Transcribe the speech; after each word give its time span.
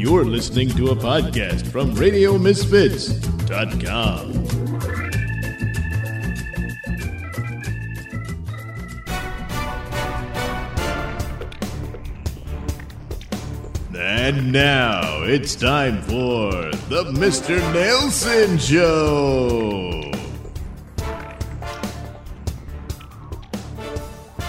You're 0.00 0.24
listening 0.24 0.70
to 0.70 0.92
a 0.92 0.96
podcast 0.96 1.70
from 1.70 1.94
RadioMisfits.com. 1.94 4.30
And 13.94 14.50
now 14.50 15.24
it's 15.24 15.54
time 15.54 16.00
for 16.04 16.50
the 16.88 17.04
Mr. 17.12 17.60
Nailsin 17.74 18.58
Show. 18.58 20.00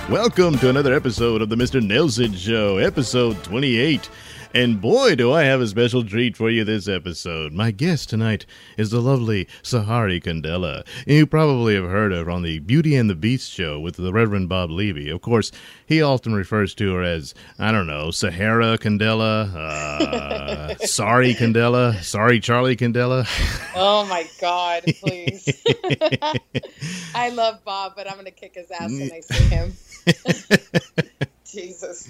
Welcome 0.09 0.57
to 0.59 0.69
another 0.69 0.93
episode 0.93 1.41
of 1.41 1.49
the 1.49 1.57
Mr. 1.57 1.85
Nailsin 1.85 2.37
Show, 2.37 2.77
episode 2.77 3.43
28. 3.43 4.09
And 4.53 4.81
boy, 4.81 5.15
do 5.15 5.31
I 5.31 5.43
have 5.43 5.61
a 5.61 5.67
special 5.67 6.03
treat 6.03 6.35
for 6.35 6.49
you 6.49 6.65
this 6.65 6.89
episode. 6.89 7.53
My 7.53 7.71
guest 7.71 8.09
tonight 8.09 8.45
is 8.77 8.89
the 8.89 8.99
lovely 8.99 9.47
Sahari 9.63 10.21
Candela. 10.21 10.85
You 11.07 11.25
probably 11.25 11.75
have 11.75 11.85
heard 11.85 12.11
of 12.11 12.25
her 12.25 12.31
on 12.31 12.41
the 12.41 12.59
Beauty 12.59 12.97
and 12.97 13.09
the 13.09 13.15
Beast 13.15 13.49
show 13.49 13.79
with 13.79 13.95
the 13.95 14.11
Reverend 14.11 14.49
Bob 14.49 14.69
Levy. 14.69 15.09
Of 15.09 15.21
course, 15.21 15.53
he 15.85 16.01
often 16.01 16.33
refers 16.33 16.75
to 16.75 16.93
her 16.95 17.01
as, 17.01 17.33
I 17.59 17.71
don't 17.71 17.87
know, 17.87 18.11
Sahara 18.11 18.77
Candela, 18.77 19.55
uh, 19.55 20.75
Sorry 20.85 21.33
Candela, 21.33 22.03
Sorry 22.03 22.41
Charlie 22.41 22.75
Candela. 22.75 23.25
Oh 23.73 24.05
my 24.07 24.27
God, 24.41 24.83
please. 24.99 25.63
I 27.15 27.29
love 27.29 27.63
Bob, 27.63 27.93
but 27.95 28.05
I'm 28.05 28.15
going 28.15 28.25
to 28.25 28.31
kick 28.31 28.55
his 28.55 28.69
ass 28.69 28.91
when 28.91 29.11
I 29.13 29.21
see 29.21 29.43
him. 29.45 29.73
Jesus. 31.51 32.07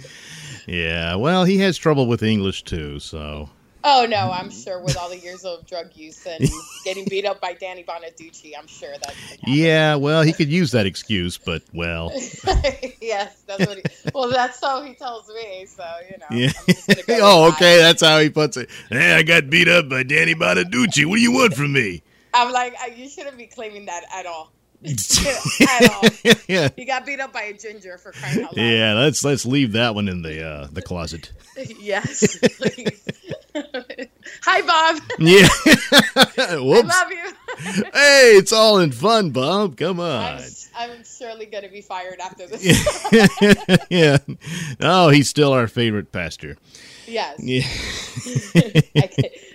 Yeah, 0.67 1.15
well, 1.15 1.43
he 1.43 1.57
has 1.59 1.77
trouble 1.77 2.07
with 2.07 2.23
English 2.23 2.63
too, 2.63 2.99
so. 2.99 3.49
Oh 3.83 4.05
no, 4.07 4.31
I'm 4.31 4.51
sure 4.51 4.79
with 4.79 4.95
all 4.95 5.09
the 5.09 5.17
years 5.17 5.43
of 5.43 5.65
drug 5.65 5.95
use 5.95 6.23
and 6.27 6.47
getting 6.85 7.05
beat 7.05 7.25
up 7.25 7.41
by 7.41 7.53
Danny 7.53 7.83
Bonaduce, 7.83 8.53
I'm 8.57 8.67
sure 8.67 8.91
that. 8.91 9.15
Yeah, 9.47 9.95
well, 9.95 10.21
he 10.21 10.33
could 10.33 10.49
use 10.49 10.71
that 10.71 10.85
excuse, 10.85 11.37
but 11.37 11.63
well. 11.73 12.11
yes, 13.01 13.41
that's 13.47 13.65
what. 13.65 13.77
He, 13.77 13.83
well, 14.13 14.29
that's 14.29 14.61
how 14.61 14.83
he 14.83 14.93
tells 14.93 15.27
me. 15.29 15.65
So 15.65 15.83
you 16.11 16.17
know. 16.19 16.27
Yeah. 16.29 16.51
Go 17.07 17.19
oh, 17.21 17.47
okay, 17.53 17.77
that. 17.77 17.81
that's 17.81 18.03
how 18.03 18.19
he 18.19 18.29
puts 18.29 18.55
it. 18.57 18.69
Hey, 18.89 19.13
I 19.13 19.23
got 19.23 19.49
beat 19.49 19.67
up 19.67 19.89
by 19.89 20.03
Danny 20.03 20.35
Bonaduce. 20.35 21.05
What 21.05 21.15
do 21.15 21.21
you 21.21 21.31
want 21.31 21.55
from 21.55 21.73
me? 21.73 22.03
I'm 22.33 22.51
like, 22.51 22.75
you 22.95 23.09
shouldn't 23.09 23.37
be 23.37 23.47
claiming 23.47 23.87
that 23.87 24.03
at 24.13 24.25
all. 24.25 24.51
At 24.83 25.91
all. 25.91 26.33
yeah. 26.47 26.69
He 26.75 26.85
got 26.85 27.05
beat 27.05 27.19
up 27.19 27.33
by 27.33 27.43
a 27.43 27.53
ginger 27.53 27.97
for 27.97 28.11
crying 28.11 28.43
out 28.43 28.55
loud. 28.55 28.65
Yeah, 28.65 28.93
let's 28.93 29.23
let's 29.23 29.45
leave 29.45 29.73
that 29.73 29.95
one 29.95 30.07
in 30.07 30.21
the 30.21 30.43
uh, 30.45 30.67
the 30.71 30.81
closet. 30.81 31.31
yes, 31.79 32.37
please. 32.57 33.07
Hi, 34.43 34.61
Bob. 34.61 35.01
Yeah. 35.19 35.47
Whoops. 36.59 36.89
I 36.89 37.01
love 37.01 37.11
you. 37.11 37.83
hey, 37.93 38.37
it's 38.37 38.53
all 38.53 38.79
in 38.79 38.91
fun, 38.91 39.31
Bob. 39.31 39.77
Come 39.77 39.99
on. 39.99 40.37
I'm, 40.37 40.41
I'm 40.75 41.03
surely 41.03 41.45
going 41.45 41.63
to 41.63 41.69
be 41.69 41.81
fired 41.81 42.19
after 42.19 42.47
this. 42.47 43.83
yeah. 43.89 44.17
Oh, 44.79 45.09
he's 45.09 45.29
still 45.29 45.51
our 45.51 45.67
favorite 45.67 46.11
pastor. 46.11 46.57
Yes. 47.05 47.39
Yeah. 47.43 47.63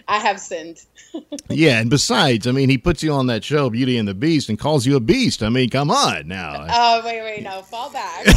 I, 0.09 0.19
have 0.19 0.41
sinned. 0.41 0.85
yeah, 1.49 1.81
and 1.81 1.91
besides, 1.91 2.47
I 2.47 2.53
mean, 2.53 2.69
he 2.69 2.79
puts 2.79 3.03
you 3.03 3.13
on 3.13 3.27
that 3.27 3.45
show, 3.45 3.71
Beauty 3.71 3.99
and 3.99 4.07
the 4.07 4.15
Beast, 4.15 4.49
and 4.49 4.59
calls 4.59 4.87
you 4.87 4.97
a 4.97 5.01
beast. 5.01 5.43
I 5.43 5.49
mean, 5.49 5.71
come 5.71 5.91
on 5.91 6.29
now. 6.29 6.67
Oh, 6.69 7.03
wait, 7.05 7.23
wait, 7.23 7.43
no, 7.43 7.63
fall 7.63 7.91
back. 7.91 8.27
No, 8.27 8.33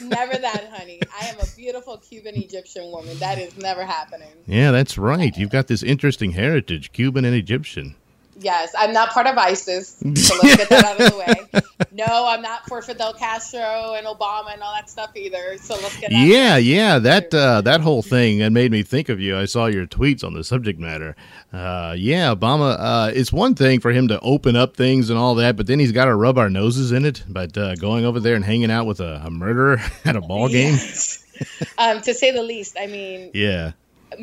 never 0.08 0.36
that, 0.36 0.70
honey. 0.72 1.00
I 1.20 1.26
am 1.26 1.38
a 1.40 1.46
beautiful 1.56 1.98
Cuban 1.98 2.36
Egyptian 2.36 2.90
woman. 2.90 3.18
That 3.18 3.38
is 3.38 3.56
never 3.56 3.84
happening. 3.84 4.32
Yeah, 4.46 4.70
that's 4.70 4.98
right. 4.98 5.36
You've 5.36 5.50
got 5.50 5.66
this 5.66 5.82
interesting 5.82 6.32
heritage, 6.32 6.92
Cuban 6.92 7.24
and 7.24 7.34
Egyptian. 7.34 7.96
Yes, 8.42 8.72
I'm 8.76 8.92
not 8.92 9.10
part 9.10 9.26
of 9.26 9.36
ISIS. 9.36 9.96
So 9.98 10.34
let's 10.42 10.56
get 10.56 10.68
that 10.70 10.84
out 10.84 11.00
of 11.00 11.12
the 11.12 11.18
way. 11.18 11.60
No, 11.92 12.26
I'm 12.28 12.40
not 12.40 12.66
for 12.66 12.80
Fidel 12.82 13.14
Castro 13.14 13.94
and 13.94 14.06
Obama 14.06 14.52
and 14.52 14.62
all 14.62 14.72
that 14.74 14.88
stuff 14.88 15.10
either. 15.16 15.56
So 15.58 15.74
let's 15.74 15.98
get. 15.98 16.12
Yeah, 16.12 16.56
yeah, 16.56 16.98
that 16.98 17.34
uh, 17.34 17.62
that 17.62 17.80
whole 17.80 18.02
thing 18.02 18.38
that 18.38 18.50
made 18.50 18.70
me 18.70 18.82
think 18.82 19.08
of 19.08 19.18
you. 19.18 19.36
I 19.36 19.46
saw 19.46 19.66
your 19.66 19.86
tweets 19.86 20.22
on 20.22 20.34
the 20.34 20.44
subject 20.44 20.78
matter. 20.78 21.16
Uh, 21.52 21.94
yeah, 21.98 22.34
Obama. 22.34 22.76
Uh, 22.78 23.10
it's 23.14 23.32
one 23.32 23.54
thing 23.54 23.80
for 23.80 23.90
him 23.90 24.08
to 24.08 24.20
open 24.20 24.56
up 24.56 24.76
things 24.76 25.10
and 25.10 25.18
all 25.18 25.34
that, 25.36 25.56
but 25.56 25.66
then 25.66 25.78
he's 25.78 25.92
got 25.92 26.04
to 26.04 26.14
rub 26.14 26.38
our 26.38 26.48
noses 26.48 26.92
in 26.92 27.04
it. 27.04 27.24
But 27.28 27.56
uh, 27.58 27.74
going 27.76 28.04
over 28.04 28.20
there 28.20 28.36
and 28.36 28.44
hanging 28.44 28.70
out 28.70 28.86
with 28.86 29.00
a, 29.00 29.22
a 29.24 29.30
murderer 29.30 29.78
at 30.04 30.16
a 30.16 30.20
ball 30.20 30.48
game, 30.48 30.74
yes. 30.74 31.24
um, 31.78 32.00
to 32.02 32.14
say 32.14 32.30
the 32.30 32.42
least. 32.42 32.76
I 32.78 32.86
mean, 32.86 33.30
yeah. 33.34 33.72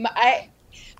I 0.05 0.47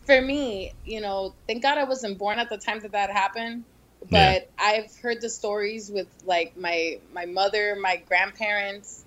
for 0.08 0.22
me, 0.22 0.72
you 0.86 1.02
know, 1.02 1.36
thank 1.48 1.62
God 1.62 1.78
I 1.78 1.84
wasn't 1.84 2.18
born 2.18 2.40
at 2.40 2.50
the 2.50 2.58
time 2.58 2.80
that 2.80 2.94
that 2.94 3.12
happened. 3.12 3.66
But 4.10 4.50
yeah. 4.60 4.66
I've 4.66 4.96
heard 4.98 5.22
the 5.22 5.30
stories 5.30 5.92
with 5.92 6.08
like 6.26 6.56
my 6.58 7.00
my 7.14 7.26
mother, 7.26 7.78
my 7.80 7.98
grandparents. 8.08 9.04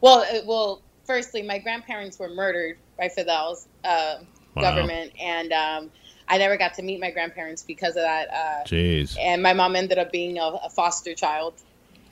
Well, 0.00 0.24
it, 0.28 0.44
well, 0.46 0.82
firstly, 1.04 1.42
my 1.42 1.58
grandparents 1.58 2.18
were 2.18 2.28
murdered 2.28 2.76
by 2.98 3.08
Fidel's 3.08 3.66
uh, 3.84 4.18
wow. 4.54 4.62
government, 4.62 5.12
and 5.18 5.52
um, 5.52 5.90
I 6.28 6.38
never 6.38 6.56
got 6.56 6.74
to 6.74 6.82
meet 6.82 7.00
my 7.00 7.10
grandparents 7.12 7.62
because 7.62 7.90
of 7.96 8.02
that. 8.02 8.28
Uh, 8.30 8.64
Jeez. 8.66 9.16
And 9.18 9.42
my 9.42 9.54
mom 9.54 9.74
ended 9.74 9.98
up 9.98 10.12
being 10.12 10.38
a, 10.38 10.58
a 10.64 10.68
foster 10.68 11.14
child, 11.14 11.54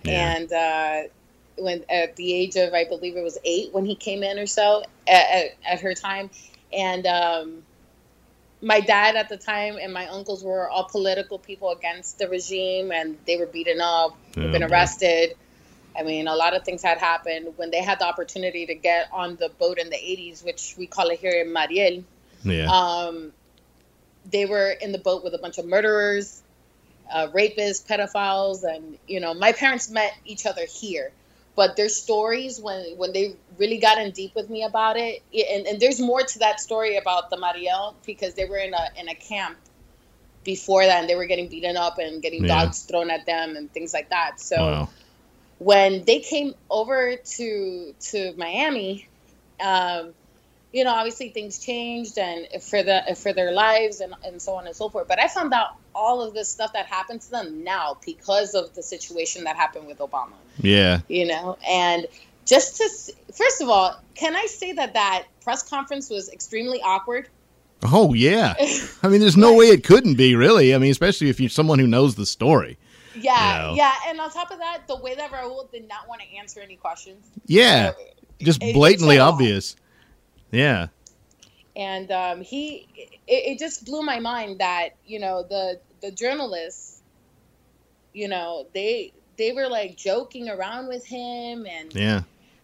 yeah. 0.05 0.37
and 0.37 0.53
uh, 0.53 1.03
when 1.59 1.85
at 1.91 2.15
the 2.17 2.33
age 2.33 2.57
of 2.57 2.73
I 2.73 2.85
believe 2.85 3.17
it 3.17 3.25
was 3.25 3.39
eight 3.45 3.75
when 3.75 3.85
he 3.85 3.97
came 3.97 4.23
in 4.23 4.39
or 4.39 4.47
so 4.47 4.85
at, 5.09 5.27
at, 5.31 5.47
at 5.67 5.81
her 5.81 5.95
time, 5.95 6.31
and 6.73 7.07
um, 7.07 7.63
my 8.63 8.81
dad 8.81 9.17
at 9.17 9.29
the 9.29 9.37
time 9.37 9.79
and 9.81 9.93
my 9.93 10.07
uncles 10.09 10.45
were 10.45 10.69
all 10.69 10.85
political 10.85 11.39
people 11.39 11.71
against 11.71 12.19
the 12.19 12.29
regime 12.29 12.93
and 12.93 13.17
they 13.27 13.37
were 13.37 13.47
beaten 13.47 13.81
up, 13.81 14.17
oh, 14.37 14.53
been 14.53 14.63
arrested. 14.63 15.35
I 15.97 16.03
mean, 16.03 16.29
a 16.29 16.35
lot 16.35 16.55
of 16.55 16.65
things 16.65 16.83
had 16.83 16.99
happened 16.99 17.55
when 17.57 17.71
they 17.71 17.83
had 17.83 17.99
the 17.99 18.07
opportunity 18.07 18.67
to 18.67 18.75
get 18.75 19.09
on 19.13 19.37
the 19.37 19.49
boat 19.49 19.79
in 19.79 19.91
the 19.91 19.97
80s, 19.97 20.45
which 20.45 20.75
we 20.79 20.87
call 20.87 21.09
it 21.09 21.19
here 21.19 21.43
in 21.43 21.53
Mariel. 21.53 22.05
Yeah. 22.43 22.67
Um, 22.71 23.33
they 24.31 24.47
were 24.47 24.71
in 24.71 24.93
the 24.93 24.99
boat 24.99 25.25
with 25.25 25.35
a 25.35 25.39
bunch 25.39 25.59
of 25.59 25.65
murderers, 25.65 26.43
uh, 27.11 27.29
rapists, 27.29 27.85
pedophiles, 27.87 28.63
and 28.63 28.99
you 29.09 29.21
know, 29.21 29.35
my 29.35 29.53
parents 29.53 29.91
met 29.91 30.15
each 30.25 30.47
other 30.47 30.63
here 30.67 31.11
but 31.61 31.77
their 31.77 31.91
stories 31.91 32.59
when 32.59 32.97
when 32.97 33.13
they 33.13 33.37
really 33.59 33.77
got 33.77 33.99
in 33.99 34.11
deep 34.13 34.35
with 34.35 34.49
me 34.49 34.65
about 34.65 34.97
it 34.97 35.23
and, 35.53 35.67
and 35.67 35.79
there's 35.79 36.01
more 36.01 36.23
to 36.23 36.39
that 36.39 36.59
story 36.59 36.97
about 36.97 37.29
the 37.29 37.37
mariel 37.37 37.95
because 38.07 38.33
they 38.33 38.47
were 38.47 38.57
in 38.57 38.73
a 38.73 38.85
in 38.99 39.11
a 39.11 39.15
camp 39.15 39.59
before 40.43 40.87
that 40.87 41.01
and 41.01 41.11
they 41.11 41.17
were 41.17 41.27
getting 41.27 41.49
beaten 41.49 41.77
up 41.77 41.99
and 41.99 42.23
getting 42.23 42.47
yeah. 42.47 42.65
dogs 42.65 42.85
thrown 42.85 43.11
at 43.11 43.27
them 43.27 43.57
and 43.57 43.71
things 43.75 43.93
like 43.93 44.09
that 44.09 44.41
so 44.41 44.57
wow. 44.57 44.89
when 45.59 46.03
they 46.07 46.21
came 46.21 46.55
over 46.71 47.17
to 47.17 47.95
to 48.01 48.33
miami 48.39 49.07
um, 49.61 50.15
you 50.73 50.85
know, 50.85 50.95
obviously 50.95 51.31
things 51.31 51.59
changed 51.59 52.17
and 52.17 52.47
for 52.63 52.83
the 52.83 53.03
for 53.21 53.33
their 53.33 53.53
lives 53.53 54.01
and, 54.01 54.15
and 54.25 54.41
so 54.41 54.55
on 54.55 54.67
and 54.67 54.75
so 54.75 54.89
forth. 54.89 55.09
But 55.09 55.19
I 55.21 55.27
found 55.27 55.53
out 55.53 55.77
all 55.95 56.23
of 56.23 56.35
this 56.35 56.49
stuff 56.49 56.73
that 56.73 56.87
happened 56.87 57.21
to 57.23 57.31
them 57.31 57.65
now 57.65 57.99
because 58.05 58.55
of 58.55 58.75
the 58.75 58.83
situation 58.83 59.45
that 59.45 59.57
happened 59.57 59.87
with 59.87 59.99
Obama. 59.99 60.35
Yeah. 60.59 61.01
You 61.09 61.27
know, 61.27 61.59
and 61.67 62.07
just 62.47 62.77
to 62.77 63.15
first 63.33 63.61
of 63.61 63.69
all, 63.69 64.01
can 64.15 64.35
I 64.35 64.47
say 64.47 64.73
that 64.73 64.95
that 64.95 65.27
press 65.43 65.63
conference 65.63 66.11
was 66.11 66.31
extremely 66.31 66.81
awkward? 66.83 67.29
Oh 67.83 68.13
yeah. 68.13 68.55
I 69.03 69.09
mean, 69.09 69.21
there's 69.21 69.37
no 69.37 69.55
way 69.55 69.67
it 69.67 69.85
couldn't 69.85 70.15
be 70.15 70.35
really. 70.35 70.75
I 70.75 70.79
mean, 70.79 70.91
especially 70.91 71.31
if 71.31 71.41
you're 71.41 71.51
someone 71.51 71.79
who 71.79 71.87
knows 71.87 72.15
the 72.15 72.27
story. 72.27 72.79
Yeah, 73.15 73.63
you 73.63 73.69
know? 73.71 73.75
yeah, 73.75 73.93
and 74.07 74.21
on 74.21 74.31
top 74.31 74.53
of 74.53 74.59
that, 74.59 74.87
the 74.87 74.97
way 74.97 75.15
that 75.17 75.33
Raul 75.33 75.71
did 75.71 75.89
not 75.89 76.09
want 76.09 76.21
to 76.23 76.37
answer 76.37 76.61
any 76.61 76.77
questions. 76.77 77.27
Yeah, 77.47 77.91
so, 77.91 77.97
just 78.41 78.61
blatantly 78.61 79.19
obvious. 79.19 79.77
Yeah. 80.53 80.89
And 81.77 82.11
um, 82.11 82.41
he, 82.41 82.87
it, 83.27 83.53
it 83.53 83.59
just 83.59 83.85
blew 83.85 84.03
my 84.03 84.21
mind 84.21 84.59
that 84.61 84.91
you 85.07 85.19
know 85.19 85.43
the 85.43 85.81
the 86.01 86.11
journalists, 86.11 87.01
you 88.13 88.29
know 88.29 88.67
they 88.75 89.13
they 89.37 89.53
were 89.53 89.69
like 89.69 89.97
joking 89.97 90.49
around 90.49 90.89
with 90.89 91.05
him 91.05 91.67
and 91.67 91.95
yeah 91.95 92.23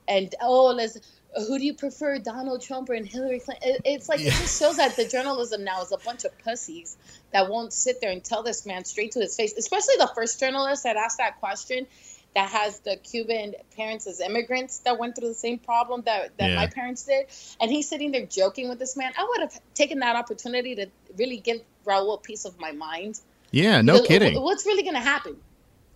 and 0.08 0.34
oh 0.40 0.66
let's 0.66 0.98
who 1.46 1.58
do 1.58 1.64
you 1.64 1.74
prefer 1.74 2.18
donald 2.18 2.62
trump 2.62 2.88
or 2.88 2.94
hillary 2.94 3.40
clinton 3.40 3.68
it, 3.68 3.82
it's 3.84 4.08
like 4.08 4.20
yeah. 4.20 4.28
it 4.28 4.32
just 4.32 4.58
shows 4.58 4.76
that 4.76 4.96
the 4.96 5.06
journalism 5.06 5.64
now 5.64 5.82
is 5.82 5.92
a 5.92 5.98
bunch 5.98 6.24
of 6.24 6.36
pussies 6.38 6.96
that 7.32 7.48
won't 7.48 7.72
sit 7.72 8.00
there 8.00 8.10
and 8.10 8.24
tell 8.24 8.42
this 8.42 8.66
man 8.66 8.84
straight 8.84 9.12
to 9.12 9.20
his 9.20 9.36
face 9.36 9.54
especially 9.56 9.94
the 9.98 10.10
first 10.14 10.40
journalist 10.40 10.84
that 10.84 10.96
asked 10.96 11.18
that 11.18 11.38
question 11.40 11.86
that 12.34 12.50
has 12.50 12.80
the 12.80 12.98
Cuban 12.98 13.54
parents 13.78 14.06
as 14.06 14.20
immigrants 14.20 14.80
that 14.80 14.98
went 14.98 15.16
through 15.16 15.28
the 15.28 15.34
same 15.34 15.58
problem 15.58 16.02
that, 16.04 16.36
that 16.36 16.50
yeah. 16.50 16.56
my 16.56 16.66
parents 16.66 17.04
did. 17.04 17.24
And 17.58 17.70
he's 17.70 17.88
sitting 17.88 18.12
there 18.12 18.26
joking 18.26 18.68
with 18.68 18.78
this 18.78 18.94
man. 18.94 19.10
I 19.18 19.24
would 19.26 19.40
have 19.40 19.58
taken 19.72 20.00
that 20.00 20.16
opportunity 20.16 20.74
to 20.74 20.86
really 21.18 21.38
give 21.38 21.60
Raul 21.86 22.14
a 22.14 22.20
piece 22.20 22.44
of 22.44 22.58
my 22.58 22.72
mind. 22.72 23.20
Yeah, 23.50 23.80
no 23.82 23.94
because 23.94 24.08
kidding. 24.08 24.42
What's 24.42 24.66
really 24.66 24.82
going 24.82 24.94
to 24.94 25.00
happen 25.00 25.36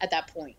at 0.00 0.10
that 0.12 0.28
point? 0.28 0.56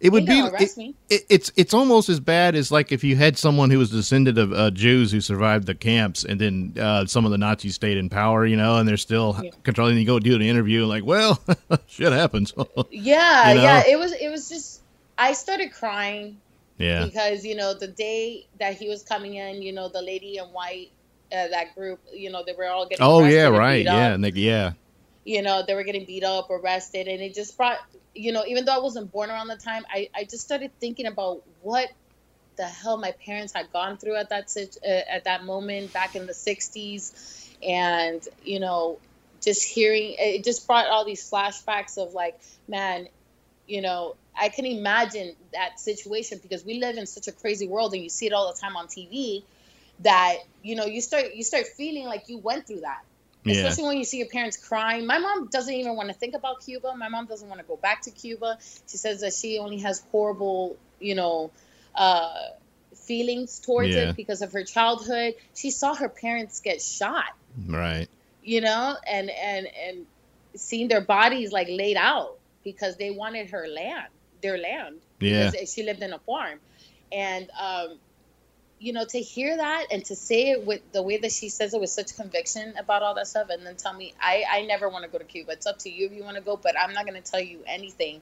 It 0.00 0.10
would 0.10 0.26
be. 0.26 0.40
arrest 0.40 0.76
it- 0.76 0.80
me. 0.80 0.94
it- 1.08 1.24
it's 1.30 1.52
it's 1.56 1.72
almost 1.72 2.08
as 2.10 2.20
bad 2.20 2.54
as 2.56 2.70
like 2.70 2.92
if 2.92 3.02
you 3.04 3.16
had 3.16 3.38
someone 3.38 3.70
who 3.70 3.78
was 3.78 3.90
descended 3.90 4.36
of 4.36 4.52
uh, 4.52 4.70
Jews 4.70 5.12
who 5.12 5.20
survived 5.20 5.66
the 5.66 5.74
camps, 5.74 6.24
and 6.24 6.38
then 6.40 6.74
uh, 6.78 7.06
some 7.06 7.24
of 7.24 7.30
the 7.30 7.38
Nazis 7.38 7.74
stayed 7.76 7.96
in 7.96 8.10
power, 8.10 8.44
you 8.44 8.56
know, 8.56 8.76
and 8.76 8.86
they're 8.88 8.96
still 8.98 9.38
Yeah. 9.42 9.50
controlling. 9.62 9.96
You 9.96 10.04
go 10.04 10.18
do 10.18 10.34
an 10.34 10.42
interview, 10.42 10.84
like, 10.84 11.04
well, 11.06 11.42
shit 11.86 12.12
happens. 12.12 12.52
Yeah, 12.90 13.50
You 13.50 13.54
know? 13.56 13.62
yeah. 13.62 13.82
It 13.88 13.98
was 13.98 14.12
it 14.12 14.28
was 14.28 14.48
just 14.48 14.82
I 15.16 15.32
started 15.32 15.72
crying 15.72 16.38
yeah, 16.76 17.04
because 17.06 17.44
you 17.44 17.54
know 17.54 17.72
the 17.72 17.86
day 17.88 18.46
that 18.58 18.74
he 18.74 18.88
was 18.88 19.02
coming 19.04 19.34
in, 19.34 19.62
you 19.62 19.72
know 19.72 19.88
the 19.88 20.02
lady 20.02 20.36
in 20.38 20.44
white, 20.46 20.90
uh, 21.34 21.48
that 21.48 21.74
group, 21.74 22.00
you 22.12 22.30
know 22.30 22.42
they 22.46 22.52
were 22.52 22.68
all 22.68 22.88
getting. 22.88 23.04
Oh 23.04 23.24
yeah, 23.24 23.48
right. 23.48 23.84
Yeah, 23.84 24.14
and 24.14 24.24
they, 24.24 24.30
yeah, 24.30 24.72
you 25.24 25.42
know 25.42 25.62
they 25.66 25.74
were 25.74 25.82
getting 25.82 26.04
beat 26.04 26.22
up 26.22 26.50
arrested 26.50 27.08
and 27.08 27.20
it 27.20 27.34
just 27.34 27.56
brought 27.56 27.78
you 28.14 28.32
know 28.32 28.44
even 28.46 28.64
though 28.64 28.74
i 28.74 28.78
wasn't 28.78 29.10
born 29.10 29.30
around 29.30 29.48
the 29.48 29.56
time 29.56 29.84
i, 29.90 30.08
I 30.14 30.24
just 30.24 30.44
started 30.44 30.70
thinking 30.80 31.06
about 31.06 31.42
what 31.62 31.88
the 32.56 32.64
hell 32.64 32.96
my 32.98 33.12
parents 33.24 33.52
had 33.52 33.72
gone 33.72 33.96
through 33.96 34.16
at 34.16 34.28
that 34.28 34.54
uh, 34.86 34.88
at 35.10 35.24
that 35.24 35.44
moment 35.44 35.92
back 35.92 36.14
in 36.14 36.26
the 36.26 36.32
60s 36.32 37.48
and 37.66 38.26
you 38.44 38.60
know 38.60 38.98
just 39.40 39.64
hearing 39.64 40.14
it 40.18 40.44
just 40.44 40.66
brought 40.66 40.86
all 40.86 41.04
these 41.04 41.28
flashbacks 41.28 41.98
of 41.98 42.12
like 42.12 42.38
man 42.68 43.08
you 43.66 43.80
know 43.80 44.14
i 44.38 44.48
can 44.48 44.66
imagine 44.66 45.34
that 45.52 45.80
situation 45.80 46.38
because 46.42 46.64
we 46.64 46.78
live 46.80 46.96
in 46.96 47.06
such 47.06 47.28
a 47.28 47.32
crazy 47.32 47.66
world 47.66 47.92
and 47.94 48.02
you 48.02 48.08
see 48.08 48.26
it 48.26 48.32
all 48.32 48.52
the 48.52 48.60
time 48.60 48.76
on 48.76 48.86
tv 48.86 49.42
that 50.00 50.36
you 50.62 50.74
know 50.76 50.84
you 50.84 51.00
start 51.00 51.34
you 51.34 51.42
start 51.44 51.66
feeling 51.76 52.04
like 52.04 52.28
you 52.28 52.38
went 52.38 52.66
through 52.66 52.80
that 52.80 53.02
yeah, 53.44 53.52
especially 53.52 53.84
when 53.84 53.98
you 53.98 54.04
see 54.04 54.18
your 54.18 54.28
parents 54.28 54.56
crying. 54.56 55.06
My 55.06 55.18
mom 55.18 55.48
doesn't 55.48 55.72
even 55.72 55.96
want 55.96 56.08
to 56.08 56.14
think 56.14 56.34
about 56.34 56.64
Cuba. 56.64 56.94
My 56.96 57.08
mom 57.08 57.26
doesn't 57.26 57.48
want 57.48 57.60
to 57.60 57.66
go 57.66 57.76
back 57.76 58.02
to 58.02 58.10
Cuba. 58.10 58.58
She 58.88 58.96
says 58.96 59.20
that 59.20 59.34
she 59.34 59.58
only 59.58 59.78
has 59.80 60.00
horrible, 60.10 60.76
you 60.98 61.14
know, 61.14 61.50
uh, 61.94 62.32
feelings 62.96 63.58
towards 63.60 63.94
Yeah. 63.94 64.10
it 64.10 64.16
because 64.16 64.40
of 64.40 64.52
her 64.52 64.64
childhood. 64.64 65.34
She 65.54 65.70
saw 65.70 65.94
her 65.94 66.08
parents 66.08 66.60
get 66.60 66.80
shot, 66.80 67.24
right. 67.68 68.08
you 68.42 68.60
know, 68.62 68.96
and 69.06 69.30
and 69.30 69.66
and 69.66 70.06
seeing 70.56 70.88
their 70.88 71.02
bodies 71.02 71.52
like 71.52 71.68
laid 71.68 71.96
out 71.96 72.38
because 72.62 72.96
they 72.96 73.10
wanted 73.10 73.50
her 73.50 73.66
land, 73.68 74.08
their 74.40 74.56
land. 74.56 75.00
Yeah, 75.20 75.50
she 75.66 75.82
lived 75.82 76.02
in 76.02 76.12
a 76.14 76.18
farm, 76.20 76.60
and 77.12 77.50
um, 77.60 77.98
you 78.84 78.92
know, 78.92 79.06
to 79.06 79.18
hear 79.18 79.56
that 79.56 79.86
and 79.90 80.04
to 80.04 80.14
say 80.14 80.50
it 80.50 80.66
with 80.66 80.82
the 80.92 81.02
way 81.02 81.16
that 81.16 81.32
she 81.32 81.48
says 81.48 81.72
it 81.72 81.80
with 81.80 81.88
such 81.88 82.14
conviction 82.16 82.74
about 82.78 83.02
all 83.02 83.14
that 83.14 83.26
stuff, 83.26 83.48
and 83.48 83.64
then 83.64 83.76
tell 83.76 83.94
me, 83.94 84.12
I, 84.20 84.44
I 84.50 84.62
never 84.66 84.90
want 84.90 85.04
to 85.04 85.10
go 85.10 85.16
to 85.16 85.24
Cuba. 85.24 85.52
It's 85.52 85.66
up 85.66 85.78
to 85.80 85.90
you 85.90 86.06
if 86.06 86.12
you 86.12 86.22
want 86.22 86.36
to 86.36 86.42
go, 86.42 86.58
but 86.62 86.78
I'm 86.78 86.92
not 86.92 87.06
going 87.06 87.20
to 87.20 87.30
tell 87.30 87.40
you 87.40 87.60
anything 87.66 88.20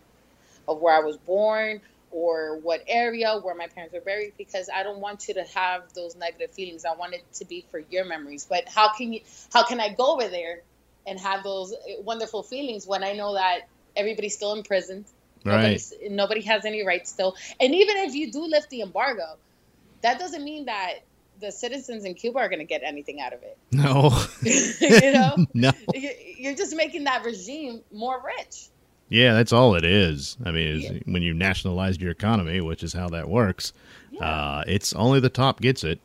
of 0.69 0.81
where 0.81 0.95
I 0.95 1.01
was 1.01 1.17
born 1.17 1.81
or 2.13 2.59
what 2.59 2.85
area 2.87 3.41
where 3.43 3.57
my 3.57 3.67
parents 3.67 3.93
were 3.93 4.01
buried 4.01 4.35
because 4.39 4.69
I 4.73 4.85
don't 4.85 5.01
want 5.01 5.27
you 5.27 5.35
to 5.35 5.45
have 5.55 5.93
those 5.95 6.15
negative 6.15 6.53
feelings. 6.53 6.85
I 6.85 6.95
want 6.95 7.15
it 7.15 7.25
to 7.35 7.45
be 7.45 7.65
for 7.73 7.81
your 7.91 8.05
memories. 8.05 8.47
But 8.49 8.69
how 8.69 8.93
can 8.95 9.13
you? 9.13 9.21
How 9.53 9.65
can 9.65 9.81
I 9.81 9.89
go 9.89 10.15
over 10.15 10.29
there 10.29 10.61
and 11.09 11.19
have 11.19 11.43
those 11.43 11.73
eh, 11.73 11.97
wonderful 12.05 12.45
feelings 12.45 12.87
when 12.87 13.03
I 13.03 13.15
know 13.15 13.35
that 13.35 13.63
everybody's 13.97 14.37
still 14.37 14.53
in 14.53 14.63
prison? 14.63 15.05
right. 15.45 15.55
Nobody's, 15.55 15.95
nobody 16.09 16.41
has 16.43 16.65
any 16.65 16.87
rights 16.87 17.11
still. 17.11 17.35
And 17.59 17.75
even 17.75 17.97
if 17.97 18.15
you 18.15 18.31
do 18.31 18.47
lift 18.47 18.71
the 18.71 18.83
embargo, 18.83 19.25
that 20.03 20.19
doesn't 20.19 20.45
mean 20.45 20.67
that 20.67 21.01
the 21.41 21.51
citizens 21.51 22.05
in 22.05 22.15
Cuba 22.15 22.39
are 22.39 22.49
going 22.49 22.61
to 22.61 22.65
get 22.65 22.83
anything 22.85 23.21
out 23.21 23.33
of 23.33 23.43
it. 23.43 23.57
No, 23.73 24.11
you 24.43 25.13
know, 25.13 25.47
no. 25.55 25.73
You- 25.95 26.11
you're 26.37 26.55
just 26.57 26.75
making 26.77 27.05
that 27.05 27.25
regime 27.25 27.81
more 27.93 28.21
rich. 28.39 28.69
Yeah, 29.09 29.35
that's 29.35 29.53
all 29.53 29.75
it 29.75 29.85
is. 29.85 30.37
I 30.45 30.53
mean, 30.53 30.69
is 30.69 31.03
when 31.05 31.23
you 31.23 31.35
nationalized 31.35 32.01
your 32.01 32.11
economy, 32.11 32.61
which 32.63 32.83
is 32.83 32.93
how 32.95 33.11
that 33.11 33.29
works. 33.29 33.73
Yeah. 34.11 34.25
Uh, 34.25 34.65
it's 34.67 34.95
only 34.95 35.21
the 35.21 35.29
top 35.29 35.61
gets 35.61 35.85
it. 35.85 36.01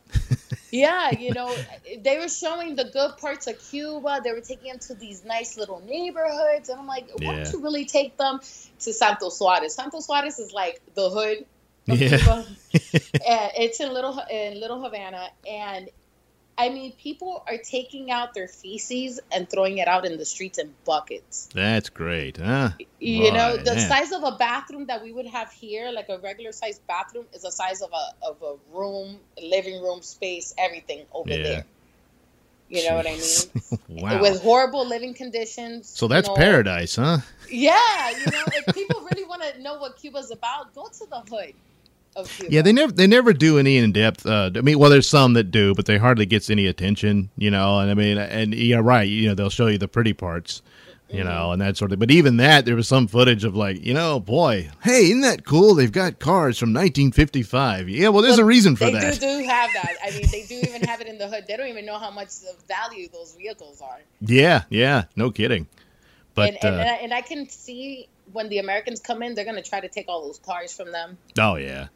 Yeah, 0.70 1.10
you 1.18 1.32
know, 1.32 1.54
they 2.02 2.18
were 2.18 2.28
showing 2.28 2.76
the 2.76 2.84
good 2.84 3.16
parts 3.16 3.46
of 3.46 3.58
Cuba. 3.70 4.20
They 4.22 4.32
were 4.32 4.42
taking 4.42 4.68
them 4.72 4.78
to 4.80 4.94
these 4.94 5.24
nice 5.24 5.56
little 5.56 5.80
neighborhoods, 5.86 6.68
and 6.68 6.78
I'm 6.78 6.86
like, 6.86 7.08
why 7.18 7.32
Yeah. 7.36 7.44
don't 7.44 7.52
you 7.54 7.62
really 7.62 7.86
take 7.86 8.16
them 8.18 8.40
to 8.40 8.92
Santo 8.92 9.30
Suarez? 9.30 9.74
Santo 9.74 10.00
Suarez 10.00 10.38
is 10.38 10.52
like 10.52 10.82
the 10.94 11.08
hood 11.08 11.46
Yeah. 11.96 12.18
Cuba. 12.18 12.46
it's 12.72 13.80
in 13.80 13.92
little 13.92 14.20
in 14.30 14.60
Little 14.60 14.82
Havana, 14.82 15.28
and 15.48 15.88
I 16.58 16.70
mean, 16.70 16.92
people 16.92 17.44
are 17.46 17.56
taking 17.56 18.10
out 18.10 18.34
their 18.34 18.48
feces 18.48 19.20
and 19.30 19.48
throwing 19.48 19.78
it 19.78 19.86
out 19.86 20.04
in 20.04 20.18
the 20.18 20.24
streets 20.24 20.58
in 20.58 20.74
buckets. 20.84 21.48
That's 21.54 21.88
great, 21.88 22.36
huh? 22.36 22.70
You 22.98 23.32
know, 23.32 23.56
the 23.56 23.78
size 23.78 24.10
of 24.10 24.24
a 24.24 24.32
bathroom 24.32 24.86
that 24.86 25.00
we 25.00 25.12
would 25.12 25.26
have 25.26 25.52
here, 25.52 25.92
like 25.92 26.08
a 26.08 26.18
regular 26.18 26.50
sized 26.50 26.84
bathroom, 26.88 27.26
is 27.32 27.42
the 27.42 27.52
size 27.52 27.80
of 27.80 27.90
a 27.92 28.26
of 28.26 28.42
a 28.42 28.76
room, 28.76 29.20
living 29.40 29.80
room 29.80 30.02
space, 30.02 30.52
everything 30.58 31.06
over 31.12 31.30
Yeah. 31.30 31.42
there. 31.42 31.66
You 32.68 32.88
know 32.88 32.96
what 32.96 33.06
I 33.06 33.12
mean? 33.16 33.78
Wow. 33.88 34.20
With 34.20 34.42
horrible 34.42 34.86
living 34.86 35.14
conditions. 35.14 35.88
so 35.88 36.06
you 36.06 36.10
that's 36.10 36.28
know. 36.28 36.34
paradise, 36.34 36.96
huh? 36.96 37.18
Yeah, 37.50 38.10
you 38.10 38.26
know, 38.30 38.44
if 38.48 38.74
people 38.74 39.00
really 39.10 39.24
want 39.24 39.42
to 39.42 39.62
know 39.62 39.78
what 39.78 39.96
Cuba's 39.96 40.30
about, 40.30 40.74
go 40.74 40.86
to 40.86 41.06
the 41.10 41.20
hood 41.34 41.54
of 42.16 42.28
Cuba. 42.28 42.52
Yeah, 42.52 42.62
they 42.62 42.72
never 42.72 42.92
they 42.92 43.06
never 43.06 43.32
do 43.32 43.58
any 43.58 43.76
in 43.78 43.92
depth. 43.92 44.26
Uh, 44.26 44.50
I 44.54 44.60
mean, 44.60 44.78
well, 44.78 44.90
there's 44.90 45.08
some 45.08 45.34
that 45.34 45.50
do, 45.50 45.74
but 45.74 45.86
they 45.86 45.98
hardly 45.98 46.26
gets 46.26 46.50
any 46.50 46.66
attention. 46.66 47.30
You 47.36 47.50
know, 47.50 47.78
and 47.80 47.90
I 47.90 47.94
mean, 47.94 48.18
and 48.18 48.54
yeah, 48.54 48.80
right. 48.82 49.08
You 49.08 49.28
know, 49.28 49.34
they'll 49.34 49.50
show 49.50 49.66
you 49.68 49.78
the 49.78 49.88
pretty 49.88 50.12
parts. 50.12 50.62
You 51.10 51.20
Mm-hmm. 51.20 51.28
know, 51.28 51.52
and 51.52 51.62
that 51.62 51.78
sort 51.78 51.90
of. 51.90 51.94
Thing. 51.94 52.00
But 52.00 52.10
even 52.10 52.36
that, 52.36 52.66
there 52.66 52.76
was 52.76 52.86
some 52.86 53.06
footage 53.06 53.42
of 53.44 53.56
like, 53.56 53.82
you 53.82 53.94
know, 53.94 54.20
boy, 54.20 54.68
hey, 54.82 55.04
isn't 55.06 55.22
that 55.22 55.46
cool? 55.46 55.74
They've 55.74 55.90
got 55.90 56.18
cars 56.18 56.58
from 56.58 56.74
1955. 56.74 57.88
Yeah, 57.88 58.08
well, 58.10 58.20
there's 58.22 58.38
a 58.38 58.44
reason 58.44 58.76
for 58.76 58.84
they 58.84 58.92
that. 58.92 59.14
do 59.14 59.20
do 59.20 59.48
have 59.48 59.70
that. 59.72 59.94
I 60.04 60.10
mean, 60.10 60.26
they 60.30 60.42
do 60.42 60.56
even 60.56 60.82
have 60.82 61.00
it 61.00 61.06
in 61.06 61.16
the 61.16 61.26
hood. 61.26 61.44
They 61.48 61.56
don't 61.56 61.68
even 61.68 61.86
know 61.86 61.98
how 61.98 62.10
much 62.10 62.40
the 62.40 62.52
value 62.68 63.08
those 63.10 63.34
vehicles 63.34 63.80
are. 63.80 64.00
Yeah, 64.20 64.64
yeah, 64.68 65.04
no 65.16 65.30
kidding. 65.30 65.66
But 66.34 66.50
and, 66.50 66.58
and, 66.62 66.74
uh, 66.74 66.78
and, 66.78 66.90
I, 66.90 66.94
and 66.96 67.14
I 67.14 67.20
can 67.22 67.48
see 67.48 68.06
when 68.32 68.50
the 68.50 68.58
Americans 68.58 69.00
come 69.00 69.22
in, 69.22 69.34
they're 69.34 69.46
going 69.46 69.56
to 69.56 69.66
try 69.66 69.80
to 69.80 69.88
take 69.88 70.08
all 70.08 70.26
those 70.26 70.38
cars 70.40 70.76
from 70.76 70.92
them. 70.92 71.16
oh 71.38 71.54
yeah, 71.56 71.86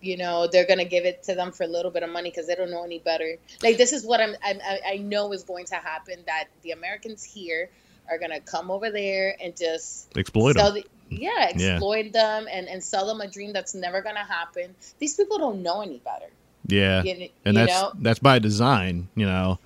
You 0.00 0.16
know, 0.16 0.48
they're 0.50 0.66
going 0.66 0.78
to 0.78 0.84
give 0.84 1.04
it 1.04 1.24
to 1.24 1.34
them 1.34 1.52
for 1.52 1.64
a 1.64 1.66
little 1.66 1.90
bit 1.90 2.02
of 2.02 2.10
money 2.10 2.30
because 2.30 2.46
they 2.46 2.54
don't 2.54 2.70
know 2.70 2.84
any 2.84 2.98
better. 2.98 3.36
Like 3.62 3.76
this 3.76 3.92
is 3.92 4.04
what 4.04 4.20
I'm, 4.20 4.34
I'm 4.42 4.60
I 4.64 4.80
I 4.92 4.96
know 4.96 5.32
is 5.32 5.42
going 5.42 5.66
to 5.66 5.76
happen. 5.76 6.22
That 6.26 6.48
the 6.62 6.70
Americans 6.72 7.22
here 7.22 7.70
are 8.10 8.18
going 8.18 8.30
to 8.30 8.40
come 8.40 8.70
over 8.70 8.90
there 8.90 9.36
and 9.42 9.56
just 9.56 10.16
exploit 10.16 10.54
them. 10.54 10.74
the, 10.74 10.84
yeah, 11.10 11.50
exploit 11.50 12.12
them 12.12 12.48
and, 12.50 12.68
and 12.68 12.82
sell 12.82 13.06
them 13.06 13.20
a 13.20 13.28
dream 13.28 13.52
that's 13.52 13.74
never 13.74 14.02
going 14.02 14.16
to 14.16 14.22
happen. 14.22 14.74
These 14.98 15.14
people 15.14 15.38
don't 15.38 15.62
know 15.62 15.80
any 15.82 15.98
better. 15.98 16.30
Yeah, 16.66 17.02
You, 17.02 17.12
and 17.12 17.20
you 17.20 17.52
that's 17.52 17.72
know? 17.72 17.92
that's 17.96 18.18
by 18.18 18.38
design, 18.38 19.08
you 19.14 19.26
know. 19.26 19.58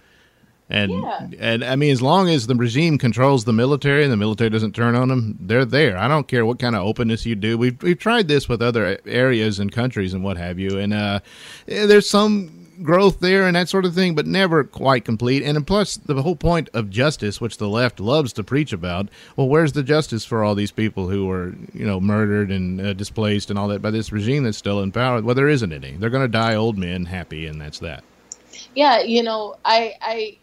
And 0.70 0.90
Yeah. 0.92 1.28
and 1.38 1.62
I 1.64 1.76
mean, 1.76 1.92
as 1.92 2.00
long 2.00 2.28
as 2.30 2.46
the 2.46 2.54
regime 2.54 2.96
controls 2.96 3.44
the 3.44 3.52
military 3.52 4.02
and 4.02 4.10
the 4.12 4.16
military 4.16 4.48
doesn't 4.50 4.74
turn 4.74 4.94
on 4.94 5.08
them, 5.08 5.36
they're 5.40 5.66
there. 5.66 5.98
I 5.98 6.08
don't 6.08 6.26
care 6.26 6.46
what 6.46 6.58
kind 6.58 6.74
of 6.74 6.82
openness 6.82 7.26
you 7.26 7.34
do. 7.34 7.58
We've 7.58 7.80
we've 7.82 7.98
tried 7.98 8.28
this 8.28 8.48
with 8.48 8.62
other 8.62 8.98
areas 9.06 9.58
and 9.58 9.70
countries 9.70 10.14
and 10.14 10.24
what 10.24 10.36
have 10.38 10.58
you, 10.58 10.78
and 10.78 10.94
uh, 10.94 11.20
eh, 11.68 11.84
there's 11.86 12.08
some 12.08 12.60
growth 12.82 13.20
there 13.20 13.46
and 13.46 13.54
that 13.54 13.68
sort 13.68 13.84
of 13.84 13.94
thing, 13.94 14.16
but 14.16 14.26
never 14.26 14.64
quite 14.64 15.04
complete. 15.04 15.44
And 15.44 15.64
plus, 15.64 15.96
the 15.96 16.22
whole 16.22 16.34
point 16.34 16.68
of 16.74 16.90
justice, 16.90 17.40
which 17.40 17.58
the 17.58 17.68
left 17.68 18.00
loves 18.00 18.32
to 18.32 18.42
preach 18.42 18.72
about, 18.72 19.08
well, 19.36 19.48
where's 19.48 19.72
the 19.74 19.82
justice 19.84 20.24
for 20.24 20.42
all 20.42 20.56
these 20.56 20.72
people 20.72 21.08
who 21.08 21.26
were 21.26 21.52
you 21.74 21.86
know 21.86 22.00
murdered 22.00 22.50
and 22.50 22.80
uh, 22.80 22.92
displaced 22.94 23.50
and 23.50 23.58
all 23.58 23.68
that 23.68 23.82
by 23.82 23.90
this 23.90 24.10
regime 24.12 24.44
that's 24.44 24.58
still 24.58 24.80
in 24.82 24.92
power? 24.92 25.20
Well, 25.20 25.34
there 25.34 25.48
isn't 25.50 25.72
any. 25.72 25.92
They're 25.92 26.08
going 26.10 26.24
to 26.24 26.38
die 26.38 26.54
old 26.54 26.78
men 26.78 27.04
happy, 27.04 27.46
and 27.46 27.60
that's 27.60 27.80
that. 27.80 28.02
Yeah, 28.74 29.02
you 29.02 29.22
know, 29.22 29.56
I 29.64 29.92
I 30.00 30.36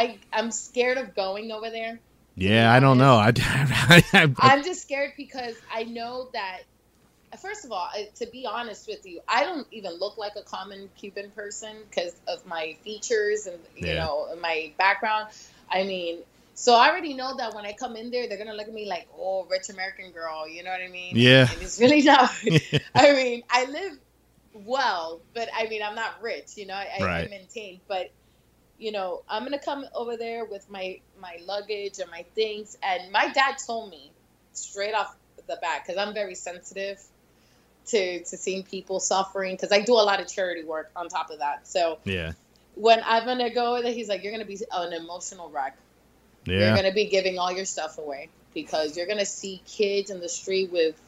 I 0.00 0.18
I'm 0.32 0.50
scared 0.50 0.96
of 0.96 1.14
going 1.14 1.52
over 1.52 1.68
there. 1.68 2.00
Yeah, 2.34 2.72
I 2.72 2.80
don't 2.80 2.96
know. 2.96 3.16
I, 3.16 3.32
I, 3.38 4.02
I, 4.14 4.32
I'm 4.38 4.64
just 4.64 4.80
scared 4.80 5.12
because 5.16 5.56
I 5.72 5.84
know 5.84 6.30
that 6.32 6.60
first 7.40 7.66
of 7.66 7.70
all, 7.70 7.86
to 8.16 8.26
be 8.28 8.46
honest 8.46 8.88
with 8.88 9.04
you, 9.04 9.20
I 9.28 9.44
don't 9.44 9.66
even 9.72 9.92
look 9.98 10.16
like 10.16 10.32
a 10.36 10.42
common 10.42 10.88
Cuban 10.98 11.30
person 11.32 11.76
because 11.88 12.14
of 12.26 12.44
my 12.46 12.76
features 12.82 13.46
and 13.46 13.58
you 13.76 13.88
Yeah. 13.88 14.04
know 14.04 14.34
my 14.40 14.72
background. 14.78 15.28
I 15.70 15.84
mean, 15.84 16.20
so 16.54 16.74
I 16.74 16.88
already 16.88 17.12
know 17.12 17.36
that 17.36 17.54
when 17.54 17.66
I 17.66 17.72
come 17.74 17.94
in 17.94 18.10
there, 18.10 18.26
they're 18.26 18.38
gonna 18.38 18.54
look 18.54 18.68
at 18.68 18.74
me 18.74 18.86
like, 18.88 19.06
"Oh, 19.18 19.44
rich 19.50 19.68
American 19.68 20.10
girl," 20.12 20.48
you 20.48 20.62
know 20.64 20.70
what 20.70 20.80
I 20.80 20.88
mean? 20.88 21.16
Yeah. 21.16 21.46
And 21.52 21.60
it's 21.60 21.78
really 21.78 22.02
not. 22.12 22.30
I 22.94 23.12
mean, 23.12 23.42
I 23.50 23.66
live 23.66 23.98
well, 24.54 25.20
but 25.34 25.48
I 25.54 25.68
mean, 25.68 25.82
I'm 25.82 25.94
not 25.94 26.22
rich. 26.22 26.56
You 26.56 26.66
know, 26.66 26.74
I, 26.74 27.06
I 27.24 27.28
maintain, 27.28 27.80
but 27.86 28.10
you 28.80 28.92
know, 28.92 29.22
I'm 29.28 29.44
gonna 29.44 29.58
come 29.58 29.84
over 29.94 30.16
there 30.16 30.44
with 30.44 30.68
my 30.70 30.98
my 31.20 31.38
luggage 31.44 31.98
and 31.98 32.10
my 32.10 32.24
things. 32.34 32.76
And 32.82 33.12
my 33.12 33.28
dad 33.28 33.56
told 33.64 33.90
me 33.90 34.10
straight 34.52 34.94
off 34.94 35.14
the 35.46 35.58
bat 35.60 35.82
because 35.86 35.98
I'm 35.98 36.14
very 36.14 36.34
sensitive 36.34 37.00
to 37.88 38.24
to 38.24 38.36
seeing 38.36 38.62
people 38.62 38.98
suffering 38.98 39.54
because 39.54 39.70
I 39.70 39.82
do 39.82 39.92
a 39.92 40.02
lot 40.02 40.20
of 40.20 40.28
charity 40.28 40.64
work 40.64 40.90
on 40.96 41.08
top 41.08 41.30
of 41.30 41.40
that. 41.40 41.68
So 41.68 41.98
yeah, 42.04 42.32
when 42.74 43.02
I'm 43.04 43.26
gonna 43.26 43.52
go 43.52 43.82
there, 43.82 43.92
he's 43.92 44.08
like, 44.08 44.22
"You're 44.22 44.32
gonna 44.32 44.44
be 44.44 44.58
an 44.72 44.92
emotional 44.94 45.50
wreck. 45.50 45.76
You're 46.46 46.74
gonna 46.74 46.92
be 46.92 47.04
giving 47.04 47.38
all 47.38 47.52
your 47.52 47.66
stuff 47.66 47.98
away 47.98 48.30
because 48.54 48.96
you're 48.96 49.06
gonna 49.06 49.26
see 49.26 49.62
kids 49.66 50.10
in 50.10 50.20
the 50.20 50.28
street 50.28 50.72
with." 50.72 51.00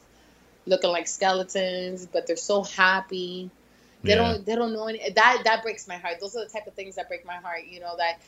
looking 0.65 0.89
like 0.91 1.07
skeletons, 1.07 2.05
but 2.05 2.27
they're 2.27 2.35
so 2.35 2.63
happy. 2.63 3.49
They 4.03 4.11
Yeah. 4.11 4.15
don't 4.15 4.45
they 4.45 4.55
don't 4.55 4.73
know 4.73 4.87
any 4.87 5.09
that 5.11 5.41
that 5.45 5.63
breaks 5.63 5.87
my 5.87 5.97
heart. 5.97 6.19
Those 6.19 6.35
are 6.35 6.43
the 6.43 6.49
type 6.51 6.67
of 6.67 6.73
things 6.73 6.95
that 6.95 7.07
break 7.07 7.25
my 7.25 7.35
heart, 7.35 7.65
you 7.69 7.79
know, 7.79 7.95
that 7.97 8.19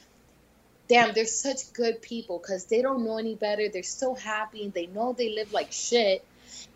damn, 0.87 1.13
they're 1.13 1.25
such 1.25 1.73
good 1.73 2.01
people 2.01 2.39
because 2.39 2.65
they 2.65 2.81
don't 2.81 3.03
know 3.03 3.17
any 3.17 3.35
better. 3.35 3.67
They're 3.69 3.83
so 3.83 4.13
happy. 4.13 4.71
They 4.73 4.85
know 4.87 5.13
they 5.13 5.33
live 5.33 5.51
like 5.51 5.71
shit 5.71 6.23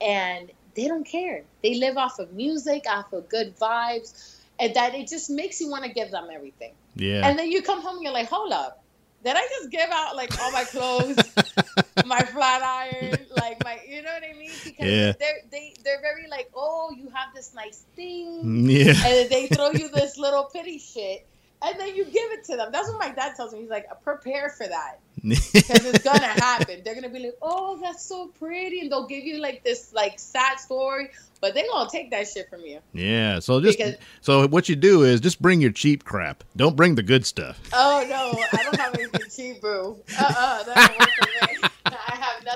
and 0.02 0.52
they 0.76 0.88
don't 0.88 1.06
care. 1.06 1.44
They 1.64 1.76
live 1.76 1.98
off 1.98 2.20
of 2.20 2.34
music, 2.34 2.86
off 2.90 3.14
of 3.14 3.30
good 3.30 3.58
vibes, 3.58 4.38
and 4.60 4.74
that 4.76 4.96
it 4.96 5.08
just 5.08 5.30
makes 5.30 5.62
you 5.62 5.70
want 5.70 5.84
to 5.86 5.92
give 5.92 6.12
them 6.12 6.28
everything. 6.32 6.74
Yeah. 6.96 7.28
And 7.28 7.38
then 7.38 7.52
you 7.52 7.62
come 7.62 7.82
home 7.82 7.96
and 7.96 8.04
you're 8.04 8.14
like, 8.14 8.30
hold 8.30 8.52
up. 8.52 8.84
Did 9.24 9.36
I 9.36 9.42
just 9.60 9.70
give 9.70 9.90
out 9.92 10.16
like 10.16 10.40
all 10.42 10.52
my 10.52 10.64
clothes, 10.64 11.18
my 12.06 12.20
flat 12.22 12.62
iron, 12.64 13.18
like 13.36 13.62
my, 13.64 13.78
you 13.88 14.02
know 14.02 14.12
what 14.14 14.24
I 14.24 14.38
mean? 14.38 14.52
Because 14.64 14.88
Yeah. 14.88 15.12
they're 15.20 15.42
they 15.52 15.74
they're 15.84 16.02
very 16.02 16.28
like, 16.30 16.50
oh, 16.56 16.92
you 16.96 17.10
have 17.10 17.34
this 17.36 17.54
nice 17.54 17.84
thing, 17.96 18.42
mm, 18.46 18.72
yeah. 18.72 18.92
and 18.92 18.98
then 19.04 19.30
they 19.30 19.48
throw 19.48 19.72
you 19.72 19.90
this 19.90 20.18
little 20.18 20.46
pity 20.54 20.78
shit, 20.80 21.28
and 21.62 21.80
then 21.80 21.96
you 21.96 22.06
give 22.06 22.32
it 22.32 22.44
to 22.46 22.56
them. 22.58 22.72
That's 22.72 22.90
what 22.90 23.00
my 23.00 23.10
dad 23.14 23.36
tells 23.36 23.54
me. 23.54 23.60
He's 23.62 23.70
like, 23.70 23.88
prepare 24.04 24.50
for 24.50 24.68
that 24.68 25.00
because 25.22 25.86
it's 25.86 26.04
gonna 26.04 26.20
happen. 26.20 26.82
They're 26.86 26.96
gonna 26.96 27.10
be 27.10 27.20
like, 27.20 27.38
oh, 27.42 27.78
that's 27.82 28.04
so 28.04 28.28
pretty, 28.40 28.82
and 28.82 28.92
they'll 28.92 29.08
give 29.08 29.24
you 29.24 29.40
like 29.40 29.64
this 29.64 29.92
like 29.94 30.18
sad 30.20 30.60
story, 30.60 31.10
but 31.42 31.54
they're 31.54 31.66
gonna 31.70 31.90
take 31.90 32.12
that 32.12 32.28
shit 32.28 32.50
from 32.50 32.62
you. 32.62 32.80
yeah. 32.94 33.40
So 33.40 33.60
just 33.60 33.78
Because- 33.78 33.96
so 34.22 34.48
what 34.48 34.70
you 34.70 34.76
do 34.78 35.04
is 35.04 35.20
just 35.20 35.42
bring 35.42 35.60
your 35.62 35.72
cheap 35.72 36.06
crap. 36.06 36.44
Don't 36.56 36.76
bring 36.76 36.96
the 36.96 37.04
good 37.04 37.26
stuff. 37.26 37.60
Oh 37.74 38.06
no, 38.10 38.42
I 38.60 38.64
don't 38.64 38.76
have 38.80 38.96
anything 38.96 39.22
cheap, 39.30 39.62
boo. 39.62 39.98
Uh 40.18 40.24
uh 40.38 40.64
that 40.64 40.76
don't 40.90 41.00
work 41.00 41.58
for 41.60 41.62
me. 41.64 41.69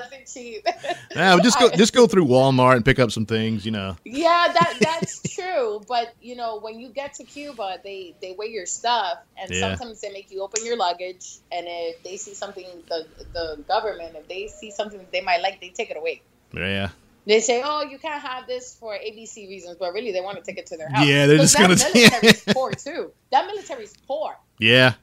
Nothing 0.00 0.20
cheap. 0.32 0.66
Yeah, 1.14 1.38
just 1.42 1.58
go 1.60 1.70
just 1.70 1.92
go 1.94 2.06
through 2.10 2.24
Walmart 2.26 2.76
and 2.76 2.84
pick 2.84 2.98
up 2.98 3.12
some 3.12 3.24
things. 3.26 3.64
You 3.64 3.70
know. 3.72 3.96
Yeah, 4.04 4.48
that 4.52 4.74
that's 4.80 5.22
true. 5.34 5.80
But 5.88 6.14
you 6.20 6.34
know, 6.36 6.58
when 6.58 6.80
you 6.80 6.88
get 6.88 7.14
to 7.14 7.24
Cuba, 7.24 7.78
they 7.84 8.14
they 8.20 8.34
weigh 8.38 8.48
your 8.48 8.66
stuff, 8.66 9.18
and 9.40 9.50
Yeah. 9.50 9.60
sometimes 9.60 10.00
they 10.00 10.10
make 10.10 10.30
you 10.32 10.42
open 10.42 10.64
your 10.66 10.76
luggage. 10.76 11.36
And 11.52 11.66
if 11.68 12.02
they 12.02 12.16
see 12.16 12.34
something, 12.34 12.66
the 12.88 13.06
the 13.32 13.62
government, 13.68 14.16
if 14.16 14.26
they 14.28 14.48
see 14.48 14.70
something 14.72 14.98
that 14.98 15.12
they 15.12 15.20
might 15.20 15.40
like, 15.42 15.60
they 15.60 15.68
take 15.68 15.90
it 15.90 15.96
away. 15.96 16.22
Yeah. 16.52 16.88
They 17.26 17.40
say, 17.40 17.62
"Oh, 17.64 17.82
you 17.82 17.98
can't 17.98 18.20
have 18.20 18.46
this 18.46 18.76
for 18.78 18.92
ABC 18.94 19.48
reasons," 19.48 19.76
but 19.78 19.92
really, 19.94 20.12
they 20.12 20.20
want 20.20 20.36
to 20.36 20.44
take 20.44 20.58
it 20.58 20.66
to 20.66 20.76
their 20.76 20.90
house. 20.90 21.06
Yeah, 21.06 21.26
they're 21.26 21.38
just 21.38 21.54
that 21.56 21.62
gonna- 21.62 21.76
That 21.76 21.94
military's 21.94 22.44
poor 22.52 22.72
too. 22.72 23.12
That 23.30 23.46
military's 23.46 23.94
poor. 24.06 24.36
Yeah. 24.58 24.94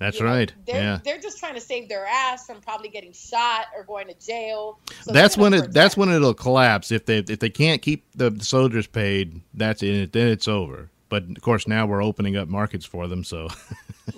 That's 0.00 0.18
You 0.18 0.24
know, 0.26 0.32
right. 0.32 0.52
They're, 0.66 0.82
yeah. 0.82 0.98
they're 1.04 1.20
just 1.20 1.38
trying 1.38 1.54
to 1.54 1.60
save 1.60 1.88
their 1.88 2.06
ass 2.06 2.46
from 2.46 2.60
probably 2.60 2.88
getting 2.88 3.12
shot 3.12 3.66
or 3.76 3.84
going 3.84 4.08
to 4.08 4.14
jail. 4.14 4.80
So 5.02 5.12
that's 5.12 5.36
when 5.36 5.54
it. 5.54 5.72
That's 5.72 5.96
when 5.96 6.08
it'll 6.08 6.34
collapse 6.34 6.90
if 6.90 7.06
they 7.06 7.18
if 7.18 7.38
they 7.38 7.50
can't 7.50 7.82
keep 7.82 8.06
the 8.14 8.36
soldiers 8.40 8.86
paid 8.86 9.40
that's 9.54 9.82
it 9.82 10.12
then 10.12 10.28
it's 10.28 10.48
over 10.48 10.90
but 11.08 11.22
of 11.24 11.40
course 11.42 11.66
now 11.68 11.86
we're 11.86 12.02
opening 12.02 12.36
up 12.36 12.48
markets 12.48 12.86
for 12.86 13.06
them 13.06 13.22
so 13.24 13.48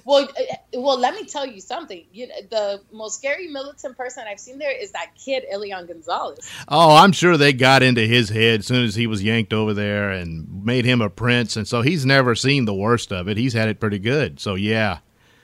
Well, 0.04 0.24
uh, 0.24 0.56
well, 0.74 0.98
let 0.98 1.14
me 1.14 1.24
tell 1.24 1.46
you 1.46 1.60
something. 1.60 2.04
You 2.12 2.28
know, 2.28 2.34
the 2.50 2.82
most 2.92 3.18
scary 3.18 3.46
militant 3.48 3.96
person 3.96 4.24
I've 4.26 4.40
seen 4.40 4.58
there 4.58 4.74
is 4.74 4.90
that 4.92 5.12
kid 5.22 5.44
Elian 5.52 5.86
Gonzalez. 5.86 6.50
oh 6.68 6.96
i'm 6.96 7.12
sure 7.12 7.36
they 7.36 7.52
got 7.52 7.82
into 7.82 8.00
his 8.06 8.28
head 8.30 8.60
as 8.60 8.66
soon 8.66 8.84
as 8.84 8.94
he 8.94 9.06
was 9.06 9.22
yanked 9.22 9.52
over 9.52 9.74
there 9.74 10.10
and 10.10 10.64
made 10.64 10.84
him 10.84 11.00
a 11.00 11.10
prince 11.10 11.56
and 11.56 11.68
so 11.68 11.82
he's 11.82 12.06
never 12.06 12.34
seen 12.34 12.64
the 12.64 12.74
worst 12.74 13.12
of 13.12 13.28
it 13.28 13.36
he's 13.36 13.52
had 13.52 13.68
it 13.68 13.78
pretty 13.80 13.98
good 13.98 14.40
so 14.40 14.54
yeah 14.54 14.98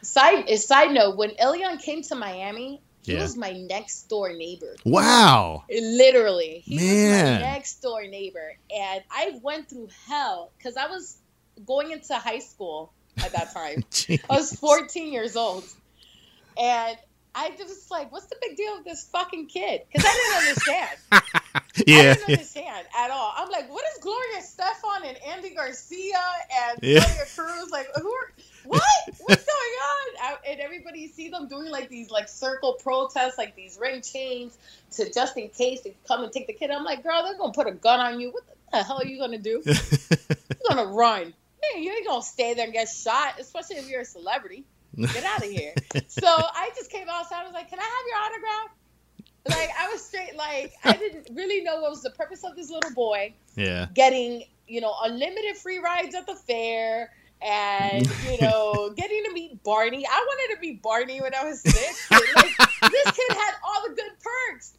Side 0.09 0.45
eh, 0.49 0.57
side 0.57 0.93
note: 0.93 1.17
When 1.17 1.33
Elian 1.38 1.79
came 1.79 2.03
to 2.05 2.15
Miami, 2.15 2.81
he 3.05 3.12
Yeah. 3.12 3.21
was 3.21 3.37
my 3.37 3.53
next 3.53 4.09
door 4.09 4.33
neighbor. 4.33 4.75
wow 4.85 5.65
Literally, 5.71 6.62
he 6.65 6.77
was 6.77 6.85
my 6.85 7.38
next 7.41 7.83
door 7.83 8.07
neighbor, 8.07 8.53
and 8.75 9.03
I 9.11 9.38
went 9.43 9.69
through 9.69 9.88
hell 10.07 10.53
because 10.57 10.77
I 10.77 10.87
was 10.87 11.19
going 11.67 11.91
into 11.91 12.15
high 12.15 12.38
school 12.38 12.93
at 13.23 13.33
that 13.33 13.53
time. 13.53 13.85
I 14.31 14.37
was 14.37 14.53
14 14.59 15.12
years 15.12 15.37
old, 15.37 15.65
and 16.57 16.97
I 17.35 17.50
just 17.50 17.69
was 17.69 17.87
like, 17.91 18.11
"What's 18.11 18.27
the 18.27 18.37
big 18.41 18.57
deal 18.57 18.77
with 18.77 18.85
this 18.87 19.09
fucking 19.12 19.47
kid?" 19.49 19.83
Because 19.93 20.09
I 20.09 20.12
didn't 20.15 20.49
understand. 20.49 20.99
yeah, 21.87 21.99
I 21.99 22.15
didn't 22.15 22.31
understand 22.31 22.87
at 22.99 23.11
all. 23.11 23.33
I'm 23.37 23.50
like, 23.50 23.71
what 23.71 23.85
is 23.95 24.03
Gloria 24.03 24.38
Estefan 24.41 25.09
and 25.09 25.19
Andy 25.35 25.55
Garcia 25.55 26.19
and 26.71 26.79
Yeah. 26.83 27.00
Gloria 27.00 27.27
Cruz? 27.37 27.71
Like, 27.71 27.87
who 27.95 28.09
are, 28.11 28.29
what? 28.68 28.82
What's 29.20 29.44
going 29.44 29.75
on? 29.82 30.16
I, 30.20 30.37
and 30.50 30.60
everybody 30.60 31.08
see 31.08 31.28
them 31.30 31.48
doing 31.48 31.70
like 31.70 31.88
these 31.88 32.10
like 32.10 32.28
circle 32.28 32.75
protests, 32.75 33.38
like 33.38 33.56
these 33.56 33.78
ring 33.80 34.02
chains 34.02 34.56
to 34.92 35.10
just 35.12 35.37
in 35.37 35.48
case 35.48 35.80
they 35.82 35.96
come 36.06 36.22
and 36.22 36.32
take 36.32 36.46
the 36.46 36.52
kid. 36.52 36.70
I'm 36.70 36.84
like, 36.84 37.02
girl, 37.02 37.22
they're 37.25 37.38
gonna 37.38 37.52
put 37.52 37.66
a 37.66 37.72
gun 37.72 38.00
on 38.00 38.20
you. 38.20 38.30
What 38.30 38.44
the 38.72 38.82
hell 38.82 38.98
are 38.98 39.06
you 39.06 39.18
gonna 39.18 39.38
do? 39.38 39.62
You're 39.66 40.68
gonna 40.68 40.87
run. 40.87 41.22
Man, 41.25 41.82
you 41.82 41.92
ain't 41.92 42.06
gonna 42.06 42.22
stay 42.22 42.54
there 42.54 42.64
and 42.64 42.72
get 42.72 42.88
shot, 42.88 43.34
especially 43.40 43.76
if 43.76 43.88
you're 43.88 44.02
a 44.02 44.04
celebrity. 44.04 44.64
Get 44.96 45.25
out 45.25 45.44
of 45.44 45.50
here. 45.50 45.75
so 46.08 46.26
I 46.26 46.70
just 46.76 46.90
came 46.90 47.08
outside. 47.08 47.42
I 47.42 47.44
was 47.44 47.54
like, 47.54 47.70
"Can 47.70 47.78
I 47.78 47.82
have 47.82 47.92
your 48.06 48.16
autograph?" 48.25 48.78
Like 49.48 49.70
I 49.78 49.88
was 49.92 50.04
straight. 50.04 50.37
Like 50.37 50.72
I 50.84 50.92
didn't 50.92 51.28
really 51.34 51.62
know 51.62 51.80
what 51.80 51.90
was 51.90 52.02
the 52.02 52.10
purpose 52.10 52.44
of 52.44 52.54
this 52.56 52.70
little 52.70 52.92
boy 52.92 53.32
yeah 53.56 53.87
getting, 53.94 54.44
you 54.66 54.80
know, 54.80 54.94
unlimited 55.02 55.56
free 55.56 55.78
rides 55.78 56.14
at 56.14 56.26
the 56.26 56.34
fair, 56.34 57.10
and 57.42 58.07
you 58.30 58.38
know, 58.40 58.90
getting 58.97 59.25
to 59.25 59.33
meet 59.33 59.62
Barney. 59.62 60.04
I 60.07 60.26
wanted 60.28 60.54
to 60.57 60.61
meet 60.61 60.83
Barney 60.83 61.21
when 61.21 61.35
I 61.35 61.45
was 61.45 61.61
six. 61.61 62.11
like 62.11 62.23
this 62.25 63.04
kid 63.16 63.37
had 63.37 63.52
all 63.64 63.88
the 63.88 63.95
good 63.95 64.12
perks, 64.23 64.75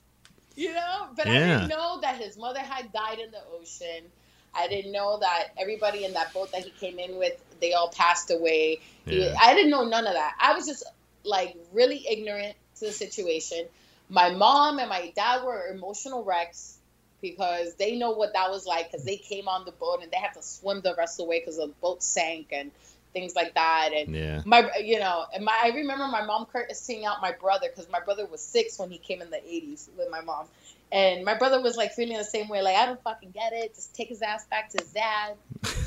you 0.56 0.74
know. 0.74 1.08
But 1.16 1.28
I 1.28 1.34
didn't 1.34 1.68
know 1.70 2.00
that 2.01 2.16
his 2.18 2.38
mother 2.38 2.60
had 2.60 2.92
died 2.92 3.20
in 3.20 3.32
the 3.32 3.42
ocean. 3.60 4.06
I 4.54 4.68
didn't 4.68 4.92
know 4.92 5.20
that 5.20 5.50
everybody 5.60 6.06
in 6.06 6.13
that 6.13 6.34
boat 6.34 6.51
that 6.54 6.63
he 6.63 6.72
came 6.72 6.98
in 6.98 7.18
with, 7.18 7.34
they 7.62 7.74
all 7.74 7.89
passed 7.89 8.32
away. 8.32 8.80
He- 9.06 9.24
Yeah. 9.25 9.36
I 9.39 9.54
didn't 9.54 9.70
know 9.70 9.86
none 9.86 10.08
of 10.08 10.13
that. 10.13 10.36
I 10.39 10.54
was 10.54 10.66
just 10.66 10.84
like 11.24 11.56
really 11.72 12.06
ignorant 12.10 12.56
to 12.80 12.86
the 12.86 12.92
situation. 12.92 13.66
My 14.10 14.32
mom 14.32 14.80
and 14.80 14.89
my 14.89 15.13
dad 15.16 15.44
were 15.44 15.68
emotional 15.68 16.24
wrecks 16.24 16.79
because 17.22 17.76
they 17.76 17.98
know 17.98 18.12
what 18.12 18.34
that 18.34 18.50
was 18.50 18.66
like 18.66 18.92
because 18.92 19.06
they 19.06 19.18
came 19.18 19.48
on 19.48 19.66
the 19.66 19.72
boat 19.72 20.00
and 20.02 20.12
they 20.12 20.18
had 20.18 20.34
to 20.34 20.42
swim 20.42 20.82
the 20.82 20.96
rest 20.96 21.20
of 21.20 21.26
the 21.26 21.30
way 21.30 21.40
because 21.40 21.58
the 21.58 21.72
boat 21.82 22.02
sank 22.02 22.48
and 22.52 22.72
things 23.14 23.36
like 23.36 23.54
that. 23.56 23.90
And 23.94 24.16
yeah 24.16 24.42
my, 24.46 24.70
you 24.84 25.00
know, 25.00 25.26
and 25.34 25.44
my 25.44 25.58
I 25.64 25.70
remember 25.70 26.08
my 26.08 26.26
mom 26.26 26.46
courtesying 26.54 27.06
out 27.06 27.22
my 27.22 27.32
brother 27.32 27.68
because 27.70 27.90
my 27.92 28.00
brother 28.00 28.26
was 28.26 28.42
six 28.42 28.80
when 28.80 28.90
he 28.90 28.98
came 28.98 29.22
in 29.22 29.30
the 29.30 29.38
'80s 29.38 29.90
with 29.98 30.10
my 30.12 30.22
mom. 30.22 30.48
And 30.92 31.24
my 31.24 31.36
brother 31.36 31.62
was 31.62 31.78
like 31.78 31.94
feeling 31.94 32.18
the 32.18 32.24
same 32.24 32.48
way, 32.48 32.62
like 32.62 32.76
I 32.76 32.88
don't 32.88 33.02
fucking 33.04 33.32
get 33.32 33.54
it. 33.54 33.76
Just 33.76 33.94
take 33.94 34.10
his 34.10 34.22
ass 34.22 34.46
back 34.48 34.72
to 34.72 34.84
his 34.84 34.92
dad, 34.92 35.36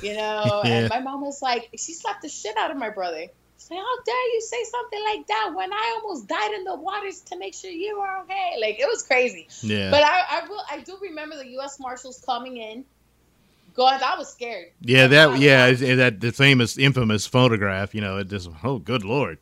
you 0.01 0.15
know. 0.15 0.62
Yeah. 0.65 0.79
And 0.79 0.89
my 0.89 1.01
mom 1.01 1.23
was 1.23 1.43
like, 1.43 1.71
she 1.77 1.93
slapped 1.93 2.23
the 2.23 2.29
shit 2.29 2.57
out 2.57 2.71
of 2.71 2.77
my 2.77 2.91
brother. 2.91 3.27
Like, 3.71 3.78
how 3.81 4.02
dare 4.04 4.28
you 4.35 4.40
say 4.40 4.62
something 4.64 5.02
like 5.04 5.26
that 5.28 5.52
when 5.54 5.73
I 5.73 5.99
almost 6.02 6.28
died 6.28 6.52
in 6.52 6.64
the 6.64 6.75
waters 6.76 7.21
to 7.31 7.38
make 7.38 7.54
sure 7.54 7.71
you 7.71 7.99
were 7.99 8.19
okay? 8.23 8.57
Like 8.61 8.78
it 8.81 8.87
was 8.87 9.02
crazy. 9.02 9.49
yeah 9.62 9.90
But 9.90 10.02
I, 10.04 10.23
I 10.42 10.49
will, 10.49 10.62
I 10.71 10.81
do 10.81 10.97
remember 11.00 11.37
the 11.37 11.49
U.S. 11.59 11.78
Marshals 11.81 12.23
coming 12.25 12.57
in. 12.57 12.85
God, 13.75 14.02
I 14.02 14.19
was 14.19 14.31
scared. 14.31 14.66
yeah 14.81 15.07
that 15.07 15.38
yeah 15.38 15.73
that 15.73 16.21
the 16.21 16.31
famous 16.33 16.76
infamous 16.76 17.26
photograph 17.26 17.95
you 17.95 18.02
know 18.02 18.19
it 18.19 18.28
just 18.28 18.50
oh 18.62 18.78
good 18.78 19.02
lord 19.02 19.38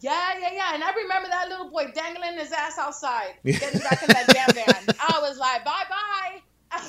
Yeah, 0.00 0.10
yeah, 0.40 0.52
yeah. 0.54 0.74
And 0.74 0.82
I 0.82 0.92
remember 0.94 1.28
that 1.28 1.48
little 1.50 1.68
boy 1.70 1.92
dangling 1.94 2.38
his 2.38 2.50
ass 2.52 2.78
outside, 2.78 3.34
getting 3.44 3.80
back 3.80 4.02
in 4.02 4.08
that 4.08 4.26
damn 4.32 4.48
van. 4.54 4.96
I 4.98 5.20
was 5.20 5.36
like, 5.38 5.62
bye 5.64 5.84
bye. 5.90 6.40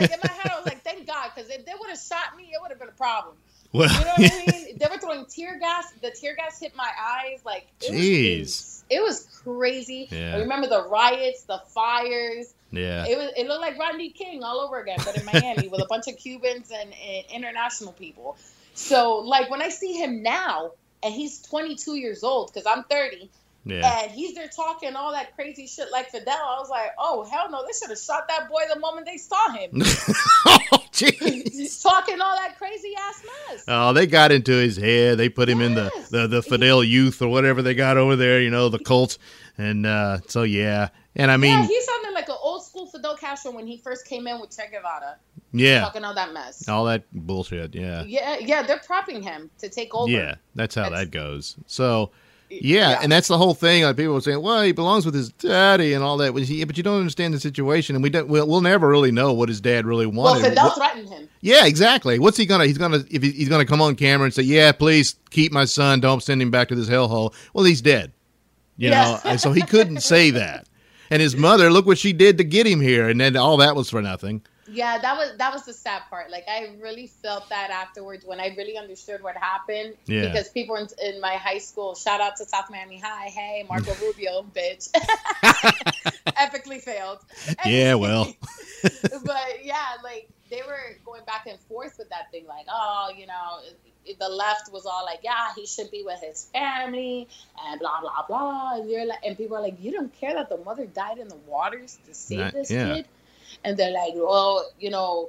like 0.00 0.10
in 0.12 0.20
my 0.22 0.30
head, 0.32 0.52
I 0.52 0.56
was 0.56 0.64
like, 0.66 0.82
thank 0.84 1.06
God, 1.06 1.32
because 1.34 1.50
if 1.50 1.66
they 1.66 1.72
would 1.78 1.90
have 1.90 1.98
shot 1.98 2.36
me, 2.36 2.44
it 2.54 2.58
would 2.62 2.70
have 2.70 2.78
been 2.78 2.88
a 2.88 2.92
problem. 2.92 3.34
Well 3.72 3.88
You 3.92 4.04
know 4.04 4.12
what 4.16 4.32
I 4.32 4.46
mean? 4.66 4.78
They 4.78 4.86
were 4.90 4.98
throwing 4.98 5.26
tear 5.26 5.58
gas. 5.58 5.92
The 6.00 6.10
tear 6.10 6.34
gas 6.34 6.58
hit 6.60 6.74
my 6.76 6.90
eyes. 7.00 7.40
Like, 7.44 7.66
it 7.80 7.92
Jeez. 7.92 8.40
was, 8.40 8.84
it 8.90 9.02
was 9.02 9.28
crazy. 9.44 10.08
Yeah. 10.10 10.34
I 10.36 10.38
remember 10.40 10.66
the 10.68 10.88
riots, 10.88 11.44
the 11.44 11.62
fires. 11.68 12.54
yeah 12.70 13.06
It 13.06 13.16
was. 13.16 13.30
It 13.36 13.46
looked 13.46 13.60
like 13.60 13.78
Rodney 13.78 14.10
King 14.10 14.42
all 14.42 14.60
over 14.60 14.80
again, 14.80 14.98
but 15.04 15.16
in 15.16 15.24
Miami 15.24 15.68
with 15.68 15.80
a 15.80 15.86
bunch 15.88 16.08
of 16.08 16.16
Cubans 16.16 16.70
and, 16.70 16.92
and 16.92 17.24
international 17.32 17.92
people. 17.92 18.36
So, 18.74 19.18
like 19.18 19.50
when 19.50 19.62
I 19.62 19.68
see 19.68 19.92
him 19.92 20.22
now, 20.22 20.72
and 21.02 21.12
he's 21.12 21.42
22 21.42 21.96
years 21.96 22.22
old 22.24 22.52
because 22.52 22.66
I'm 22.66 22.84
30, 22.84 23.30
yeah 23.64 24.02
and 24.02 24.10
he's 24.10 24.34
there 24.34 24.48
talking 24.48 24.96
all 24.96 25.12
that 25.12 25.34
crazy 25.36 25.66
shit 25.66 25.90
like 25.92 26.10
Fidel. 26.10 26.34
I 26.34 26.58
was 26.58 26.70
like, 26.70 26.90
oh 26.98 27.24
hell 27.24 27.50
no, 27.50 27.64
they 27.66 27.72
should 27.72 27.90
have 27.90 27.98
shot 28.00 28.26
that 28.28 28.48
boy 28.48 28.62
the 28.72 28.80
moment 28.80 29.06
they 29.06 29.18
saw 29.18 29.50
him. 29.52 29.70
jeez 31.02 31.82
talking 31.82 32.20
all 32.20 32.36
that 32.36 32.56
crazy 32.58 32.92
ass 32.98 33.22
mess. 33.50 33.64
Oh, 33.68 33.92
they 33.92 34.06
got 34.06 34.32
into 34.32 34.52
his 34.52 34.76
head. 34.76 35.18
They 35.18 35.28
put 35.28 35.48
him 35.48 35.60
in 35.60 35.74
the, 35.74 35.90
the, 36.10 36.26
the 36.26 36.42
Fidel 36.42 36.82
Youth 36.84 37.20
or 37.22 37.28
whatever 37.28 37.62
they 37.62 37.74
got 37.74 37.96
over 37.96 38.16
there, 38.16 38.40
you 38.40 38.50
know, 38.50 38.68
the 38.68 38.78
cult. 38.78 39.18
And 39.58 39.84
uh, 39.86 40.18
so, 40.28 40.42
yeah. 40.44 40.88
And 41.14 41.30
I 41.30 41.36
mean, 41.36 41.50
yeah, 41.58 41.66
he 41.66 41.80
sounded 41.82 42.12
like 42.14 42.28
an 42.28 42.36
old 42.42 42.64
school 42.64 42.86
Fidel 42.86 43.16
Castro 43.16 43.52
when 43.52 43.66
he 43.66 43.76
first 43.76 44.06
came 44.06 44.26
in 44.26 44.40
with 44.40 44.56
Che 44.56 44.62
Guevara, 44.72 45.16
yeah, 45.52 45.80
talking 45.80 46.04
all 46.04 46.14
that 46.14 46.32
mess. 46.32 46.66
all 46.68 46.86
that 46.86 47.04
bullshit. 47.12 47.74
Yeah. 47.74 48.04
Yeah, 48.04 48.38
yeah, 48.40 48.62
they're 48.62 48.78
propping 48.78 49.22
him 49.22 49.50
to 49.58 49.68
take 49.68 49.94
over. 49.94 50.10
Yeah, 50.10 50.36
that's 50.54 50.74
how 50.74 50.84
That's- 50.84 51.04
that 51.04 51.10
goes. 51.10 51.56
So, 51.66 52.12
Yeah, 52.60 52.90
Yeah. 52.90 52.98
and 53.02 53.10
that's 53.10 53.28
the 53.28 53.38
whole 53.38 53.54
thing. 53.54 53.84
Like 53.84 53.96
people 53.96 54.14
were 54.14 54.20
saying, 54.20 54.42
"Well, 54.42 54.62
he 54.62 54.72
belongs 54.72 55.04
with 55.06 55.14
his 55.14 55.30
daddy 55.30 55.92
and 55.94 56.02
all 56.04 56.16
that." 56.18 56.34
But 56.34 56.48
you 56.48 56.66
but 56.66 56.76
you 56.76 56.82
don't 56.82 56.98
understand 56.98 57.32
the 57.34 57.40
situation, 57.40 57.96
and 57.96 58.02
we 58.02 58.10
don't. 58.10 58.28
We'll, 58.28 58.46
we'll 58.46 58.60
never 58.60 58.88
really 58.88 59.10
know 59.12 59.32
what 59.32 59.48
his 59.48 59.60
dad 59.60 59.86
really 59.86 60.06
wanted. 60.06 60.42
Well. 60.42 60.50
Fidel 60.50 60.64
What- 60.66 60.76
threatened 60.76 61.08
him. 61.08 61.28
yeah, 61.40 61.66
exactly. 61.66 62.18
What's 62.18 62.36
he 62.36 62.46
gonna? 62.46 62.66
He's 62.66 62.78
gonna 62.78 63.04
if 63.10 63.22
he, 63.22 63.30
he's 63.30 63.48
gonna 63.48 63.64
come 63.66 63.80
on 63.80 63.94
camera 63.96 64.26
and 64.26 64.34
say, 64.34 64.42
"Yeah, 64.42 64.72
please 64.72 65.16
keep 65.30 65.52
my 65.52 65.64
son. 65.64 66.00
Don't 66.00 66.22
send 66.22 66.42
him 66.42 66.50
back 66.50 66.68
to 66.68 66.74
this 66.74 66.88
hellhole." 66.88 67.32
Well, 67.54 67.64
he's 67.64 67.80
dead. 67.80 68.12
You 68.76 68.90
Yeah. 68.90 69.04
know, 69.04 69.18
and 69.24 69.40
so 69.40 69.52
he 69.52 69.62
couldn't 69.62 70.00
say 70.00 70.30
that. 70.30 70.66
And 71.10 71.20
his 71.20 71.36
mother, 71.36 71.70
look 71.70 71.84
what 71.86 71.98
she 71.98 72.12
did 72.14 72.38
to 72.38 72.44
get 72.44 72.66
him 72.66 72.80
here, 72.80 73.08
and 73.08 73.20
then 73.20 73.36
all 73.36 73.58
that 73.58 73.76
was 73.76 73.90
for 73.90 74.00
nothing. 74.00 74.42
Yeah, 74.72 74.98
that 74.98 75.16
was 75.16 75.36
that 75.38 75.52
was 75.52 75.64
the 75.64 75.72
sad 75.72 76.02
part. 76.08 76.30
Like 76.30 76.44
I 76.48 76.76
really 76.80 77.06
felt 77.06 77.48
that 77.50 77.70
afterwards 77.70 78.24
when 78.24 78.40
I 78.40 78.54
really 78.56 78.78
understood 78.78 79.22
what 79.22 79.36
happened. 79.36 79.94
Yeah. 80.06 80.28
Because 80.28 80.48
people 80.48 80.76
in, 80.76 80.88
in 81.02 81.20
my 81.20 81.34
high 81.34 81.58
school, 81.58 81.94
shout 81.94 82.20
out 82.20 82.36
to 82.36 82.44
South 82.46 82.70
Miami 82.70 82.98
High, 82.98 83.28
hey 83.28 83.66
Marco 83.68 83.94
Rubio, 84.02 84.44
bitch, 84.54 84.90
epically 86.26 86.80
failed. 86.80 87.18
Yeah, 87.66 87.94
well. 87.94 88.34
but 88.82 89.64
yeah, 89.64 89.86
like 90.02 90.28
they 90.50 90.62
were 90.66 90.96
going 91.04 91.24
back 91.24 91.46
and 91.46 91.58
forth 91.60 91.96
with 91.98 92.10
that 92.10 92.30
thing, 92.30 92.46
like, 92.46 92.66
oh, 92.70 93.10
you 93.16 93.26
know, 93.26 93.60
the 94.18 94.28
left 94.28 94.72
was 94.72 94.86
all 94.86 95.04
like, 95.04 95.20
yeah, 95.22 95.48
he 95.54 95.66
should 95.66 95.90
be 95.90 96.02
with 96.04 96.20
his 96.20 96.48
family 96.52 97.28
and 97.66 97.80
blah 97.80 98.00
blah 98.00 98.24
blah. 98.26 98.76
And 98.76 98.90
you're 98.90 99.06
like, 99.06 99.20
and 99.24 99.36
people 99.36 99.56
are 99.56 99.62
like, 99.62 99.82
you 99.82 99.92
don't 99.92 100.12
care 100.18 100.34
that 100.34 100.48
the 100.48 100.58
mother 100.58 100.86
died 100.86 101.18
in 101.18 101.28
the 101.28 101.36
waters 101.46 101.98
to 102.06 102.14
save 102.14 102.38
Not- 102.38 102.52
this 102.52 102.70
yeah. 102.70 102.94
kid, 102.94 103.06
and 103.64 103.76
they're 103.76 103.92
like, 103.92 104.12
well, 104.14 104.70
you 104.78 104.90
know. 104.90 105.28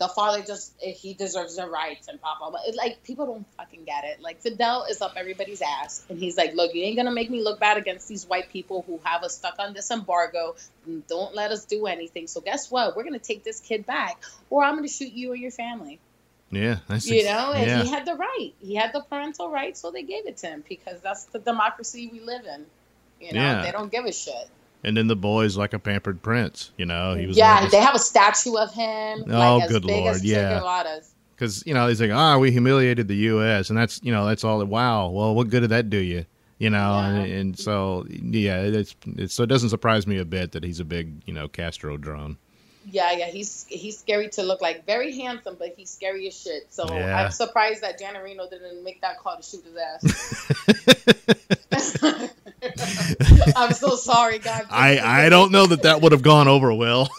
The 0.00 0.06
father 0.06 0.44
just 0.44 0.74
eh, 0.80 0.92
he 0.92 1.12
deserves 1.14 1.56
the 1.56 1.66
rights 1.66 2.06
and 2.06 2.20
blah 2.20 2.38
blah 2.38 2.50
blah. 2.50 2.60
It's 2.68 2.76
like 2.76 3.02
people 3.02 3.26
don't 3.26 3.44
fucking 3.56 3.82
get 3.82 4.04
it. 4.04 4.20
Like 4.20 4.40
Fidel 4.40 4.84
is 4.88 5.02
up 5.02 5.14
everybody's 5.16 5.60
ass, 5.60 6.04
and 6.08 6.20
he's 6.20 6.36
like, 6.36 6.54
"Look, 6.54 6.72
you 6.72 6.84
ain't 6.84 6.96
gonna 6.96 7.10
make 7.10 7.28
me 7.28 7.42
look 7.42 7.58
bad 7.58 7.78
against 7.78 8.06
these 8.06 8.24
white 8.24 8.48
people 8.52 8.84
who 8.86 9.00
have 9.02 9.24
us 9.24 9.34
stuck 9.34 9.56
on 9.58 9.74
this 9.74 9.90
embargo. 9.90 10.54
and 10.86 11.04
Don't 11.08 11.34
let 11.34 11.50
us 11.50 11.64
do 11.64 11.86
anything. 11.86 12.28
So 12.28 12.40
guess 12.40 12.70
what? 12.70 12.94
We're 12.94 13.02
gonna 13.02 13.18
take 13.18 13.42
this 13.42 13.58
kid 13.58 13.86
back, 13.86 14.22
or 14.50 14.62
I'm 14.62 14.76
gonna 14.76 14.86
shoot 14.86 15.12
you 15.12 15.32
and 15.32 15.42
your 15.42 15.50
family. 15.50 15.98
Yeah, 16.52 16.76
that's 16.86 17.08
You 17.08 17.24
know, 17.24 17.50
and 17.50 17.66
yeah. 17.66 17.82
he 17.82 17.90
had 17.90 18.06
the 18.06 18.14
right. 18.14 18.52
He 18.60 18.76
had 18.76 18.92
the 18.92 19.00
parental 19.00 19.50
right, 19.50 19.76
so 19.76 19.90
they 19.90 20.04
gave 20.04 20.28
it 20.28 20.36
to 20.36 20.46
him 20.46 20.62
because 20.68 21.00
that's 21.00 21.24
the 21.24 21.40
democracy 21.40 22.08
we 22.12 22.20
live 22.20 22.46
in. 22.46 22.66
You 23.20 23.32
know, 23.32 23.40
Yeah. 23.40 23.62
they 23.62 23.72
don't 23.72 23.90
give 23.90 24.04
a 24.04 24.12
shit. 24.12 24.48
And 24.84 24.96
then 24.96 25.08
the 25.08 25.16
boy's 25.16 25.56
like 25.56 25.72
a 25.72 25.78
pampered 25.78 26.22
prince. 26.22 26.70
You 26.76 26.86
know, 26.86 27.14
he 27.14 27.26
was 27.26 27.36
yeah, 27.36 27.68
they 27.68 27.80
have 27.80 27.94
a 27.94 27.98
statue 27.98 28.56
of 28.56 28.72
him. 28.72 29.24
Oh, 29.28 29.58
like, 29.58 29.68
good 29.68 29.84
Lord, 29.84 30.22
yeah. 30.22 31.00
Because 31.34 31.64
you 31.66 31.74
know 31.74 31.88
he's 31.88 32.00
like, 32.00 32.10
"Ah, 32.10 32.38
we 32.38 32.50
humiliated 32.50 33.08
the 33.08 33.16
U.S." 33.16 33.70
and 33.70 33.78
that's 33.78 34.00
you 34.02 34.12
know 34.12 34.26
that's 34.26 34.44
all. 34.44 34.64
Wow, 34.64 35.10
well, 35.10 35.34
what 35.34 35.48
good 35.48 35.60
did 35.60 35.70
that 35.70 35.90
do 35.90 35.98
you? 35.98 36.26
You 36.58 36.70
know, 36.70 36.98
and, 36.98 37.32
and 37.32 37.58
so 37.58 38.04
yeah, 38.08 38.62
it's, 38.62 38.96
it's 39.06 39.34
so 39.34 39.44
it 39.44 39.48
doesn't 39.48 39.68
surprise 39.68 40.08
me 40.08 40.18
a 40.18 40.24
bit 40.24 40.52
that 40.52 40.64
he's 40.64 40.80
a 40.80 40.84
big 40.84 41.22
you 41.26 41.32
know 41.32 41.46
Castro 41.46 41.96
drone. 41.96 42.36
Yeah, 42.90 43.12
yeah, 43.12 43.26
he's 43.26 43.66
he's 43.68 43.98
scary 43.98 44.28
to 44.30 44.42
look 44.42 44.60
like. 44.60 44.86
Very 44.86 45.16
handsome, 45.16 45.56
but 45.58 45.74
he's 45.76 45.90
scary 45.90 46.26
as 46.26 46.40
shit. 46.40 46.66
So 46.70 46.92
Yeah. 46.92 47.24
I'm 47.24 47.30
surprised 47.30 47.82
that 47.82 47.98
Janet 47.98 48.24
Reno 48.24 48.48
didn't 48.48 48.82
make 48.82 49.00
that 49.02 49.18
call 49.18 49.36
to 49.36 49.42
shoot 49.42 49.64
his 49.64 49.76
ass. 49.76 52.30
I'm 53.56 53.72
so 53.72 53.96
sorry, 53.96 54.38
God. 54.38 54.64
I 54.70 54.98
I 55.26 55.28
don't 55.28 55.52
know 55.52 55.66
that 55.66 55.82
that 55.82 56.00
would 56.02 56.12
have 56.12 56.22
gone 56.22 56.48
over 56.48 56.72
well. 56.72 57.08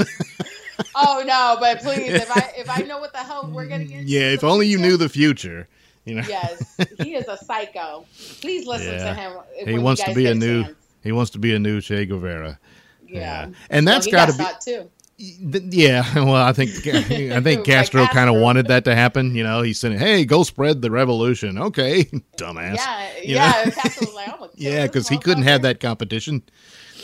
Oh 0.96 1.24
no, 1.25 1.58
but 1.60 1.79
please, 1.81 2.13
if 2.13 2.31
I 2.36 2.53
if 2.58 2.69
I 2.69 2.81
know 2.84 3.00
what 3.00 3.12
the 3.12 3.19
hell 3.19 3.50
we're 3.53 3.65
getting 3.65 3.91
into, 3.91 4.10
yeah, 4.10 4.31
if 4.31 4.46
only 4.46 4.65
you 4.67 4.77
future- 4.77 4.89
knew 4.91 4.98
the 4.98 5.10
future. 5.10 5.67
You 6.05 6.15
know, 6.15 6.24
Yes, 6.27 6.77
he 7.01 7.15
is 7.15 7.27
a 7.27 7.36
psycho. 7.38 8.05
Please 8.39 8.65
listen 8.65 8.93
Yeah. 8.93 9.10
to 9.10 9.13
him. 9.13 9.67
he 9.67 9.77
wants 9.77 10.01
to 10.03 10.13
be 10.15 10.27
a 10.27 10.34
new 10.34 10.63
chance. 10.63 10.75
he 11.03 11.12
wants 11.12 11.31
to 11.31 11.38
be 11.39 11.53
a 11.53 11.60
new 11.60 11.81
Che 11.81 12.05
Guevara. 12.05 12.58
Yeah, 13.05 13.50
and 13.69 13.86
Well, 13.86 13.93
that's 13.96 14.05
he 14.05 14.12
got 14.12 14.29
to 14.29 14.38
be. 14.38 14.46
too. 14.63 14.89
Yeah, 15.21 16.05
well, 16.15 16.35
I 16.35 16.53
think 16.53 16.69
I 16.88 17.01
think 17.01 17.45
Like 17.45 17.63
Castro 17.65 18.05
kind 18.05 18.29
of 18.29 18.38
wanted 18.38 18.67
that 18.67 18.85
to 18.85 18.95
happen. 18.95 19.35
You 19.35 19.43
know, 19.43 19.61
he 19.61 19.73
said, 19.73 19.93
"Hey, 19.93 20.23
go 20.23 20.43
spread 20.43 20.81
the 20.81 20.89
revolution." 20.89 21.57
Okay, 21.57 22.05
dumbass. 22.38 22.75
Yeah, 22.77 23.09
You 23.17 23.35
yeah. 23.35 23.69
Castro 23.69 24.07
was 24.07 24.15
like, 24.15 24.29
I'm 24.29 24.39
gonna 24.39 24.51
kill 24.57 24.72
Yeah, 24.72 24.87
because 24.87 25.09
he 25.09 25.17
couldn't 25.17 25.44
have 25.44 25.63
that 25.63 25.81
competition. 25.81 26.44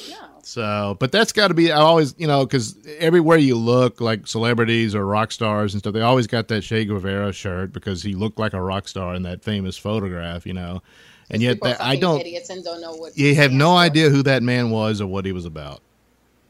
No. 0.10 0.16
So, 0.44 0.96
but 0.98 1.12
that's 1.12 1.34
got 1.34 1.50
to 1.50 1.54
be. 1.54 1.74
I 1.74 1.82
always, 1.82 2.16
you 2.18 2.28
know, 2.28 2.46
because 2.46 2.78
everywhere 3.00 3.38
you 3.38 3.58
look, 3.58 4.00
like 4.00 4.28
celebrities 4.28 4.96
or 4.96 5.06
rock 5.06 5.34
stars 5.34 5.74
and 5.74 5.82
stuff, 5.82 5.94
they 5.94 6.02
always 6.02 6.28
got 6.28 6.48
that 6.48 6.62
Che 6.62 6.86
Guevara 6.86 7.34
shirt 7.34 7.74
because 7.74 8.02
he 8.02 8.14
looked 8.14 8.40
like 8.40 8.54
a 8.54 8.62
rock 8.62 8.88
star 8.88 9.14
in 9.14 9.24
that 9.24 9.44
famous 9.44 9.78
photograph. 9.78 10.46
You 10.46 10.54
know, 10.54 10.82
and 11.30 11.42
yet 11.42 11.60
that, 11.64 11.82
I 11.82 11.98
don't. 11.98 12.22
Idiots 12.22 12.50
and 12.50 12.64
don't 12.64 12.80
know 12.80 12.96
what. 12.96 13.18
You 13.18 13.36
have 13.36 13.52
no 13.52 13.76
idea 13.76 14.10
who 14.10 14.24
that 14.24 14.42
man 14.42 14.70
was 14.70 15.02
or 15.02 15.08
what 15.08 15.26
he 15.26 15.34
was 15.34 15.44
about. 15.44 15.82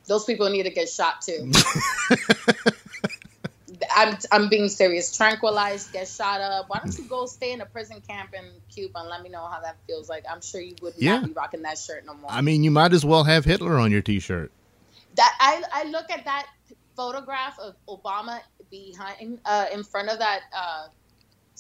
Those 0.08 0.26
people 0.26 0.50
need 0.50 0.64
to 0.64 0.70
get 0.70 0.90
shot 0.90 1.22
too. 1.22 1.52
I'm 3.98 4.18
I'm 4.32 4.50
being 4.50 4.68
serious. 4.70 5.16
Tranquilized, 5.16 5.92
get 5.92 6.08
shot 6.08 6.40
up. 6.42 6.66
Why 6.70 6.80
don't 6.84 6.98
you 6.98 7.06
go 7.06 7.26
stay 7.26 7.52
in 7.52 7.62
a 7.62 7.66
prison 7.66 8.02
camp 8.08 8.34
in 8.34 8.46
Cuba 8.74 9.00
and 9.00 9.10
let 9.10 9.22
me 9.22 9.30
know 9.30 9.46
how 9.48 9.60
that 9.62 9.78
feels 9.88 10.08
like? 10.10 10.24
I'm 10.30 10.42
sure 10.42 10.62
you 10.62 10.76
would 10.82 10.94
Yeah. 10.98 11.18
not 11.18 11.26
be 11.28 11.34
rocking 11.34 11.62
that 11.64 11.78
shirt 11.78 12.06
no 12.06 12.14
more. 12.14 12.30
I 12.32 12.42
mean, 12.42 12.64
you 12.64 12.72
might 12.72 12.94
as 12.94 13.04
well 13.06 13.24
have 13.24 13.44
Hitler 13.46 13.78
on 13.80 13.92
your 13.92 14.02
T-shirt. 14.02 14.52
that 15.16 15.34
I 15.40 15.64
I 15.74 15.84
look 15.90 16.10
at 16.12 16.26
that 16.26 16.48
photograph 16.96 17.58
of 17.60 17.76
Obama 17.88 18.40
behind 18.70 19.40
uh, 19.46 19.66
in 19.74 19.84
front 19.84 20.10
of 20.10 20.20
that 20.20 20.42
uh, 20.56 20.88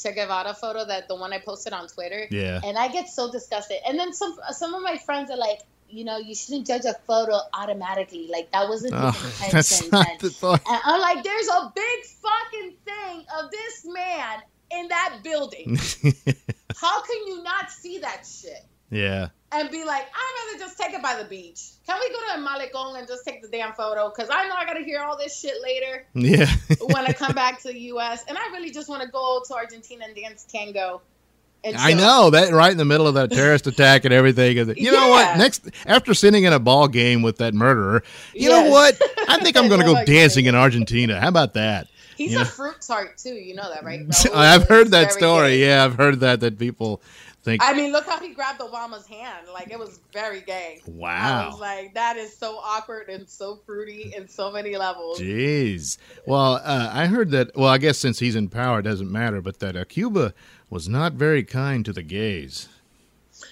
Che 0.02 0.14
Guevara 0.14 0.54
photo 0.54 0.86
that 0.86 1.08
the 1.08 1.16
one 1.16 1.34
I 1.34 1.40
posted 1.40 1.74
on 1.74 1.88
Twitter. 1.88 2.28
Yeah. 2.30 2.62
and 2.64 2.78
I 2.78 2.90
get 2.90 3.08
so 3.10 3.32
disgusted. 3.32 3.78
And 3.88 3.98
then 3.98 4.14
some 4.14 4.36
some 4.52 4.74
of 4.74 4.82
my 4.84 4.98
friends 4.98 5.32
are 5.32 5.38
like, 5.38 5.62
you 5.90 6.04
know, 6.04 6.18
you 6.18 6.36
shouldn't 6.36 6.68
judge 6.68 6.86
a 6.86 6.94
photo 7.08 7.40
automatically. 7.54 8.28
Like 8.32 8.52
that 8.52 8.68
wasn't 8.68 8.94
Oh, 8.96 9.12
that's 9.52 9.82
intention. 9.82 9.90
and, 10.12 10.20
the 10.20 10.62
and 10.70 10.82
I'm 10.86 11.02
like, 11.02 11.24
there's 11.24 11.48
a 11.48 11.72
big 11.76 12.06
fucking 12.06 12.74
thing 12.86 13.26
of 13.40 13.52
this 13.52 13.86
man 13.86 14.40
in 14.72 14.88
that 14.90 15.20
building. 15.24 15.78
How 16.82 17.02
can 17.02 17.28
you 17.28 17.44
not 17.44 17.72
see 17.72 18.00
that 18.00 18.26
shit? 18.28 18.66
yeah. 18.90 19.30
And 19.52 19.70
be 19.72 19.86
like, 19.86 20.04
I'd 20.04 20.48
rather 20.54 20.66
just 20.66 20.78
take 20.78 20.94
it 20.94 21.02
by 21.02 21.16
the 21.16 21.24
beach. 21.30 21.62
Can 21.88 21.98
we 21.98 22.10
go 22.10 22.20
to 22.20 22.42
a 22.42 22.46
Malecon 22.46 23.00
and 23.00 23.08
just 23.08 23.26
take 23.26 23.42
the 23.42 23.48
damn 23.48 23.72
photo? 23.74 24.10
Because 24.14 24.30
I 24.30 24.50
know 24.50 24.56
I 24.56 24.66
got 24.66 24.74
to 24.74 24.84
hear 24.84 25.00
all 25.00 25.18
this 25.18 25.40
shit 25.40 25.54
later 25.64 26.06
Yeah. 26.14 26.50
when 26.82 27.06
I 27.06 27.14
come 27.14 27.34
back 27.34 27.62
to 27.62 27.70
the 27.70 27.80
U.S. 27.80 28.26
And 28.28 28.38
I 28.38 28.42
really 28.52 28.72
just 28.72 28.90
want 28.90 29.04
to 29.04 29.08
go 29.08 29.42
to 29.48 29.54
Argentina 29.54 30.06
and 30.06 30.16
dance 30.16 30.44
tango. 30.52 31.02
And 31.66 31.76
I 31.78 31.94
know 31.94 32.30
that 32.30 32.54
right 32.54 32.72
in 32.72 32.78
the 32.78 32.86
middle 32.86 33.08
of 33.08 33.16
that 33.16 33.32
terrorist 33.32 33.66
attack 33.68 34.06
and 34.06 34.14
everything. 34.14 34.58
You 34.78 34.92
know 34.92 35.10
what? 35.10 35.38
Next, 35.38 35.70
after 35.86 36.14
sitting 36.14 36.44
in 36.44 36.54
a 36.54 36.60
ball 36.60 36.88
game 36.88 37.22
with 37.22 37.38
that 37.38 37.54
murderer, 37.54 38.04
you 38.34 38.50
Yes. 38.50 38.52
know 38.66 38.70
what? 38.72 39.02
I 39.30 39.40
think 39.40 39.58
I'm 39.58 39.68
going 39.68 39.82
to 39.86 39.88
Oh 39.88 39.94
go 39.96 40.06
dancing 40.06 40.46
in 40.46 40.56
Argentina. 40.56 41.20
How 41.20 41.30
about 41.30 41.54
that? 41.56 41.88
He's 42.16 42.34
Yeah. 42.34 42.44
a 42.44 42.46
fruit 42.46 42.82
tart 42.82 43.18
too. 43.18 43.34
You 43.34 43.56
know 43.56 43.70
that, 43.74 43.84
right? 43.84 44.08
Raul 44.08 44.36
I've 44.36 44.68
heard 44.68 44.92
that 44.92 45.12
story. 45.12 45.58
gay. 45.58 45.68
Yeah, 45.68 45.84
I've 45.86 45.96
heard 45.96 46.20
that 46.22 46.40
that 46.42 46.58
people 46.58 47.02
think. 47.44 47.62
I 47.64 47.74
mean, 47.74 47.92
look 47.92 48.06
how 48.06 48.20
he 48.20 48.30
grabbed 48.34 48.60
Obama's 48.62 49.06
hand. 49.06 49.48
Like 49.54 49.70
it 49.72 49.78
was 49.78 50.00
very 50.14 50.42
gay. 50.42 50.82
I 50.86 50.90
was 50.90 50.96
wow. 50.96 51.58
like, 51.60 51.94
that 51.94 52.16
is 52.18 52.36
so 52.36 52.58
awkward 52.58 53.10
and 53.10 53.28
so 53.28 53.60
fruity 53.66 54.14
in 54.16 54.28
so 54.28 54.52
many 54.52 54.78
levels. 54.78 55.20
Jeez. 55.20 55.98
Well, 56.26 56.56
uh, 56.64 56.90
I 56.94 57.06
heard 57.08 57.32
that. 57.32 57.52
Well, 57.56 57.68
I 57.70 57.78
guess 57.80 57.98
since 57.98 58.20
he's 58.20 58.36
in 58.36 58.50
power, 58.50 58.80
it 58.80 58.84
doesn't 58.84 59.12
matter. 59.12 59.42
But 59.42 59.60
that 59.60 59.76
uh, 59.76 59.84
Cuba 59.86 60.34
was 60.70 60.88
not 60.90 61.14
very 61.14 61.44
kind 61.44 61.86
to 61.86 61.94
the 61.94 62.04
gays. 62.04 62.68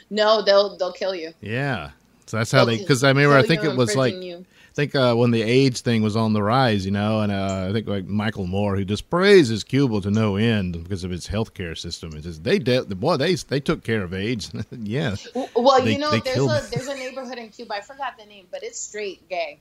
No, 0.10 0.42
they'll 0.42 0.78
they'll 0.78 0.94
kill 0.94 1.16
you. 1.16 1.34
Yeah. 1.42 1.92
So 2.26 2.38
that's 2.38 2.52
how 2.52 2.66
they. 2.66 2.78
Because 2.78 3.04
I 3.04 3.10
remember, 3.10 3.36
I 3.36 3.44
think 3.44 3.64
it 3.64 3.76
was 3.76 3.96
like. 3.96 4.16
you. 4.16 4.46
I 4.72 4.76
think 4.76 4.96
uh, 4.96 5.14
when 5.14 5.30
the 5.30 5.44
AIDS 5.44 5.82
thing 5.82 6.02
was 6.02 6.16
on 6.16 6.34
the 6.34 6.42
rise, 6.42 6.84
you 6.84 6.90
know, 6.90 7.22
and 7.22 7.32
uh, 7.32 7.68
I 7.70 7.74
think 7.74 7.88
like 7.88 8.06
Michael 8.06 8.48
Moore, 8.48 8.76
who 8.76 8.84
just 8.84 9.08
praises 9.08 9.64
Cuba 9.64 10.02
to 10.02 10.10
no 10.10 10.36
end 10.36 10.82
because 10.82 11.04
of 11.04 11.12
its 11.12 11.28
healthcare 11.28 11.78
system. 11.78 12.16
It 12.16 12.24
says 12.24 12.40
they 12.40 12.58
de- 12.58 12.82
the 12.84 12.96
boy 12.96 13.18
they 13.18 13.36
they 13.36 13.60
took 13.60 13.84
care 13.84 14.02
of 14.02 14.16
AIDS. 14.16 14.52
yeah, 14.72 15.16
Well, 15.56 15.80
They- 15.84 15.94
you 15.94 16.00
know, 16.00 16.10
there's 16.18 16.38
a 16.40 16.68
there's 16.72 16.88
a 16.88 16.96
neighborhood 16.96 17.38
in 17.38 17.50
Cuba. 17.50 17.76
I 17.76 17.82
forgot 17.82 18.18
the 18.18 18.26
name, 18.26 18.48
but 18.50 18.64
it's 18.64 18.80
straight 18.80 19.30
gay. 19.30 19.60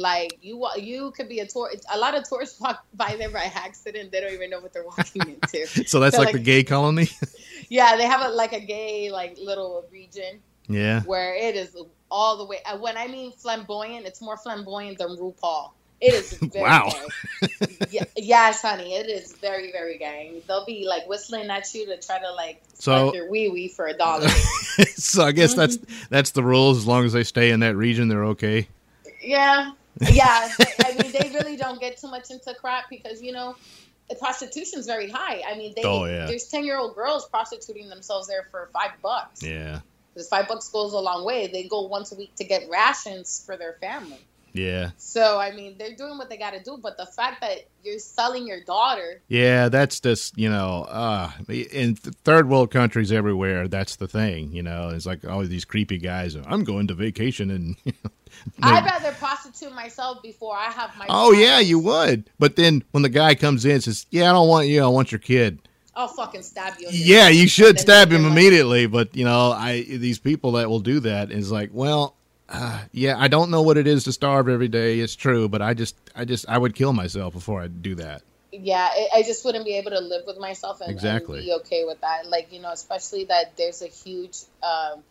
Like 0.00 0.38
you, 0.40 0.66
you 0.78 1.10
could 1.16 1.28
be 1.28 1.40
a 1.40 1.46
tour. 1.46 1.70
A 1.92 1.98
lot 1.98 2.14
of 2.16 2.26
tourists 2.28 2.58
walk 2.64 2.84
by 2.94 3.16
there 3.18 3.30
by 3.30 3.50
accident. 3.54 4.10
They 4.12 4.20
don't 4.22 4.32
even 4.32 4.48
know 4.50 4.60
what 4.60 4.72
they're 4.72 4.84
walking 4.84 5.22
into. 5.28 5.66
so 5.86 6.00
that's 6.00 6.16
So, 6.16 6.22
like, 6.22 6.28
like- 6.28 6.32
the 6.32 6.38
gay 6.52 6.64
colony. 6.64 7.08
yeah, 7.68 7.96
they 7.96 8.06
have 8.06 8.22
a, 8.22 8.28
like 8.30 8.52
a 8.54 8.60
gay 8.60 9.10
like 9.10 9.36
little 9.38 9.84
region 9.92 10.40
yeah, 10.68 11.02
where 11.02 11.34
it 11.34 11.54
is 11.56 11.76
all 12.10 12.38
the 12.38 12.44
way. 12.46 12.58
uh, 12.64 12.78
When 12.78 12.96
I 12.96 13.08
mean 13.08 13.32
flamboyant, 13.32 14.06
it's 14.06 14.22
more 14.22 14.36
flamboyant 14.38 14.98
than 14.98 15.08
RuPaul. 15.16 15.72
It 16.00 16.14
is 16.14 16.32
very 16.32 16.62
Wow. 16.64 16.88
gay. 17.42 17.66
Yeah, 17.90 18.04
yes, 18.16 18.62
honey, 18.62 18.94
it 18.94 19.06
is 19.06 19.34
very 19.34 19.70
very 19.70 19.98
gay. 19.98 20.40
They'll 20.48 20.64
be 20.64 20.86
like 20.88 21.06
whistling 21.08 21.50
at 21.50 21.74
you 21.74 21.84
to 21.86 21.98
try 22.00 22.18
to 22.20 22.32
like 22.32 22.62
So- 22.72 23.12
your 23.12 23.28
wee 23.30 23.50
wee 23.50 23.68
for 23.68 23.86
a 23.86 23.92
dollar. 23.94 24.28
so 24.96 25.24
I 25.24 25.32
guess 25.32 25.52
that's 25.54 25.76
Mm-hmm. 25.76 26.04
that's 26.08 26.30
the 26.30 26.42
rules. 26.42 26.78
As 26.78 26.86
long 26.86 27.04
as 27.04 27.12
they 27.12 27.24
stay 27.24 27.50
in 27.50 27.60
that 27.60 27.76
region, 27.76 28.08
they're 28.08 28.24
okay. 28.36 28.66
Yeah, 29.22 29.72
yeah. 30.00 30.48
I 30.84 30.96
mean, 31.00 31.12
they 31.12 31.30
really 31.34 31.56
don't 31.56 31.80
get 31.80 31.98
too 31.98 32.08
much 32.08 32.30
into 32.30 32.54
crap 32.54 32.88
because 32.90 33.22
you 33.22 33.32
know, 33.32 33.56
the 34.08 34.16
prostitution's 34.16 34.86
very 34.86 35.10
high. 35.10 35.42
I 35.46 35.56
mean, 35.56 35.72
they 35.76 35.82
Oh, 35.84 36.04
yeah. 36.04 36.26
there's 36.26 36.44
ten 36.44 36.64
year 36.64 36.78
old 36.78 36.94
girls 36.94 37.28
prostituting 37.28 37.88
themselves 37.88 38.28
there 38.28 38.46
for 38.50 38.68
five 38.72 38.92
bucks. 39.02 39.42
Yeah, 39.42 39.80
because 40.14 40.28
five 40.28 40.48
bucks 40.48 40.68
goes 40.68 40.92
a 40.92 40.98
long 40.98 41.24
way. 41.24 41.46
They 41.46 41.64
go 41.64 41.82
once 41.82 42.12
a 42.12 42.16
week 42.16 42.34
to 42.36 42.44
get 42.44 42.68
rations 42.70 43.42
for 43.44 43.56
their 43.56 43.74
family. 43.80 44.20
Yeah. 44.52 44.90
So 44.96 45.38
I 45.38 45.52
mean, 45.52 45.76
they're 45.78 45.94
doing 45.94 46.18
what 46.18 46.28
they 46.28 46.36
got 46.36 46.52
to 46.52 46.62
do, 46.62 46.78
but 46.82 46.96
the 46.96 47.06
fact 47.06 47.40
that 47.40 47.68
you're 47.82 47.98
selling 47.98 48.46
your 48.46 48.60
daughter, 48.60 49.22
Yeah, 49.28 49.68
that's 49.68 50.00
just 50.00 50.36
you 50.36 50.50
know, 50.50 50.84
uh, 50.88 51.30
in 51.48 51.94
third 51.96 52.48
world 52.48 52.70
countries 52.70 53.12
everywhere, 53.12 53.68
that's 53.68 53.96
the 53.96 54.08
thing. 54.08 54.52
You 54.52 54.62
know, 54.62 54.90
it's 54.90 55.06
like 55.06 55.24
all 55.24 55.42
these 55.44 55.64
creepy 55.64 55.98
guys. 55.98 56.36
I'm 56.36 56.64
going 56.64 56.88
to 56.88 56.94
vacation 56.94 57.50
and. 57.50 57.76
You 57.84 57.92
know, 58.58 58.68
I'd 58.68 58.84
rather 58.84 59.12
prostitute 59.12 59.74
myself 59.74 60.22
before 60.22 60.56
I 60.56 60.70
have 60.70 60.96
my. 60.96 61.06
oh 61.08 61.32
yeah, 61.32 61.58
you 61.58 61.78
would. 61.80 62.30
But 62.38 62.56
then 62.56 62.84
when 62.92 63.02
the 63.02 63.08
guy 63.08 63.34
comes 63.34 63.64
in 63.64 63.72
and 63.72 63.82
says, 63.82 64.06
"Yeah, 64.10 64.30
I 64.30 64.32
don't 64.32 64.48
want 64.48 64.68
you. 64.68 64.82
I 64.82 64.86
want 64.86 65.10
your 65.12 65.18
kid." 65.18 65.58
I'll 65.94 66.08
fucking 66.08 66.42
stab 66.42 66.74
you. 66.78 66.88
Yeah, 66.90 67.28
you 67.28 67.48
should 67.48 67.78
stab 67.78 68.10
him 68.12 68.24
immediately. 68.24 68.86
But 68.86 69.16
you 69.16 69.24
know, 69.24 69.52
I 69.52 69.82
these 69.82 70.18
people 70.18 70.52
that 70.52 70.68
will 70.70 70.80
do 70.80 71.00
that 71.00 71.30
is 71.30 71.50
like, 71.50 71.70
well, 71.72 72.16
uh, 72.50 72.80
yeah, 72.92 73.16
I 73.18 73.28
don't 73.28 73.50
know 73.50 73.62
what 73.62 73.76
it 73.76 73.86
is 73.86 74.04
to 74.04 74.12
starve 74.12 74.48
every 74.48 74.68
day. 74.68 74.98
It's 74.98 75.14
true, 75.16 75.48
but 75.48 75.62
I 75.62 75.74
just, 75.74 75.96
I 76.14 76.24
just, 76.24 76.48
I 76.48 76.58
would 76.58 76.74
kill 76.74 76.92
myself 76.92 77.32
before 77.32 77.62
I 77.62 77.68
do 77.68 77.94
that. 77.96 78.22
Yeah, 78.52 78.88
I, 78.90 79.08
I 79.18 79.22
just 79.22 79.44
wouldn't 79.44 79.64
be 79.64 79.76
able 79.76 79.92
to 79.92 80.00
live 80.00 80.24
with 80.26 80.38
myself 80.38 80.80
and, 80.80 80.90
Exactly. 80.90 81.38
and 81.38 81.46
be 81.46 81.52
okay 81.60 81.84
with 81.86 82.00
that. 82.00 82.26
Like 82.26 82.52
you 82.52 82.60
know, 82.60 82.72
especially 82.72 83.24
that 83.26 83.56
there's 83.56 83.80
a 83.80 83.86
huge 83.86 84.38
um, 84.62 85.04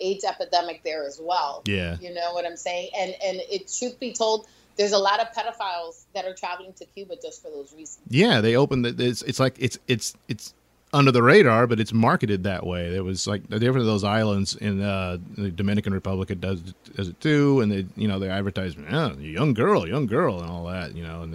AIDS 0.00 0.24
epidemic 0.24 0.82
there 0.82 1.06
as 1.06 1.18
well. 1.22 1.62
Yeah. 1.64 1.96
You 1.98 2.12
know 2.12 2.34
what 2.34 2.44
I'm 2.44 2.56
saying? 2.56 2.90
And 2.94 3.14
and 3.24 3.38
it 3.50 3.72
truth 3.78 3.98
be 3.98 4.12
told, 4.12 4.46
there's 4.76 4.92
a 4.92 4.98
lot 4.98 5.20
of 5.20 5.28
pedophiles 5.28 6.04
that 6.14 6.26
are 6.26 6.34
traveling 6.34 6.74
to 6.74 6.84
Cuba 6.84 7.14
just 7.22 7.42
for 7.42 7.48
those 7.48 7.72
reasons. 7.72 8.00
Yeah, 8.08 8.42
they 8.42 8.54
open 8.56 8.84
it. 8.84 9.00
It's, 9.00 9.22
it's 9.22 9.40
like 9.40 9.56
it's 9.58 9.78
it's 9.88 10.14
it's 10.28 10.52
under 10.94 11.10
the 11.10 11.22
radar, 11.22 11.66
but 11.66 11.80
it's 11.80 11.92
marketed 11.92 12.44
that 12.44 12.64
way. 12.64 12.90
There 12.90 13.04
was 13.04 13.26
like 13.26 13.48
different 13.48 13.78
of 13.78 13.86
those 13.86 14.04
islands 14.04 14.54
in 14.54 14.80
uh, 14.80 15.18
the 15.36 15.50
Dominican 15.50 15.92
Republic. 15.92 16.30
It 16.30 16.40
does 16.40 16.62
does 16.94 17.08
it 17.08 17.20
too, 17.20 17.60
and 17.60 17.70
they 17.70 17.86
you 17.96 18.08
know 18.08 18.18
they 18.18 18.30
advertise, 18.30 18.76
oh, 18.90 19.12
young 19.18 19.52
girl, 19.52 19.86
young 19.86 20.06
girl, 20.06 20.40
and 20.40 20.48
all 20.48 20.64
that. 20.66 20.94
You 20.94 21.02
know, 21.02 21.22
and, 21.22 21.34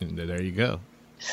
and 0.00 0.18
there 0.18 0.42
you 0.42 0.52
go. 0.52 0.80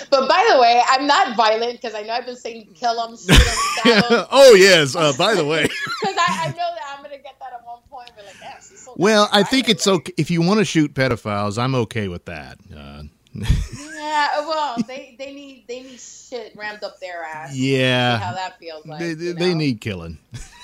But 0.09 0.27
by 0.29 0.47
the 0.51 0.59
way, 0.59 0.81
I'm 0.87 1.07
not 1.07 1.35
violent 1.35 1.81
because 1.81 1.95
I 1.95 2.01
know 2.01 2.13
I've 2.13 2.25
been 2.25 2.35
saying 2.35 2.69
kill 2.75 2.95
them, 2.95 3.17
shoot 3.17 3.27
them, 3.27 4.25
oh 4.31 4.53
yes. 4.57 4.95
Uh, 4.95 5.13
by 5.17 5.33
the 5.33 5.45
way, 5.45 5.63
Because 6.01 6.15
I, 6.17 6.45
I 6.45 6.47
know 6.49 6.55
that 6.55 6.95
I'm 6.95 7.03
gonna 7.03 7.17
get 7.17 7.39
that 7.39 7.53
at 7.53 7.65
one 7.65 7.79
point. 7.89 8.11
Like, 8.17 8.35
yeah, 8.41 8.59
so 8.59 8.93
well, 8.97 9.29
I 9.31 9.43
think 9.43 9.69
it's 9.69 9.87
okay 9.87 10.13
if 10.17 10.29
you 10.29 10.41
want 10.41 10.59
to 10.59 10.65
shoot 10.65 10.93
pedophiles. 10.93 11.57
I'm 11.57 11.75
okay 11.75 12.07
with 12.07 12.25
that. 12.25 12.57
Uh, 12.75 13.03
Yeah, 13.33 14.47
well, 14.47 14.77
they 14.87 15.15
they 15.17 15.33
need 15.33 15.65
they 15.67 15.81
need 15.83 15.99
shit 15.99 16.53
rammed 16.55 16.83
up 16.83 16.99
their 16.99 17.23
ass. 17.23 17.53
See 17.53 17.75
how 17.75 17.79
yeah, 17.79 18.33
that 18.33 18.59
feels 18.59 18.85
like. 18.85 18.99
they, 18.99 19.09
you 19.11 19.33
they 19.33 19.53
need 19.53 19.81
killing. 19.81 20.17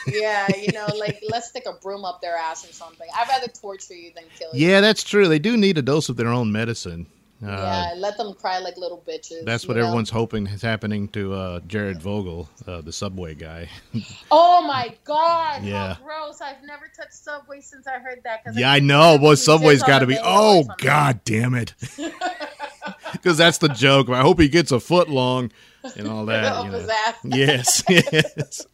Yeah, 0.07 0.47
you 0.55 0.71
know, 0.71 0.87
like 0.99 1.23
let's 1.29 1.49
stick 1.49 1.65
a 1.65 1.73
broom 1.73 2.05
up 2.05 2.21
their 2.21 2.35
ass 2.35 2.67
or 2.67 2.73
something. 2.73 3.07
I'd 3.15 3.27
rather 3.27 3.47
torture 3.47 3.95
you 3.95 4.11
than 4.13 4.25
kill 4.37 4.49
you. 4.53 4.67
Yeah, 4.67 4.81
that's 4.81 5.03
true. 5.03 5.27
They 5.27 5.39
do 5.39 5.57
need 5.57 5.77
a 5.77 5.81
dose 5.81 6.09
of 6.09 6.17
their 6.17 6.29
own 6.29 6.51
medicine. 6.51 7.07
Uh, 7.43 7.49
yeah, 7.49 7.93
let 7.97 8.17
them 8.17 8.33
cry 8.33 8.57
like 8.57 8.77
little 8.77 9.03
bitches. 9.07 9.45
That's 9.45 9.67
what 9.67 9.77
know? 9.77 9.83
everyone's 9.83 10.09
hoping 10.09 10.47
is 10.47 10.61
happening 10.61 11.07
to 11.09 11.33
uh, 11.33 11.59
Jared 11.67 12.01
Fogle, 12.01 12.49
uh, 12.65 12.81
the 12.81 12.91
subway 12.91 13.35
guy. 13.35 13.69
Oh 14.31 14.63
my 14.67 14.93
god! 15.03 15.63
Yeah. 15.63 15.93
How 15.93 16.03
gross! 16.03 16.41
I've 16.41 16.63
never 16.63 16.91
touched 16.95 17.13
Subway 17.13 17.61
since 17.61 17.87
I 17.87 17.99
heard 17.99 18.21
that. 18.23 18.43
'cause 18.43 18.57
yeah, 18.57 18.71
I 18.71 18.75
think 18.77 18.87
know. 18.87 19.17
just 19.21 19.45
Subway's 19.45 19.83
got 19.83 19.99
to 19.99 20.07
be. 20.07 20.17
Oh, 20.21 20.65
god 20.79 21.21
damn 21.23 21.53
it! 21.53 21.73
Because 23.11 23.37
that's 23.37 23.57
the 23.59 23.69
joke. 23.69 24.09
I 24.09 24.21
hope 24.21 24.39
he 24.39 24.47
gets 24.49 24.71
a 24.71 24.79
foot 24.79 25.09
long 25.09 25.51
and 25.95 26.07
all 26.07 26.25
that. 26.25 26.65
You 26.65 26.71
know. 26.71 27.37
Yes, 27.37 27.83
yes. 27.87 28.65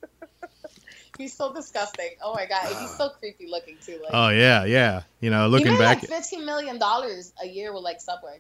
He's 1.18 1.34
so 1.34 1.54
disgusting. 1.54 2.10
Oh 2.24 2.34
my 2.34 2.46
god, 2.46 2.66
he's 2.80 2.96
so 2.98 3.10
creepy 3.10 3.48
looking 3.48 3.78
too. 3.86 4.00
Like, 4.04 4.12
Oh 4.14 4.30
yeah, 4.30 4.66
yeah. 4.66 5.04
You 5.20 5.30
know, 5.30 5.48
looking 5.48 5.78
back. 5.78 6.02
like 6.02 6.10
fifteen 6.10 6.46
million 6.46 6.80
dollars 6.80 7.34
a 7.42 7.48
year 7.48 7.74
with 7.74 7.84
like 7.84 8.02
Subway. 8.02 8.40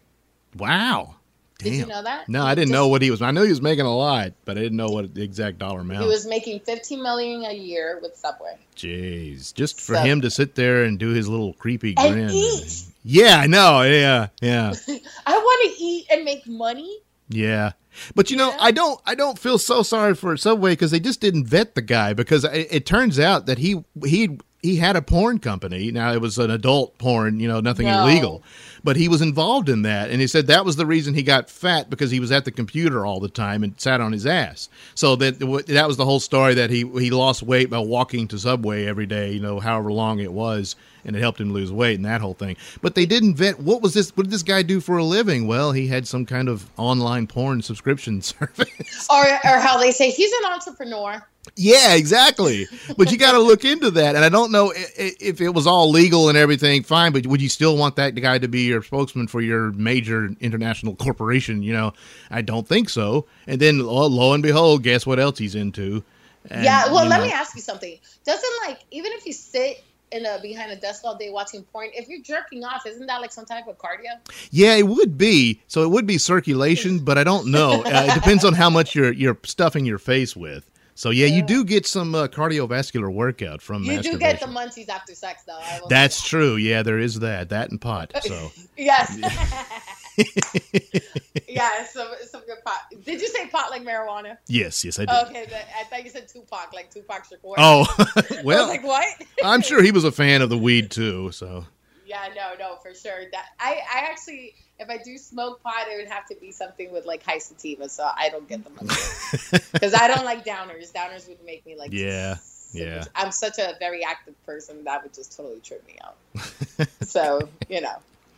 Wow. 0.58 1.16
Did 1.60 1.74
you 1.76 1.86
know 1.86 2.04
that? 2.04 2.28
No, 2.28 2.44
I 2.44 2.56
didn't 2.56 2.70
just- 2.70 2.74
know 2.74 2.88
what 2.90 3.02
he 3.02 3.10
was. 3.10 3.22
I 3.22 3.32
knew 3.32 3.44
he 3.44 3.50
was 3.50 3.62
making 3.62 3.86
a 3.86 3.96
lot, 3.96 4.34
but 4.44 4.58
I 4.58 4.62
didn't 4.62 4.76
know 4.78 4.90
what 4.90 5.14
the 5.16 5.22
exact 5.22 5.60
dollar 5.60 5.80
amount. 5.82 6.02
He 6.02 6.08
was 6.10 6.26
making 6.26 6.60
fifteen 6.62 7.02
million 7.02 7.46
a 7.46 7.54
year 7.54 8.00
with 8.02 8.18
Subway. 8.18 8.58
Jeez, 8.76 9.54
just 9.54 9.80
for 9.80 9.96
So- 9.96 10.02
him 10.02 10.22
to 10.22 10.30
sit 10.30 10.56
there 10.56 10.84
and 10.84 11.00
do 11.00 11.10
his 11.10 11.30
little 11.30 11.54
creepy 11.54 11.94
And 11.98 12.14
grin. 12.14 12.30
eat. 12.32 12.84
Yeah, 13.06 13.38
I 13.40 13.48
know. 13.48 13.82
Yeah, 13.84 14.28
yeah. 14.42 14.74
I 15.26 15.38
want 15.38 15.76
to 15.78 15.84
eat 15.84 16.08
and 16.12 16.26
make 16.26 16.46
money. 16.48 16.98
Yeah. 17.30 17.72
But 18.16 18.30
you 18.32 18.36
know, 18.38 18.50
Yeah. 18.50 18.58
I 18.60 18.72
don't 18.72 19.00
I 19.06 19.16
don't 19.16 19.40
feel 19.40 19.58
so 19.58 19.84
sorry 19.84 20.16
for 20.16 20.36
Subway 20.36 20.72
because 20.74 20.92
they 20.92 21.00
just 21.00 21.22
didn't 21.22 21.46
vet 21.46 21.76
the 21.76 21.82
guy 21.82 22.12
because 22.14 22.44
it, 22.44 22.68
it 22.72 22.86
turns 22.86 23.20
out 23.20 23.46
that 23.46 23.60
he 23.60 23.84
he 24.06 24.38
he 24.62 24.78
had 24.78 24.96
a 24.96 25.02
porn 25.02 25.40
company. 25.40 25.92
Now 25.92 26.12
it 26.14 26.20
was 26.20 26.38
an 26.40 26.50
adult 26.50 26.98
porn, 26.98 27.40
you 27.40 27.48
know, 27.48 27.60
nothing 27.60 27.86
No. 27.86 28.04
illegal. 28.04 28.44
But 28.84 28.98
he 28.98 29.08
was 29.08 29.22
involved 29.22 29.70
in 29.70 29.84
that 29.84 30.10
and 30.10 30.20
he 30.20 30.28
said 30.28 30.48
that 30.48 30.66
was 30.66 30.76
the 30.76 30.86
reason 30.86 31.14
he 31.14 31.24
got 31.24 31.50
fat 31.50 31.90
because 31.90 32.12
he 32.12 32.20
was 32.20 32.32
at 32.32 32.46
the 32.46 32.52
computer 32.52 33.06
all 33.06 33.20
the 33.20 33.30
time 33.30 33.64
and 33.64 33.80
sat 33.80 34.02
on 34.02 34.12
his 34.12 34.26
ass. 34.26 34.70
So 34.96 35.16
that 35.18 35.40
that 35.68 35.88
was 35.88 35.98
the 35.98 36.06
whole 36.06 36.20
story 36.20 36.54
that 36.56 36.70
he 36.70 36.80
he 37.00 37.10
lost 37.10 37.44
weight 37.44 37.70
by 37.70 37.80
walking 37.80 38.28
to 38.30 38.40
Subway 38.40 38.86
every 38.86 39.06
day, 39.06 39.32
you 39.32 39.40
know, 39.40 39.60
however 39.60 39.92
long 39.92 40.20
it 40.20 40.34
was 40.34 40.76
and 41.06 41.16
it 41.16 41.20
helped 41.20 41.40
him 41.40 41.52
lose 41.52 41.72
weight 41.72 41.96
and 41.96 42.06
that 42.06 42.22
whole 42.22 42.34
thing. 42.34 42.56
But 42.82 42.96
they 42.96 43.06
didn't 43.06 43.36
vet 43.36 43.60
what 43.60 43.82
was 43.82 43.94
this 43.94 44.16
what 44.16 44.24
did 44.24 44.32
this 44.32 44.44
guy 44.44 44.62
do 44.62 44.80
for 44.80 44.98
a 44.98 45.04
living? 45.04 45.48
Well, 45.48 45.72
he 45.72 45.88
had 45.88 46.08
some 46.08 46.26
kind 46.26 46.50
of 46.50 46.70
online 46.78 47.28
porn 47.28 47.62
subscription 47.62 48.22
service. 48.22 49.08
Or, 49.10 49.24
or 49.24 49.60
how 49.60 49.78
they 49.78 49.92
say 49.92 50.12
he's 50.12 50.32
an 50.44 50.52
entrepreneur. 50.52 51.26
yeah, 51.56 51.96
exactly. 51.96 52.68
But 52.98 53.12
you 53.12 53.18
got 53.18 53.34
to 53.34 53.40
look 53.40 53.66
into 53.66 53.92
that. 53.92 54.16
And 54.16 54.24
I 54.24 54.30
don't 54.30 54.52
know 54.52 54.74
if 54.76 55.42
it 55.42 55.50
was 55.50 55.68
all 55.68 55.90
legal 55.90 56.30
and 56.30 56.38
everything, 56.38 56.84
fine, 56.84 57.12
but 57.12 57.28
would 57.28 57.42
you 57.42 57.50
still 57.50 57.76
want 57.78 57.98
that 57.98 58.16
guy 58.16 58.38
to 58.38 58.48
be 58.48 58.73
your 58.74 58.84
spokesman 58.84 59.28
for 59.28 59.42
your 59.42 59.72
major 59.72 60.30
international 60.40 60.96
corporation? 60.96 61.64
You 61.64 61.74
know, 61.74 61.94
I 62.30 62.42
don't 62.42 62.68
think 62.68 62.90
so. 62.90 63.28
And 63.48 63.60
then 63.60 63.80
lo, 63.80 64.08
lo 64.08 64.34
and 64.34 64.44
behold, 64.44 64.84
guess 64.84 65.06
what 65.06 65.20
else 65.20 65.38
he's 65.38 65.56
into? 65.56 66.04
And, 66.50 66.64
yeah. 66.64 66.88
Well, 66.88 67.06
let 67.06 67.20
know, 67.20 67.26
me 67.26 67.32
ask 67.32 67.56
you 67.56 67.62
something. 67.62 67.98
Doesn't 68.26 68.54
like 68.68 68.80
even 68.92 69.12
if 69.14 69.26
you 69.26 69.34
sit 69.34 69.84
in 70.12 70.26
a 70.26 70.40
behind 70.42 70.72
a 70.72 70.76
desk 70.76 71.04
all 71.04 71.16
day 71.16 71.30
watching 71.32 71.64
porn, 71.64 71.90
if 71.94 72.08
you're 72.08 72.22
jerking 72.22 72.64
off, 72.64 72.86
isn't 72.86 73.08
that 73.08 73.22
like 73.22 73.32
some 73.32 73.46
type 73.46 73.68
of 73.68 73.78
cardio? 73.78 74.20
Yeah, 74.52 74.76
it 74.76 74.88
would 74.88 75.18
be. 75.18 75.62
So 75.68 75.84
it 75.84 75.90
would 75.90 76.06
be 76.06 76.18
circulation, 76.18 77.00
but 77.00 77.18
I 77.18 77.24
don't 77.24 77.48
know. 77.48 77.84
Uh, 77.84 78.08
it 78.10 78.14
depends 78.14 78.46
on 78.46 78.54
how 78.54 78.70
much 78.70 78.96
you're 78.96 79.12
you're 79.12 79.38
stuffing 79.44 79.86
your 79.86 79.98
face 80.00 80.36
with. 80.36 80.70
So 80.96 81.10
yeah, 81.10 81.26
you 81.26 81.42
do 81.42 81.64
get 81.64 81.88
some 81.88 82.14
uh, 82.14 82.28
cardiovascular 82.28 83.12
workout 83.12 83.62
from 83.62 83.84
You 83.84 84.02
do 84.02 84.18
get 84.18 84.40
the 84.40 84.46
munchies 84.46 84.90
after 84.90 85.16
sex, 85.16 85.44
though. 85.48 85.58
I 85.60 85.80
will 85.82 85.88
That's 85.88 86.22
that. 86.22 86.28
true. 86.28 86.56
Yeah, 86.56 86.84
there 86.84 87.00
is 87.00 87.20
that. 87.22 87.50
That 87.50 87.72
and 87.72 87.82
pot. 87.82 88.12
So 88.22 88.52
Yes. 88.78 89.18
yeah, 91.48 91.84
some 91.86 92.08
some 92.30 92.42
good 92.46 92.58
pot. 92.64 92.82
Did 93.04 93.20
you 93.22 93.28
say 93.28 93.48
pot 93.48 93.72
like 93.72 93.82
marijuana? 93.84 94.38
yes, 94.48 94.86
yes, 94.86 95.00
I 95.00 95.06
did. 95.06 95.28
Okay, 95.28 95.48
I 95.80 95.84
thought 95.86 96.04
you 96.04 96.12
said 96.12 96.28
Tupac, 96.28 96.72
like 96.74 96.92
Tupac 96.92 97.26
Shakur. 97.28 97.56
Oh, 97.58 97.86
I 97.98 98.42
well, 98.44 98.68
was 98.68 98.78
like 98.78 98.84
what? 98.84 99.08
I'm 99.44 99.62
sure 99.62 99.82
he 99.82 99.92
was 99.92 100.04
a 100.04 100.12
fan 100.12 100.42
of 100.44 100.50
the 100.50 100.58
weed 100.58 100.92
too. 100.92 101.32
So 101.32 101.66
Yeah, 102.06 102.28
no, 102.36 102.54
no, 102.60 102.76
for 102.84 102.94
sure. 102.94 103.22
That 103.32 103.46
I, 103.60 103.82
I 103.92 104.00
actually, 104.12 104.54
if 104.84 104.90
I 104.90 104.98
do 105.04 105.18
smoke 105.18 105.64
pot, 105.64 105.88
it 105.92 105.98
would 105.98 106.12
have 106.12 106.28
to 106.28 106.36
be 106.36 106.52
something 106.52 106.92
with 106.92 107.06
like 107.06 107.24
high 107.24 107.40
sativa, 107.40 107.90
so 107.90 108.04
I 108.04 108.30
don't 108.30 108.48
get 108.48 108.64
them 108.64 108.74
because 109.74 109.94
I 109.94 110.08
don't 110.08 110.26
like 110.26 110.46
downers. 110.46 110.92
Downers 110.92 111.28
would 111.28 111.44
make 111.46 111.66
me 111.66 111.76
like 111.78 111.92
Yeah, 111.92 112.36
yeah. 112.74 113.06
I'm 113.16 113.32
such 113.32 113.58
a 113.60 113.74
very 113.80 114.04
active 114.04 114.36
person 114.46 114.84
that 114.84 115.02
would 115.04 115.14
just 115.14 115.36
totally 115.36 115.60
trip 115.62 115.86
me 115.88 115.98
out. 116.04 116.88
so 117.02 117.48
you 117.70 117.82
know, 117.82 117.96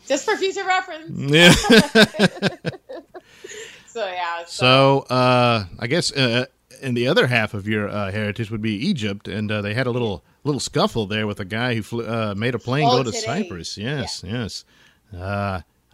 just 0.08 0.26
for 0.26 0.38
future 0.38 0.66
reference. 0.66 1.12
yeah. 1.32 1.54
So 3.88 4.06
yeah. 4.06 4.44
so 4.46 5.00
uh, 5.10 5.66
I 5.80 5.88
guess 5.88 6.12
uh, 6.12 6.48
in 6.82 6.96
the 6.96 7.08
other 7.08 7.28
half 7.28 7.54
of 7.54 7.66
your 7.66 7.88
uh, 7.88 8.12
heritage 8.12 8.52
would 8.52 8.62
be 8.62 8.74
Egypt, 8.76 9.30
and 9.30 9.50
uh, 9.50 9.62
they 9.62 9.74
had 9.74 9.88
a 9.88 9.92
little 9.92 10.22
little 10.44 10.60
scuffle 10.60 11.06
there 11.06 11.26
with 11.26 11.40
a 11.40 11.46
guy 11.46 11.76
who 11.76 11.82
flew, 11.82 12.06
uh, 12.06 12.34
made 12.36 12.56
a 12.56 12.60
plane 12.60 12.86
Oh, 12.90 12.98
go 12.98 13.04
to 13.04 13.12
today. 13.12 13.26
Cyprus. 13.26 13.78
Yes, 13.78 14.22
yes. 14.28 14.66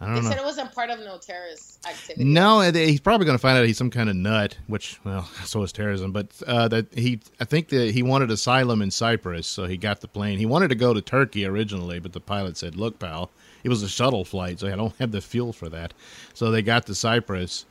They 0.06 0.20
know. 0.20 0.28
said 0.28 0.38
it 0.38 0.44
wasn't 0.44 0.72
part 0.72 0.90
of 0.90 0.98
no 1.00 1.18
terrorist 1.18 1.86
activity. 1.86 2.24
No, 2.24 2.60
he's 2.60 3.00
probably 3.00 3.24
going 3.26 3.36
to 3.36 3.42
find 3.42 3.56
out 3.58 3.66
he's 3.66 3.78
some 3.78 3.90
kind 3.90 4.08
of 4.10 4.16
nut, 4.16 4.56
which 4.66 4.98
well, 5.04 5.24
so 5.44 5.62
is 5.62 5.72
terrorism. 5.72 6.12
But 6.12 6.28
uh, 6.46 6.68
that 6.68 6.92
he, 6.94 7.20
I 7.40 7.44
think 7.44 7.68
that 7.68 7.92
he 7.92 8.02
wanted 8.02 8.30
asylum 8.30 8.82
in 8.82 8.90
Cyprus, 8.90 9.46
so 9.46 9.64
he 9.64 9.76
got 9.76 10.00
the 10.00 10.08
plane. 10.08 10.38
He 10.38 10.46
wanted 10.46 10.68
to 10.68 10.74
go 10.74 10.92
to 10.94 11.00
Turkey 11.00 11.44
originally, 11.46 11.98
but 11.98 12.12
the 12.12 12.20
pilot 12.20 12.56
said, 12.56 12.76
"Look, 12.76 12.98
pal, 12.98 13.30
it 13.64 13.68
was 13.68 13.82
a 13.82 13.88
shuttle 13.88 14.24
flight, 14.24 14.60
so 14.60 14.68
I 14.68 14.76
don't 14.76 14.94
have 14.98 15.12
the 15.12 15.20
fuel 15.20 15.52
for 15.52 15.68
that." 15.68 15.94
So 16.34 16.50
they 16.50 16.62
got 16.62 16.86
to 16.86 16.94
Cyprus, 16.94 17.64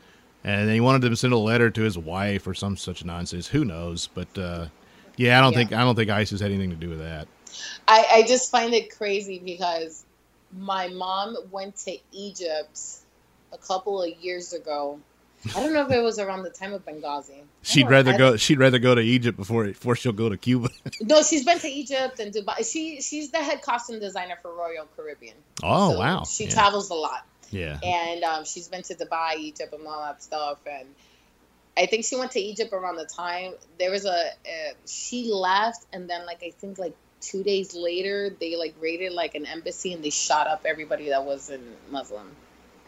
and 0.43 0.69
he 0.69 0.79
wanted 0.79 1.09
to 1.09 1.15
send 1.15 1.33
a 1.33 1.37
letter 1.37 1.69
to 1.69 1.81
his 1.81 1.97
wife 1.97 2.47
or 2.47 2.53
some 2.53 2.77
such 2.77 3.03
nonsense. 3.05 3.47
Who 3.47 3.65
knows? 3.65 4.07
But 4.13 4.37
uh, 4.37 4.65
yeah, 5.17 5.37
I 5.37 5.41
don't 5.41 5.51
Yeah. 5.53 5.57
think 5.59 5.73
I 5.73 5.81
don't 5.81 5.95
think 5.95 6.09
ISIS 6.09 6.39
had 6.41 6.51
anything 6.51 6.69
to 6.69 6.75
do 6.75 6.89
with 6.89 6.99
that. 6.99 7.27
I, 7.87 8.05
I 8.11 8.23
just 8.23 8.49
find 8.49 8.73
it 8.73 8.95
crazy 8.95 9.41
because 9.43 10.05
my 10.57 10.87
mom 10.89 11.37
went 11.51 11.75
to 11.77 11.97
Egypt 12.11 12.79
a 13.53 13.57
couple 13.57 14.01
of 14.01 14.09
years 14.21 14.53
ago 14.53 14.99
I 15.55 15.63
don't 15.63 15.73
know 15.73 15.85
if 15.85 15.91
it 15.91 16.01
was 16.01 16.19
around 16.19 16.43
the 16.43 16.51
time 16.51 16.73
of 16.73 16.85
Benghazi. 16.85 17.41
She'd 17.63 17.89
rather 17.89 18.15
go. 18.15 18.37
She'd 18.37 18.59
rather 18.59 18.77
go 18.77 18.93
to 18.93 19.01
Egypt 19.01 19.37
before 19.37 19.65
before 19.65 19.95
she'll 19.95 20.11
go 20.11 20.29
to 20.29 20.37
Cuba. 20.37 20.69
No, 21.01 21.23
she's 21.23 21.43
been 21.43 21.57
to 21.59 21.67
Egypt 21.67 22.19
and 22.19 22.31
Dubai. 22.31 22.69
She 22.69 23.01
she's 23.01 23.31
the 23.31 23.39
head 23.39 23.61
costume 23.61 23.99
designer 23.99 24.37
for 24.41 24.53
Royal 24.53 24.87
Caribbean. 24.95 25.35
Oh 25.63 25.93
So 25.93 25.99
wow! 25.99 26.23
She 26.25 26.43
yeah. 26.43 26.49
travels 26.51 26.91
a 26.91 26.93
lot, 26.93 27.25
yeah. 27.49 27.79
and 27.83 28.23
um, 28.23 28.45
she's 28.45 28.67
been 28.67 28.83
to 28.83 28.93
Dubai, 28.93 29.37
Egypt, 29.37 29.73
and 29.73 29.85
all 29.87 30.01
that 30.01 30.21
stuff. 30.21 30.59
And 30.67 30.87
I 31.75 31.87
think 31.87 32.05
she 32.05 32.15
went 32.15 32.31
to 32.31 32.39
Egypt 32.39 32.71
around 32.71 32.97
the 32.97 33.05
time 33.05 33.53
there 33.79 33.89
was 33.89 34.05
a. 34.05 34.09
Uh, 34.11 34.73
she 34.85 35.31
left, 35.31 35.85
and 35.91 36.07
then 36.07 36.25
like 36.27 36.43
I 36.45 36.51
think 36.51 36.77
like 36.77 36.95
two 37.21 37.43
days 37.43 37.73
later, 37.73 38.35
they 38.39 38.55
like 38.55 38.75
raided 38.79 39.13
like 39.13 39.35
an 39.35 39.45
embassy 39.45 39.93
and 39.93 40.03
they 40.03 40.09
shot 40.09 40.47
up 40.47 40.65
everybody 40.65 41.09
that 41.09 41.23
wasn't 41.23 41.63
Muslim. 41.91 42.35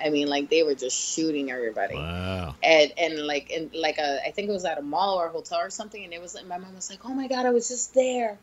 I 0.04 0.10
mean, 0.10 0.28
like 0.28 0.50
they 0.50 0.64
were 0.64 0.76
just 0.76 1.00
shooting 1.16 1.52
everybody. 1.52 1.96
Wow. 1.96 2.56
and 2.62 2.92
and 2.98 3.20
like 3.20 3.52
in 3.52 3.70
like 3.74 4.00
a 4.00 4.26
I 4.26 4.32
think 4.32 4.50
it 4.50 4.52
was 4.52 4.66
at 4.66 4.78
a 4.78 4.82
mall 4.82 5.20
or 5.20 5.28
a 5.28 5.30
hotel 5.30 5.60
or 5.60 5.70
something, 5.70 6.04
and 6.04 6.14
it 6.14 6.22
was 6.22 6.36
my 6.48 6.58
mom 6.58 6.76
was 6.76 6.90
like, 6.90 7.06
"Oh 7.06 7.14
my 7.14 7.28
god, 7.28 7.46
I 7.46 7.52
was 7.52 7.70
just 7.70 7.94
there. 7.94 8.38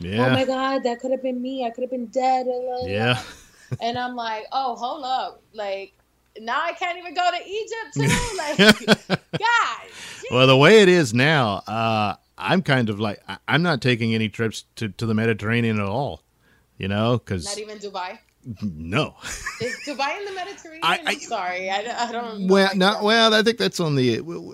Yeah. 0.00 0.26
Oh 0.26 0.30
my 0.30 0.44
god, 0.44 0.82
that 0.82 1.00
could 1.00 1.12
have 1.12 1.22
been 1.22 1.40
me. 1.40 1.64
I 1.64 1.70
could 1.70 1.82
have 1.82 1.90
been 1.90 2.06
dead." 2.06 2.46
yeah. 2.84 3.22
And 3.82 3.98
I'm 3.98 4.16
like, 4.16 4.44
"Oh, 4.52 4.76
hold 4.76 5.04
up, 5.04 5.42
like." 5.52 5.92
Now 6.40 6.60
I 6.62 6.72
can't 6.72 6.96
even 6.98 7.14
go 7.14 7.28
to 7.30 7.48
Egypt 7.48 7.94
too. 7.94 8.36
Like, 8.38 9.18
God, 9.38 9.88
well, 10.30 10.46
the 10.46 10.56
way 10.56 10.82
it 10.82 10.88
is 10.88 11.12
now, 11.12 11.62
uh, 11.66 12.14
I'm 12.38 12.62
kind 12.62 12.88
of 12.88 13.00
like 13.00 13.20
I- 13.28 13.38
I'm 13.48 13.62
not 13.62 13.82
taking 13.82 14.14
any 14.14 14.28
trips 14.28 14.64
to, 14.76 14.88
to 14.90 15.06
the 15.06 15.14
Mediterranean 15.14 15.78
at 15.80 15.86
all. 15.86 16.22
You 16.78 16.88
know, 16.88 17.18
because 17.18 17.44
not 17.44 17.58
even 17.58 17.78
Dubai. 17.78 18.18
no. 18.62 19.16
Is 19.60 19.76
Dubai 19.84 20.16
in 20.18 20.24
the 20.26 20.32
Mediterranean? 20.32 20.84
I- 20.84 20.98
am 21.12 21.18
sorry, 21.18 21.68
I, 21.70 21.82
don't- 21.82 21.96
I 21.98 22.12
don't. 22.12 22.40
know 22.42 22.54
Well, 22.54 22.66
like 22.68 22.76
no. 22.76 22.92
that. 22.92 23.02
Well, 23.02 23.34
I 23.34 23.42
think 23.42 23.58
that's 23.58 23.80
on 23.80 23.96
the 23.96 24.04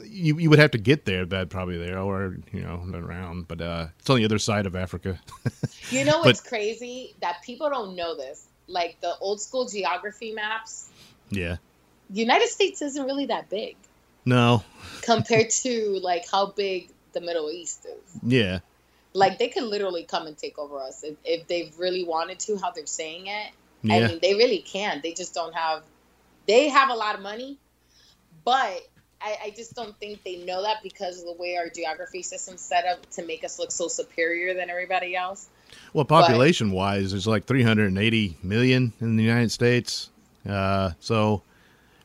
you. 0.08 0.38
You 0.38 0.48
would 0.50 0.58
have 0.58 0.70
to 0.70 0.78
get 0.78 1.04
there. 1.04 1.26
That 1.26 1.50
probably 1.50 1.76
there 1.78 1.98
or 1.98 2.38
you 2.52 2.62
know 2.62 2.82
around, 2.94 3.46
but 3.46 3.60
uh, 3.60 3.88
it's 3.98 4.08
on 4.08 4.16
the 4.16 4.24
other 4.24 4.38
side 4.38 4.66
of 4.66 4.74
Africa. 4.74 5.20
You 5.90 6.02
know 6.06 6.12
But- 6.20 6.24
what's 6.26 6.40
crazy? 6.40 7.14
That 7.20 7.42
people 7.42 7.68
don't 7.68 7.94
know 7.94 8.16
this. 8.16 8.46
Like 8.68 8.96
the 9.02 9.14
old 9.20 9.42
school 9.42 9.66
geography 9.68 10.32
maps, 10.32 10.88
yeah. 11.28 11.56
United 12.10 12.48
States 12.48 12.80
isn't 12.80 13.04
really 13.04 13.26
that 13.26 13.50
big. 13.50 13.76
No. 14.24 14.64
compared 15.02 15.50
to 15.50 16.00
like 16.02 16.24
how 16.30 16.46
big 16.46 16.88
the 17.14 17.20
Middle 17.20 17.50
East 17.50 17.86
is. 17.86 18.18
Yeah. 18.22 18.58
Like 19.14 19.38
they 19.38 19.48
could 19.48 19.62
literally 19.62 20.02
come 20.02 20.26
and 20.26 20.36
take 20.36 20.58
over 20.58 20.78
us 20.80 21.02
if, 21.04 21.16
if 21.24 21.46
they 21.46 21.70
really 21.78 22.04
wanted 22.04 22.38
to. 22.40 22.56
How 22.58 22.70
they're 22.72 22.84
saying 22.86 23.28
it, 23.28 23.50
I 23.90 24.00
Yeah. 24.00 24.08
mean, 24.08 24.18
they 24.20 24.34
really 24.34 24.58
can. 24.58 25.00
They 25.02 25.12
just 25.14 25.32
don't 25.34 25.54
have. 25.54 25.82
They 26.46 26.68
have 26.68 26.90
a 26.90 26.94
lot 26.94 27.14
of 27.14 27.22
money, 27.22 27.56
but 28.44 28.80
I, 29.20 29.36
I 29.44 29.52
just 29.56 29.74
don't 29.74 29.96
think 29.98 30.22
they 30.24 30.36
know 30.36 30.62
that 30.62 30.82
because 30.82 31.20
of 31.20 31.24
the 31.26 31.32
way 31.32 31.56
our 31.56 31.70
geography 31.70 32.22
system's 32.22 32.60
set 32.60 32.84
up 32.84 33.08
to 33.12 33.24
make 33.24 33.44
us 33.44 33.58
look 33.58 33.72
so 33.72 33.88
superior 33.88 34.52
than 34.52 34.68
everybody 34.68 35.16
else. 35.16 35.48
Well, 35.94 36.04
population 36.04 36.70
wise, 36.72 37.12
there's 37.12 37.26
like 37.26 37.46
380 37.46 38.36
million 38.42 38.92
in 39.00 39.16
the 39.16 39.22
United 39.22 39.50
States. 39.50 40.10
Uh, 40.48 40.90
so, 41.00 41.42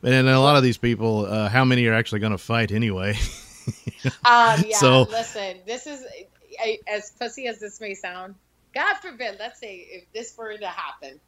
and 0.02 0.28
a 0.28 0.40
lot 0.40 0.56
of 0.56 0.62
these 0.62 0.78
people, 0.78 1.26
uh, 1.26 1.48
how 1.50 1.64
many 1.66 1.84
are 1.86 1.92
actually 1.92 2.20
going 2.20 2.32
to 2.32 2.38
fight 2.38 2.72
anyway? 2.72 3.18
Um, 4.24 4.64
yeah. 4.66 4.76
So- 4.76 5.02
listen, 5.02 5.58
this 5.66 5.86
is 5.86 6.04
I, 6.58 6.78
as 6.88 7.10
pussy 7.12 7.46
as 7.46 7.60
this 7.60 7.80
may 7.80 7.94
sound. 7.94 8.34
God 8.74 8.94
forbid, 9.02 9.36
let's 9.38 9.58
say 9.60 9.76
if 9.90 10.04
this 10.12 10.36
were 10.38 10.56
to 10.56 10.66
happen, 10.66 11.20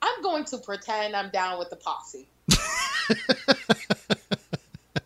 I'm 0.00 0.22
going 0.22 0.44
to 0.46 0.58
pretend 0.58 1.16
I'm 1.16 1.30
down 1.30 1.58
with 1.58 1.70
the 1.70 1.76
posse. 1.76 2.26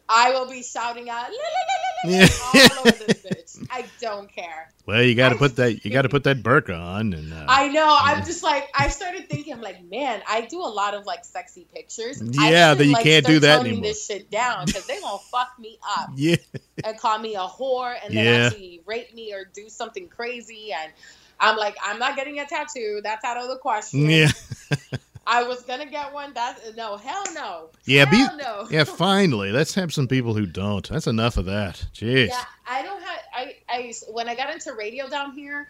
I 0.09 0.31
will 0.31 0.49
be 0.49 0.63
shouting 0.63 1.09
out 1.11 1.23
"La, 1.23 1.29
la, 1.29 2.11
la, 2.11 2.13
la, 2.13 2.19
la," 2.19 2.29
Yeah. 2.55 2.69
all 2.73 2.87
over 2.87 2.97
this 2.97 3.19
bitch. 3.23 3.67
I 3.71 3.85
don't 4.01 4.33
care. 4.33 4.73
well, 4.87 5.03
you 5.03 5.15
got 5.15 5.31
to 5.31 5.35
put 5.37 5.57
that 5.57 5.85
you 5.85 5.91
got 5.91 6.03
to 6.03 6.09
put 6.09 6.25
that 6.25 6.43
burqa 6.43 6.79
on, 6.79 7.13
and 7.13 7.33
uh, 7.33 7.45
I 7.49 7.69
know. 7.69 7.97
I'm 8.01 8.25
just 8.25 8.43
like 8.43 8.69
I 8.75 8.89
started 8.89 9.29
thinking. 9.29 9.53
I'm 9.53 9.61
like, 9.61 9.85
man, 9.85 10.23
I 10.29 10.43
do 10.43 10.61
a 10.61 10.69
lot 10.73 10.95
of 10.95 11.05
like 11.07 11.25
sexy 11.25 11.67
pictures. 11.75 12.23
Yeah, 12.23 12.75
then 12.75 12.87
you 12.89 12.93
like, 12.95 13.05
can't 13.05 13.27
do 13.27 13.41
that 13.41 13.61
anymore. 13.61 13.83
This 13.83 14.07
shit 14.07 14.31
down 14.31 14.67
because 14.67 14.87
they 14.87 15.01
gonna 15.01 15.19
fuck 15.31 15.51
me 15.59 15.79
up. 15.99 16.11
yeah, 16.17 16.37
and 16.85 16.99
call 16.99 17.19
me 17.19 17.35
a 17.35 17.41
whore 17.41 17.95
and 18.03 18.15
then 18.15 18.25
Yeah. 18.25 18.47
actually 18.47 18.81
rape 18.87 19.13
me 19.15 19.33
or 19.35 19.45
do 19.53 19.69
something 19.69 20.09
crazy 20.09 20.73
and 20.73 20.93
I'm 21.41 21.57
like, 21.57 21.77
I'm 21.85 21.99
not 22.01 22.17
getting 22.17 22.41
a 22.41 22.47
tattoo. 22.47 23.01
That's 23.05 23.25
out 23.25 23.37
of 23.37 23.49
the 23.49 23.59
question. 23.59 24.09
yeah, 24.11 24.31
I 25.31 25.43
was 25.43 25.63
gonna 25.63 25.85
get 25.85 26.13
one. 26.13 26.33
That's 26.33 26.75
no, 26.75 26.97
hell 26.97 27.23
no. 27.35 27.69
Yeah, 27.85 28.07
be- 28.07 28.27
no. 28.39 28.67
yeah. 28.71 28.85
Finally, 28.85 29.53
let's 29.53 29.75
have 29.75 29.93
some 29.93 30.09
people 30.09 30.33
who 30.33 30.47
don't. 30.47 30.89
That's 30.89 31.07
enough 31.07 31.37
of 31.37 31.45
that. 31.45 31.87
Jeez. 31.95 32.29
Yeah, 32.29 32.45
I 32.67 32.83
don't 32.83 33.03
have. 33.03 33.21
I, 33.35 33.57
I 33.69 33.93
when 34.11 34.27
I 34.29 34.35
got 34.35 34.51
into 34.51 34.73
radio 34.73 35.07
down 35.07 35.33
here, 35.33 35.69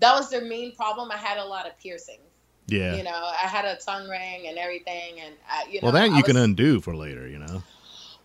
that 0.00 0.12
was 0.12 0.28
their 0.28 0.44
main 0.44 0.76
problem. 0.76 1.10
I 1.10 1.16
had 1.16 1.38
a 1.38 1.44
lot 1.44 1.66
of 1.66 1.78
piercings. 1.80 2.20
Yeah. 2.66 2.96
You 2.96 3.02
know, 3.02 3.10
I 3.10 3.46
had 3.46 3.64
a 3.64 3.76
tongue 3.76 4.08
ring 4.10 4.46
and 4.46 4.58
everything, 4.58 5.20
and 5.20 5.34
uh, 5.50 5.64
I, 5.64 5.70
you 5.70 5.80
know. 5.80 5.86
well, 5.86 5.92
that 5.92 6.12
you 6.12 6.22
can 6.22 6.36
undo 6.36 6.82
for 6.82 6.94
later. 6.94 7.26
You 7.26 7.38
know. 7.38 7.62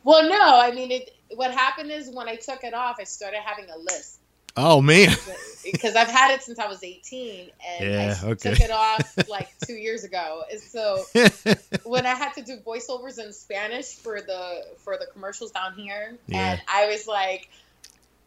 Well, 0.04 0.28
no, 0.28 0.60
I 0.60 0.72
mean, 0.72 0.92
it. 0.92 1.12
What 1.36 1.52
happened 1.52 1.92
is 1.92 2.12
when 2.14 2.28
I 2.28 2.36
took 2.36 2.66
it 2.66 2.74
off, 2.74 2.98
I 3.00 3.06
started 3.06 3.40
having 3.40 3.70
a 3.70 3.78
list. 3.78 4.20
Oh 4.56 4.82
man. 4.82 5.16
because 5.64 5.96
I've 5.96 6.10
had 6.10 6.32
it 6.34 6.44
since 6.44 6.60
I 6.60 6.68
was 6.68 6.84
18 6.84 7.50
and 7.80 7.90
Yeah, 7.94 8.16
I 8.22 8.26
okay. 8.32 8.50
took 8.52 8.60
it 8.60 8.70
off 8.72 9.28
like 9.30 9.50
two 9.66 9.74
years 9.74 10.04
ago. 10.04 10.44
And 10.52 10.60
so 10.60 11.04
when 11.86 12.06
I 12.06 12.14
had 12.14 12.34
to 12.34 12.42
do 12.42 12.58
voiceovers 12.58 13.18
in 13.24 13.32
Spanish 13.34 13.94
for 13.96 14.22
the 14.22 14.64
for 14.78 14.98
the 14.98 15.08
commercials 15.12 15.52
down 15.52 15.74
here, 15.76 16.18
Yeah. 16.28 16.52
and 16.54 16.62
I 16.68 16.88
was 16.88 17.08
like, 17.08 17.50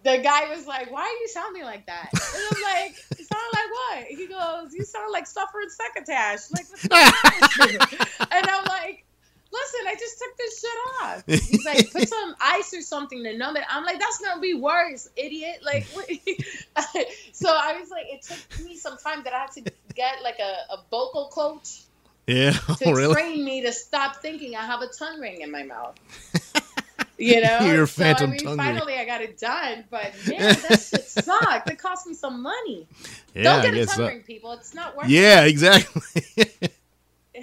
the 0.03 0.19
guy 0.19 0.49
was 0.55 0.67
like, 0.67 0.91
"Why 0.93 1.03
are 1.03 1.21
you 1.21 1.29
sounding 1.29 1.65
like 1.65 1.87
that?" 1.87 2.09
And 2.13 2.43
I'm 2.53 2.63
like, 2.63 2.97
"You 3.19 3.25
sound 3.25 3.45
like 3.53 3.71
what?" 3.71 4.05
He 4.07 4.27
goes, 4.27 4.73
"You 4.75 4.85
sound 4.85 5.11
like 5.13 5.27
suffering 5.27 5.69
succotash." 5.69 6.51
Like, 6.53 6.67
what's 6.71 6.87
wrong 6.91 7.13
with 7.61 7.73
you? 7.73 8.27
and 8.31 8.47
I'm 8.47 8.65
like. 8.67 9.05
Listen, 9.57 9.81
I 9.87 9.95
just 9.99 10.19
took 10.19 10.37
this 10.37 10.61
shit 10.61 10.71
off. 11.03 11.23
He's 11.27 11.65
like, 11.65 11.93
put 11.93 12.09
some 12.09 12.35
ice 12.41 12.75
or 12.75 12.83
something 12.83 13.23
to 13.25 13.37
numb 13.37 13.57
it. 13.57 13.65
I'm 13.69 13.85
like, 13.85 13.99
that's 13.99 14.19
gonna 14.19 14.41
be 14.41 14.55
worse, 14.55 15.09
idiot. 15.17 15.63
Like, 15.65 15.87
so 17.33 17.49
I 17.49 17.79
was 17.79 17.91
like, 17.91 18.07
it 18.09 18.23
took 18.23 18.65
me 18.65 18.77
some 18.77 18.99
time 18.99 19.23
that 19.25 19.33
I 19.33 19.41
had 19.41 19.53
to 19.53 19.73
get 19.95 20.23
like 20.23 20.39
a, 20.39 20.75
a 20.75 20.79
vocal 20.91 21.29
coach 21.33 21.83
yeah. 22.27 22.53
to 22.53 22.93
really? 22.93 23.15
train 23.15 23.45
me 23.45 23.63
to 23.63 23.73
stop 23.73 24.17
thinking 24.17 24.57
I 24.57 24.67
have 24.67 24.83
a 24.83 24.89
tongue 24.89 25.21
ring 25.21 25.41
in 25.41 25.51
my 25.51 25.63
mouth. 25.63 25.99
You 27.19 27.41
know, 27.41 27.61
Your 27.61 27.87
so, 27.87 28.03
phantom 28.03 28.31
I 28.31 28.33
mean, 28.33 28.41
tongue 28.41 28.59
ring. 28.59 28.59
finally 28.59 28.95
I 28.95 29.07
got 29.07 29.23
it 29.23 29.39
done, 29.39 29.85
but 29.91 30.13
man, 30.29 30.39
that 30.39 30.81
shit 30.83 31.09
sucked. 31.09 31.71
It 31.71 31.79
cost 31.79 32.07
me 32.07 32.13
some 32.13 32.43
money. 32.43 32.87
Yeah. 33.35 33.43
Don't 33.43 33.63
get 33.63 33.75
a 33.75 33.87
tongue 33.87 33.97
so. 33.97 34.07
ring, 34.07 34.23
people. 34.23 34.53
It's 34.53 34.75
not 34.75 34.97
worth 34.97 35.07
it. 35.07 35.13
Yeah. 35.13 35.45
Exactly. 35.45 36.03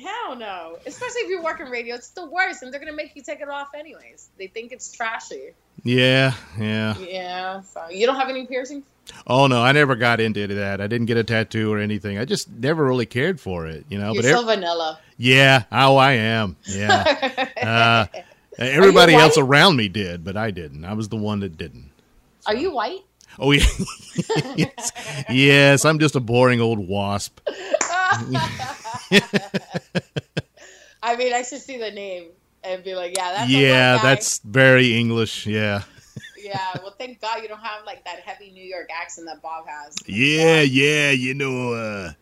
Hell 0.02 0.36
no. 0.36 0.78
Especially 0.86 1.22
if 1.22 1.30
you're 1.30 1.44
working 1.44 1.68
radio, 1.68 1.96
it's 1.96 2.10
the 2.10 2.26
worst, 2.26 2.64
and 2.64 2.72
they're 2.74 2.80
gonna 2.80 2.94
make 2.94 3.16
you 3.16 3.22
take 3.22 3.42
it 3.42 3.50
off 3.50 3.70
anyways. 3.78 4.30
They 4.38 4.48
think 4.48 4.72
it's 4.72 4.92
trashy. 4.92 5.52
yeah. 5.84 6.34
Yeah. 6.60 6.98
Yeah. 6.98 7.62
So 7.62 7.90
you 7.90 8.06
don't 8.06 8.16
have 8.16 8.30
any 8.30 8.46
piercings? 8.46 8.86
Oh 9.28 9.48
no, 9.48 9.62
I 9.62 9.74
never 9.74 9.96
got 9.96 10.20
into 10.22 10.48
that. 10.48 10.80
I 10.80 10.88
didn't 10.88 11.08
get 11.08 11.18
a 11.18 11.24
tattoo 11.24 11.72
or 11.72 11.80
anything. 11.80 12.18
I 12.18 12.26
just 12.26 12.50
never 12.50 12.86
really 12.86 13.06
cared 13.06 13.40
for 13.40 13.68
it, 13.68 13.86
you 13.90 13.98
know. 14.00 14.14
You're 14.14 14.24
but 14.24 14.32
so 14.32 14.46
vanilla. 14.46 15.00
yeah, 15.18 15.64
oh, 15.72 15.98
I 15.98 16.14
am. 16.14 16.56
Yeah. 16.66 17.50
Uh, 17.64 18.06
everybody 18.58 19.14
else 19.16 19.38
around 19.38 19.78
me 19.78 19.88
did, 19.88 20.24
but 20.24 20.36
I 20.38 20.52
didn't. 20.52 20.84
I 20.86 20.94
was 20.94 21.10
the 21.10 21.16
one 21.16 21.40
that 21.40 21.58
didn't. 21.58 21.90
Are 22.46 22.56
you 22.56 22.72
white? 22.74 23.00
Oh 23.40 23.52
yeah. 23.52 23.66
yes. 24.56 24.92
yes, 25.30 25.86
I'm 25.86 26.00
just 26.00 26.16
a 26.16 26.20
boring 26.20 26.62
old 26.62 26.80
wasp. 26.80 27.40
I 31.02 31.16
mean, 31.18 31.34
I 31.34 31.42
should 31.42 31.62
see 31.62 31.78
the 31.78 31.92
name 31.92 32.30
and 32.64 32.84
be 32.84 32.96
like, 32.96 33.16
yeah, 33.18 33.32
that's 33.34 33.52
yeah, 33.52 34.00
that's 34.02 34.40
very 34.40 34.94
English. 34.98 35.46
Yeah. 35.46 35.84
yeah. 36.38 36.72
Well, 36.82 36.96
thank 36.98 37.22
God 37.22 37.42
you 37.42 37.48
don't 37.48 37.60
have 37.60 37.86
like 37.86 38.06
that 38.06 38.20
heavy 38.22 38.52
New 38.52 38.64
York 38.64 38.90
accent 38.94 39.28
that 39.28 39.42
Bob 39.42 39.66
has. 39.68 39.96
Yeah, 40.06 40.62
yeah, 40.62 41.12
you 41.12 41.34
know, 41.34 41.74
uh, 41.74 42.14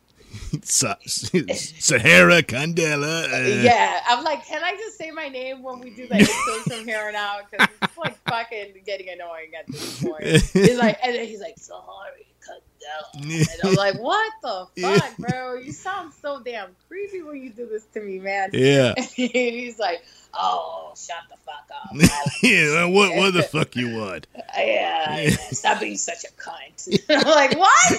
Sa- 0.64 0.96
Sahara 1.06 2.42
Candela. 2.42 3.32
Uh, 3.32 3.62
yeah, 3.64 4.02
I'm 4.08 4.24
like, 4.24 4.46
can 4.46 4.64
I 4.64 4.76
just 4.76 4.98
say 4.98 5.12
my 5.12 5.28
name 5.30 5.64
when 5.64 5.80
we 5.80 5.90
do 5.92 6.08
the 6.08 6.16
intros 6.16 6.78
from 6.78 6.86
here 6.86 7.06
on 7.08 7.16
out? 7.16 7.50
Because 7.50 7.68
it's 7.82 7.98
like 7.98 8.18
fucking 8.28 8.74
getting 8.86 9.10
annoying 9.10 9.52
at 9.58 9.68
this 9.68 10.04
point. 10.04 10.24
He's 10.24 10.78
like, 10.78 10.98
and 11.04 11.16
then 11.16 11.28
he's 11.28 11.42
like, 11.42 11.58
sorry, 11.58 12.28
Candela. 12.42 13.50
And 13.62 13.70
I'm 13.70 13.76
like, 13.76 14.00
what 14.00 14.32
the 14.42 14.68
fuck, 14.82 15.18
bro? 15.18 15.56
You 15.56 15.72
sound 15.72 16.14
so 16.22 16.42
damn 16.44 16.70
creepy 16.88 17.22
when 17.22 17.38
you 17.42 17.50
do 17.52 17.68
this 17.68 17.86
to 17.94 18.02
me, 18.02 18.20
man. 18.20 18.50
Yeah. 18.54 18.94
and 18.98 19.06
he's 19.08 19.80
like, 19.80 20.04
oh, 20.34 20.94
shut 20.96 21.18
the 21.30 21.38
fuck 21.46 21.70
up. 21.74 22.32
Yeah, 22.44 22.86
what, 22.86 23.16
what 23.16 23.34
the 23.34 23.44
fuck 23.44 23.76
you 23.76 23.96
want? 23.98 24.28
yeah, 24.58 25.20
yeah, 25.20 25.30
stop 25.52 25.80
being 25.80 25.98
such 25.98 26.24
a 26.24 26.32
cunt. 26.42 27.00
I'm 27.10 27.28
like, 27.28 27.58
what? 27.58 27.90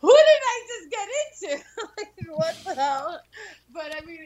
Who 0.00 0.08
did 0.16 0.40
I 0.42 0.62
just 0.68 0.90
get 0.90 1.08
into? 1.52 1.64
like, 1.96 2.36
what 2.36 2.56
the 2.64 2.74
hell? 2.74 3.20
But 3.72 3.94
I 3.96 4.04
mean, 4.06 4.18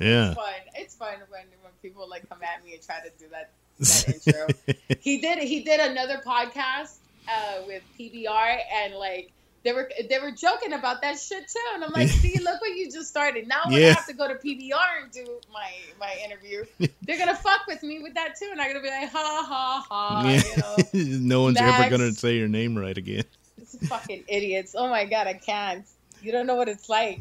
it, 0.00 0.04
Yeah. 0.06 0.26
it's 0.28 0.34
fun. 0.36 0.54
It's 0.74 0.94
fun 0.94 1.14
when 1.28 1.42
when 1.62 1.72
people 1.82 2.08
like 2.08 2.28
come 2.28 2.38
at 2.42 2.64
me 2.64 2.74
and 2.74 2.82
try 2.82 2.96
to 3.00 3.10
do 3.18 3.26
that 3.30 3.50
that 3.80 4.08
intro. 4.26 4.76
he 5.00 5.20
did 5.20 5.38
he 5.38 5.60
did 5.62 5.80
another 5.80 6.20
podcast 6.24 6.96
uh, 7.28 7.62
with 7.66 7.82
PBR 7.98 8.58
and 8.72 8.94
like 8.94 9.30
they 9.64 9.72
were 9.72 9.90
they 10.10 10.18
were 10.18 10.30
joking 10.30 10.74
about 10.74 11.00
that 11.02 11.18
shit 11.18 11.48
too. 11.48 11.58
And 11.74 11.82
I'm 11.84 11.92
like, 11.92 12.08
see, 12.22 12.38
look 12.38 12.60
what 12.60 12.76
you 12.76 12.90
just 12.92 13.08
started. 13.08 13.48
Now 13.48 13.62
when 13.66 13.80
Yeah. 13.80 13.88
I 13.88 13.92
have 13.92 14.06
to 14.06 14.12
go 14.12 14.28
to 14.28 14.34
PBR 14.34 15.02
and 15.02 15.10
do 15.10 15.40
my 15.52 15.70
my 15.98 16.14
interview, 16.24 16.64
they're 17.02 17.18
gonna 17.18 17.34
fuck 17.34 17.66
with 17.66 17.82
me 17.82 18.00
with 18.02 18.14
that 18.14 18.34
too, 18.38 18.48
and 18.52 18.60
I'm 18.60 18.68
gonna 18.68 18.82
be 18.82 18.90
like, 18.90 19.10
ha 19.10 19.44
ha 19.48 19.86
ha, 19.88 20.28
Yeah. 20.28 20.84
you 20.92 21.18
know, 21.18 21.18
no 21.38 21.42
one's 21.42 21.58
ever 21.60 21.88
gonna 21.90 22.12
say 22.12 22.36
your 22.36 22.48
name 22.48 22.76
right 22.76 22.96
again. 22.96 23.24
Fucking 23.88 24.24
idiots. 24.28 24.74
Oh 24.78 24.88
my 24.88 25.04
god, 25.06 25.26
I 25.26 25.34
can't. 25.34 25.86
You 26.22 26.30
don't 26.32 26.46
know 26.46 26.54
what 26.54 26.68
it's 26.68 26.88
like. 26.88 27.20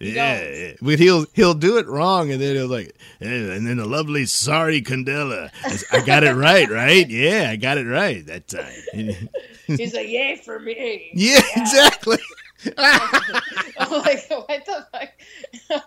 Yeah, 0.00 0.48
yeah. 0.48 0.72
but 0.80 0.98
he'll 0.98 1.26
he'll 1.34 1.52
do 1.54 1.76
it 1.76 1.86
wrong, 1.86 2.32
and 2.32 2.40
then 2.40 2.56
he'll 2.56 2.68
like, 2.68 2.96
"Eh, 3.20 3.26
and 3.28 3.66
then 3.66 3.76
the 3.76 3.84
lovely 3.86 4.22
Sahari 4.22 4.82
Candela. 4.82 5.50
I 5.92 6.00
got 6.04 6.24
it 6.24 6.32
right, 6.32 6.68
right? 6.70 7.06
Yeah, 7.08 7.48
I 7.50 7.56
got 7.56 7.76
it 7.76 7.84
right 7.86 8.24
that 8.26 8.48
time. 8.48 8.72
He's 9.66 9.94
like, 9.94 10.08
yay 10.08 10.36
for 10.42 10.58
me. 10.58 11.10
yeah, 11.14 11.40
exactly. 11.54 12.16
I'm 12.76 13.90
like, 14.02 14.26
what 14.28 14.66
the 14.66 14.86
fuck? 14.92 15.08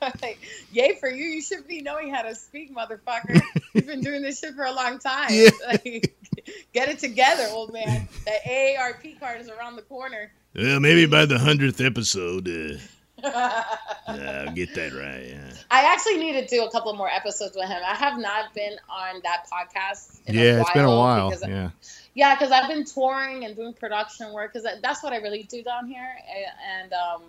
I'm 0.02 0.12
like, 0.21 0.39
yay 0.71 0.95
for 0.99 1.10
you. 1.10 1.26
You 1.26 1.41
should 1.41 1.67
be 1.67 1.82
knowing 1.82 2.13
how 2.13 2.21
to 2.21 2.34
speak, 2.36 2.73
motherfucker. 2.73 3.41
You've 3.73 3.86
been 3.88 4.02
doing 4.02 4.21
this 4.21 4.39
shit 4.39 4.56
for 4.56 4.63
a 4.63 4.71
long 4.71 4.99
time. 4.99 5.30
Yeah. 5.32 5.49
Like, 5.67 6.15
get 6.73 6.88
it 6.89 6.99
together, 6.99 7.47
old 7.52 7.73
man. 7.73 8.08
That 8.26 8.43
AARP 8.47 9.19
card 9.19 9.41
is 9.41 9.49
around 9.49 9.76
the 9.76 9.82
corner. 9.84 10.32
well, 10.56 10.80
maybe 10.80 11.06
by 11.06 11.26
the 11.26 11.38
hundredth 11.39 11.82
episode, 11.82 12.47
uh, 12.47 12.78
uh, 13.23 13.63
I'll 14.07 14.51
get 14.53 14.73
that 14.75 14.93
right. 14.93 15.25
Yeah. 15.29 15.53
I 15.71 15.83
actually 15.93 16.17
need 16.17 16.33
to 16.33 16.45
do 16.47 16.63
a 16.65 16.71
couple 16.71 16.93
more 16.93 17.09
episodes 17.09 17.55
with 17.55 17.67
him. 17.67 17.81
I 17.86 17.95
have 17.95 18.19
not 18.19 18.53
been 18.53 18.75
on 18.89 19.21
that 19.23 19.45
podcast. 19.51 20.19
In 20.27 20.36
Yeah, 20.36 20.62
it's 20.62 20.71
been 20.71 20.86
a 20.86 20.89
while. 20.89 21.29
because- 21.29 21.47
Yeah. 21.47 21.69
Yeah, 22.15 22.36
because 22.36 22.51
I've 22.51 22.67
been 22.69 22.86
touring 22.86 23.43
and 23.45 23.55
doing 23.55 23.73
production 23.73 24.33
work 24.33 24.53
because 24.53 24.67
that's 24.83 25.01
what 25.01 25.13
I 25.13 25.17
really 25.17 25.43
do 25.43 25.63
down 25.63 25.88
here. 25.88 26.15
And 26.79 26.93
um, 26.93 27.23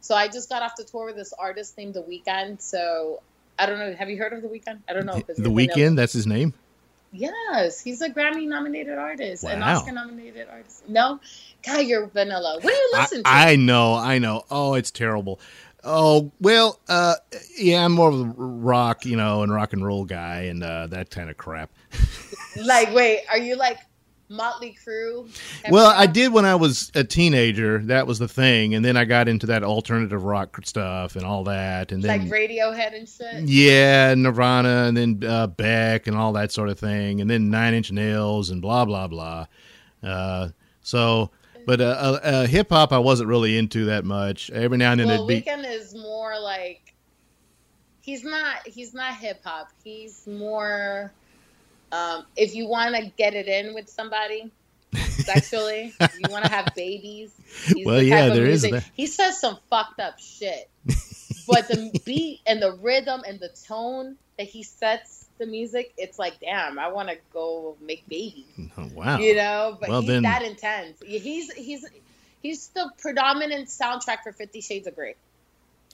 so 0.00 0.14
I 0.14 0.28
just 0.28 0.48
got 0.48 0.62
off 0.62 0.76
the 0.76 0.84
tour 0.84 1.06
with 1.06 1.16
this 1.16 1.32
artist 1.32 1.76
named 1.76 1.94
The 1.94 2.02
Weeknd. 2.02 2.60
So 2.62 3.20
I 3.58 3.66
don't 3.66 3.80
know. 3.80 3.92
Have 3.94 4.10
you 4.10 4.18
heard 4.18 4.32
of 4.32 4.42
The 4.42 4.48
Weeknd? 4.48 4.78
I 4.88 4.92
don't 4.92 5.06
know. 5.06 5.20
The 5.26 5.50
Weeknd. 5.50 5.96
That's 5.96 6.12
his 6.12 6.26
name. 6.28 6.54
Yes, 7.12 7.78
he's 7.80 8.00
a 8.00 8.08
Grammy 8.08 8.48
nominated 8.48 8.96
artist, 8.96 9.44
an 9.44 9.62
Oscar 9.62 9.92
nominated 9.92 10.48
artist. 10.50 10.88
No, 10.88 11.20
God, 11.64 11.84
you're 11.84 12.06
vanilla. 12.06 12.54
What 12.54 12.62
do 12.62 12.70
you 12.70 12.90
I, 12.94 13.00
listen 13.00 13.22
to? 13.22 13.28
I 13.28 13.56
know, 13.56 13.94
I 13.94 14.18
know. 14.18 14.44
Oh, 14.50 14.74
it's 14.74 14.90
terrible. 14.90 15.38
Oh 15.84 16.30
well, 16.40 16.80
uh, 16.88 17.16
yeah, 17.58 17.84
I'm 17.84 17.92
more 17.92 18.08
of 18.08 18.20
a 18.20 18.24
rock, 18.24 19.04
you 19.04 19.16
know, 19.16 19.42
and 19.42 19.52
rock 19.52 19.74
and 19.74 19.84
roll 19.84 20.04
guy, 20.04 20.42
and 20.42 20.62
uh, 20.62 20.86
that 20.88 21.10
kind 21.10 21.28
of 21.28 21.36
crap. 21.36 21.70
like, 22.56 22.94
wait, 22.94 23.24
are 23.28 23.38
you 23.38 23.56
like 23.56 23.78
Motley 24.32 24.76
Crue? 24.84 25.28
Well, 25.70 25.92
I 25.94 26.06
did 26.06 26.32
when 26.32 26.44
I 26.44 26.54
was 26.54 26.90
a 26.94 27.04
teenager. 27.04 27.78
That 27.78 28.06
was 28.06 28.18
the 28.18 28.28
thing, 28.28 28.74
and 28.74 28.84
then 28.84 28.96
I 28.96 29.04
got 29.04 29.28
into 29.28 29.46
that 29.46 29.62
alternative 29.62 30.24
rock 30.24 30.58
stuff 30.64 31.16
and 31.16 31.24
all 31.24 31.44
that, 31.44 31.92
and 31.92 32.02
then 32.02 32.28
like 32.28 32.30
Radiohead 32.30 32.96
and 32.96 33.08
shit. 33.08 33.48
yeah, 33.48 34.14
Nirvana, 34.14 34.84
and 34.88 34.96
then 34.96 35.22
uh, 35.24 35.46
Beck 35.46 36.06
and 36.06 36.16
all 36.16 36.32
that 36.32 36.52
sort 36.52 36.68
of 36.68 36.78
thing, 36.78 37.20
and 37.20 37.30
then 37.30 37.50
Nine 37.50 37.74
Inch 37.74 37.92
Nails 37.92 38.50
and 38.50 38.62
blah 38.62 38.84
blah 38.84 39.06
blah. 39.06 39.46
Uh, 40.02 40.48
so, 40.80 41.30
but 41.66 41.80
uh, 41.80 41.84
uh, 41.84 42.20
uh, 42.26 42.46
hip 42.46 42.70
hop, 42.70 42.92
I 42.92 42.98
wasn't 42.98 43.28
really 43.28 43.56
into 43.56 43.84
that 43.86 44.04
much. 44.04 44.50
Every 44.50 44.78
now 44.78 44.92
and 44.92 45.00
then 45.00 45.08
well, 45.08 45.28
it'd 45.30 45.44
be 45.44 45.50
Weeknd 45.50 45.70
is 45.70 45.94
more 45.94 46.38
like 46.40 46.94
he's 48.00 48.24
not 48.24 48.66
he's 48.66 48.94
not 48.94 49.14
hip 49.16 49.40
hop. 49.44 49.68
He's 49.84 50.26
more 50.26 51.12
um, 51.92 52.24
if 52.36 52.54
you 52.54 52.66
want 52.66 52.96
to 52.96 53.12
get 53.16 53.34
it 53.34 53.46
in 53.48 53.74
with 53.74 53.88
somebody 53.88 54.50
sexually, 55.10 55.94
you 56.00 56.30
want 56.30 56.44
to 56.44 56.50
have 56.50 56.68
babies. 56.74 57.30
He's 57.66 57.86
Well, 57.86 57.96
the 57.96 58.04
yeah, 58.04 58.28
there 58.30 58.46
is 58.46 58.62
that. 58.62 58.84
He 58.94 59.06
says 59.06 59.40
some 59.40 59.58
fucked 59.70 60.00
up 60.00 60.18
shit, 60.18 60.68
but 61.48 61.68
the 61.68 62.00
beat 62.04 62.40
and 62.46 62.60
the 62.62 62.72
rhythm 62.72 63.22
and 63.26 63.38
the 63.38 63.50
tone 63.68 64.16
that 64.38 64.48
he 64.48 64.62
sets 64.62 65.26
the 65.38 65.46
music, 65.46 65.92
it's 65.98 66.18
like, 66.18 66.40
damn, 66.40 66.78
I 66.78 66.88
want 66.88 67.08
to 67.08 67.16
go 67.32 67.76
make 67.80 68.06
babies 68.08 68.44
Oh, 68.76 68.88
wow. 68.94 69.18
you 69.18 69.34
know 69.34 69.76
but 69.80 69.88
Well, 69.88 70.00
he's 70.02 70.08
then- 70.10 70.22
that 70.22 70.42
intense 70.42 70.98
he's 71.04 71.52
he's 71.52 71.84
he's 72.42 72.68
the 72.68 72.90
predominant 73.00 73.68
soundtrack 73.68 74.22
for 74.22 74.32
50 74.32 74.60
shades 74.60 74.86
of 74.86 74.94
gray 74.94 75.14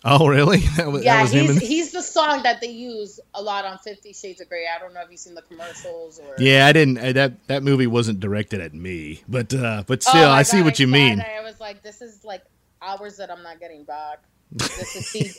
Oh, 0.05 0.29
really? 0.29 0.59
That 0.77 0.93
was, 0.93 1.03
that 1.05 1.05
yeah 1.05 1.23
was 1.23 1.33
him. 1.33 1.47
he's, 1.47 1.51
And, 1.51 1.61
he's 1.61 1.93
the 1.93 2.03
song 2.03 2.43
that 2.45 2.61
they 2.61 2.69
use 2.71 3.19
a 3.35 3.43
lot 3.43 3.65
on 3.65 3.79
50 3.79 4.13
shades 4.13 4.41
of 4.41 4.49
gray 4.49 4.65
i 4.75 4.79
don't 4.79 4.95
know 4.95 5.01
if 5.03 5.11
you've 5.11 5.19
seen 5.21 5.35
the 5.35 5.43
commercials 5.43 6.21
or 6.21 6.35
yeah, 6.39 6.67
I 6.67 6.73
didn't. 6.73 6.99
uh, 6.99 7.13
That 7.13 7.47
that 7.49 7.63
movie 7.65 7.87
wasn't 7.89 8.21
directed 8.21 8.61
at 8.61 8.75
me, 8.75 9.23
but 9.29 9.53
uh, 9.55 9.83
but 9.87 10.05
Oh 10.07 10.11
still, 10.11 10.29
my 10.29 10.37
I 10.39 10.43
see 10.45 10.59
God, 10.59 10.65
what 10.67 10.79
you 10.79 10.87
mean. 10.87 11.21
I 11.21 11.41
was 11.43 11.59
like, 11.61 11.83
this 11.83 12.01
is 12.01 12.25
like 12.25 12.43
hours 12.81 13.17
that 13.17 13.31
I'm 13.31 13.43
not 13.43 13.59
getting 13.61 13.85
back. 13.85 14.23
This 14.53 14.95
is 14.97 15.07
see 15.07 15.33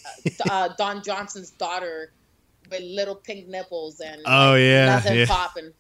uh, 0.50 0.70
Don 0.78 1.02
Johnson's 1.04 1.52
daughter 1.52 2.12
with 2.70 2.82
little 2.82 3.16
pink 3.16 3.48
nipples 3.48 4.00
and 4.02 4.22
Oh, 4.26 4.52
like, 4.52 4.60
yeah, 4.62 4.86
nothing 4.86 5.18
yeah. 5.20 5.26
popping. 5.26 5.72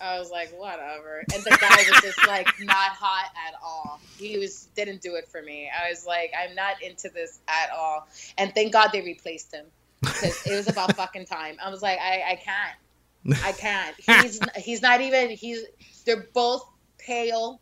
I 0.00 0.18
was 0.18 0.30
like, 0.30 0.50
whatever. 0.58 1.24
And 1.32 1.42
the 1.42 1.56
guy 1.60 1.76
was 1.90 2.02
just 2.02 2.26
like 2.26 2.48
not 2.60 2.90
hot 2.90 3.30
at 3.48 3.54
all. 3.62 4.00
He 4.18 4.38
was 4.38 4.68
didn't 4.76 5.00
do 5.00 5.14
it 5.14 5.26
for 5.28 5.42
me. 5.42 5.70
I 5.70 5.88
was 5.90 6.06
like, 6.06 6.32
I'm 6.38 6.54
not 6.54 6.82
into 6.82 7.08
this 7.08 7.40
at 7.48 7.70
all. 7.76 8.06
And 8.38 8.54
thank 8.54 8.72
God 8.72 8.90
they 8.92 9.00
replaced 9.02 9.52
him 9.54 9.66
because 10.02 10.46
it 10.46 10.54
was 10.54 10.68
about 10.68 10.94
fucking 10.96 11.24
time. 11.26 11.56
I 11.64 11.70
was 11.70 11.82
like, 11.82 11.98
I, 11.98 12.22
I 12.32 12.34
can't. 12.36 13.42
I 13.44 13.52
can't. 13.52 13.96
He's 14.22 14.38
he's 14.56 14.82
not 14.82 15.00
even. 15.00 15.30
He's 15.30 15.64
they're 16.04 16.26
both 16.32 16.68
pale. 16.98 17.60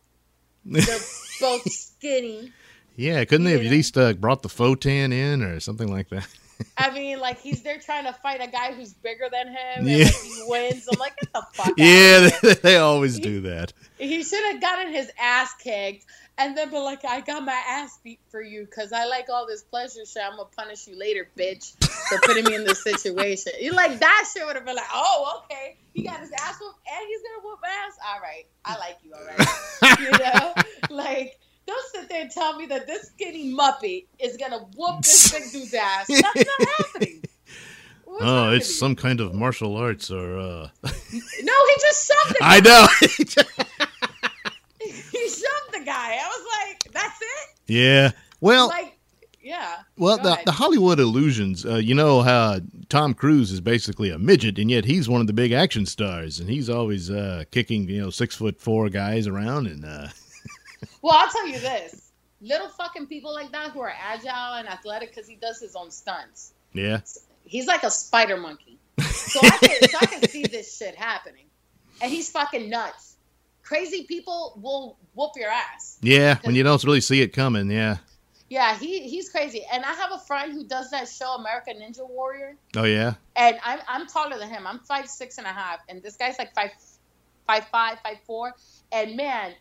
They're 0.67 0.99
both 1.41 1.71
skinny. 1.71 2.53
yeah, 2.97 3.25
couldn't 3.25 3.45
they 3.45 3.53
have 3.53 3.61
at 3.63 3.71
least 3.71 3.97
uh, 3.97 4.13
brought 4.15 4.43
the 4.43 4.49
Fotan 4.49 5.13
in 5.13 5.43
or 5.43 5.61
something 5.61 5.91
like 5.91 6.09
that? 6.11 6.27
I 6.77 6.91
mean, 6.91 7.21
like 7.21 7.41
he's 7.41 7.63
there 7.63 7.79
trying 7.79 8.05
to 8.05 8.13
fight 8.13 8.41
a 8.41 8.49
guy 8.51 8.73
who's 8.73 8.93
bigger 8.93 9.29
than 9.31 9.49
him, 9.49 9.57
and 9.79 9.87
Yeah. 9.89 10.05
like, 10.05 10.15
he 10.15 10.43
wins. 10.47 10.89
I'm 10.93 10.99
like, 10.99 11.17
get 11.21 11.33
the 11.33 11.47
fuck. 11.53 11.73
yeah, 11.77 12.27
of 12.27 12.41
they, 12.43 12.55
they 12.55 12.77
always 12.77 13.19
do 13.19 13.43
that. 13.43 13.73
He 13.99 14.23
should 14.25 14.45
have 14.53 14.61
gotten 14.61 14.93
his 14.93 15.11
ass 15.21 15.53
kicked 15.63 16.05
and 16.37 16.57
then 16.57 16.69
be 16.71 16.79
like, 16.79 17.05
I 17.05 17.21
got 17.21 17.45
my 17.45 17.61
ass 17.69 17.99
beat 18.03 18.19
for 18.29 18.43
you 18.43 18.65
because 18.65 18.93
I 18.93 19.05
like 19.07 19.27
all 19.33 19.47
this 19.47 19.63
pleasure 19.63 20.05
shit. 20.05 20.23
I'm 20.25 20.37
gonna 20.37 20.49
punish 20.57 20.87
you 20.89 20.99
later, 20.99 21.29
bitch, 21.39 21.75
for 22.09 22.19
putting 22.25 22.45
me 22.45 22.55
in 22.57 22.65
this 22.65 22.83
situation. 22.83 23.53
You 23.61 23.73
like 23.83 24.01
that 24.01 24.25
shit 24.33 24.45
would 24.45 24.57
have 24.57 24.65
been 24.65 24.77
like, 24.77 24.85
oh, 24.93 25.43
okay. 25.45 25.77
He 25.93 26.03
got 26.03 26.19
his 26.21 26.33
ass 26.33 26.57
whooped 26.61 26.79
and 26.93 27.07
he's 27.09 27.21
gonna 27.23 27.47
whoop 27.49 27.61
my 27.63 27.69
ass. 27.69 27.97
All 28.05 28.21
right, 28.21 28.47
I 28.65 28.79
like 28.79 28.99
you 29.05 29.13
already. 29.13 30.03
you 30.03 30.11
know, 30.19 30.55
like. 30.91 31.39
Don't 31.67 31.93
sit 31.93 32.09
there 32.09 32.23
and 32.23 32.31
tell 32.31 32.57
me 32.57 32.67
that 32.67 32.87
this 32.87 33.09
skinny 33.09 33.53
muppet 33.55 34.07
is 34.19 34.37
gonna 34.37 34.61
whoop 34.77 35.03
this 35.03 35.33
big 35.39 35.51
dude's 35.53 35.75
ass. 35.75 36.07
That's 36.09 36.23
not 36.23 36.69
happening. 36.79 37.23
What's 38.05 38.23
Oh, 38.23 38.27
happening? 38.43 38.57
it's 38.61 38.79
some 38.79 38.95
kind 38.97 39.21
of 39.21 39.35
martial 39.35 39.77
arts 39.77 40.11
or 40.11 40.39
uh 40.39 40.69
No, 40.85 40.93
he 40.93 41.75
just 41.81 42.07
shoved 42.13 42.35
the 42.35 42.39
guy. 42.41 42.47
I 42.57 42.61
know. 42.61 42.87
He 44.81 45.29
shoved 45.29 45.73
the 45.73 45.83
guy. 45.85 46.19
I 46.21 46.29
was 46.29 46.47
like, 46.69 46.93
that's 46.93 47.21
it? 47.21 47.73
yeah. 47.73 48.11
Well, 48.41 48.69
like, 48.69 48.99
yeah. 49.43 49.77
well, 49.97 50.19
the, 50.19 50.33
ahead. 50.35 50.45
the 50.47 50.53
Hollywood 50.53 51.01
illusions. 51.01 51.65
Uh, 51.65 51.77
you 51.77 51.95
know 51.95 52.21
how 52.23 52.59
Tom 52.91 53.15
Cruise 53.15 53.51
is 53.51 53.61
basically 53.61 54.11
a 54.11 54.19
midget, 54.19 54.59
and 54.59 54.71
yet 54.71 54.85
he's 54.85 55.09
one 55.09 55.21
of 55.23 55.27
the 55.27 55.33
big 55.33 55.53
action 55.53 55.87
stars, 55.87 56.41
and 56.41 56.51
he's 56.51 56.69
always 56.69 57.11
uh, 57.11 57.45
kicking 57.51 57.89
you 57.89 58.03
know 58.03 58.11
six 58.11 58.37
foot 58.37 58.61
four 58.61 58.91
guys 58.91 59.27
around, 59.27 59.67
and 59.67 59.85
uh, 59.85 60.09
Well, 61.03 61.15
I'll 61.17 61.31
tell 61.31 61.47
you 61.47 61.59
this: 61.59 62.11
little 62.41 62.69
fucking 62.69 63.07
people 63.07 63.33
like 63.33 63.53
that 63.53 63.71
who 63.73 63.81
are 63.81 63.93
agile 64.03 64.55
and 64.55 64.69
athletic 64.69 65.15
because 65.15 65.29
he 65.29 65.37
does 65.37 65.61
his 65.61 65.75
own 65.77 65.91
stunts. 65.91 66.53
yeah, 66.73 67.01
He's 67.45 67.67
like 67.67 67.83
a 67.83 67.91
spider 67.91 68.37
monkey. 68.37 68.79
So 69.01 69.41
I 69.43 69.59
can, 69.59 69.89
so 69.89 69.99
I 70.01 70.07
can 70.07 70.29
see 70.29 70.43
this 70.45 70.77
shit 70.77 70.95
happening, 70.97 71.45
and 72.01 72.11
he's 72.13 72.31
fucking 72.31 72.69
nuts. 72.71 73.17
Crazy 73.63 74.05
people 74.05 74.59
will 74.63 74.99
whoop 75.15 75.33
your 75.37 75.49
ass. 75.51 75.99
yeah. 76.03 76.39
When 76.43 76.55
you 76.55 76.63
don't 76.63 76.83
really 76.85 77.01
see 77.01 77.23
it 77.23 77.29
coming, 77.33 77.71
yeah. 77.71 77.99
Yeah, 78.51 78.77
he 78.79 79.09
he's 79.09 79.31
crazy. 79.31 79.63
And 79.73 79.85
I 79.85 79.95
have 79.95 80.13
a 80.13 80.19
friend 80.19 80.53
who 80.53 80.65
does 80.65 80.91
that 80.91 81.09
show, 81.09 81.35
American 81.35 81.81
Ninja 81.81 82.09
Warrior. 82.09 82.57
Oh 82.77 82.85
yeah. 82.85 83.15
and 83.35 83.57
I'm 83.65 83.81
I'm 83.89 84.07
taller 84.07 84.39
than 84.39 84.49
him. 84.51 84.67
I'm 84.67 84.81
five 84.81 85.09
six 85.09 85.39
and 85.39 85.47
a 85.47 85.51
half, 85.51 85.81
and 85.89 86.03
this 86.03 86.17
guy's 86.17 86.39
like 86.39 86.55
five 86.55 86.71
five 87.47 87.65
five 87.69 87.99
five 88.03 88.19
four. 88.27 88.53
And 88.93 89.17
man, 89.17 89.55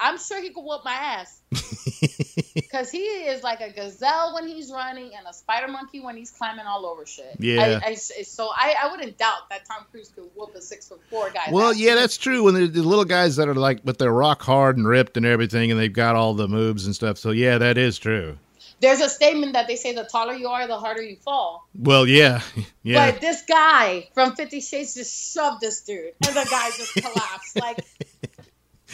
I'm 0.00 0.18
sure 0.18 0.40
he 0.40 0.50
could 0.50 0.62
whoop 0.62 0.82
my 0.84 0.92
ass 0.92 1.40
because 2.54 2.90
he 2.90 2.98
is 2.98 3.42
like 3.42 3.60
a 3.60 3.70
gazelle 3.70 4.34
when 4.34 4.46
he's 4.46 4.70
running 4.70 5.10
and 5.16 5.26
a 5.26 5.32
spider 5.32 5.68
monkey 5.68 6.00
when 6.00 6.16
he's 6.16 6.30
climbing 6.30 6.66
all 6.66 6.86
over 6.86 7.04
shit. 7.04 7.36
Yeah. 7.38 7.80
I, 7.84 7.90
I, 7.90 7.94
so 7.94 8.48
I, 8.54 8.74
I 8.82 8.90
wouldn't 8.90 9.18
doubt 9.18 9.48
that 9.50 9.64
Tom 9.64 9.84
Cruise 9.90 10.10
could 10.14 10.30
whoop 10.36 10.54
a 10.54 10.60
six 10.60 10.88
foot 10.88 11.00
four 11.10 11.30
guy. 11.30 11.50
Well, 11.50 11.74
yeah, 11.74 11.94
that's 11.94 12.16
true. 12.16 12.44
When 12.44 12.54
the 12.54 12.82
little 12.82 13.04
guys 13.04 13.36
that 13.36 13.48
are 13.48 13.54
like, 13.54 13.84
but 13.84 13.98
they're 13.98 14.12
rock 14.12 14.42
hard 14.42 14.76
and 14.76 14.86
ripped 14.86 15.16
and 15.16 15.26
everything, 15.26 15.70
and 15.70 15.80
they've 15.80 15.92
got 15.92 16.14
all 16.14 16.34
the 16.34 16.48
moves 16.48 16.86
and 16.86 16.94
stuff. 16.94 17.18
So 17.18 17.30
yeah, 17.30 17.58
that 17.58 17.78
is 17.78 17.98
true. 17.98 18.38
There's 18.80 19.00
a 19.00 19.08
statement 19.08 19.54
that 19.54 19.66
they 19.66 19.74
say 19.74 19.92
the 19.92 20.04
taller 20.04 20.34
you 20.34 20.46
are, 20.48 20.66
the 20.68 20.78
harder 20.78 21.02
you 21.02 21.16
fall. 21.16 21.68
Well, 21.76 22.06
yeah, 22.06 22.42
yeah. 22.84 23.10
But 23.10 23.20
this 23.20 23.42
guy 23.42 24.08
from 24.14 24.36
Fifty 24.36 24.60
Shades 24.60 24.94
just 24.94 25.34
shoved 25.34 25.60
this 25.60 25.80
dude, 25.80 26.12
and 26.24 26.36
the 26.36 26.46
guy 26.48 26.70
just 26.76 26.94
collapsed. 26.94 27.58
Like 27.58 27.84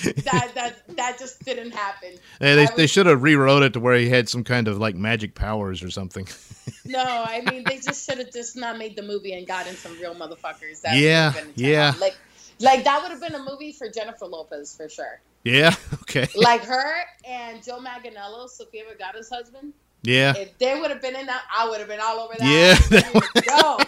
that, 0.02 0.52
that, 0.54 0.96
that 0.96 1.18
just 1.18 1.44
didn't 1.44 1.72
happen. 1.72 2.10
Hey, 2.40 2.54
they, 2.56 2.64
I 2.66 2.74
they 2.76 2.86
should 2.86 3.06
have 3.06 3.22
rewrote 3.22 3.62
it 3.62 3.72
to 3.74 3.80
where 3.80 3.96
he 3.96 4.08
had 4.08 4.28
some 4.28 4.42
kind 4.44 4.66
of 4.68 4.78
like 4.78 4.94
magic 4.96 5.34
powers 5.34 5.82
or 5.82 5.90
something. 5.90 6.26
No, 6.86 7.02
I 7.02 7.40
mean 7.50 7.64
they 7.64 7.78
just 7.78 8.08
should 8.08 8.18
have 8.18 8.30
just 8.32 8.56
not 8.56 8.76
made 8.78 8.94
the 8.94 9.02
movie 9.02 9.32
and 9.32 9.46
gotten 9.46 9.74
some 9.74 9.92
real 9.98 10.14
motherfuckers. 10.14 10.82
That 10.82 10.96
Yeah, 10.96 11.28
would've 11.28 11.42
been 11.42 11.50
a 11.50 11.56
turn 11.56 11.70
yeah. 11.72 11.94
Like, 11.98 12.16
like 12.60 12.84
that 12.84 13.02
would 13.02 13.10
have 13.10 13.20
been 13.20 13.34
a 13.34 13.42
movie 13.42 13.72
for 13.72 13.88
Jennifer 13.88 14.26
Lopez 14.26 14.76
for 14.76 14.88
sure. 14.88 15.20
yeah. 15.44 15.74
Okay. 16.02 16.26
Like 16.36 16.62
her 16.64 16.94
and 17.26 17.62
Joe 17.64 17.78
Manganiello, 17.80 18.48
Sofia 18.50 18.84
Vergara's 18.84 19.30
husband. 19.30 19.72
Yeah. 20.02 20.34
If 20.36 20.58
they 20.58 20.78
would 20.78 20.90
have 20.90 21.00
been 21.00 21.16
in 21.16 21.24
that, 21.26 21.42
I 21.54 21.68
would 21.68 21.78
have 21.80 21.88
been 21.88 22.00
all 22.02 22.20
over 22.20 22.34
that. 22.38 22.46
Yeah. 22.90 23.00
to 23.00 23.42
go. 23.42 23.78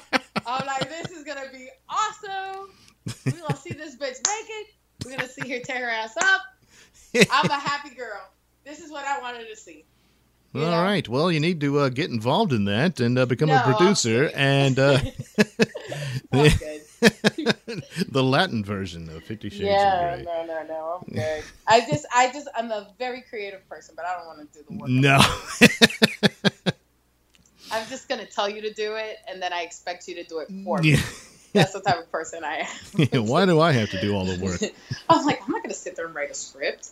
I'm 0.47 0.67
like, 0.67 0.89
this 0.89 1.11
is 1.13 1.23
gonna 1.25 1.51
be 1.53 1.69
awesome. 1.89 2.71
We're 3.27 3.33
gonna 3.43 3.57
see 3.57 3.75
this 3.75 3.95
bitch 3.97 4.21
naked. 4.27 4.73
We're 5.05 5.17
gonna 5.17 5.29
see 5.29 5.49
her 5.53 5.61
tear 5.61 5.85
her 5.87 5.91
ass 5.91 6.17
up. 6.17 6.41
I'm 7.31 7.51
a 7.51 7.55
happy 7.59 7.95
girl. 7.95 8.21
This 8.65 8.81
is 8.81 8.91
what 8.91 9.05
I 9.05 9.21
wanted 9.21 9.49
to 9.49 9.57
see. 9.57 9.85
All 10.55 10.61
know? 10.63 10.83
right. 10.83 11.07
Well, 11.09 11.31
you 11.31 11.41
need 11.41 11.61
to 11.61 11.81
uh, 11.81 11.89
get 11.91 12.11
involved 12.11 12.53
in 12.53 12.65
that 12.65 12.99
and 13.01 13.19
uh, 13.19 13.27
become 13.27 13.49
No, 13.49 13.57
a 13.59 13.63
producer 13.63 14.31
and 14.35 14.79
uh, 14.79 14.99
the 16.33 18.23
Latin 18.23 18.65
version 18.65 19.09
of 19.11 19.23
Fifty 19.25 19.51
Shades 19.51 19.63
yeah, 19.63 20.15
of 20.15 20.25
Grey. 20.25 20.25
no, 20.25 20.47
no, 20.47 20.63
no. 20.67 21.05
I'm 21.09 21.15
good. 21.15 21.45
I 21.67 21.81
just, 21.81 22.07
I 22.15 22.33
just, 22.33 22.49
I'm 22.57 22.71
a 22.71 22.89
very 22.99 23.23
creative 23.23 23.69
person, 23.69 23.95
but 23.97 24.07
I 24.07 24.17
don't 24.17 24.27
want 24.27 24.53
to 24.53 24.59
do 24.59 24.65
the 24.69 24.77
work. 24.77 24.89
No. 24.89 25.19
I'm 27.73 27.87
just 27.89 28.09
gonna 28.09 28.27
tell 28.27 28.49
you 28.49 28.63
to 28.63 28.73
do 28.73 28.95
it, 28.97 29.19
and 29.29 29.43
then 29.43 29.53
I 29.53 29.63
expect 29.63 30.09
you 30.09 30.15
to 30.17 30.25
do 30.25 30.39
it 30.39 30.49
for 30.65 30.79
me. 30.83 30.93
yeah. 30.93 31.01
That's 31.53 31.73
the 31.73 31.81
type 31.81 31.99
of 31.99 32.11
person 32.13 32.45
I 32.45 32.67
am. 33.15 33.27
Why 33.27 33.47
do 33.47 33.61
I 33.61 33.73
have 33.73 33.91
to 33.91 34.01
do 34.01 34.15
all 34.15 34.25
the 34.25 34.39
work? 34.43 34.61
I 35.09 35.17
was 35.17 35.25
like, 35.27 35.41
I'm 35.45 35.51
not 35.53 35.63
gonna 35.63 35.75
sit 35.75 35.97
there 35.97 36.07
and 36.07 36.15
write 36.15 36.31
a 36.31 36.35
script. 36.35 36.91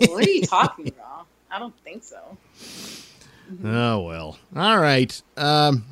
what 0.00 0.26
are 0.26 0.30
you 0.30 0.42
talking 0.46 0.88
about? 0.96 1.26
I 1.50 1.58
don't 1.58 1.74
think 1.84 2.04
so. 2.04 2.36
Mm-hmm. 3.52 3.66
Oh 3.66 4.00
well. 4.00 4.38
All 4.56 4.78
right. 4.78 5.20
Um, 5.36 5.84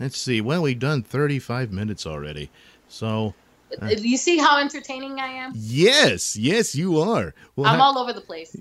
let's 0.00 0.18
see. 0.18 0.40
Well, 0.40 0.62
we've 0.62 0.78
done 0.78 1.02
thirty-five 1.02 1.72
minutes 1.72 2.06
already. 2.06 2.50
So 2.88 3.34
uh, 3.80 3.84
uh, 3.86 3.88
You 3.90 4.16
see 4.16 4.38
how 4.38 4.58
entertaining 4.58 5.20
I 5.20 5.26
am? 5.28 5.52
yes, 5.54 6.36
yes, 6.36 6.74
you 6.74 6.98
are. 7.00 7.34
Well, 7.56 7.66
I'm 7.66 7.78
how- 7.78 7.84
all 7.86 7.98
over 7.98 8.12
the 8.14 8.22
place. 8.22 8.56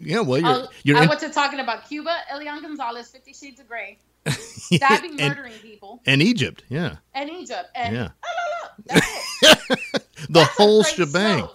yeah. 0.00 0.20
Well, 0.20 0.38
you're 0.40 0.48
I'll- 0.48 0.70
you're 0.82 0.96
I 0.98 1.02
in- 1.02 1.08
went 1.10 1.20
to 1.20 1.28
talking 1.30 1.60
about 1.60 1.86
Cuba, 1.88 2.16
Elian 2.32 2.62
Gonzalez, 2.62 3.08
Fifty 3.08 3.34
Shades 3.34 3.60
of 3.60 3.68
Grey, 3.68 3.98
stabbing, 4.28 5.20
and, 5.20 5.34
murdering 5.36 5.52
people, 5.62 6.00
and 6.06 6.20
Egypt. 6.22 6.62
Yeah. 6.68 6.96
and 7.14 7.30
Egypt, 7.30 7.68
and 7.74 7.94
Yeah. 7.94 8.08
oh, 8.24 8.28
no, 8.36 8.94
no, 8.94 9.00
that's 9.00 9.42
it. 9.42 10.02
The 10.28 10.40
That's 10.40 10.56
whole 10.56 10.82
shebang. 10.82 11.48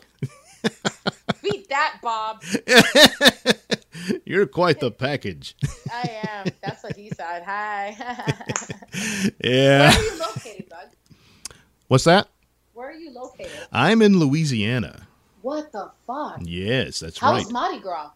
Beat 1.43 1.67
that, 1.69 1.99
Bob. 2.01 2.41
You're 4.25 4.47
quite 4.47 4.79
the 4.79 4.89
package. 4.89 5.55
I 5.91 6.21
am. 6.29 6.47
That's 6.63 6.81
what 6.81 6.95
he 6.95 7.09
said. 7.09 7.43
Hi. 7.45 7.95
Yeah. 9.43 9.89
Where 9.91 9.99
are 9.99 10.03
you 10.03 10.19
located, 10.19 10.69
Doug? 10.69 10.87
What's 11.89 12.05
that? 12.05 12.29
Where 12.73 12.89
are 12.89 12.93
you 12.93 13.11
located? 13.11 13.51
I'm 13.71 14.01
in 14.01 14.17
Louisiana. 14.19 15.07
What 15.41 15.71
the 15.73 15.91
fuck? 16.07 16.39
Yes, 16.41 17.01
that's 17.01 17.19
How's 17.19 17.33
right. 17.33 17.43
How's 17.43 17.51
Mardi 17.51 17.79
Gras? 17.79 18.11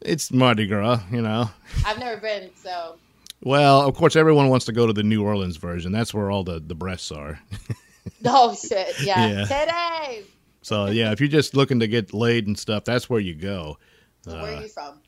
It's 0.00 0.32
Mardi 0.32 0.66
Gras, 0.66 1.00
you 1.12 1.20
know. 1.20 1.50
I've 1.84 1.98
never 1.98 2.20
been, 2.20 2.50
so 2.56 2.96
Well, 3.42 3.82
of 3.82 3.94
course, 3.94 4.14
everyone 4.14 4.48
wants 4.48 4.66
to 4.66 4.72
go 4.72 4.86
to 4.86 4.92
the 4.92 5.02
New 5.02 5.24
Orleans 5.24 5.56
version. 5.56 5.90
That's 5.92 6.14
where 6.14 6.30
all 6.30 6.44
the, 6.44 6.60
the 6.60 6.74
breasts 6.74 7.10
are. 7.10 7.40
oh 8.24 8.54
shit, 8.54 8.94
yeah. 9.02 9.28
Yeah. 9.28 9.44
Titties. 9.46 10.24
So, 10.62 10.86
yeah, 10.86 11.10
if 11.10 11.20
you're 11.20 11.28
just 11.28 11.56
looking 11.56 11.80
to 11.80 11.88
get 11.88 12.14
laid 12.14 12.46
and 12.46 12.56
stuff, 12.56 12.84
that's 12.84 13.10
where 13.10 13.18
you 13.18 13.34
go. 13.34 13.78
So 14.22 14.40
where 14.40 14.58
are 14.58 14.62
you 14.62 14.68
from? 14.68 15.00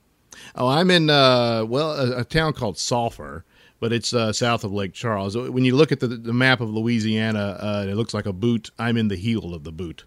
Oh, 0.56 0.66
I'm 0.66 0.90
in, 0.90 1.10
uh, 1.10 1.64
well, 1.64 1.92
a, 1.92 2.20
a 2.20 2.24
town 2.24 2.54
called 2.54 2.76
Sulphur, 2.76 3.44
but 3.78 3.92
it's 3.92 4.12
uh, 4.12 4.32
south 4.32 4.64
of 4.64 4.72
Lake 4.72 4.92
Charles. 4.92 5.36
When 5.36 5.64
you 5.64 5.76
look 5.76 5.92
at 5.92 6.00
the, 6.00 6.08
the 6.08 6.32
map 6.32 6.60
of 6.60 6.70
Louisiana, 6.70 7.56
uh, 7.60 7.86
it 7.88 7.94
looks 7.94 8.14
like 8.14 8.26
a 8.26 8.32
boot. 8.32 8.70
I'm 8.80 8.96
in 8.96 9.06
the 9.06 9.16
heel 9.16 9.54
of 9.54 9.62
the 9.62 9.70
boot. 9.70 10.04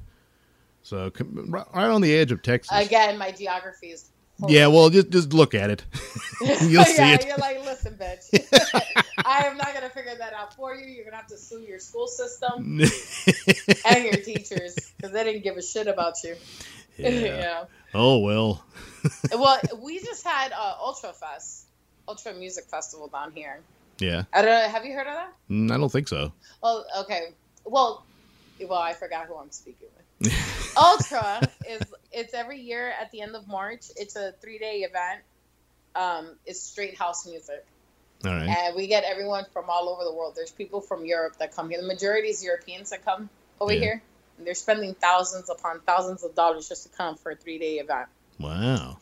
So, 0.81 1.11
right 1.47 1.65
on 1.73 2.01
the 2.01 2.13
edge 2.13 2.31
of 2.31 2.41
Texas. 2.41 2.77
Again, 2.77 3.17
my 3.17 3.31
geography 3.31 3.87
is. 3.87 4.09
Yeah, 4.47 4.67
well, 4.67 4.89
just 4.89 5.09
just 5.09 5.33
look 5.33 5.53
at 5.53 5.69
it. 5.69 5.83
You'll 6.41 6.83
see 6.83 6.97
yeah, 6.97 7.13
it. 7.13 7.25
You're 7.25 7.37
like, 7.37 7.63
listen, 7.65 7.95
bitch. 7.95 8.29
I 9.25 9.47
am 9.47 9.57
not 9.57 9.73
gonna 9.73 9.89
figure 9.89 10.15
that 10.15 10.33
out 10.33 10.53
for 10.55 10.75
you. 10.75 10.85
You're 10.85 11.05
gonna 11.05 11.17
have 11.17 11.27
to 11.27 11.37
sue 11.37 11.61
your 11.61 11.79
school 11.79 12.07
system 12.07 12.79
and 12.79 14.03
your 14.03 14.21
teachers 14.23 14.75
because 14.95 15.11
they 15.11 15.23
didn't 15.23 15.43
give 15.43 15.57
a 15.57 15.61
shit 15.61 15.87
about 15.87 16.23
you. 16.23 16.35
yeah. 16.97 17.65
Oh 17.93 18.19
well. 18.19 18.63
Well, 19.31 19.59
we 19.81 19.99
just 19.99 20.25
had 20.25 20.51
uh, 20.51 20.75
Ultra 20.81 21.13
Fest, 21.13 21.65
Ultra 22.07 22.33
Music 22.33 22.65
Festival 22.65 23.07
down 23.07 23.31
here. 23.31 23.59
Yeah. 23.99 24.23
I 24.33 24.41
don't 24.41 24.51
know. 24.51 24.69
Have 24.69 24.85
you 24.85 24.93
heard 24.93 25.07
of 25.07 25.13
that? 25.13 25.33
Mm, 25.49 25.71
I 25.71 25.77
don't 25.77 25.91
think 25.91 26.07
so. 26.07 26.31
Oh, 26.61 26.83
okay. 26.99 27.29
Well, 27.65 28.03
well, 28.61 28.79
I 28.79 28.93
forgot 28.93 29.27
who 29.27 29.35
I'm 29.35 29.51
speaking 29.51 29.87
with. 29.95 29.96
Ultra 30.77 31.41
is 31.69 31.81
it's 32.11 32.33
every 32.33 32.61
year 32.61 32.89
at 32.99 33.11
the 33.11 33.21
end 33.21 33.35
of 33.35 33.47
March. 33.47 33.85
It's 33.95 34.15
a 34.15 34.33
three 34.41 34.57
day 34.57 34.77
event. 34.79 35.21
Um, 35.95 36.35
it's 36.45 36.61
straight 36.61 36.97
house 36.97 37.25
music, 37.27 37.65
All 38.23 38.31
right. 38.31 38.47
and 38.47 38.75
we 38.75 38.87
get 38.87 39.03
everyone 39.03 39.45
from 39.51 39.65
all 39.69 39.89
over 39.89 40.03
the 40.03 40.13
world. 40.13 40.33
There's 40.35 40.51
people 40.51 40.79
from 40.81 41.05
Europe 41.05 41.37
that 41.39 41.55
come 41.55 41.69
here. 41.69 41.81
The 41.81 41.87
majority 41.87 42.27
is 42.29 42.43
Europeans 42.43 42.91
that 42.91 43.03
come 43.03 43.29
over 43.59 43.73
Yeah. 43.73 43.79
here. 43.79 44.01
And 44.37 44.45
they're 44.45 44.53
spending 44.53 44.93
thousands 44.93 45.49
upon 45.49 45.79
thousands 45.81 46.23
of 46.23 46.35
dollars 46.35 46.69
just 46.69 46.83
to 46.83 46.89
come 46.89 47.15
for 47.15 47.31
a 47.31 47.35
three 47.35 47.57
day 47.57 47.75
event. 47.79 48.07
Wow. 48.39 48.97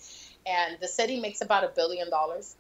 And 0.45 0.78
the 0.80 0.88
city 0.88 1.20
makes 1.20 1.41
about 1.41 1.63
a 1.66 1.70
billion 1.70 2.09
dollars, 2.09 2.55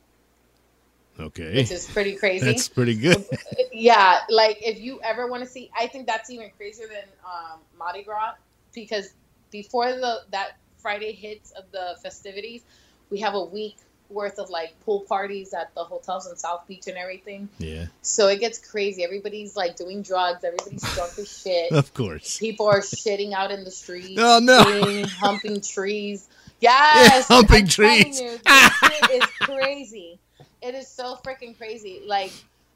Okay. 1.17 1.55
which 1.55 1.71
is 1.71 1.85
pretty 1.87 2.15
crazy. 2.15 2.45
That's 2.45 2.67
pretty 2.67 2.95
good. 2.95 3.23
yeah, 3.71 4.19
like 4.29 4.57
if 4.61 4.79
you 4.81 4.99
ever 5.01 5.27
want 5.27 5.43
to 5.43 5.49
see, 5.49 5.71
I 5.77 5.87
think 5.87 6.07
that's 6.07 6.29
even 6.29 6.49
crazier 6.57 6.87
than 6.87 7.05
um, 7.25 7.59
Mardi 7.77 8.03
Gras 8.03 8.33
because 8.75 9.13
before 9.51 9.87
the 9.91 10.21
that 10.31 10.57
Friday 10.77 11.13
hits 11.13 11.51
of 11.51 11.63
the 11.71 11.95
festivities, 12.03 12.61
we 13.09 13.19
have 13.21 13.33
a 13.33 13.43
week 13.43 13.77
worth 14.11 14.37
of 14.37 14.51
like 14.51 14.79
pool 14.85 14.99
parties 15.01 15.51
at 15.53 15.73
the 15.73 15.83
hotels 15.83 16.29
in 16.29 16.35
South 16.37 16.67
Beach 16.67 16.85
and 16.87 16.95
everything. 16.95 17.49
Yeah. 17.57 17.87
So 18.03 18.27
it 18.27 18.39
gets 18.39 18.59
crazy. 18.59 19.03
Everybody's 19.03 19.55
like 19.55 19.75
doing 19.75 20.03
drugs. 20.03 20.43
Everybody's 20.43 20.83
drunk 20.93 21.17
as 21.17 21.41
shit. 21.43 21.71
Of 21.71 21.91
course. 21.95 22.37
People 22.37 22.67
are 22.67 22.81
shitting 22.81 23.33
out 23.33 23.49
in 23.51 23.63
the 23.63 23.71
streets. 23.71 24.13
Oh, 24.19 24.39
no. 24.43 24.63
shitting, 24.63 25.07
humping 25.09 25.59
trees. 25.61 26.27
Yes, 26.59 27.27
Yeah, 27.29 27.35
humping 27.35 27.63
I'm 27.63 27.67
trees. 27.67 28.21
you, 28.21 28.37
this 28.45 28.73
shit 28.77 29.11
is 29.11 29.25
crazy. 29.41 30.19
It 30.61 30.75
is 30.75 30.87
so 30.87 31.17
freaking 31.25 31.57
crazy. 31.57 32.01
Like, 32.05 32.31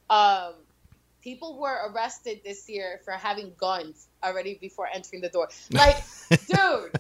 um, 0.09 0.53
people 1.23 1.57
were 1.59 1.91
arrested 1.91 2.41
this 2.43 2.69
year 2.69 2.99
for 3.05 3.11
having 3.11 3.53
guns 3.57 4.07
already 4.23 4.55
before 4.59 4.87
entering 4.93 5.21
the 5.21 5.29
door. 5.29 5.49
Like, 5.71 5.97
dude, 6.47 6.91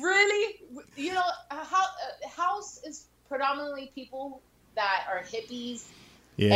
really? 0.00 0.60
You 0.96 1.14
know, 1.14 1.22
how 1.50 1.82
uh, 1.82 2.28
house 2.28 2.80
is 2.84 3.04
predominantly 3.28 3.90
people 3.94 4.40
that 4.74 5.04
are 5.10 5.22
hippies 5.22 5.84
Yeah. 6.36 6.54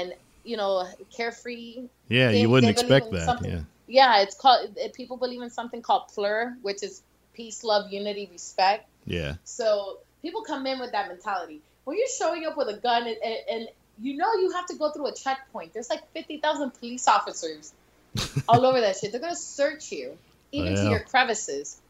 and 0.00 0.14
you 0.44 0.56
know 0.56 0.86
carefree 1.16 1.88
Yeah. 2.08 2.30
they- 2.32 2.40
You 2.40 2.50
wouldn't 2.50 2.70
expect 2.70 3.10
that. 3.12 3.40
Yeah. 3.44 3.60
yeah, 3.86 4.22
it's 4.22 4.34
called. 4.34 4.76
People 4.94 5.16
believe 5.16 5.42
in 5.42 5.50
something 5.50 5.82
called 5.82 6.08
plur, 6.08 6.56
which 6.62 6.82
is 6.82 7.02
peace, 7.34 7.64
love, 7.64 7.90
unity, 7.92 8.28
respect. 8.32 8.86
Yeah. 9.06 9.34
So 9.44 9.98
people 10.22 10.42
come 10.42 10.66
in 10.66 10.78
with 10.78 10.92
that 10.92 11.08
mentality. 11.08 11.60
When 11.84 11.96
you're 11.98 12.06
showing 12.18 12.46
up 12.46 12.56
with 12.56 12.68
a 12.68 12.78
gun 12.78 13.06
and, 13.06 13.36
and 13.50 13.68
you 14.00 14.16
know 14.16 14.32
you 14.34 14.50
have 14.52 14.66
to 14.66 14.76
go 14.76 14.90
through 14.90 15.06
a 15.08 15.14
checkpoint, 15.14 15.72
there's 15.72 15.90
like 15.90 16.10
fifty 16.12 16.38
thousand 16.38 16.72
police 16.72 17.06
officers 17.08 17.72
all 18.48 18.64
over 18.64 18.80
that 18.80 18.96
shit. 18.96 19.12
They're 19.12 19.20
gonna 19.20 19.36
search 19.36 19.92
you, 19.92 20.16
even 20.52 20.74
to 20.76 20.90
your 20.90 21.00
crevices, 21.00 21.80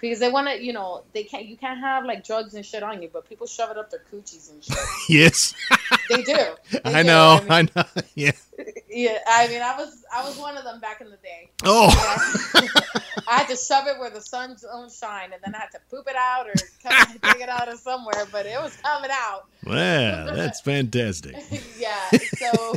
because 0.00 0.18
they 0.18 0.30
want 0.30 0.48
to. 0.48 0.62
You 0.62 0.72
know, 0.72 1.02
they 1.12 1.24
can't. 1.24 1.46
You 1.46 1.56
can't 1.56 1.80
have 1.80 2.04
like 2.04 2.24
drugs 2.24 2.54
and 2.54 2.64
shit 2.64 2.82
on 2.82 3.02
you, 3.02 3.10
but 3.12 3.28
people 3.28 3.46
shove 3.46 3.70
it 3.70 3.76
up 3.78 3.90
their 3.90 4.02
coochies 4.12 4.50
and 4.50 4.62
shit. 4.64 4.76
Yes. 5.08 5.54
They 6.08 6.22
do. 6.22 6.36
They 6.70 6.80
I 6.84 7.02
do. 7.02 7.08
know. 7.08 7.40
I 7.48 7.60
mean, 7.62 7.70
I 7.76 7.80
know. 7.80 7.84
Yeah. 8.14 8.32
yeah, 8.88 9.18
I 9.26 9.48
mean, 9.48 9.62
I 9.62 9.76
was 9.76 10.04
I 10.14 10.24
was 10.26 10.36
one 10.38 10.56
of 10.56 10.64
them 10.64 10.80
back 10.80 11.00
in 11.00 11.10
the 11.10 11.16
day. 11.16 11.50
Oh. 11.64 11.90
I 13.28 13.38
had 13.38 13.48
to 13.48 13.56
shove 13.56 13.86
it 13.86 13.98
where 13.98 14.10
the 14.10 14.20
sun 14.20 14.56
don't 14.60 14.90
shine, 14.92 15.32
and 15.32 15.40
then 15.44 15.54
I 15.54 15.58
had 15.58 15.70
to 15.72 15.80
poop 15.90 16.06
it 16.08 16.16
out 16.16 16.46
or 16.48 16.54
dig 17.32 17.40
it 17.42 17.48
out 17.48 17.68
of 17.68 17.78
somewhere, 17.78 18.26
but 18.30 18.46
it 18.46 18.58
was 18.60 18.76
coming 18.76 19.10
out. 19.12 19.46
Wow. 19.64 20.26
That's 20.34 20.60
fantastic. 20.60 21.34
yeah, 21.78 22.10
so 22.38 22.74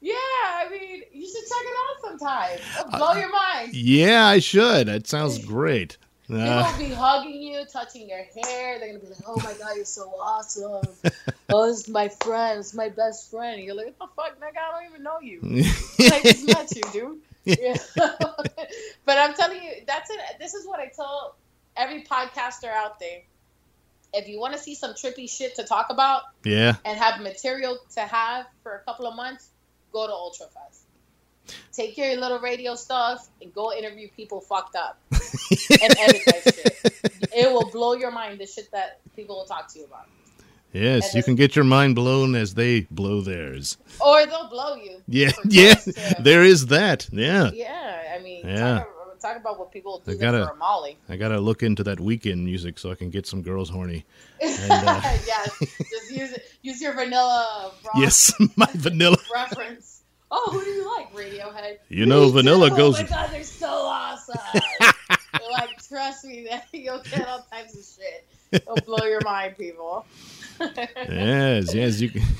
yeah, 0.00 0.14
I 0.14 0.68
mean, 0.70 1.02
you 1.12 1.26
should 1.26 1.48
check 1.48 1.62
it 1.62 1.76
out 1.84 2.10
sometime. 2.18 2.58
It'll 2.80 2.98
blow 2.98 3.12
your 3.14 3.32
mind. 3.32 3.74
Yeah, 3.74 4.26
I 4.26 4.38
should. 4.38 4.86
That 4.88 5.06
sounds 5.06 5.38
great. 5.44 5.96
People 6.28 6.42
Uh, 6.42 6.72
will 6.72 6.78
be 6.88 6.92
hugging 6.92 7.40
you, 7.40 7.64
touching 7.72 8.08
your 8.08 8.18
hair. 8.18 8.80
They're 8.80 8.88
gonna 8.88 8.98
be 8.98 9.06
like, 9.06 9.18
"Oh 9.28 9.36
my 9.44 9.54
god, 9.54 9.76
you're 9.76 9.84
so 9.84 10.08
awesome! 10.20 10.82
Oh, 11.50 11.68
this 11.68 11.80
is 11.82 11.88
my 11.88 12.08
friend. 12.08 12.58
This 12.58 12.68
is 12.70 12.74
my 12.74 12.88
best 12.88 13.30
friend." 13.30 13.56
And 13.58 13.64
you're 13.64 13.76
like, 13.76 13.94
"What 13.98 14.10
the 14.16 14.22
fuck, 14.22 14.40
nigga? 14.40 14.58
I 14.58 14.80
don't 14.80 14.90
even 14.90 15.02
know 15.04 15.20
you. 15.20 15.38
I 16.12 16.20
just 16.24 16.46
met 16.48 16.74
you, 16.74 16.82
dude." 16.92 17.20
Yeah. 17.46 17.76
but 17.96 19.18
I'm 19.18 19.34
telling 19.34 19.62
you, 19.62 19.70
that's 19.86 20.10
it. 20.10 20.18
This 20.38 20.54
is 20.54 20.66
what 20.66 20.80
I 20.80 20.86
tell 20.94 21.36
every 21.76 22.02
podcaster 22.02 22.68
out 22.68 22.98
there. 22.98 23.22
If 24.12 24.28
you 24.28 24.40
want 24.40 24.54
to 24.54 24.58
see 24.58 24.74
some 24.74 24.92
trippy 24.94 25.30
shit 25.30 25.56
to 25.56 25.64
talk 25.64 25.86
about 25.90 26.22
yeah. 26.44 26.76
and 26.84 26.98
have 26.98 27.20
material 27.20 27.78
to 27.94 28.00
have 28.00 28.46
for 28.62 28.74
a 28.74 28.80
couple 28.80 29.06
of 29.06 29.14
months, 29.14 29.48
go 29.92 30.06
to 30.06 30.12
Ultrafest. 30.12 30.80
Take 31.72 31.96
your 31.96 32.16
little 32.16 32.40
radio 32.40 32.74
stuff 32.74 33.28
and 33.40 33.54
go 33.54 33.72
interview 33.72 34.08
people 34.16 34.40
fucked 34.40 34.74
up 34.74 34.98
and 35.12 35.20
edit 35.98 36.22
that 36.26 36.54
shit. 36.54 36.94
It 37.36 37.52
will 37.52 37.70
blow 37.70 37.94
your 37.94 38.10
mind 38.10 38.40
the 38.40 38.46
shit 38.46 38.70
that 38.72 39.00
people 39.14 39.36
will 39.36 39.44
talk 39.44 39.72
to 39.72 39.78
you 39.78 39.84
about. 39.84 40.08
Yes, 40.72 41.14
you 41.14 41.22
can 41.22 41.36
get 41.36 41.56
your 41.56 41.64
mind 41.64 41.94
blown 41.94 42.34
as 42.34 42.54
they 42.54 42.80
blow 42.90 43.20
theirs. 43.22 43.78
Or 44.00 44.26
they'll 44.26 44.48
blow 44.48 44.74
you. 44.76 45.00
Yeah, 45.08 45.30
yeah. 45.48 45.74
There 46.18 46.42
is 46.44 46.66
that. 46.66 47.08
Yeah. 47.12 47.50
Yeah, 47.54 48.14
I 48.18 48.22
mean, 48.22 48.46
Yeah. 48.46 48.78
Talk, 48.80 49.20
talk 49.20 49.36
about 49.38 49.58
what 49.58 49.72
people 49.72 50.02
do 50.04 50.12
I 50.12 50.14
gotta- 50.16 50.44
for 50.46 50.52
a 50.52 50.56
molly. 50.56 50.98
I 51.08 51.16
gotta 51.16 51.40
look 51.40 51.62
into 51.62 51.82
that 51.84 51.98
Weeknd 51.98 52.42
music 52.44 52.78
so 52.78 52.90
I 52.90 52.94
can 52.94 53.08
get 53.10 53.26
some 53.26 53.40
girls 53.42 53.70
horny. 53.70 54.04
And, 54.42 54.70
uh, 54.70 55.00
yeah, 55.26 55.44
just 55.78 56.10
use 56.10 56.36
use 56.62 56.82
your 56.82 56.92
vanilla 56.92 57.72
Yes, 57.96 58.34
my 58.56 58.68
vanilla. 58.74 59.16
reference. 59.32 60.02
Oh, 60.30 60.50
who 60.52 60.62
do 60.62 60.70
you 60.70 60.84
like? 60.96 61.12
Radiohead. 61.14 61.78
You 61.88 62.04
know, 62.04 62.26
Me 62.26 62.32
vanilla 62.32 62.68
too. 62.68 62.76
goes- 62.76 62.98
Oh 62.98 63.02
my 63.04 63.08
god, 63.08 63.30
they're 63.30 63.44
so 63.44 63.68
awesome. 63.68 64.36
Like, 65.52 65.82
trust 65.88 66.24
me, 66.24 66.46
that 66.50 66.66
you'll 66.72 67.02
get 67.02 67.26
all 67.28 67.46
types 67.50 67.74
of 67.74 67.84
shit. 68.02 68.26
It'll 68.56 68.76
blow 68.84 69.04
your 69.06 69.20
mind, 69.22 69.56
people. 69.58 70.04
Yes, 70.60 71.74
yes. 71.74 72.00
You 72.00 72.10
can. 72.10 72.22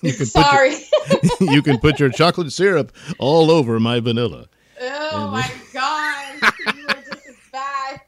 You 0.00 0.12
can 0.12 0.26
Sorry. 0.26 0.76
put 1.08 1.40
your, 1.40 1.50
you 1.54 1.60
can 1.60 1.78
put 1.80 1.98
your 1.98 2.08
chocolate 2.08 2.52
syrup 2.52 2.92
all 3.18 3.50
over 3.50 3.80
my 3.80 3.98
vanilla. 3.98 4.46
oh 4.80 5.28
my 5.32 5.50
god, 5.72 6.36
you 6.76 6.86
are 6.86 7.02
just 7.02 7.26
as 7.26 7.34
bad. 7.50 8.00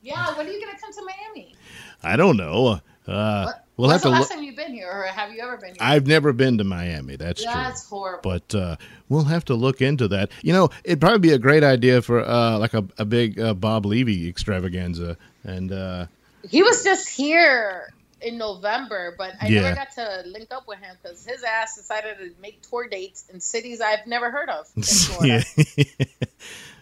yeah, 0.00 0.34
when 0.34 0.46
are 0.46 0.50
you 0.50 0.64
gonna 0.64 0.78
come 0.80 0.92
to 0.94 1.02
Miami? 1.04 1.54
I 2.02 2.16
don't 2.16 2.38
know. 2.38 2.80
Uh, 3.06 3.44
What- 3.44 3.64
we'll 3.78 3.88
When's 3.88 4.02
have 4.02 4.02
to 4.02 4.08
the 4.08 4.12
last 4.12 4.20
look. 4.30 4.30
time 4.38 4.42
you've 4.44 4.56
been 4.56 4.72
here, 4.74 4.90
or 4.90 5.04
have 5.04 5.32
you 5.32 5.40
ever 5.40 5.56
been 5.56 5.68
here? 5.70 5.76
I've 5.80 6.06
never 6.06 6.34
been 6.34 6.58
to 6.58 6.64
Miami. 6.64 7.16
That's 7.16 7.42
true. 7.42 7.50
That's 7.52 7.88
horrible. 7.88 8.20
but 8.30 8.54
uh, 8.54 8.76
we'll 9.08 9.24
have 9.24 9.44
to 9.46 9.54
look 9.54 9.80
into 9.80 10.06
that. 10.08 10.30
You 10.42 10.52
know, 10.52 10.68
it'd 10.84 11.00
probably 11.00 11.20
be 11.20 11.32
a 11.32 11.38
great 11.38 11.64
idea 11.64 12.02
for 12.02 12.20
uh, 12.20 12.58
like 12.58 12.74
a, 12.74 12.84
a 12.98 13.06
big 13.06 13.40
uh, 13.40 13.54
Bob 13.54 13.86
Levy 13.86 14.28
extravaganza, 14.28 15.16
and 15.44 15.72
uh, 15.72 16.06
He 16.50 16.62
was 16.62 16.84
just 16.84 17.08
here 17.08 17.94
in 18.20 18.36
November, 18.36 19.14
but 19.16 19.32
I 19.40 19.46
Yeah. 19.46 19.60
never 19.62 19.76
got 19.76 19.92
to 19.92 20.22
link 20.26 20.48
up 20.50 20.66
with 20.66 20.80
him 20.80 20.96
because 21.00 21.24
his 21.24 21.44
ass 21.44 21.76
decided 21.76 22.18
to 22.18 22.32
make 22.42 22.60
tour 22.68 22.88
dates 22.88 23.24
in 23.32 23.40
cities 23.40 23.80
I've 23.80 24.08
never 24.08 24.30
heard 24.32 24.48
of 24.48 24.66
yeah. 25.24 25.42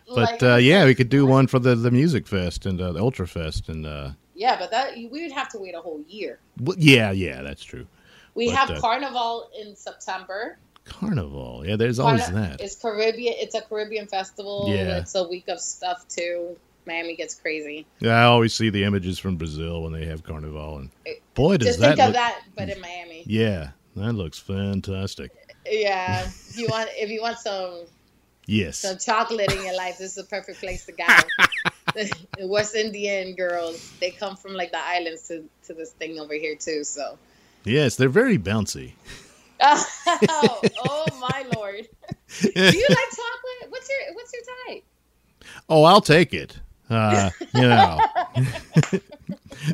Like, 0.08 0.38
but 0.40 0.42
uh, 0.42 0.56
yeah, 0.56 0.86
we 0.86 0.94
could 0.94 1.08
do 1.10 1.26
one 1.26 1.46
for 1.46 1.58
the 1.58 1.74
the 1.74 1.90
music 1.90 2.26
fest 2.26 2.64
and 2.64 2.80
uh, 2.80 2.92
the 2.92 3.00
Ultra 3.00 3.26
Fest, 3.26 3.68
and 3.68 3.84
uh, 3.84 4.10
yeah, 4.36 4.56
but 4.58 4.70
that 4.70 4.94
we 4.94 5.08
would 5.08 5.32
have 5.32 5.48
to 5.50 5.58
wait 5.58 5.74
a 5.74 5.80
whole 5.80 6.02
year. 6.06 6.38
well, 6.60 6.76
yeah, 6.78 7.10
yeah, 7.10 7.42
that's 7.42 7.64
true. 7.64 7.86
We 8.34 8.46
But, 8.50 8.56
have 8.56 8.70
uh, 8.70 8.80
Carnival 8.80 9.50
in 9.58 9.74
September. 9.74 10.58
Carnival, 10.84 11.64
yeah, 11.66 11.74
there's 11.76 11.98
always 11.98 12.28
that. 12.30 12.60
It's 12.60 12.76
Caribbean. 12.76 13.34
It's 13.38 13.54
a 13.54 13.60
Caribbean 13.62 14.06
festival. 14.06 14.66
Yeah. 14.68 14.98
It's 14.98 15.14
a 15.16 15.26
week 15.26 15.48
of 15.48 15.58
stuff 15.60 16.06
too. 16.08 16.56
Miami 16.86 17.16
gets 17.16 17.34
crazy. 17.34 17.84
Yeah, 17.98 18.12
I 18.20 18.22
always 18.24 18.54
see 18.54 18.70
the 18.70 18.84
images 18.84 19.18
from 19.18 19.36
Brazil 19.36 19.82
when 19.82 19.92
they 19.92 20.04
have 20.06 20.22
Carnival, 20.22 20.78
and 20.78 20.90
boy, 21.34 21.56
does 21.56 21.68
Just 21.68 21.80
that 21.80 21.96
think 21.96 22.08
of 22.08 22.12
that, 22.14 22.42
but 22.54 22.68
in 22.68 22.80
Miami. 22.80 23.24
Yeah, 23.26 23.70
that 23.96 24.12
looks 24.12 24.38
fantastic. 24.38 25.32
Yeah. 25.68 26.28
If 26.48 26.56
you 26.58 26.68
want, 26.70 26.88
if 26.92 27.10
you 27.10 27.20
want 27.20 27.38
some 27.38 27.86
Yes. 28.46 28.78
some 28.78 28.96
chocolate 28.98 29.52
in 29.52 29.64
your 29.64 29.76
life, 29.76 29.98
this 29.98 30.10
is 30.10 30.14
the 30.14 30.24
perfect 30.24 30.60
place 30.60 30.86
to 30.86 30.92
go. 30.92 31.04
West 32.40 32.74
Indian 32.74 33.34
girls, 33.34 33.92
they 34.00 34.10
come 34.10 34.36
from 34.36 34.54
like 34.54 34.72
the 34.72 34.84
islands 34.84 35.28
to, 35.28 35.44
to 35.64 35.74
this 35.74 35.90
thing 35.92 36.18
over 36.18 36.34
here 36.34 36.54
too. 36.54 36.84
So, 36.84 37.18
Yes, 37.64 37.96
they're 37.96 38.08
very 38.08 38.38
bouncy. 38.38 38.92
oh, 39.60 40.60
oh 40.84 41.06
my 41.18 41.44
lord, 41.56 41.88
do 42.40 42.50
you 42.54 42.62
like 42.62 42.70
chocolate? 42.70 43.70
What's 43.70 43.88
your 43.88 44.14
what's 44.14 44.32
your 44.32 44.42
type? 44.68 44.84
Oh, 45.68 45.84
I'll 45.84 46.02
take 46.02 46.34
it. 46.34 46.58
Uh, 46.88 47.30
you 47.54 47.62
know, 47.62 47.98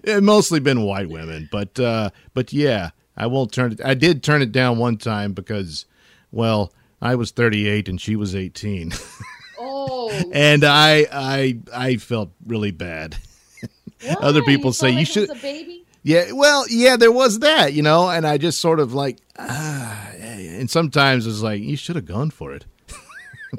it 0.05 0.23
mostly 0.23 0.61
been 0.61 0.83
white 0.83 1.09
women, 1.11 1.49
but 1.51 1.79
uh, 1.79 2.11
but 2.33 2.53
yeah, 2.53 2.91
I 3.17 3.27
won't 3.27 3.53
turn 3.53 3.73
it. 3.73 3.81
I 3.85 3.95
did 3.95 4.23
turn 4.23 4.41
it 4.41 4.53
down 4.53 4.79
one 4.79 4.97
time 4.97 5.33
because, 5.33 5.85
well, 6.31 6.73
I 7.03 7.17
was 7.17 7.31
38 7.33 7.89
and 7.89 8.01
she 8.01 8.17
was 8.17 8.35
18, 8.35 8.93
Oh, 9.65 10.11
and 10.33 10.65
I 10.65 11.07
I 11.13 11.59
I 11.73 11.97
felt 11.97 12.31
really 12.47 12.71
bad. 12.73 13.17
other 14.21 14.43
people 14.43 14.71
You 14.71 14.75
say 14.75 14.91
you 14.91 14.97
like 14.99 15.07
should- 15.07 15.31
A 15.31 15.35
baby. 15.37 15.85
Yeah, 16.05 16.33
well, 16.33 16.65
yeah, 16.69 16.97
there 16.97 17.13
was 17.13 17.39
that, 17.39 17.75
you 17.75 17.83
know, 17.83 18.11
and 18.11 18.27
I 18.27 18.37
just 18.37 18.61
sort 18.61 18.81
of 18.81 18.93
like, 18.93 19.19
ah, 19.39 20.11
and 20.19 20.69
sometimes 20.69 21.29
it's 21.29 21.43
like 21.43 21.63
you 21.63 21.77
should 21.77 21.95
have 21.95 22.07
gone 22.07 22.31
for 22.31 22.53
it. 22.55 22.65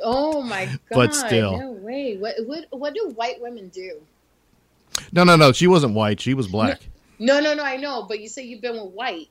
Oh 0.01 0.41
my 0.41 0.65
god! 0.65 0.79
But 0.89 1.15
still. 1.15 1.57
no 1.59 1.71
way. 1.71 2.17
What 2.17 2.35
what 2.47 2.65
what 2.71 2.93
do 2.95 3.09
white 3.15 3.39
women 3.39 3.69
do? 3.69 4.01
No, 5.11 5.23
no, 5.23 5.35
no, 5.35 5.51
she 5.51 5.67
wasn't 5.67 5.93
white; 5.93 6.19
she 6.19 6.33
was 6.33 6.47
black. 6.47 6.81
No, 7.19 7.39
no, 7.39 7.53
no. 7.53 7.63
I 7.63 7.77
know, 7.77 8.03
but 8.09 8.19
you 8.19 8.27
say 8.27 8.41
you've 8.43 8.59
been 8.61 8.73
with 8.73 8.91
white. 8.93 9.29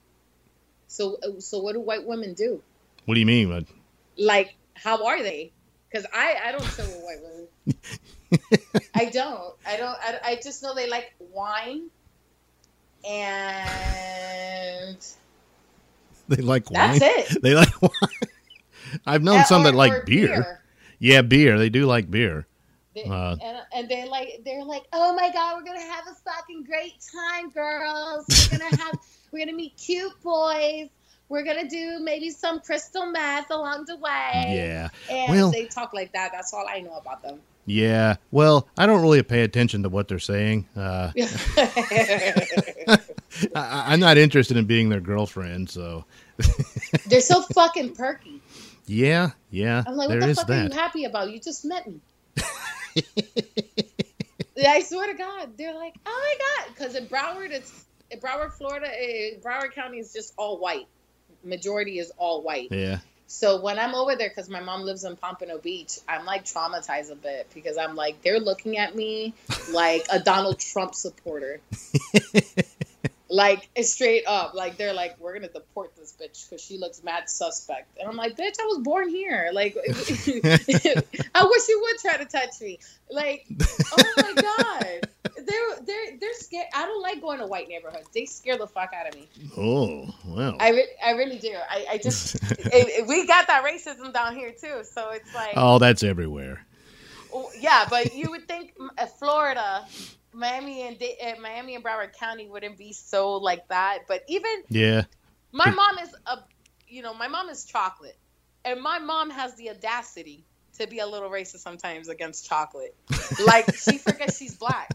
So 0.87 1.19
so 1.41 1.59
what 1.59 1.73
do 1.75 1.81
white 1.81 2.07
women 2.07 2.35
do? 2.35 2.63
What 3.07 3.15
do 3.15 3.21
you 3.21 3.27
mean? 3.27 3.51
What- 3.51 3.67
like 4.17 4.55
how 4.75 5.05
are 5.05 5.21
they 5.23 5.51
because 5.93 6.07
i 6.15 6.37
i 6.47 6.53
don't 6.53 6.65
chill 6.75 6.87
with 6.87 7.03
white 7.05 7.19
women 7.23 8.81
i 8.95 9.05
don't 9.07 9.55
i 9.67 9.77
don't 9.77 9.97
I, 10.01 10.19
I 10.25 10.35
just 10.43 10.63
know 10.63 10.75
they 10.75 10.89
like 10.89 11.13
wine 11.19 11.91
and 13.53 14.97
They 16.29 16.37
like 16.43 16.71
wine. 16.71 16.99
that's 16.99 17.31
it 17.33 17.43
They 17.43 17.55
like 17.55 17.83
wine. 17.83 17.91
I've 19.07 19.23
known 19.23 19.45
some 19.45 19.63
that 19.65 19.75
like 19.75 19.93
or 19.93 20.03
beer. 20.05 20.63
Yeah, 20.99 21.23
beer. 21.23 21.59
They 21.59 21.69
do 21.71 21.87
like 21.87 22.11
beer. 22.11 22.47
They- 22.95 23.05
Uh, 23.05 23.37
and, 23.43 23.59
and 23.75 23.89
they're 23.89 24.07
like 24.07 24.41
they're 24.45 24.65
like 24.65 24.85
oh 24.93 25.15
my 25.15 25.31
god 25.33 25.57
we're 25.57 25.65
gonna 25.65 25.81
have 25.81 26.05
a 26.11 26.15
fucking 26.31 26.65
great 26.65 26.95
time 27.13 27.51
girls 27.51 28.27
we're 28.53 28.59
gonna 28.59 28.77
have 28.77 28.95
we're 29.33 29.39
gonna 29.45 29.57
meet 29.57 29.77
cute 29.79 30.13
boys 30.23 30.89
we're 31.33 31.43
gonna 31.43 31.69
do 31.69 31.99
maybe 32.01 32.31
some 32.31 32.61
crystal 32.61 33.07
meth 33.07 33.51
along 33.51 33.87
the 33.87 33.97
way 33.97 34.31
Yeah. 34.55 34.89
and 35.11 35.33
Well- 35.33 35.51
they 35.51 35.67
talk 35.67 35.93
like 35.93 36.13
that 36.13 36.31
that's 36.33 36.53
all 36.53 36.67
i 36.69 36.81
know 36.81 36.95
about 36.95 37.23
them 37.23 37.41
Yeah. 37.65 38.17
Well, 38.33 38.67
I 38.77 38.87
don't 38.87 39.03
really 39.03 39.23
pay 39.23 39.43
attention 39.45 39.85
to 39.85 39.89
what 39.89 40.09
they're 40.09 40.19
saying. 40.19 40.67
Uh, 40.77 41.13
I, 43.55 43.93
I'm 43.93 44.01
not 44.01 44.19
interested 44.19 44.57
in 44.57 44.65
being 44.65 44.89
their 44.89 45.01
girlfriend. 45.01 45.71
So, 45.71 46.05
they're 47.07 47.21
so 47.21 47.43
fucking 47.55 47.95
perky 47.95 48.43
yeah, 48.87 49.31
yeah, 49.51 49.85
I'm 49.87 49.97
like, 49.97 50.09
there 50.09 50.19
what 50.21 50.27
the 50.27 50.35
fuck 50.35 50.51
are 50.51 50.65
you 50.65 50.71
happy 50.71 51.05
about? 51.05 51.31
You 51.31 51.39
just 51.41 51.65
met 51.65 51.87
me. 51.87 52.01
I 54.65 54.83
swear 54.83 55.11
to 55.11 55.15
God, 55.15 55.57
they're 55.57 55.75
like, 55.75 55.95
oh 56.07 56.37
my 56.39 56.65
God, 56.67 56.75
because 56.75 56.95
in 56.95 57.07
Broward, 57.07 57.51
it's 57.51 57.85
in 58.11 58.21
Broward, 58.21 58.53
Florida, 58.53 58.87
eh, 58.89 59.39
Broward 59.41 59.73
County 59.73 59.99
is 59.99 60.13
just 60.13 60.35
all 60.37 60.59
white. 60.59 60.87
Majority 61.45 61.99
is 61.99 62.13
all 62.17 62.43
white. 62.43 62.69
Yeah. 62.71 62.99
So 63.27 63.63
when 63.63 63.79
I'm 63.79 63.95
over 63.95 64.15
there, 64.15 64.29
because 64.29 64.51
my 64.51 64.61
mom 64.61 64.83
lives 64.83 65.05
in 65.05 65.17
Pompano 65.17 65.57
Beach, 65.57 65.99
I'm 66.07 66.27
like 66.27 66.45
traumatized 66.45 67.11
a 67.11 67.15
bit 67.15 67.49
because 67.55 67.79
I'm 67.79 67.95
like, 67.95 68.21
they're 68.23 68.39
looking 68.39 68.77
at 68.77 68.95
me 68.95 69.33
like 69.71 70.05
a 70.13 70.21
Donald 70.21 70.59
Trump 70.59 70.95
supporter. 70.95 71.61
like 73.33 73.71
straight 73.83 74.25
up, 74.27 74.53
like 74.53 74.77
they're 74.77 74.93
like, 74.93 75.19
we're 75.19 75.33
gonna 75.33 75.49
deport 75.49 75.97
this 75.97 76.15
bitch 76.21 76.49
because 76.49 76.63
she 76.63 76.77
looks 76.77 77.03
mad 77.03 77.31
suspect, 77.31 77.99
and 77.99 78.07
I'm 78.07 78.17
like, 78.17 78.37
bitch, 78.37 78.57
I 78.61 78.67
was 78.67 78.79
born 78.79 79.09
here. 79.09 79.51
Like, 79.55 79.75
I 79.89 81.45
wish 81.45 81.69
you 81.69 81.81
would 81.81 81.99
try 81.99 82.19
to 82.19 82.27
touch 82.27 82.61
me. 82.61 82.79
Like, 83.11 83.47
oh 83.93 84.13
my 84.19 84.35
god, 84.59 85.09
they're 85.47 85.77
they're 85.87 86.19
they're 86.21 86.35
scared. 86.35 86.67
I 86.75 86.85
don't 86.85 87.01
like 87.01 87.23
going 87.23 87.39
to 87.39 87.47
white 87.47 87.69
neighborhoods. 87.69 88.09
They 88.15 88.27
scare 88.27 88.59
the 88.59 88.67
fuck 88.67 88.91
out 88.95 89.09
of 89.09 89.15
me. 89.15 89.29
Oh, 89.57 90.15
wow, 90.27 90.57
I 90.61 90.71
re- 90.71 90.97
I 91.05 91.13
really 91.13 91.39
do. 91.39 91.55
I 91.71 91.87
I 91.93 91.99
just 91.99 92.35
it, 92.51 93.07
we 93.09 93.27
got 93.27 93.47
that 93.47 93.65
racism 93.65 94.13
down 94.13 94.37
here 94.37 94.51
too. 94.53 94.83
So 94.85 95.11
it's 95.11 95.35
like, 95.35 95.55
oh, 95.57 95.79
that's 95.79 96.03
everywhere. 96.03 96.67
oh, 97.33 97.51
yeah, 97.59 97.87
but 97.89 98.15
you 98.15 98.31
would 98.31 98.47
think 98.47 98.75
uh, 98.99 99.07
Florida, 99.07 99.87
Miami 100.33 100.83
and 100.87 100.99
Da- 100.99 101.19
uh, 101.23 101.41
Miami 101.41 101.75
and 101.75 101.85
Broward 101.85 102.13
County 102.19 102.49
wouldn't 102.49 102.79
be 102.79 102.93
so 102.93 103.35
like 103.37 103.69
that. 103.69 104.01
But 104.09 104.23
even 104.29 104.65
Yeah. 104.69 105.05
my 105.53 105.71
mom 105.71 105.99
is 106.03 106.15
a, 106.27 106.39
you 106.89 107.03
know, 107.03 107.15
my 107.15 107.29
mom 107.29 107.49
is 107.49 107.65
chocolate, 107.65 108.19
and 108.65 108.81
my 108.81 108.99
mom 108.99 109.31
has 109.31 109.55
the 109.57 109.71
audacity 109.71 110.47
to 110.79 110.87
be 110.87 110.99
a 111.01 111.07
little 111.07 111.31
racist 111.31 111.61
sometimes 111.61 112.09
against 112.09 112.47
chocolate. 112.49 112.97
Like 113.39 113.75
she 113.75 113.99
forgets 113.99 114.37
she's 114.37 114.55
black. 114.57 114.91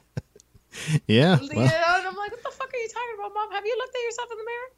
Yeah. 1.08 1.40
You 1.40 1.50
well, 1.54 1.66
know, 1.66 1.98
and 2.00 2.08
I'm 2.08 2.16
like, 2.16 2.32
what 2.32 2.44
the 2.44 2.52
fuck 2.58 2.70
are 2.74 2.78
you 2.78 2.90
talking 2.94 3.16
about, 3.20 3.34
mom? 3.34 3.52
Have 3.52 3.66
you 3.66 3.76
looked 3.78 3.96
at 3.96 4.04
yourself 4.04 4.30
in 4.32 4.38
the 4.38 4.46
mirror? 4.46 4.70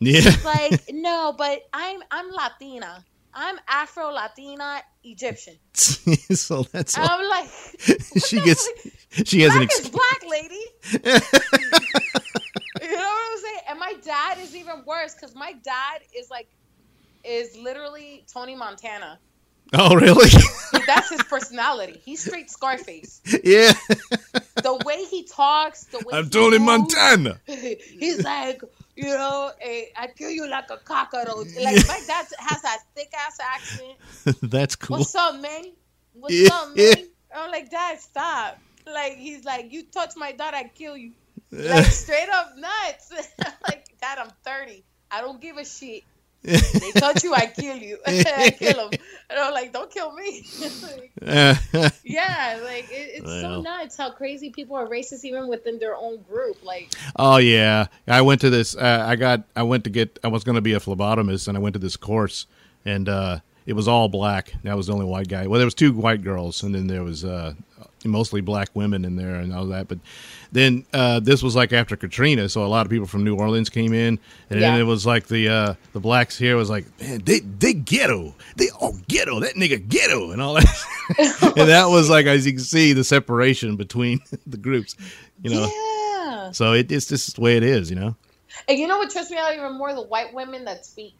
yeah. 0.00 0.32
Like, 0.42 0.82
no, 0.90 1.34
but 1.36 1.62
I'm 1.72 2.00
I'm 2.10 2.30
Latina. 2.30 3.04
I'm 3.34 3.56
Afro 3.68 4.10
Latina 4.10 4.80
Egyptian. 5.02 5.56
so 5.74 6.62
that's 6.64 6.96
all. 6.96 7.06
I'm 7.10 7.28
like, 7.28 7.50
she 8.26 8.40
gets. 8.40 8.68
fuck? 8.68 9.26
She 9.26 9.40
has 9.42 9.54
an. 9.54 9.60
black 9.60 9.70
Ex- 9.70 9.80
is 9.80 9.88
black, 9.90 10.22
lady. 10.28 10.64
you 10.92 12.90
know 12.96 12.98
what 12.98 13.32
I'm 13.32 13.38
saying? 13.38 13.60
And 13.70 13.78
my 13.78 13.94
dad 14.04 14.38
is 14.38 14.54
even 14.56 14.84
worse 14.86 15.14
because 15.14 15.34
my 15.34 15.52
dad 15.64 16.00
is 16.16 16.30
like, 16.30 16.48
is 17.24 17.56
literally 17.56 18.24
Tony 18.32 18.54
Montana. 18.54 19.18
oh 19.72 19.94
really? 19.96 20.30
That's 20.86 21.10
his 21.10 21.22
personality. 21.24 22.00
He's 22.04 22.24
straight 22.24 22.50
Scarface. 22.50 23.20
yeah. 23.42 23.72
The 24.56 24.80
way 24.84 25.04
he 25.04 25.24
talks, 25.24 25.84
the 25.84 25.98
way 25.98 26.18
I'm 26.18 26.28
Tony 26.30 26.58
moves, 26.58 26.94
Montana. 26.94 27.40
He's 27.46 28.22
like, 28.22 28.62
you 28.96 29.04
know, 29.06 29.50
eh, 29.60 29.84
I 29.96 30.06
kill 30.08 30.30
you 30.30 30.48
like 30.48 30.70
a 30.70 30.76
cockroach. 30.78 31.48
Like 31.60 31.86
my 31.88 32.00
dad 32.06 32.26
has 32.38 32.62
that 32.62 32.78
thick 32.94 33.12
ass 33.14 33.38
accent. 33.40 34.40
that's 34.50 34.76
cool. 34.76 34.98
What's 34.98 35.14
up, 35.14 35.40
man? 35.40 35.72
What's 36.14 36.34
Yeah, 36.34 36.48
up, 36.52 36.68
man? 36.68 36.76
yeah. 36.76 36.94
I'm 37.36 37.50
like, 37.50 37.70
Dad, 37.70 38.00
stop. 38.00 38.58
Like 38.86 39.16
he's 39.16 39.44
like, 39.44 39.72
you 39.72 39.82
touch 39.84 40.12
my 40.16 40.32
daughter, 40.32 40.56
I 40.56 40.64
kill 40.74 40.96
you. 40.96 41.12
Like 41.50 41.84
straight 42.02 42.28
up 42.28 42.52
nuts. 42.56 43.12
like, 43.66 43.86
Dad, 44.00 44.18
I'm 44.18 44.30
30. 44.44 44.84
I 45.10 45.20
don't 45.20 45.40
give 45.40 45.56
a 45.56 45.64
shit. 45.64 46.02
They 46.42 46.92
touch 46.92 47.24
you, 47.24 47.32
I 47.34 47.46
kill 47.46 47.76
you. 47.76 47.98
I 48.06 48.54
kill 48.58 48.90
them. 48.90 49.00
And 49.34 49.42
I'm 49.42 49.52
like, 49.52 49.72
don't 49.72 49.90
kill 49.90 50.12
me. 50.12 50.46
Like, 51.74 51.92
yeah, 52.04 52.60
like 52.62 52.84
it, 52.90 53.22
it's 53.22 53.30
so 53.40 53.60
nuts 53.60 53.96
how 53.96 54.10
crazy 54.10 54.50
people 54.50 54.76
are 54.76 54.86
racist 54.86 55.24
even 55.24 55.48
within 55.48 55.78
their 55.78 55.96
own 55.96 56.22
group. 56.22 56.62
Like, 56.62 56.92
oh 57.16 57.38
yeah, 57.38 57.86
I 58.06 58.20
went 58.20 58.42
to 58.42 58.50
this. 58.50 58.76
Uh, 58.76 59.04
I 59.06 59.16
got. 59.16 59.42
I 59.56 59.62
went 59.64 59.84
to 59.84 59.90
get. 59.90 60.18
I 60.22 60.28
was 60.28 60.44
going 60.44 60.54
to 60.54 60.60
be 60.60 60.74
a 60.74 60.80
phlebotomist, 60.80 61.48
and 61.48 61.56
I 61.56 61.60
went 61.60 61.72
to 61.72 61.78
this 61.78 61.96
course, 61.96 62.46
and 62.84 63.08
uh, 63.08 63.40
it 63.66 63.72
was 63.72 63.88
all 63.88 64.08
black. 64.08 64.52
I 64.64 64.74
was 64.74 64.86
the 64.86 64.92
only 64.92 65.06
white 65.06 65.28
guy. 65.28 65.46
Well, 65.46 65.58
there 65.58 65.66
was 65.66 65.74
two 65.74 65.92
white 65.92 66.22
girls, 66.22 66.62
and 66.62 66.74
then 66.74 66.86
there 66.86 67.02
was 67.02 67.24
uh, 67.24 67.54
mostly 68.10 68.40
black 68.40 68.68
women 68.74 69.04
in 69.04 69.16
there, 69.16 69.36
and 69.36 69.52
all 69.52 69.66
that. 69.66 69.88
But 69.88 69.98
then 70.52 70.84
uh, 70.92 71.20
this 71.20 71.42
was 71.42 71.56
like 71.56 71.72
after 71.72 71.96
Katrina, 71.96 72.48
so 72.48 72.64
a 72.64 72.68
lot 72.68 72.86
of 72.86 72.90
people 72.90 73.06
from 73.06 73.24
New 73.24 73.36
Orleans 73.36 73.68
came 73.70 73.92
in, 73.92 74.18
and 74.50 74.60
Yeah. 74.60 74.70
then 74.72 74.80
it 74.80 74.84
was 74.84 75.04
like 75.06 75.26
the 75.26 75.48
uh, 75.48 75.74
the 75.92 76.00
blacks 76.00 76.36
here 76.38 76.56
was 76.56 76.70
like, 76.70 76.84
man, 77.00 77.20
they 77.24 77.40
they 77.40 77.72
ghetto, 77.74 78.34
they 78.56 78.70
all 78.70 78.96
ghetto, 79.08 79.40
that 79.40 79.54
nigga 79.54 79.86
ghetto, 79.88 80.30
and 80.30 80.40
all 80.42 80.54
that. 80.54 80.66
and 81.56 81.68
that 81.68 81.86
was 81.86 82.08
like, 82.10 82.26
as 82.26 82.46
you 82.46 82.52
can 82.52 82.60
see, 82.62 82.92
the 82.92 83.04
separation 83.04 83.76
between 83.76 84.20
the 84.46 84.56
groups, 84.56 84.96
you 85.42 85.50
know. 85.50 85.66
yeah. 85.66 86.50
So 86.52 86.72
it, 86.72 86.90
it's 86.92 87.06
just 87.06 87.34
the 87.36 87.40
way 87.40 87.56
it 87.56 87.62
is, 87.62 87.90
you 87.90 87.96
know. 87.96 88.16
And 88.68 88.78
you 88.78 88.86
know 88.86 88.98
what 88.98 89.10
trips 89.10 89.30
me 89.30 89.36
out 89.36 89.52
even 89.54 89.76
more? 89.76 89.92
The 89.94 90.02
white 90.02 90.32
women 90.32 90.64
that 90.66 90.86
speak 90.86 91.14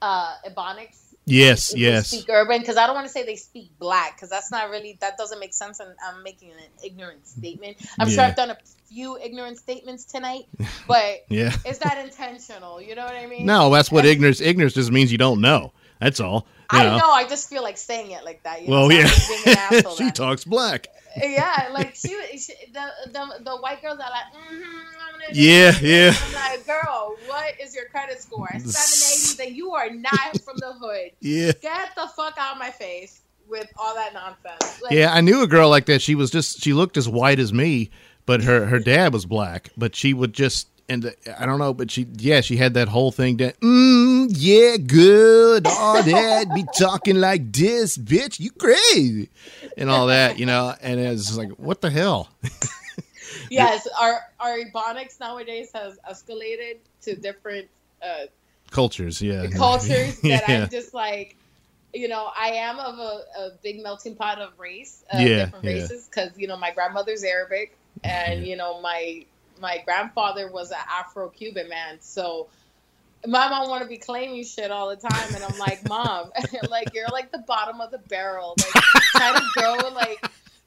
uh 0.00 0.34
Ebonics. 0.48 1.01
Yes, 1.24 1.72
yes, 1.76 2.08
Speak 2.08 2.28
urban 2.28 2.60
because 2.60 2.76
I 2.76 2.86
don't 2.86 2.96
want 2.96 3.06
to 3.06 3.12
say 3.12 3.24
they 3.24 3.36
speak 3.36 3.70
black 3.78 4.16
because 4.16 4.28
that's 4.28 4.50
not 4.50 4.70
really 4.70 4.98
that 5.00 5.16
doesn't 5.16 5.38
make 5.38 5.54
sense 5.54 5.78
and 5.78 5.90
I'm 6.04 6.22
making 6.24 6.50
an 6.50 6.56
ignorant 6.84 7.26
statement. 7.26 7.76
I'm 7.98 8.10
sure 8.10 8.24
I've 8.24 8.34
done 8.34 8.50
a 8.50 8.58
few 8.88 9.16
ignorant 9.18 9.58
statements 9.58 10.04
tonight, 10.04 10.46
but 10.88 11.24
yeah. 11.28 11.52
is 11.64 11.78
that 11.78 12.04
intentional? 12.04 12.82
You 12.82 12.96
know 12.96 13.04
what 13.04 13.14
I 13.14 13.26
mean? 13.26 13.46
No, 13.46 13.70
that's 13.70 13.90
what 13.92 14.04
ignorance. 14.04 14.40
Ignorance 14.40 14.74
just 14.74 14.90
means 14.90 15.12
you 15.12 15.18
don't 15.18 15.40
know. 15.40 15.72
That's 16.00 16.18
all. 16.18 16.46
I 16.68 16.84
know. 16.84 16.98
know. 16.98 17.10
I 17.10 17.28
just 17.28 17.48
feel 17.48 17.62
like 17.62 17.76
saying 17.76 18.10
it 18.10 18.24
like 18.24 18.42
that. 18.42 18.62
You 18.62 18.70
Well, 18.70 18.88
know, 18.88 18.96
yeah. 18.96 19.06
so 19.06 19.12
I'm 19.12 19.14
just 19.14 19.44
being 19.44 19.56
an 19.56 19.62
asshole 19.78 19.94
she 19.96 20.10
talks 20.10 20.44
black. 20.44 20.88
Yeah, 21.16 21.68
like 21.72 21.94
she, 21.94 22.08
she 22.38 22.54
the, 22.72 22.86
the 23.12 23.42
the 23.44 23.56
white 23.56 23.82
girls 23.82 23.98
are 23.98 24.10
like, 24.10 24.32
mm-hmm, 24.34 24.62
I'm 24.62 25.12
gonna 25.12 25.24
Yeah, 25.32 25.70
this." 25.72 25.82
yeah. 25.82 26.12
I'm 26.26 26.34
like, 26.58 26.66
girl, 26.66 27.16
what 27.26 27.60
is 27.60 27.74
your 27.74 27.86
credit 27.86 28.20
score? 28.20 28.48
Seven 28.58 29.12
eighty. 29.12 29.36
Then 29.50 29.54
you 29.56 29.72
are 29.72 29.90
not 29.90 30.40
from 30.42 30.56
the 30.58 30.72
hood. 30.72 31.10
Yeah. 31.20 31.52
Get 31.60 31.94
the 31.94 32.08
fuck 32.16 32.34
out 32.38 32.52
of 32.54 32.58
my 32.58 32.70
face 32.70 33.20
with 33.48 33.68
all 33.78 33.94
that 33.94 34.14
nonsense. 34.14 34.80
Like, 34.82 34.92
Yeah, 34.92 35.12
I 35.12 35.20
knew 35.20 35.42
a 35.42 35.46
girl 35.46 35.68
like 35.68 35.86
that. 35.86 36.00
She 36.00 36.14
was 36.14 36.30
just 36.30 36.60
she 36.62 36.72
looked 36.72 36.96
as 36.96 37.08
white 37.08 37.38
as 37.38 37.52
me, 37.52 37.90
but 38.24 38.42
her 38.42 38.66
her 38.66 38.78
dad 38.78 39.12
was 39.12 39.26
black. 39.26 39.70
But 39.76 39.94
she 39.94 40.14
would 40.14 40.32
just 40.32 40.68
and 40.92 41.06
uh, 41.06 41.10
I 41.38 41.46
don't 41.46 41.58
know, 41.58 41.72
but 41.74 41.90
she 41.90 42.06
yeah 42.18 42.40
she 42.40 42.56
had 42.56 42.74
that 42.74 42.88
whole 42.88 43.10
thing 43.10 43.38
that 43.38 43.58
mm, 43.60 44.26
yeah 44.30 44.76
good 44.76 45.66
all 45.66 46.02
that 46.02 46.54
be 46.54 46.64
talking 46.78 47.16
like 47.16 47.52
this 47.52 47.96
bitch 47.98 48.38
you 48.38 48.50
crazy 48.50 49.30
and 49.76 49.90
all 49.90 50.06
that 50.08 50.38
you 50.38 50.46
know 50.46 50.74
and 50.80 51.00
it 51.00 51.08
was 51.10 51.26
just 51.26 51.38
like 51.38 51.50
what 51.52 51.80
the 51.80 51.90
hell? 51.90 52.28
Yes, 53.50 53.86
our 54.00 54.20
our 54.40 54.58
ebonics 54.58 55.20
nowadays 55.20 55.70
has 55.74 55.98
escalated 56.10 56.78
to 57.02 57.14
different 57.16 57.68
uh, 58.02 58.26
cultures 58.70 59.20
yeah. 59.20 59.46
cultures 59.48 60.18
that 60.22 60.44
yeah. 60.48 60.62
I'm 60.62 60.70
just 60.70 60.94
like, 60.94 61.36
you 61.92 62.08
know, 62.08 62.30
I 62.38 62.48
am 62.48 62.78
of 62.78 62.98
a, 62.98 63.24
a 63.38 63.50
big 63.62 63.82
melting 63.82 64.16
pot 64.16 64.38
of 64.38 64.58
race, 64.58 65.04
uh, 65.12 65.18
Yeah, 65.18 65.44
different 65.44 65.64
yeah. 65.64 65.72
races, 65.72 66.08
because 66.08 66.38
you 66.38 66.46
know 66.46 66.56
my 66.56 66.70
grandmother's 66.72 67.24
Arabic, 67.24 67.76
and 68.04 68.46
you 68.46 68.56
know 68.56 68.80
my 68.80 69.24
my 69.62 69.80
grandfather 69.86 70.50
was 70.52 70.70
an 70.70 70.78
Afro-Cuban 70.88 71.68
man, 71.68 71.98
so. 72.00 72.48
My 73.24 73.48
mom 73.48 73.68
want 73.70 73.84
to 73.84 73.88
be 73.88 73.98
claiming 73.98 74.42
shit 74.42 74.72
all 74.72 74.88
the 74.88 74.96
time, 74.96 75.32
and 75.32 75.44
I'm 75.44 75.56
like, 75.56 75.88
Mom, 75.88 76.32
like 76.68 76.92
you're 76.92 77.06
like 77.06 77.30
the 77.30 77.38
bottom 77.38 77.80
of 77.80 77.92
the 77.92 77.98
barrel. 77.98 78.56
Like 78.58 78.84
try 79.14 79.38
to 79.38 79.46
grow 79.54 79.90
like 79.90 80.18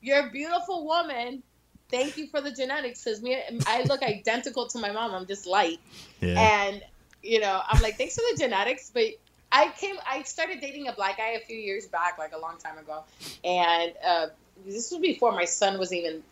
you're 0.01 0.25
a 0.25 0.31
beautiful 0.31 0.85
woman. 0.85 1.43
Thank 1.91 2.15
you 2.15 2.27
for 2.27 2.39
the 2.39 2.51
genetics, 2.51 3.03
because 3.03 3.21
me, 3.21 3.37
I 3.67 3.83
look 3.83 4.01
identical 4.01 4.67
to 4.69 4.79
my 4.79 4.89
mom. 4.89 5.13
I'm 5.13 5.27
just 5.27 5.45
light, 5.45 5.81
yeah 6.21 6.39
and 6.39 6.81
you 7.25 7.39
know 7.39 7.61
i'm 7.67 7.81
like 7.81 7.97
thanks 7.97 8.15
for 8.15 8.23
the 8.31 8.37
genetics 8.37 8.91
but 8.93 9.03
i 9.51 9.69
came 9.77 9.95
i 10.07 10.21
started 10.23 10.61
dating 10.61 10.87
a 10.87 10.93
black 10.93 11.17
guy 11.17 11.31
a 11.31 11.39
few 11.39 11.57
years 11.57 11.87
back 11.87 12.17
like 12.17 12.33
a 12.33 12.37
long 12.37 12.57
time 12.57 12.77
ago 12.77 13.03
and 13.43 13.93
uh, 14.05 14.27
this 14.65 14.91
was 14.91 14.99
before 15.01 15.31
my 15.31 15.45
son 15.45 15.77
was 15.79 15.91
even 15.91 16.23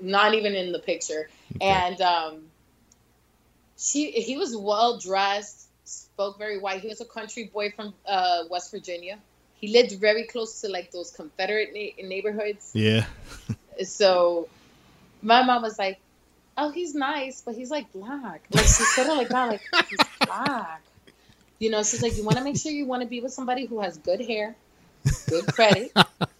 not 0.00 0.34
even 0.34 0.54
in 0.54 0.72
the 0.72 0.78
picture 0.78 1.28
Okay. 1.56 1.66
and 1.66 2.00
um 2.00 2.42
she 3.76 4.10
he 4.10 4.36
was 4.36 4.56
well 4.56 4.98
dressed 4.98 5.68
spoke 5.84 6.38
very 6.38 6.58
white 6.58 6.80
he 6.80 6.88
was 6.88 7.00
a 7.00 7.04
country 7.04 7.50
boy 7.52 7.70
from 7.70 7.92
uh 8.06 8.44
west 8.50 8.70
virginia 8.70 9.18
he 9.54 9.68
lived 9.68 9.92
very 10.00 10.24
close 10.24 10.60
to 10.60 10.68
like 10.68 10.90
those 10.92 11.10
confederate 11.10 11.70
na- 11.74 12.08
neighborhoods 12.08 12.70
yeah 12.74 13.04
so 13.84 14.48
my 15.22 15.42
mom 15.42 15.62
was 15.62 15.78
like, 15.78 15.98
"Oh, 16.56 16.70
he's 16.70 16.94
nice, 16.94 17.42
but 17.42 17.54
he's 17.54 17.70
like 17.70 17.92
black." 17.92 18.42
Like 18.50 18.64
she 18.64 18.84
said 18.94 19.06
it 19.06 19.14
like 19.14 19.28
that, 19.28 19.48
like 19.48 19.62
he's 19.88 19.98
black. 20.26 20.82
You 21.58 21.70
know, 21.70 21.82
she's 21.82 22.02
like, 22.02 22.16
"You 22.16 22.24
want 22.24 22.38
to 22.38 22.44
make 22.44 22.56
sure 22.56 22.72
you 22.72 22.86
want 22.86 23.02
to 23.02 23.08
be 23.08 23.20
with 23.20 23.32
somebody 23.32 23.66
who 23.66 23.80
has 23.80 23.98
good 23.98 24.20
hair, 24.20 24.56
good 25.28 25.46
credit. 25.46 25.92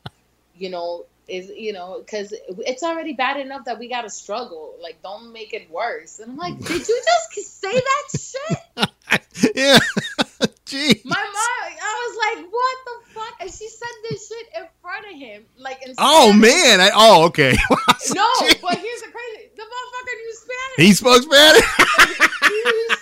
you 0.57 0.71
know, 0.71 1.05
is 1.31 1.51
you 1.57 1.73
know, 1.73 2.01
because 2.05 2.35
it's 2.59 2.83
already 2.83 3.13
bad 3.13 3.39
enough 3.41 3.65
that 3.67 3.79
we 3.79 3.89
got 3.89 4.03
to 4.03 4.11
struggle. 4.11 4.75
Like, 4.83 5.03
don't 5.03 5.33
make 5.33 5.53
it 5.55 5.71
worse." 5.71 6.19
And 6.19 6.33
I'm 6.33 6.37
like, 6.37 6.59
"Did 6.67 6.87
you 6.89 7.03
just 7.05 7.61
say 7.61 7.73
that 7.73 8.05
shit?" 8.19 9.53
yeah 9.57 9.79
gee 10.67 11.01
My 11.05 11.17
mom, 11.17 11.73
I 11.83 12.09
was 12.09 12.17
like, 12.45 12.53
"What 12.53 12.77
the 12.85 13.13
fuck?" 13.15 13.35
And 13.41 13.51
she 13.51 13.69
said 13.69 13.89
this 14.09 14.29
shit 14.29 14.47
in 14.59 14.65
front 14.83 15.07
of 15.07 15.19
him, 15.19 15.45
like 15.59 15.83
in 15.87 15.95
oh 15.99 16.33
man 16.33 16.81
I, 16.81 16.91
oh 16.95 17.25
okay 17.27 17.57
No, 18.15 18.27
Gee. 18.41 18.57
but 18.63 18.77
here's 18.79 19.01
the 19.03 19.09
crazy: 19.13 19.51
the 19.57 19.63
motherfucker 19.63 20.15
knew 20.17 20.35
Spanish. 20.35 20.87
he 20.89 20.93
spoke 20.93 21.23
Spanish 21.23 21.65
he 21.65 21.85
spoke 21.85 22.11
it 22.11 22.21
like 22.21 22.31
he 22.51 22.95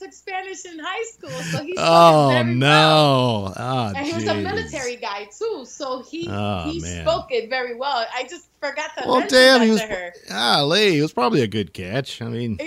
took 0.00 0.12
Spanish 0.12 0.64
in 0.64 0.78
high 0.78 1.04
school, 1.12 1.30
so 1.30 1.62
he 1.62 1.72
spoke 1.76 1.78
it 1.78 1.78
oh 1.78 2.28
very 2.30 2.44
well. 2.46 2.54
no 2.56 3.52
oh, 3.56 3.92
And 3.96 4.06
he 4.06 4.12
was 4.12 4.26
a 4.26 4.34
military 4.34 4.96
guy 4.96 5.24
too, 5.26 5.64
so 5.66 6.02
he 6.02 6.26
Oh, 6.30 6.62
he 6.70 6.80
man. 6.80 7.04
spoke 7.04 7.30
it 7.30 7.48
very 7.50 7.76
well. 7.76 8.04
I 8.14 8.24
just 8.24 8.48
forgot 8.60 8.90
to 8.98 9.04
Well, 9.06 9.20
mention 9.20 9.38
damn, 9.38 9.58
that 9.60 9.64
he 9.66 9.70
was. 9.72 9.80
to 9.82 9.86
her. 9.86 10.12
Golly, 10.28 10.98
it 10.98 11.02
was 11.02 11.12
probably 11.12 11.42
a 11.42 11.46
good 11.46 11.72
catch. 11.74 12.20
I 12.22 12.26
mean, 12.28 12.56
Yeah. 12.60 12.66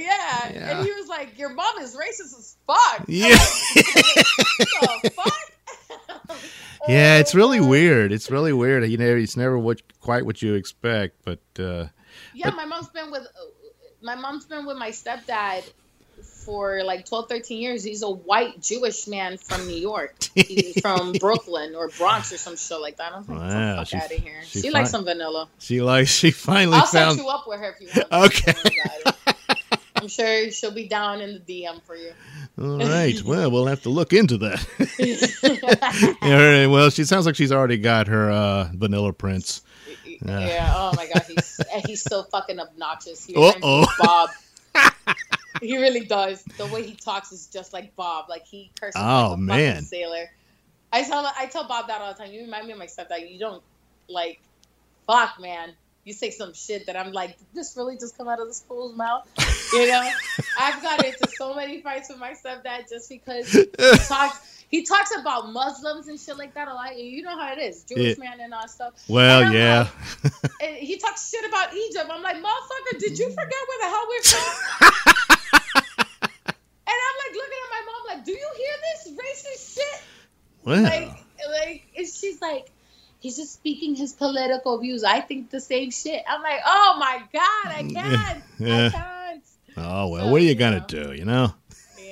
Yeah. 0.54 0.78
and 0.78 0.86
he 0.86 0.92
was 0.94 1.08
like, 1.08 1.38
"Your 1.38 1.50
mom 1.50 1.78
is 1.80 1.96
racist 1.96 2.38
as 2.38 2.58
fuck." 2.68 3.06
yeah, 3.08 3.26
I'm 3.36 4.88
like, 4.88 5.02
the 5.04 5.10
fuck? 5.16 6.38
yeah. 6.88 7.18
It's 7.18 7.34
really 7.36 7.60
Oh, 7.60 7.68
weird. 7.68 8.12
It's 8.12 8.30
really 8.32 8.54
weird. 8.54 8.88
You 8.90 8.98
know, 8.98 9.16
it's 9.16 9.38
never 9.38 9.58
what 9.58 9.82
quite 10.00 10.26
what 10.26 10.42
you 10.42 10.54
expect. 10.56 11.24
But 11.24 11.40
uh, 11.60 11.88
Yeah, 12.34 12.50
my 12.52 12.66
mom's 12.66 12.90
been 12.90 13.12
with 13.12 13.28
my 14.02 14.16
mom's 14.16 14.46
been 14.46 14.66
with 14.66 14.78
my 14.78 14.90
stepdad 14.92 15.64
for 16.46 16.84
like 16.84 17.06
12, 17.06 17.30
13 17.30 17.62
years. 17.62 17.84
He's 17.84 18.02
a 18.04 18.10
white 18.10 18.62
Jewish 18.62 19.08
man 19.08 19.38
from 19.38 19.66
New 19.68 19.76
York. 19.76 20.16
He's 20.36 20.80
from 20.82 21.14
Brooklyn 21.14 21.76
or 21.76 21.90
Bronx 21.90 22.32
or 22.34 22.38
some 22.38 22.56
shit 22.58 22.80
like 22.80 22.98
that. 22.98 23.14
I 23.14 23.18
was 23.18 23.30
like, 23.30 23.40
Wow, 23.40 23.76
fuck 23.78 23.88
she- 23.88 23.98
out 23.98 24.06
of 24.06 24.12
here. 24.12 24.42
she 24.46 24.62
She, 24.62 24.70
likes 24.72 24.92
some 24.92 25.06
vanilla. 25.06 25.48
she 25.60 25.82
likes. 25.82 26.10
she 26.12 26.32
finally 26.32 26.78
I'll 26.78 26.86
found. 26.86 27.16
set 27.18 27.24
you 27.24 27.30
up 27.30 27.46
with 27.48 27.60
her 27.60 27.76
if 27.80 27.82
you 27.82 27.90
want. 28.12 28.32
Okay. 28.34 28.52
Don't 28.52 28.64
worry 28.66 29.02
about 29.02 29.16
it. 29.28 29.80
I'm 29.96 30.08
sure 30.10 30.52
she'll 30.52 30.72
be 30.72 30.88
down 30.90 31.22
in 31.22 31.34
the 31.34 31.40
DM 31.64 31.82
for 31.84 31.96
you. 31.96 32.12
All 32.62 32.78
right. 32.78 33.22
Well, 33.24 33.50
we'll 33.50 33.68
have 33.68 33.84
to 33.84 33.90
look 33.90 34.12
into 34.12 34.38
that. 34.40 36.18
All 36.22 36.30
right. 36.30 36.68
Well, 36.68 36.90
she 36.90 37.06
sounds 37.06 37.26
like 37.26 37.36
she's 37.36 37.52
already 37.54 37.78
got 37.78 38.08
her 38.08 38.30
uh, 38.30 38.70
Vanilla 38.74 39.14
Prince. 39.14 39.62
Yeah. 40.26 40.74
Oh 40.76 40.94
my 40.96 41.08
god, 41.08 41.24
he's 41.28 41.60
he's 41.86 42.02
so 42.02 42.24
fucking 42.24 42.60
obnoxious. 42.60 43.26
He 43.26 43.36
Uh-oh. 43.36 43.86
Bob. 44.00 44.30
He 45.62 45.78
really 45.78 46.06
does. 46.06 46.44
The 46.58 46.66
way 46.68 46.84
he 46.84 46.96
talks 46.96 47.32
is 47.32 47.48
just 47.48 47.74
like 47.74 47.96
Bob. 47.96 48.30
Like 48.30 48.46
he 48.46 48.72
curses 48.80 49.00
Oh, 49.04 49.30
like 49.32 49.38
a 49.38 49.42
man. 49.42 49.82
sailor. 49.84 50.30
I 50.92 51.04
tell 51.04 51.26
I 51.38 51.46
tell 51.48 51.68
Bob 51.68 51.88
that 51.88 52.02
all 52.02 52.14
the 52.14 52.20
time. 52.24 52.32
You 52.32 52.42
remind 52.42 52.68
me 52.68 52.74
of 52.74 52.80
my 52.80 52.86
stepdad. 52.88 53.32
You 53.32 53.40
don't 53.40 53.64
like, 54.08 54.40
fuck, 55.08 55.40
man. 55.40 55.74
You 56.06 56.12
say 56.14 56.32
some 56.32 56.54
shit 56.54 56.88
that 56.88 56.98
I'm 56.98 57.14
like, 57.14 57.38
did 57.38 57.48
this 57.54 57.76
really 57.78 57.98
just 57.98 58.18
come 58.18 58.28
out 58.28 58.40
of 58.42 58.48
this 58.48 58.62
fool's 58.68 58.96
mouth? 58.96 59.26
You 59.72 59.88
know, 59.88 60.10
I've 60.60 60.82
got 60.82 61.04
into 61.06 61.30
so 61.30 61.56
many 61.56 61.82
fights 61.82 62.10
with 62.10 62.20
my 62.20 62.34
stepdad 62.34 62.90
just 62.90 63.08
because 63.10 63.50
he 63.52 63.66
talks. 64.08 64.50
He 64.70 64.82
talks 64.84 65.16
about 65.16 65.54
Muslims 65.54 66.08
and 66.08 66.20
shit 66.20 66.36
like 66.36 66.56
that 66.56 66.68
a 66.68 66.74
lot. 66.74 66.94
And 66.94 67.00
You 67.00 67.22
know 67.22 67.38
how 67.38 67.54
it 67.54 67.60
is, 67.60 67.84
Jewish 67.84 68.18
man 68.18 68.40
and 68.42 68.54
all 68.56 68.68
stuff. 68.68 68.94
Well, 69.08 69.54
yeah. 69.54 69.88
like- 70.24 70.74
he 70.80 70.98
talks 70.98 71.30
shit 71.30 71.46
about 71.48 71.74
Egypt. 71.76 72.06
I'm 72.12 72.24
like, 72.24 72.38
motherfucker, 72.38 72.98
did 73.00 73.18
you 73.20 73.30
forget 73.30 73.54
where 73.68 73.80
the 73.82 73.88
hell 73.88 74.06
we're 74.10 74.22
from? 74.24 74.92
like 77.34 77.42
looking 77.42 77.60
at 77.64 77.72
my 77.72 77.82
mom 77.86 78.18
like, 78.18 78.26
do 78.26 78.32
you 78.32 78.50
hear 78.58 78.76
this 78.94 79.14
racist 79.14 79.76
shit? 79.76 80.02
Well, 80.66 80.84
Like, 80.84 81.26
like, 81.50 81.82
and 81.98 82.08
she's 82.08 82.42
like, 82.42 82.72
he's 83.20 83.36
just 83.38 83.54
speaking 83.54 83.96
his 83.96 84.14
political 84.14 84.78
views. 84.80 85.04
I 85.04 85.20
think 85.22 85.50
the 85.50 85.60
same 85.60 85.92
shit. 85.92 86.24
I'm 86.28 86.42
like, 86.42 86.62
oh 86.66 86.96
my 87.00 87.18
god, 87.34 87.74
I 87.74 87.84
can't, 87.94 88.44
Yeah. 88.60 88.86
I 88.88 88.90
can't. 88.92 89.44
oh 89.78 90.08
well. 90.08 90.32
What 90.32 90.42
are 90.42 90.46
you 90.46 90.56
gonna 90.56 90.78
Yeah. 90.78 91.04
do? 91.06 91.14
You 91.14 91.26
know. 91.26 91.54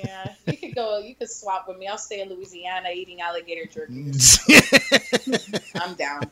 Yeah, 0.04 0.34
you 0.46 0.56
could 0.56 0.74
go. 0.74 0.98
You 0.98 1.14
could 1.14 1.30
swap 1.30 1.66
with 1.68 1.78
me. 1.78 1.86
I'll 1.88 1.98
stay 1.98 2.20
in 2.22 2.28
Louisiana 2.28 2.88
eating 2.94 3.20
alligator 3.20 3.66
jerky. 3.66 4.12
I'm 5.74 5.94
down. 5.94 6.22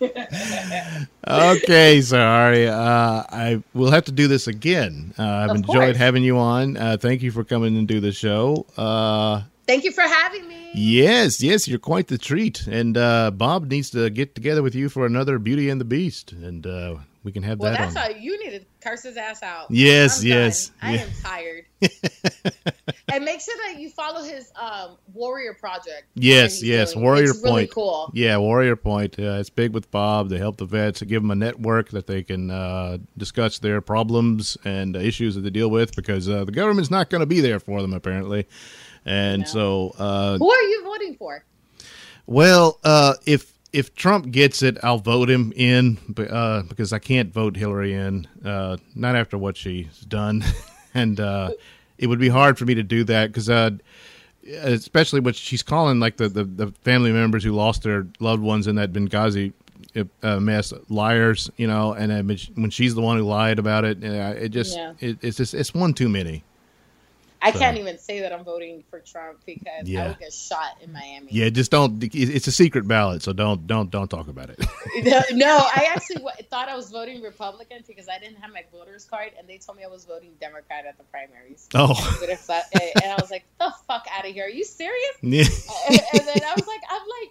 okay, 1.26 2.00
sorry. 2.00 2.68
Uh, 2.68 3.22
I 3.28 3.62
will 3.74 3.90
have 3.90 4.04
to 4.04 4.12
do 4.12 4.28
this 4.28 4.46
again. 4.46 5.14
Uh, 5.18 5.22
I've 5.22 5.50
Of 5.50 5.56
enjoyed 5.56 5.74
course. 5.74 5.96
having 5.96 6.22
you 6.22 6.38
on. 6.38 6.76
Uh, 6.76 6.96
thank 6.98 7.22
you 7.22 7.30
for 7.30 7.44
coming 7.44 7.76
and 7.76 7.86
do 7.88 8.00
the 8.00 8.12
show. 8.12 8.66
Uh, 8.76 9.42
Thank 9.66 9.84
you 9.84 9.92
for 9.92 10.02
having 10.02 10.48
me. 10.48 10.70
yes, 10.74 11.40
yes, 11.42 11.68
you're 11.68 11.78
quite 11.78 12.08
the 12.08 12.18
treat. 12.18 12.66
And 12.66 12.96
uh, 12.96 13.30
Bob 13.30 13.70
needs 13.70 13.90
to 13.90 14.10
get 14.10 14.34
together 14.34 14.62
with 14.62 14.74
you 14.74 14.88
for 14.88 15.06
another 15.06 15.38
Beauty 15.38 15.68
and 15.70 15.80
the 15.80 15.84
Beast, 15.84 16.32
and 16.32 16.66
uh, 16.66 16.96
we 17.24 17.32
can 17.32 17.42
have 17.42 17.58
that. 17.58 17.62
Well, 17.62 17.72
that 17.72 17.78
that's 17.94 17.96
on. 17.96 18.02
how 18.14 18.18
you 18.18 18.42
need 18.44 18.58
to 18.58 18.64
curse 18.80 19.02
his 19.02 19.16
ass 19.16 19.42
out. 19.42 19.66
Yes, 19.70 20.20
I'm 20.22 20.26
yes, 20.28 20.68
done. 20.68 20.76
I 20.82 20.96
am 20.98 21.08
tired. 21.22 21.64
and 23.12 23.24
make 23.24 23.40
sure 23.40 23.54
that 23.66 23.78
you 23.80 23.90
follow 23.90 24.22
his 24.22 24.50
um, 24.60 24.96
Warrior 25.12 25.54
Project. 25.54 26.04
Yes, 26.14 26.62
yes, 26.62 26.92
doing. 26.92 27.04
Warrior 27.04 27.30
it's 27.30 27.42
really 27.42 27.62
Point. 27.62 27.70
cool. 27.72 28.10
Yeah, 28.14 28.38
Warrior 28.38 28.76
Point. 28.76 29.18
Uh, 29.18 29.38
it's 29.40 29.50
big 29.50 29.72
with 29.72 29.90
Bob. 29.90 30.28
They 30.30 30.38
help 30.38 30.56
the 30.56 30.64
vets, 30.66 31.00
they 31.00 31.06
give 31.06 31.22
them 31.22 31.30
a 31.30 31.34
network 31.36 31.90
that 31.90 32.06
they 32.06 32.22
can 32.22 32.50
uh, 32.50 32.98
discuss 33.16 33.58
their 33.58 33.80
problems 33.80 34.56
and 34.64 34.96
issues 34.96 35.34
that 35.34 35.42
they 35.42 35.50
deal 35.50 35.70
with 35.70 35.94
because 35.94 36.28
uh, 36.28 36.44
the 36.44 36.52
government's 36.52 36.90
not 36.90 37.10
going 37.10 37.20
to 37.20 37.26
be 37.26 37.40
there 37.40 37.60
for 37.60 37.82
them 37.82 37.92
apparently. 37.92 38.46
And 39.04 39.42
No. 39.42 39.46
so, 39.48 39.94
uh, 39.98 40.38
Who 40.38 40.50
are 40.50 40.62
you 40.62 40.84
voting 40.84 41.16
for? 41.16 41.44
well, 42.26 42.78
uh, 42.84 43.14
if 43.26 43.51
if 43.72 43.94
Trump 43.94 44.30
gets 44.30 44.62
it, 44.62 44.78
I'll 44.82 44.98
vote 44.98 45.30
him 45.30 45.52
in 45.56 45.98
uh, 46.30 46.62
because 46.62 46.92
I 46.92 46.98
can't 46.98 47.32
vote 47.32 47.56
Hillary 47.56 47.94
in. 47.94 48.26
Uh, 48.44 48.76
not 48.94 49.16
after 49.16 49.38
what 49.38 49.56
she's 49.56 50.00
done, 50.00 50.44
and 50.94 51.18
uh, 51.20 51.50
it 51.98 52.06
would 52.08 52.18
be 52.18 52.28
hard 52.28 52.58
for 52.58 52.64
me 52.64 52.74
to 52.74 52.82
do 52.82 53.04
that 53.04 53.28
because. 53.28 53.48
Uh, 53.50 53.70
especially 54.62 55.20
what 55.20 55.36
she's 55.36 55.62
calling 55.62 56.00
like 56.00 56.16
the, 56.16 56.28
the, 56.28 56.42
the 56.42 56.66
family 56.82 57.12
members 57.12 57.44
who 57.44 57.52
lost 57.52 57.84
their 57.84 58.08
loved 58.18 58.42
ones 58.42 58.66
in 58.66 58.74
that 58.74 58.92
Benghazi 58.92 59.52
uh, 60.24 60.40
mess 60.40 60.72
liars, 60.88 61.48
you 61.58 61.68
know, 61.68 61.92
and 61.92 62.10
uh, 62.10 62.36
when 62.56 62.70
she's 62.70 62.96
the 62.96 63.00
one 63.00 63.18
who 63.18 63.22
lied 63.22 63.60
about 63.60 63.84
it, 63.84 64.02
uh, 64.02 64.34
it 64.36 64.48
just 64.48 64.76
Yeah. 64.76 64.94
it, 64.98 65.18
it's 65.22 65.36
just 65.36 65.54
it's 65.54 65.72
one 65.72 65.94
too 65.94 66.08
many. 66.08 66.42
I 67.44 67.50
So- 67.52 67.58
can't 67.58 67.76
even 67.78 67.98
say 67.98 68.20
that 68.20 68.32
I'm 68.32 68.44
voting 68.44 68.84
for 68.88 69.00
Trump 69.00 69.40
because 69.44 69.88
Yeah. 69.88 70.04
I 70.04 70.08
would 70.08 70.18
get 70.20 70.32
shot 70.32 70.80
in 70.80 70.92
Miami. 70.92 71.26
Yeah, 71.30 71.48
just 71.48 71.70
don't. 71.72 72.02
It's 72.14 72.46
a 72.46 72.52
secret 72.52 72.86
ballot, 72.86 73.22
so 73.22 73.32
don't 73.32 73.66
don't 73.66 73.90
don't 73.90 74.08
talk 74.08 74.28
about 74.28 74.48
it. 74.50 74.58
no, 75.34 75.56
I 75.76 75.88
actually 75.94 76.16
w- 76.16 76.36
thought 76.50 76.68
I 76.68 76.76
was 76.76 76.90
voting 76.90 77.20
Republican 77.20 77.82
because 77.86 78.08
I 78.08 78.18
didn't 78.18 78.36
have 78.36 78.52
my 78.52 78.64
voter's 78.70 79.04
card, 79.04 79.32
and 79.38 79.48
they 79.48 79.58
told 79.58 79.76
me 79.78 79.84
I 79.84 79.88
was 79.88 80.04
voting 80.04 80.30
Democrat 80.40 80.86
at 80.86 80.96
the 80.98 81.04
primaries. 81.04 81.68
oh, 81.74 81.94
But 82.20 82.28
if 82.28 82.48
I- 82.48 82.62
and 83.02 83.10
I 83.12 83.16
was 83.20 83.30
like, 83.30 83.44
"The 83.58 83.72
fuck 83.88 84.06
out 84.16 84.24
of 84.26 84.32
here! 84.32 84.44
Are 84.46 84.48
you 84.48 84.64
serious?" 84.64 85.16
yeah. 85.22 85.42
and 85.90 86.22
then 86.26 86.42
I 86.46 86.54
was 86.56 86.66
like, 86.66 86.80
I'm 86.88 87.02
like, 87.02 87.30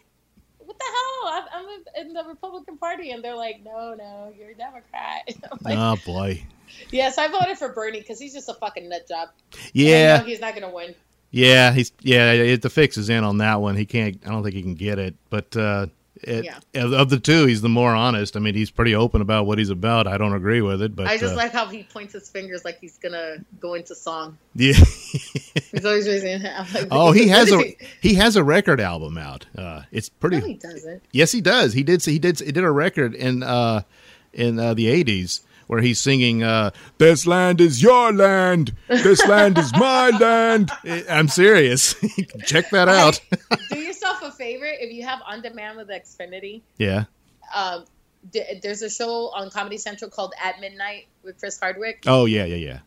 what 0.72 0.78
the 0.80 0.86
hell? 0.86 1.54
I'm, 1.54 1.66
I'm 1.98 2.06
in 2.08 2.14
the 2.14 2.24
Republican 2.28 2.78
Party, 2.78 3.12
and 3.12 3.24
they're 3.24 3.36
like, 3.36 3.62
no, 3.64 3.94
no, 3.94 4.34
you're 4.38 4.52
a 4.52 4.56
Democrat. 4.56 5.28
Like, 5.64 5.78
oh 5.78 5.96
boy. 6.06 6.44
yes, 6.92 7.18
I 7.18 7.28
voted 7.28 7.58
for 7.58 7.70
Bernie 7.70 8.00
because 8.00 8.20
he's 8.20 8.34
just 8.34 8.50
a 8.50 8.54
fucking 8.54 8.88
nut 8.90 9.08
job. 9.08 9.30
Yeah, 9.74 10.18
know 10.18 10.24
he's 10.24 10.40
not 10.40 10.56
gonna 10.56 10.72
win. 10.74 10.96
yeah. 11.30 11.72
He's 11.74 11.92
yeah. 12.02 12.32
It, 12.32 12.62
the 12.62 12.70
fix 12.70 12.98
is 12.98 13.10
in 13.10 13.24
on 13.24 13.38
that 13.40 13.62
one. 13.62 13.76
He 13.76 13.86
can't. 13.86 14.18
I 14.26 14.30
don't 14.30 14.44
think 14.44 14.56
he 14.56 14.62
can 14.62 14.76
get 14.76 14.98
it. 14.98 15.14
But 15.30 15.56
uh, 15.58 15.88
it, 16.16 16.46
Yeah. 16.46 16.60
of, 16.84 16.94
of 16.94 17.10
the 17.10 17.20
two, 17.20 17.46
he's 17.46 17.62
the 17.62 17.70
more 17.70 17.94
honest. 17.94 18.36
I 18.36 18.40
mean, 18.40 18.56
he's 18.56 18.72
pretty 18.72 18.96
open 18.96 19.22
about 19.22 19.46
what 19.46 19.58
he's 19.60 19.70
about. 19.70 20.08
I 20.08 20.18
don't 20.18 20.34
agree 20.34 20.62
with 20.62 20.82
it, 20.82 20.96
but 20.96 21.08
I 21.08 21.18
just 21.18 21.34
uh, 21.34 21.38
like 21.38 21.52
how 21.52 21.68
he 21.68 21.84
points 21.84 22.14
his 22.14 22.30
fingers 22.30 22.64
like 22.66 22.80
he's 22.80 22.98
gonna 22.98 23.38
go 23.60 23.74
into 23.76 23.94
song. 23.96 24.38
yeah. 24.56 24.74
He's 25.72 25.86
always 25.86 26.08
raising. 26.08 26.46
I'm 26.46 26.66
like, 26.74 26.88
Oh, 26.92 27.12
he 27.12 27.28
has 27.30 27.52
a 27.52 27.76
he 28.02 28.16
has 28.16 28.36
a 28.36 28.44
record 28.44 28.80
album 28.80 29.18
out. 29.18 29.46
Uh, 29.58 29.84
it's 29.92 30.10
pretty. 30.10 30.40
No, 30.40 30.46
he 30.46 30.54
doesn't. 30.56 31.04
Yes, 31.12 31.32
he 31.32 31.42
does. 31.42 31.74
He 31.74 31.84
did. 31.84 32.04
He 32.04 32.20
did. 32.20 32.40
He 32.40 32.52
did 32.52 32.64
a 32.64 32.72
record 32.72 33.14
in 33.16 33.44
uh, 33.44 33.82
in 34.34 34.60
uh, 34.60 34.74
the 34.74 34.88
eighties 34.88 35.42
where 35.68 35.82
he's 35.82 36.00
singing 36.00 36.44
uh, 36.44 36.72
"This 36.98 37.26
land 37.28 37.62
is 37.62 37.82
your 37.82 38.12
land. 38.14 38.74
This 38.88 39.26
land 39.28 39.58
is 39.58 39.72
my 39.74 40.10
land." 40.20 40.72
I'm 41.10 41.28
serious. 41.28 41.96
Check 42.46 42.70
that 42.72 42.88
out. 42.90 43.20
Do 43.70 43.80
yourself 43.80 44.22
a 44.24 44.32
favor 44.32 44.66
if 44.68 44.92
you 44.94 45.04
have 45.04 45.20
on 45.26 45.42
demand 45.42 45.78
with 45.78 45.90
Xfinity. 45.90 46.62
yeah. 46.78 47.06
Um, 47.54 47.84
d- 48.32 48.60
there's 48.64 48.82
a 48.82 48.90
show 48.90 49.30
on 49.36 49.50
Comedy 49.50 49.78
Central 49.78 50.10
called 50.10 50.34
At 50.42 50.62
Midnight 50.62 51.08
with 51.24 51.38
Chris 51.40 51.60
Hardwick. 51.60 52.04
Oh 52.08 52.26
yeah, 52.26 52.46
yeah, 52.46 52.56
yeah. 52.56 52.80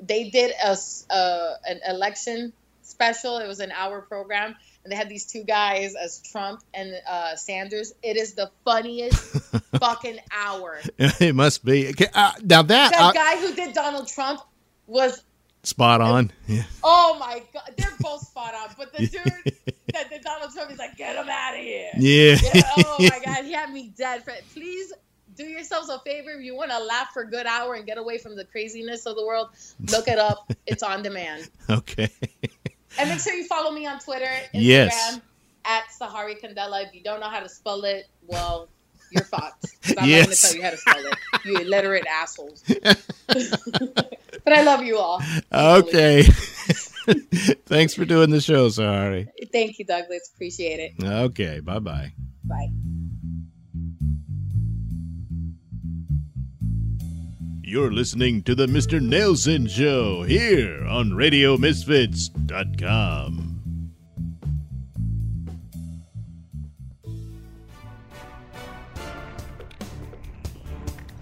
They 0.00 0.30
did 0.30 0.52
a, 0.64 0.76
uh, 1.10 1.54
an 1.66 1.80
election 1.86 2.52
special. 2.82 3.38
It 3.38 3.46
was 3.46 3.60
an 3.60 3.72
hour 3.72 4.00
program, 4.00 4.54
and 4.84 4.92
they 4.92 4.96
had 4.96 5.08
these 5.08 5.26
two 5.26 5.44
guys 5.44 5.94
as 5.94 6.20
Trump 6.20 6.62
and 6.74 6.94
uh, 7.08 7.36
Sanders. 7.36 7.92
It 8.02 8.16
is 8.16 8.34
the 8.34 8.50
funniest 8.64 9.18
fucking 9.78 10.18
hour. 10.32 10.80
it 10.98 11.34
must 11.34 11.64
be. 11.64 11.88
Okay, 11.90 12.08
uh, 12.14 12.32
now 12.42 12.62
that 12.62 12.92
The 12.92 12.98
uh, 12.98 13.12
guy 13.12 13.36
who 13.40 13.54
did 13.54 13.74
Donald 13.74 14.08
Trump 14.08 14.40
was 14.86 15.22
spot 15.62 16.00
on. 16.00 16.30
Yeah. 16.46 16.62
oh 16.82 17.16
my 17.18 17.42
god, 17.52 17.74
they're 17.76 17.92
both 18.00 18.26
spot 18.26 18.54
on. 18.54 18.74
But 18.76 18.92
the 18.92 19.06
dude 19.06 19.54
that 19.92 20.10
did 20.10 20.22
Donald 20.22 20.52
Trump 20.52 20.70
is 20.70 20.78
like, 20.78 20.96
get 20.96 21.16
him 21.16 21.28
out 21.28 21.54
of 21.54 21.60
here. 21.60 21.90
Yeah. 21.96 22.36
Yeah, 22.54 22.62
oh 22.76 22.96
my 22.98 23.20
god, 23.24 23.44
he 23.44 23.52
had 23.52 23.70
me 23.70 23.92
dead. 23.96 24.24
For, 24.24 24.32
please 24.52 24.92
do 25.42 25.48
yourselves 25.48 25.88
a 25.88 25.98
favor 26.00 26.30
if 26.30 26.42
you 26.42 26.54
want 26.54 26.70
to 26.70 26.78
laugh 26.78 27.08
for 27.12 27.22
a 27.22 27.26
good 27.30 27.46
hour 27.46 27.74
and 27.74 27.86
get 27.86 27.98
away 27.98 28.18
from 28.18 28.36
the 28.36 28.44
craziness 28.44 29.06
of 29.06 29.16
the 29.16 29.24
world. 29.24 29.48
Look 29.90 30.08
it 30.08 30.18
up. 30.18 30.50
It's 30.66 30.82
on 30.82 31.02
demand. 31.02 31.48
okay. 31.68 32.08
And 32.98 33.08
make 33.10 33.20
sure 33.20 33.32
you 33.34 33.44
follow 33.46 33.70
me 33.72 33.86
on 33.86 33.98
Twitter, 33.98 34.26
Instagram, 34.26 34.50
Yes. 34.52 35.20
at 35.64 35.84
Sahari 35.98 36.40
Candela. 36.40 36.84
If 36.86 36.94
you 36.94 37.02
don't 37.02 37.20
know 37.20 37.28
how 37.28 37.40
to 37.40 37.48
spell 37.48 37.82
it, 37.84 38.06
well, 38.26 38.68
you're 39.10 39.24
fucked. 39.24 39.66
I'm 39.88 39.94
not 39.94 39.96
going 39.96 40.06
to 40.06 40.10
Yes. 40.30 40.42
tell 40.42 40.54
you 40.56 40.62
how 40.62 40.70
to 40.70 40.76
spell 40.76 40.98
it. 41.04 41.18
You 41.44 41.56
illiterate 41.58 42.06
assholes. 42.06 42.62
but 43.26 44.52
I 44.52 44.62
love 44.62 44.82
you 44.84 44.98
all. 44.98 45.20
Okay. 45.52 46.22
Thanks 47.66 47.94
for 47.94 48.04
doing 48.04 48.30
the 48.30 48.40
show, 48.40 48.68
Sahari. 48.68 49.28
Thank 49.52 49.78
you, 49.78 49.84
Douglas. 49.84 50.30
Appreciate 50.34 50.78
it. 50.78 51.04
Okay. 51.04 51.58
Bye 51.60 51.78
bye 51.80 52.12
bye. 52.44 52.70
You're 57.70 57.92
listening 57.92 58.42
to 58.42 58.56
the 58.56 58.66
Mr. 58.66 59.00
Nailsin 59.00 59.70
Show 59.70 60.24
here 60.24 60.84
on 60.88 61.10
RadioMisfits.com. 61.10 63.92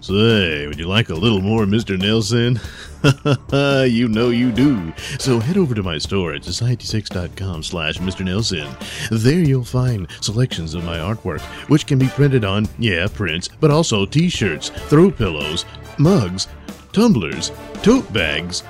Say, 0.01 0.65
would 0.65 0.79
you 0.79 0.87
like 0.87 1.09
a 1.09 1.13
little 1.13 1.41
more 1.41 1.65
Mr. 1.65 1.95
Nailsin? 1.95 2.59
you 3.89 4.07
know 4.07 4.29
you 4.29 4.51
do. 4.51 4.93
So 5.19 5.39
head 5.39 5.57
over 5.57 5.73
to 5.75 5.83
my 5.83 5.97
store 5.97 6.33
at 6.33 6.41
society6.com 6.41 7.63
slash 7.63 7.97
Mr. 7.97 8.25
Nailsin. 8.25 8.69
There 9.09 9.39
you'll 9.39 9.63
find 9.63 10.07
selections 10.21 10.73
of 10.73 10.83
my 10.83 10.97
artwork, 10.97 11.41
which 11.69 11.85
can 11.85 11.99
be 11.99 12.07
printed 12.07 12.43
on, 12.43 12.67
yeah, 12.77 13.07
prints, 13.07 13.49
but 13.59 13.71
also 13.71 14.05
t-shirts, 14.05 14.69
throw 14.69 15.11
pillows, 15.11 15.65
mugs, 15.97 16.47
tumblers, 16.91 17.51
tote 17.81 18.11
bags, 18.11 18.63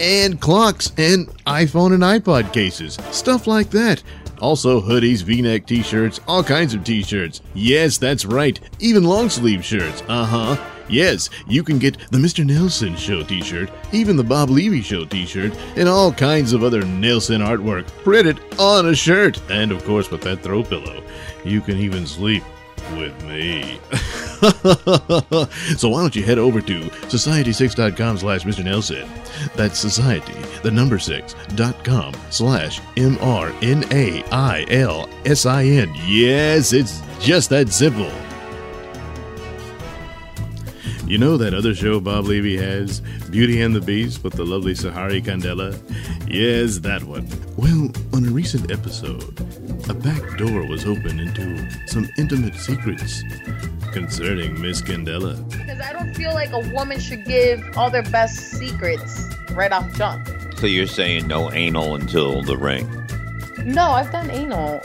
and 0.00 0.40
clocks 0.40 0.92
and 0.96 1.28
iPhone 1.44 1.92
and 1.94 2.02
iPod 2.02 2.52
cases, 2.52 2.98
stuff 3.10 3.46
like 3.46 3.70
that. 3.70 4.02
Also, 4.40 4.80
hoodies, 4.80 5.22
v 5.22 5.42
neck 5.42 5.66
t 5.66 5.82
shirts, 5.82 6.20
all 6.26 6.42
kinds 6.42 6.74
of 6.74 6.84
t 6.84 7.02
shirts. 7.02 7.40
Yes, 7.54 7.98
that's 7.98 8.24
right, 8.24 8.58
even 8.80 9.04
long 9.04 9.28
sleeve 9.28 9.64
shirts. 9.64 10.02
Uh 10.08 10.24
huh. 10.24 10.56
Yes, 10.88 11.30
you 11.48 11.64
can 11.64 11.78
get 11.78 11.98
the 12.10 12.18
Mr. 12.18 12.44
Nailsin 12.44 12.96
Show 12.96 13.22
t 13.22 13.42
shirt, 13.42 13.70
even 13.92 14.16
the 14.16 14.22
Bob 14.24 14.50
Levy 14.50 14.82
Show 14.82 15.04
t 15.04 15.26
shirt, 15.26 15.52
and 15.76 15.88
all 15.88 16.12
kinds 16.12 16.52
of 16.52 16.62
other 16.62 16.82
Nailsin 16.82 17.44
artwork 17.44 17.86
printed 18.04 18.38
on 18.58 18.86
a 18.86 18.94
shirt. 18.94 19.40
And 19.50 19.72
of 19.72 19.84
course, 19.84 20.10
with 20.10 20.20
that 20.22 20.42
throw 20.42 20.62
pillow, 20.62 21.02
you 21.44 21.60
can 21.60 21.78
even 21.78 22.06
sleep 22.06 22.44
with 22.96 23.24
me. 23.24 23.80
so 25.76 25.88
why 25.88 26.00
don't 26.00 26.14
you 26.14 26.22
head 26.22 26.38
over 26.38 26.60
to 26.60 26.80
society6.com 27.08 28.18
slash 28.18 28.44
Mr. 28.44 28.62
Nailsin. 28.62 29.08
That's 29.54 29.78
society, 29.78 30.34
the 30.62 30.70
number 30.70 30.98
six, 30.98 31.34
dot 31.54 31.84
com 31.84 32.14
slash 32.30 32.80
M-R-N-A-I-L-S-I-N. 32.96 33.52
Yes, 36.06 36.72
it's 36.72 37.02
just 37.20 37.50
that 37.50 37.72
simple. 37.72 38.10
You 41.06 41.18
know 41.18 41.36
that 41.36 41.54
other 41.54 41.74
show 41.74 42.00
Bob 42.00 42.24
Levy 42.24 42.56
has, 42.56 43.00
Beauty 43.30 43.62
and 43.62 43.74
the 43.74 43.80
Beast, 43.80 44.24
with 44.24 44.34
the 44.34 44.44
lovely 44.44 44.72
Sahari 44.74 45.22
Candela? 45.22 45.78
Yes, 46.28 46.78
that 46.78 47.04
one. 47.04 47.28
Well, 47.56 47.90
on 48.12 48.26
a 48.26 48.30
recent 48.30 48.72
episode, 48.72 49.38
a 49.88 49.94
back 49.94 50.36
door 50.36 50.66
was 50.66 50.84
opened 50.84 51.20
into 51.20 51.70
some 51.86 52.08
intimate 52.18 52.56
secrets 52.56 53.22
concerning 53.96 54.60
Miss 54.60 54.82
Candela. 54.82 55.34
Because 55.48 55.80
I 55.80 55.90
don't 55.94 56.12
feel 56.14 56.34
like 56.34 56.52
a 56.52 56.58
woman 56.74 57.00
should 57.00 57.24
give 57.24 57.64
all 57.78 57.88
their 57.88 58.02
best 58.02 58.36
secrets 58.50 59.34
right 59.52 59.72
off 59.72 59.90
jump. 59.96 60.28
So 60.58 60.66
you're 60.66 60.86
saying 60.86 61.26
no 61.28 61.50
anal 61.50 61.94
until 61.94 62.42
the 62.42 62.58
ring? 62.58 62.86
No, 63.64 63.92
I've 63.92 64.12
done 64.12 64.30
anal. 64.30 64.82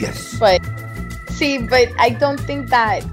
Yes. 0.00 0.36
But 0.36 0.60
see, 1.28 1.58
but 1.58 1.92
I 1.96 2.10
don't 2.10 2.40
think 2.40 2.70
that 2.70 3.06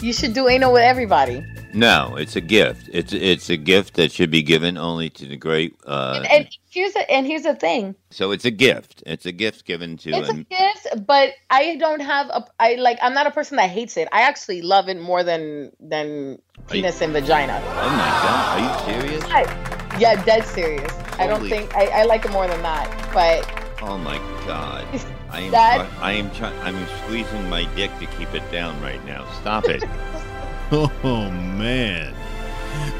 you 0.00 0.12
should 0.12 0.34
do 0.34 0.46
anal 0.46 0.72
with 0.72 0.82
everybody. 0.82 1.44
No, 1.74 2.14
it's 2.16 2.36
a 2.36 2.40
gift. 2.40 2.88
It's 2.92 3.12
it's 3.12 3.50
a 3.50 3.56
gift 3.56 3.94
that 3.94 4.12
should 4.12 4.30
be 4.30 4.42
given 4.42 4.78
only 4.78 5.10
to 5.10 5.26
the 5.26 5.36
great. 5.36 5.74
Uh, 5.84 6.14
and, 6.22 6.32
and 6.32 6.56
here's 6.70 6.94
a, 6.94 7.10
and 7.10 7.26
here's 7.26 7.42
the 7.42 7.56
thing. 7.56 7.96
So 8.10 8.30
it's 8.30 8.44
a 8.44 8.52
gift. 8.52 9.02
It's 9.06 9.26
a 9.26 9.32
gift 9.32 9.64
given 9.64 9.96
to. 9.98 10.10
It's 10.10 10.28
a 10.28 10.34
gift, 10.34 11.04
but 11.04 11.30
I 11.50 11.76
don't 11.76 12.00
have 12.00 12.28
a. 12.28 12.46
I 12.60 12.76
like. 12.76 12.98
I'm 13.02 13.12
not 13.12 13.26
a 13.26 13.32
person 13.32 13.56
that 13.56 13.70
hates 13.70 13.96
it. 13.96 14.08
I 14.12 14.22
actually 14.22 14.62
love 14.62 14.88
it 14.88 15.00
more 15.00 15.24
than 15.24 15.72
than 15.80 16.40
penis 16.68 17.00
you, 17.00 17.06
and 17.06 17.12
vagina. 17.12 17.60
Oh 17.60 17.90
my 17.90 18.10
god! 18.22 18.86
Are 18.86 18.94
you 18.94 19.02
serious? 19.02 19.28
Yeah, 19.28 19.98
yeah 19.98 20.24
dead 20.24 20.44
serious. 20.44 20.92
Holy 20.92 21.18
I 21.18 21.26
don't 21.26 21.48
think 21.48 21.74
I, 21.74 21.86
I 21.86 22.02
like 22.04 22.24
it 22.24 22.30
more 22.30 22.46
than 22.46 22.62
that. 22.62 22.86
But 23.12 23.82
oh 23.82 23.98
my 23.98 24.18
god! 24.46 24.86
I 25.28 25.40
am. 25.40 25.50
That, 25.50 25.88
I 26.00 26.12
am 26.12 26.30
trying. 26.30 26.56
I'm 26.60 26.86
squeezing 27.02 27.50
my 27.50 27.64
dick 27.74 27.90
to 27.98 28.06
keep 28.16 28.32
it 28.32 28.48
down 28.52 28.80
right 28.80 29.04
now. 29.04 29.28
Stop 29.40 29.64
it. 29.64 29.82
Oh 30.72 31.30
man, 31.30 32.14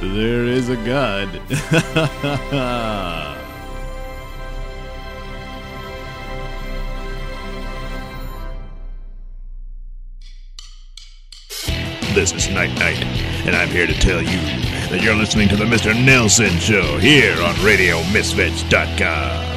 there 0.00 0.44
is 0.44 0.68
a 0.68 0.76
God. 0.76 1.28
This 12.14 12.32
is 12.32 12.48
Night 12.48 12.72
Knight, 12.78 13.02
and 13.44 13.56
I'm 13.56 13.68
here 13.70 13.88
to 13.88 13.92
tell 13.92 14.22
you 14.22 14.38
that 14.88 15.02
you're 15.02 15.16
listening 15.16 15.48
to 15.48 15.56
the 15.56 15.64
Mr. 15.64 15.92
Nailsin 15.92 16.60
Show 16.60 16.96
here 16.98 17.32
on 17.42 17.56
RadioMisfits.com. 17.56 19.53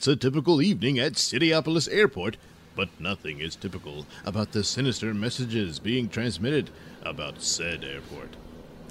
It's 0.00 0.08
a 0.08 0.16
typical 0.16 0.62
evening 0.62 0.98
at 0.98 1.12
Cityopolis 1.12 1.86
Airport, 1.92 2.38
but 2.74 2.88
nothing 2.98 3.40
is 3.40 3.54
typical 3.54 4.06
about 4.24 4.52
the 4.52 4.64
sinister 4.64 5.12
messages 5.12 5.78
being 5.78 6.08
transmitted 6.08 6.70
about 7.02 7.42
said 7.42 7.84
airport. 7.84 8.30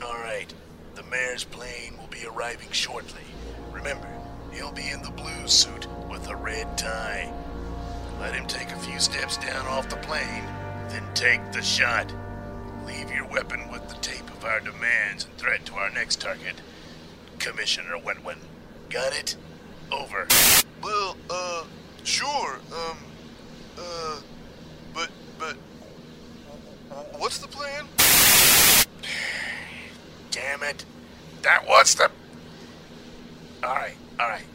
All 0.05 0.20
right, 0.20 0.53
the 0.93 1.01
mayor's 1.01 1.45
plane 1.45 1.97
will 1.97 2.12
be 2.12 2.28
arriving 2.28 2.70
shortly. 2.70 3.24
Remember, 3.72 4.07
he'll 4.53 4.72
be 4.72 4.88
in 4.88 5.01
the 5.01 5.10
blue 5.10 5.47
suit 5.47 5.88
with 6.12 6.28
a 6.28 6.36
red 6.36 6.78
tie. 6.78 7.34
Let 8.20 8.36
him 8.36 8.45
take 8.45 8.70
a 8.70 8.78
few 8.78 8.99
steps 8.99 9.38
down 9.38 9.66
off 9.66 9.89
the 9.89 9.95
plane, 9.95 10.43
then 10.89 11.03
take 11.16 11.41
the 11.53 11.64
shot. 11.64 12.14
Leave 12.86 13.12
your 13.12 13.26
weapon 13.26 13.72
with 13.72 13.89
the 13.89 13.95
tape 13.95 14.30
of 14.30 14.45
our 14.45 14.60
demands 14.60 15.26
and 15.26 15.36
threat 15.39 15.66
to 15.66 15.74
our 15.74 15.89
next 15.89 16.22
target, 16.22 16.62
Commissioner 17.39 17.97
Wentwin. 17.97 18.38
Got 18.91 19.18
it? 19.18 19.36
Over. 19.92 20.28
Well, 20.84 21.18
uh, 21.30 21.64
sure, 22.04 22.60
um, 22.74 22.98
uh, 23.78 24.20
but, 24.94 25.10
but, 25.40 25.56
what's 27.18 27.40
the 27.40 27.48
plan? 27.48 27.86
Damn 30.32 30.64
it. 30.64 30.86
That 31.42 31.68
was 31.68 31.96
the. 31.96 32.12
Alright, 33.64 33.98
alright. 34.20 34.46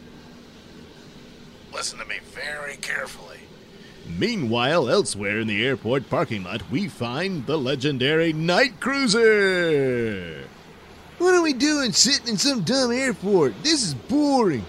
Listen 1.73 1.99
to 1.99 2.05
me 2.05 2.19
very 2.31 2.77
carefully. 2.77 3.39
Meanwhile, 4.07 4.89
elsewhere 4.89 5.39
in 5.39 5.47
the 5.47 5.65
airport 5.65 6.09
parking 6.09 6.43
lot, 6.43 6.69
we 6.71 6.87
find 6.87 7.45
the 7.45 7.57
legendary 7.57 8.33
Night 8.33 8.79
Cruiser. 8.79 10.45
What 11.17 11.33
are 11.33 11.41
we 11.41 11.53
doing 11.53 11.91
sitting 11.91 12.29
in 12.29 12.37
some 12.37 12.61
dumb 12.61 12.91
airport? 12.91 13.61
This 13.63 13.83
is 13.83 13.93
boring. 13.93 14.63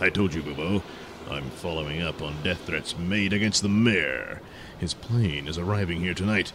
I 0.00 0.10
told 0.10 0.34
you, 0.34 0.42
Bubo. 0.42 0.82
I'm 1.30 1.48
following 1.50 2.02
up 2.02 2.22
on 2.22 2.42
death 2.42 2.66
threats 2.66 2.96
made 2.96 3.32
against 3.32 3.62
the 3.62 3.68
mayor. 3.68 4.40
His 4.78 4.94
plane 4.94 5.48
is 5.48 5.58
arriving 5.58 6.00
here 6.00 6.14
tonight, 6.14 6.52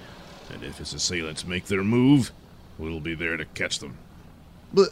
and 0.53 0.63
if 0.63 0.77
his 0.77 0.93
assailants 0.93 1.45
make 1.45 1.65
their 1.65 1.83
move, 1.83 2.31
we'll 2.77 2.99
be 2.99 3.15
there 3.15 3.35
to 3.35 3.45
catch 3.45 3.79
them. 3.79 3.97
But 4.73 4.89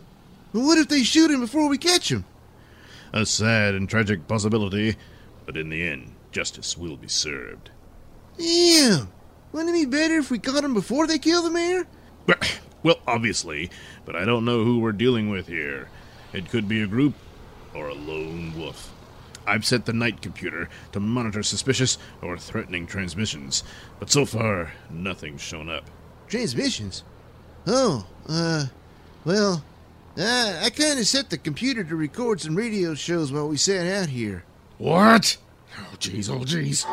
what 0.51 0.77
if 0.77 0.87
they 0.89 1.03
shoot 1.03 1.31
him 1.31 1.41
before 1.41 1.69
we 1.69 1.77
catch 1.77 2.11
him? 2.11 2.25
A 3.13 3.25
sad 3.25 3.75
and 3.75 3.87
tragic 3.87 4.27
possibility, 4.27 4.95
but 5.45 5.55
in 5.55 5.69
the 5.69 5.87
end, 5.87 6.13
justice 6.31 6.77
will 6.77 6.97
be 6.97 7.07
served. 7.07 7.69
Damn! 8.37 9.09
Wouldn't 9.51 9.75
it 9.75 9.79
be 9.79 9.85
better 9.85 10.17
if 10.17 10.29
we 10.29 10.39
caught 10.39 10.63
him 10.63 10.73
before 10.73 11.07
they 11.07 11.19
kill 11.19 11.43
the 11.43 11.51
mayor? 11.51 11.87
Well, 12.81 12.99
obviously, 13.07 13.69
but 14.05 14.15
I 14.15 14.25
don't 14.25 14.45
know 14.45 14.63
who 14.63 14.79
we're 14.79 14.91
dealing 14.91 15.29
with 15.29 15.47
here. 15.47 15.89
It 16.33 16.49
could 16.49 16.67
be 16.67 16.81
a 16.81 16.87
group 16.87 17.13
or 17.79 17.87
a 17.87 17.93
lone 17.93 18.53
wolf. 18.57 18.93
I've 19.47 19.65
set 19.65 19.85
the 19.85 19.93
night 19.93 20.21
computer 20.21 20.69
to 20.91 20.99
monitor 20.99 21.41
suspicious 21.41 21.97
or 22.21 22.37
threatening 22.37 22.85
transmissions, 22.85 23.63
but 23.99 24.11
so 24.11 24.25
far, 24.25 24.73
nothing's 24.89 25.41
shown 25.41 25.69
up. 25.69 25.85
Transmissions? 26.27 27.03
Oh, 27.65 28.05
uh, 28.27 28.65
well, 29.25 29.63
uh, 30.17 30.59
I 30.61 30.69
kind 30.69 30.99
of 30.99 31.07
set 31.07 31.29
the 31.29 31.37
computer 31.37 31.83
to 31.83 31.95
record 31.95 32.41
some 32.41 32.55
radio 32.55 32.93
shows 32.93 33.31
while 33.31 33.47
we 33.47 33.57
sat 33.57 33.87
out 33.87 34.09
here. 34.09 34.43
What? 34.77 35.37
Oh, 35.77 35.95
jeez, 35.97 36.29
oh, 36.29 36.43
jeez. 36.43 36.85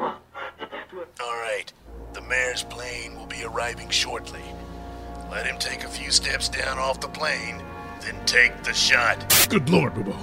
All 0.00 1.42
right, 1.42 1.72
the 2.12 2.22
mayor's 2.22 2.62
plane 2.62 3.16
will 3.16 3.26
be 3.26 3.42
arriving 3.44 3.90
shortly. 3.90 4.42
Let 5.30 5.46
him 5.46 5.58
take 5.58 5.82
a 5.84 5.88
few 5.88 6.10
steps 6.10 6.48
down 6.48 6.78
off 6.78 7.00
the 7.00 7.08
plane 7.08 7.62
then 8.02 8.16
take 8.26 8.62
the 8.62 8.72
shot. 8.72 9.46
Good 9.48 9.68
lord, 9.70 9.94
Bubo. 9.94 10.16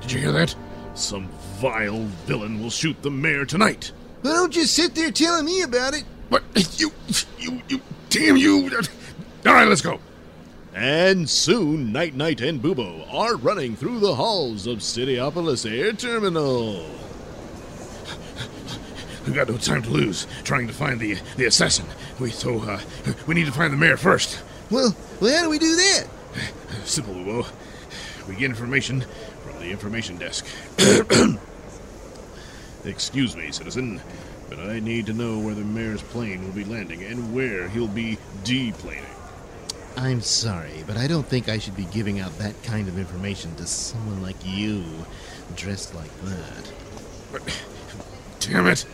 Did 0.00 0.12
you 0.12 0.20
hear 0.20 0.32
that? 0.32 0.54
Some 0.94 1.28
vile 1.58 2.04
villain 2.26 2.62
will 2.62 2.70
shoot 2.70 3.00
the 3.02 3.10
mayor 3.10 3.44
tonight. 3.44 3.92
Why 4.22 4.32
don't 4.32 4.56
you 4.56 4.64
sit 4.64 4.94
there 4.94 5.10
telling 5.10 5.44
me 5.44 5.62
about 5.62 5.94
it. 5.94 6.04
What? 6.28 6.42
You, 6.78 6.90
you, 7.38 7.60
you, 7.68 7.80
damn 8.08 8.36
you. 8.36 8.70
All 9.46 9.52
right, 9.52 9.68
let's 9.68 9.82
go. 9.82 10.00
And 10.74 11.28
soon, 11.30 11.92
Night 11.92 12.14
Knight 12.14 12.40
and 12.40 12.60
Bubo 12.60 13.06
are 13.12 13.36
running 13.36 13.76
through 13.76 14.00
the 14.00 14.14
halls 14.14 14.66
of 14.66 14.78
Cityopolis 14.78 15.70
Air 15.70 15.92
Terminal. 15.92 16.84
We've 19.24 19.34
got 19.34 19.48
no 19.48 19.56
time 19.56 19.82
to 19.82 19.90
lose 19.90 20.26
trying 20.42 20.66
to 20.66 20.72
find 20.74 21.00
the 21.00 21.16
the 21.36 21.46
assassin. 21.46 21.86
We 22.20 22.30
so 22.30 22.60
uh, 22.60 22.80
we 23.26 23.34
need 23.34 23.46
to 23.46 23.52
find 23.52 23.72
the 23.72 23.76
mayor 23.76 23.96
first. 23.96 24.42
Well, 24.70 24.94
well, 25.20 25.36
how 25.36 25.44
do 25.44 25.50
we 25.50 25.58
do 25.58 25.76
that? 25.76 26.06
Simple, 26.84 27.14
Bubo. 27.14 27.46
We 28.28 28.34
get 28.34 28.50
information 28.50 29.04
from 29.42 29.58
the 29.60 29.70
information 29.70 30.16
desk. 30.16 30.46
Excuse 32.84 33.36
me, 33.36 33.50
citizen, 33.50 34.00
but 34.48 34.58
I 34.58 34.80
need 34.80 35.06
to 35.06 35.12
know 35.12 35.38
where 35.38 35.54
the 35.54 35.64
mayor's 35.64 36.02
plane 36.02 36.44
will 36.44 36.52
be 36.52 36.64
landing 36.64 37.02
and 37.02 37.34
where 37.34 37.68
he'll 37.68 37.88
be 37.88 38.18
deplaning. 38.44 39.04
I'm 39.96 40.20
sorry, 40.20 40.82
but 40.86 40.96
I 40.96 41.06
don't 41.06 41.26
think 41.26 41.48
I 41.48 41.58
should 41.58 41.76
be 41.76 41.84
giving 41.86 42.18
out 42.18 42.36
that 42.38 42.60
kind 42.62 42.88
of 42.88 42.98
information 42.98 43.54
to 43.56 43.66
someone 43.66 44.22
like 44.22 44.36
you, 44.44 44.84
dressed 45.54 45.94
like 45.94 46.10
that. 46.22 46.72
But, 47.32 47.62
damn 48.40 48.66
it! 48.66 48.84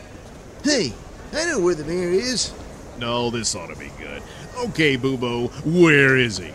Hey, 0.63 0.93
I 1.33 1.47
know 1.47 1.61
where 1.61 1.75
the 1.75 1.85
mayor 1.85 2.11
is. 2.11 2.53
No, 2.99 3.31
this 3.31 3.55
ought 3.55 3.71
to 3.71 3.77
be 3.77 3.91
good. 3.99 4.23
Okay, 4.59 4.99
Bubo, 4.99 5.51
where 5.65 6.19
is 6.19 6.37
he? 6.37 6.53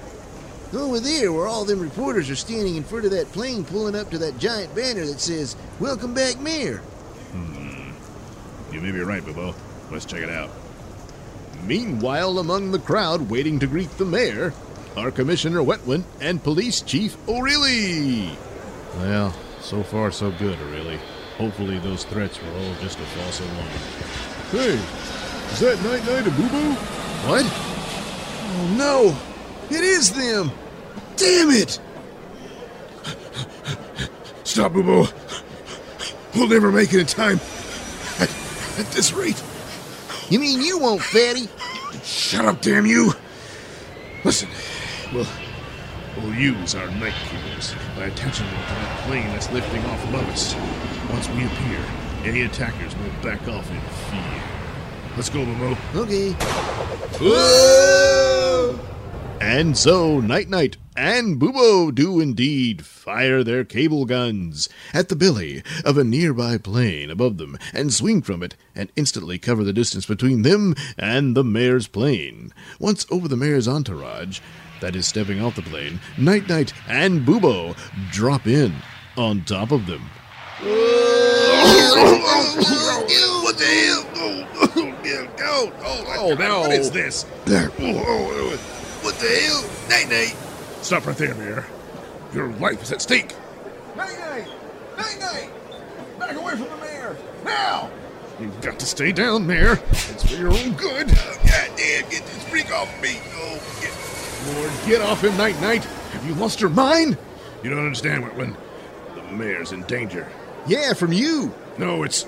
Over 0.75 0.99
there, 0.99 1.31
where 1.31 1.47
all 1.47 1.63
them 1.63 1.79
reporters 1.79 2.29
are 2.29 2.35
standing 2.35 2.75
in 2.75 2.83
front 2.83 3.05
of 3.05 3.11
that 3.11 3.31
plane 3.31 3.63
pulling 3.63 3.95
up 3.95 4.11
to 4.11 4.17
that 4.17 4.37
giant 4.37 4.75
banner 4.75 5.05
that 5.05 5.21
says, 5.21 5.55
Welcome 5.79 6.13
back, 6.13 6.37
Mayor. 6.41 6.79
Hmm. 7.31 7.91
You 8.73 8.81
may 8.81 8.91
be 8.91 8.99
right, 8.99 9.23
Bubo. 9.23 9.55
Let's 9.89 10.03
check 10.03 10.21
it 10.21 10.29
out. 10.29 10.49
Meanwhile, 11.63 12.39
among 12.39 12.71
the 12.71 12.79
crowd 12.79 13.29
waiting 13.29 13.57
to 13.59 13.67
greet 13.67 13.89
the 13.91 14.03
mayor 14.03 14.53
are 14.97 15.11
Commissioner 15.11 15.61
Wetwin 15.61 16.03
and 16.19 16.43
Police 16.43 16.81
Chief 16.81 17.15
O'Reilly. 17.27 18.37
Well, 18.97 19.33
so 19.61 19.81
far 19.81 20.11
so 20.11 20.31
good, 20.31 20.59
O'Reilly. 20.59 20.99
Hopefully 21.37 21.79
those 21.79 22.03
threats 22.03 22.41
were 22.41 22.51
all 22.51 22.75
just 22.81 22.99
a 22.99 23.03
false 23.03 23.39
alarm. 23.39 23.67
Hey, 24.51 24.79
is 25.53 25.59
that 25.61 25.81
Night 25.83 26.05
Knight 26.05 26.27
a 26.27 26.31
Boo 26.31 26.49
Boo? 26.49 26.73
What? 27.27 27.45
Oh 27.45 28.75
no! 28.77 29.75
It 29.75 29.83
is 29.83 30.11
them! 30.11 30.51
Damn 31.17 31.49
it! 31.51 31.79
Stop, 34.43 34.73
Boo 34.73 34.83
Boo! 34.83 35.07
We'll 36.35 36.47
never 36.47 36.71
make 36.71 36.93
it 36.93 36.99
in 36.99 37.05
time. 37.05 37.39
At, 38.19 38.29
at 38.79 38.87
this 38.91 39.13
rate. 39.13 39.41
You 40.29 40.39
mean 40.39 40.61
you 40.61 40.79
won't, 40.79 41.01
fatty? 41.01 41.47
Shut 42.03 42.45
up, 42.45 42.61
damn 42.61 42.85
you! 42.85 43.13
Listen, 44.23 44.49
we'll, 45.13 45.27
we'll 46.17 46.33
use 46.33 46.75
our 46.75 46.89
night 46.91 47.13
keepers 47.29 47.75
by 47.95 48.05
attaching 48.05 48.45
them 48.47 48.55
to 48.55 48.73
that 48.73 49.07
plane 49.07 49.27
that's 49.27 49.51
lifting 49.51 49.83
off 49.85 50.03
above 50.09 50.27
us. 50.29 50.55
Once 51.11 51.29
we 51.29 51.45
appear, 51.45 51.79
any 52.23 52.41
attackers 52.41 52.95
will 52.97 53.11
back 53.21 53.47
off 53.47 53.69
in 53.71 53.79
fear. 54.09 54.43
Let's 55.15 55.29
go, 55.29 55.45
Momo. 55.45 55.77
Okay. 55.95 56.31
Whoa! 57.21 58.79
And 59.39 59.77
so, 59.77 60.19
Night 60.19 60.49
Knight 60.49 60.77
and 60.95 61.39
Bubo 61.39 61.93
do 61.93 62.19
indeed 62.19 62.85
fire 62.85 63.43
their 63.43 63.63
cable 63.65 64.05
guns 64.05 64.69
at 64.93 65.09
the 65.09 65.15
belly 65.15 65.61
of 65.83 65.97
a 65.97 66.03
nearby 66.03 66.57
plane 66.57 67.09
above 67.11 67.37
them 67.37 67.57
and 67.73 67.93
swing 67.93 68.21
from 68.21 68.41
it 68.41 68.55
and 68.73 68.91
instantly 68.95 69.37
cover 69.37 69.63
the 69.63 69.73
distance 69.73 70.05
between 70.05 70.41
them 70.43 70.73
and 70.97 71.35
the 71.35 71.43
mayor's 71.43 71.87
plane. 71.87 72.53
Once 72.79 73.05
over 73.11 73.27
the 73.27 73.35
mayor's 73.37 73.67
entourage, 73.67 74.39
that 74.81 74.95
is 74.95 75.05
stepping 75.07 75.41
off 75.41 75.55
the 75.55 75.61
plane, 75.61 75.99
Night 76.17 76.47
Knight 76.47 76.73
and 76.87 77.25
Bubo 77.25 77.75
drop 78.11 78.47
in 78.47 78.73
on 79.17 79.43
top 79.43 79.71
of 79.71 79.85
them. 79.85 80.09
What 83.43 83.57
the 83.57 83.65
hell? 83.65 84.05
Oh, 84.15 84.47
oh, 84.75 84.85
yeah, 85.03 85.27
oh, 85.41 85.71
oh, 85.83 86.15
Oh, 86.17 86.33
no. 86.33 86.61
What 86.61 86.71
is 86.71 86.91
this? 86.91 87.25
Oh, 87.47 87.69
oh, 87.79 88.57
what 89.01 89.15
the 89.15 89.27
hell? 89.27 89.63
Night 89.89 90.09
Knight. 90.09 90.44
Stop 90.85 91.07
right 91.07 91.17
there, 91.17 91.33
Mayor. 91.33 91.65
Your 92.31 92.49
life 92.59 92.83
is 92.83 92.91
at 92.91 93.01
stake. 93.01 93.33
Night 93.97 94.19
Knight. 94.19 94.47
Night 94.95 95.19
Knight. 95.19 95.49
Back 96.19 96.35
away 96.35 96.51
from 96.51 96.69
the 96.69 96.77
mayor. 96.77 97.17
Now. 97.43 97.89
You've 98.39 98.61
got 98.61 98.77
to 98.77 98.85
stay 98.85 99.11
down, 99.11 99.47
Mayor. 99.47 99.79
It's 99.89 100.23
for 100.23 100.35
your 100.35 100.49
own 100.49 100.73
good. 100.73 101.07
Oh, 101.09 101.39
God 101.43 101.71
damn, 101.75 102.07
get 102.11 102.23
this 102.23 102.43
freak 102.49 102.71
off 102.71 103.01
me. 103.01 103.17
Oh, 103.33 103.59
get. 103.81 104.55
Lord, 104.55 104.71
get 104.85 105.01
off 105.01 105.23
him, 105.23 105.35
Night 105.37 105.59
Knight. 105.59 105.83
Have 105.83 106.23
you 106.23 106.35
lost 106.35 106.61
your 106.61 106.69
mind? 106.69 107.17
You 107.63 107.71
don't 107.71 107.79
understand, 107.79 108.23
Whitman. 108.23 108.55
The 109.15 109.23
mayor's 109.23 109.71
in 109.71 109.81
danger. 109.85 110.29
Yeah, 110.67 110.93
from 110.93 111.11
you. 111.11 111.51
No, 111.79 112.03
it's. 112.03 112.27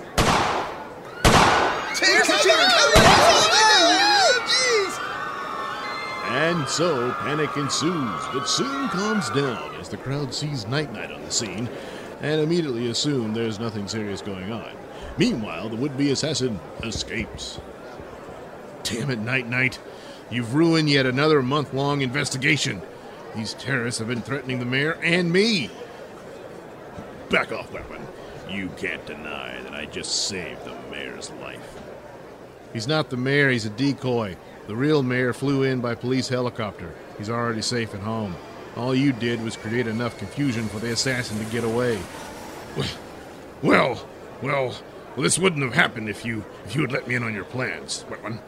And 6.47 6.65
so 6.69 7.11
panic 7.19 7.57
ensues, 7.57 8.21
but 8.31 8.47
soon 8.47 8.87
calms 8.87 9.29
down 9.31 9.75
as 9.81 9.89
the 9.89 9.97
crowd 9.97 10.33
sees 10.33 10.65
Night 10.65 10.93
Knight 10.93 11.11
on 11.11 11.21
the 11.21 11.29
scene 11.29 11.67
and 12.21 12.39
immediately 12.39 12.89
assume 12.89 13.33
there's 13.33 13.59
nothing 13.59 13.85
serious 13.85 14.21
going 14.21 14.53
on. 14.53 14.71
Meanwhile, 15.17 15.67
the 15.67 15.75
would 15.75 15.97
be 15.97 16.11
assassin 16.11 16.57
escapes. 16.83 17.59
Damn 18.83 19.09
it, 19.09 19.19
Night 19.19 19.49
Knight. 19.49 19.77
You've 20.31 20.55
ruined 20.55 20.89
yet 20.89 21.05
another 21.05 21.41
month 21.41 21.73
long 21.73 21.99
investigation. 21.99 22.81
These 23.35 23.55
terrorists 23.55 23.99
have 23.99 24.07
been 24.07 24.21
threatening 24.21 24.59
the 24.59 24.65
mayor 24.65 24.97
and 25.03 25.33
me. 25.33 25.69
Back 27.29 27.51
off, 27.51 27.73
Whitman. 27.73 28.07
You 28.49 28.69
can't 28.77 29.05
deny 29.05 29.61
that 29.63 29.75
I 29.75 29.85
just 29.85 30.29
saved 30.29 30.63
the 30.63 30.77
mayor's 30.89 31.29
life. 31.41 31.77
He's 32.71 32.87
not 32.87 33.09
the 33.09 33.17
mayor, 33.17 33.49
he's 33.49 33.65
a 33.65 33.69
decoy. 33.69 34.37
The 34.67 34.75
real 34.75 35.01
mayor 35.01 35.31
flew 35.31 35.63
in 35.63 35.79
by 35.79 35.95
police 35.95 36.27
helicopter. 36.27 36.93
He's 37.17 37.29
already 37.29 37.61
safe 37.61 37.93
at 37.93 38.01
home. 38.01 38.35
All 38.75 38.93
you 38.93 39.13
did 39.13 39.41
was 39.41 39.55
create 39.55 39.87
enough 39.87 40.17
confusion 40.19 40.67
for 40.67 40.79
the 40.79 40.91
assassin 40.91 41.39
to 41.39 41.51
get 41.51 41.63
away. 41.63 41.97
Well, 42.75 42.87
well, 43.63 44.07
well, 44.41 44.75
this 45.17 45.39
wouldn't 45.39 45.63
have 45.63 45.73
happened 45.73 46.09
if 46.09 46.25
you 46.25 46.43
if 46.65 46.75
you 46.75 46.81
had 46.81 46.91
let 46.91 47.07
me 47.07 47.15
in 47.15 47.23
on 47.23 47.33
your 47.33 47.45
plans, 47.45 48.03
Whitman. 48.03 48.39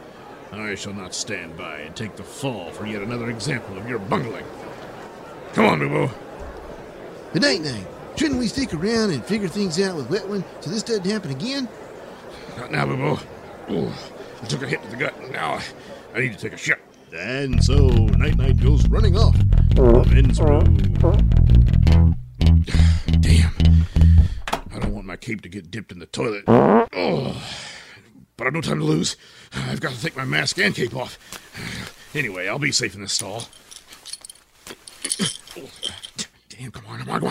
I 0.51 0.75
shall 0.75 0.93
not 0.93 1.13
stand 1.13 1.57
by 1.57 1.77
and 1.79 1.95
take 1.95 2.15
the 2.15 2.23
fall 2.23 2.71
for 2.71 2.85
yet 2.85 3.01
another 3.01 3.29
example 3.29 3.77
of 3.77 3.87
your 3.87 3.99
bungling. 3.99 4.45
Come 5.53 5.65
on, 5.65 5.79
Boo 5.79 6.09
Good 7.33 7.43
night, 7.43 7.61
night. 7.61 7.87
Shouldn't 8.17 8.39
we 8.39 8.47
stick 8.47 8.73
around 8.73 9.11
and 9.11 9.23
figure 9.23 9.47
things 9.47 9.79
out 9.79 9.95
with 9.95 10.09
Whitman 10.09 10.43
so 10.59 10.69
this 10.69 10.83
doesn't 10.83 11.05
happen 11.05 11.31
again? 11.31 11.69
Not 12.57 12.71
now, 12.71 12.85
Boo 12.85 13.19
Ooh, 13.71 13.91
I 14.41 14.45
took 14.47 14.63
a 14.63 14.67
hit 14.67 14.81
to 14.83 14.89
the 14.89 14.97
gut, 14.97 15.15
and 15.19 15.31
now 15.31 15.59
I, 16.13 16.19
need 16.21 16.33
to 16.33 16.39
take 16.39 16.53
a 16.53 16.57
shit. 16.57 16.79
And 17.13 17.63
so, 17.63 17.87
Night 17.87 18.37
Knight 18.37 18.61
goes 18.61 18.87
running 18.87 19.17
off. 19.17 19.35
Damn. 23.21 23.53
I 24.71 24.79
don't 24.79 24.93
want 24.93 25.05
my 25.05 25.17
cape 25.17 25.41
to 25.41 25.49
get 25.49 25.71
dipped 25.71 25.91
in 25.91 25.99
the 25.99 26.05
toilet. 26.05 26.43
Oh, 26.47 27.43
but 28.37 28.47
I've 28.47 28.53
no 28.53 28.61
time 28.61 28.79
to 28.79 28.85
lose. 28.85 29.17
I've 29.53 29.81
got 29.81 29.93
to 29.93 30.01
take 30.01 30.15
my 30.15 30.25
mask 30.25 30.57
and 30.59 30.73
cape 30.75 30.95
off. 30.95 31.17
Anyway, 32.15 32.47
I'll 32.47 32.59
be 32.59 32.71
safe 32.71 32.95
in 32.95 33.01
this 33.01 33.13
stall. 33.13 33.43
Damn, 36.49 36.71
come 36.71 36.85
on, 36.87 36.99
come 36.99 37.09
on, 37.09 37.21
come 37.21 37.29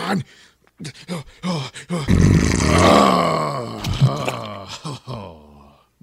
on. 5.07 5.43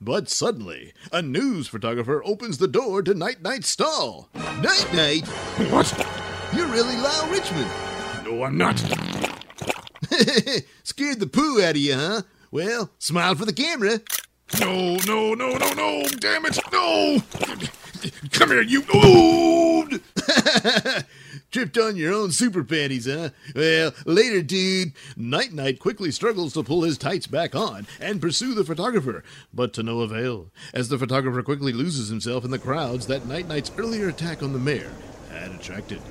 But 0.06 0.30
suddenly, 0.30 0.92
a 1.10 1.20
news 1.20 1.66
photographer 1.66 2.22
opens 2.24 2.58
the 2.58 2.68
door 2.68 3.02
to 3.02 3.12
Night 3.12 3.42
Knight's 3.42 3.68
stall. 3.68 4.28
Night, 4.34 4.86
night. 4.94 5.26
What? 5.72 5.92
You're 6.54 6.68
really 6.68 6.96
Lyle 6.96 7.28
Richmond. 7.28 7.68
No, 8.24 8.44
I'm 8.44 8.56
not. 8.56 8.78
Scared 10.84 11.18
the 11.18 11.26
poo 11.26 11.60
out 11.60 11.70
of 11.70 11.78
you, 11.78 11.94
huh? 11.94 12.22
Well, 12.52 12.92
smile 13.00 13.34
for 13.34 13.46
the 13.46 13.52
camera. 13.52 13.98
No, 14.60 14.94
no, 15.08 15.34
no, 15.34 15.56
no, 15.56 15.72
no! 15.72 16.04
Damn 16.20 16.46
it! 16.46 16.56
No! 16.72 17.20
Come 18.30 18.50
here, 18.50 18.62
you! 18.62 18.84
Oh! 18.94 19.88
Tripped 21.56 21.78
on 21.78 21.96
your 21.96 22.12
own 22.12 22.32
super 22.32 22.62
panties, 22.62 23.06
huh? 23.06 23.30
Well, 23.54 23.94
later, 24.04 24.42
dude. 24.42 24.92
Night 25.16 25.54
Knight 25.54 25.78
quickly 25.78 26.10
struggles 26.10 26.52
to 26.52 26.62
pull 26.62 26.82
his 26.82 26.98
tights 26.98 27.26
back 27.26 27.54
on 27.54 27.86
and 27.98 28.20
pursue 28.20 28.52
the 28.52 28.62
photographer, 28.62 29.24
but 29.54 29.72
to 29.72 29.82
no 29.82 30.00
avail, 30.00 30.50
as 30.74 30.90
the 30.90 30.98
photographer 30.98 31.42
quickly 31.42 31.72
loses 31.72 32.10
himself 32.10 32.44
in 32.44 32.50
the 32.50 32.58
crowds 32.58 33.06
that 33.06 33.24
Night 33.26 33.48
Knight's 33.48 33.72
earlier 33.78 34.10
attack 34.10 34.42
on 34.42 34.52
the 34.52 34.58
mayor 34.58 34.92
had 35.30 35.50
attracted. 35.50 36.02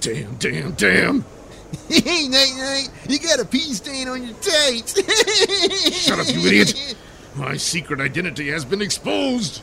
Damn, 0.00 0.36
damn, 0.36 0.72
damn! 0.72 1.26
Hey, 1.90 2.26
Night 2.28 2.54
Knight, 2.56 2.88
you 3.06 3.18
got 3.18 3.40
a 3.40 3.44
pee 3.44 3.74
stain 3.74 4.08
on 4.08 4.22
your 4.22 4.36
tights. 4.36 4.94
Shut 5.92 6.20
up, 6.20 6.26
you 6.26 6.40
idiot! 6.46 6.96
My 7.34 7.58
secret 7.58 8.00
identity 8.00 8.48
has 8.48 8.64
been 8.64 8.80
exposed! 8.80 9.58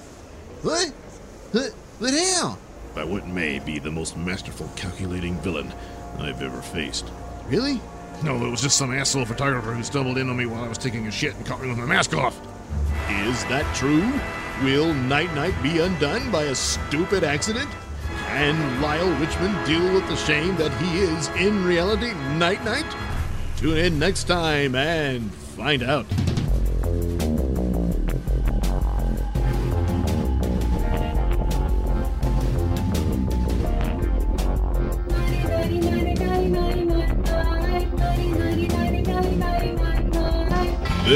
What? 0.61 0.93
But, 1.51 1.71
but 1.99 2.13
how? 2.13 2.59
By 2.96 3.04
what 3.04 3.28
may 3.28 3.60
be 3.60 3.78
the 3.78 3.91
most 3.91 4.16
masterful 4.16 4.70
calculating 4.78 5.36
villain 5.41 5.74
I've 6.18 6.41
ever 6.41 6.62
faced. 6.62 7.12
Really? 7.48 7.82
No, 8.24 8.43
it 8.46 8.50
was 8.50 8.62
just 8.62 8.78
some 8.78 8.93
asshole 8.93 9.26
photographer 9.26 9.74
who 9.74 9.84
stumbled 9.84 10.18
in 10.18 10.30
on 10.30 10.38
me 10.38 10.46
while 10.46 10.64
I 10.64 10.70
was 10.70 10.78
taking 10.78 11.06
a 11.06 11.12
shit 11.12 11.36
and 11.36 11.46
caught 11.46 11.62
me 11.62 11.68
with 11.68 11.78
my 11.78 11.86
mask 11.86 12.16
off. 12.16 12.39
Is 13.10 13.43
that 13.46 13.76
true? 13.76 14.14
Will 14.64 14.93
Night 14.93 15.34
Knight 15.36 15.62
be 15.62 15.80
undone 15.80 16.32
by 16.32 16.43
a 16.43 16.56
stupid 16.56 17.26
accident? 17.26 17.70
Can 18.28 18.82
Lyle 18.82 19.12
Richmond 19.20 19.66
deal 19.66 19.93
with 19.93 20.08
the 20.08 20.16
shame 20.16 20.56
that 20.56 20.72
he 20.82 21.00
is, 21.00 21.28
in 21.38 21.66
reality, 21.66 22.14
Night 22.38 22.64
Knight? 22.64 22.86
Tune 23.58 23.78
in 23.78 24.00
next 24.00 24.24
time 24.24 24.76
and 24.76 25.34
find 25.34 25.84
out. 25.84 26.06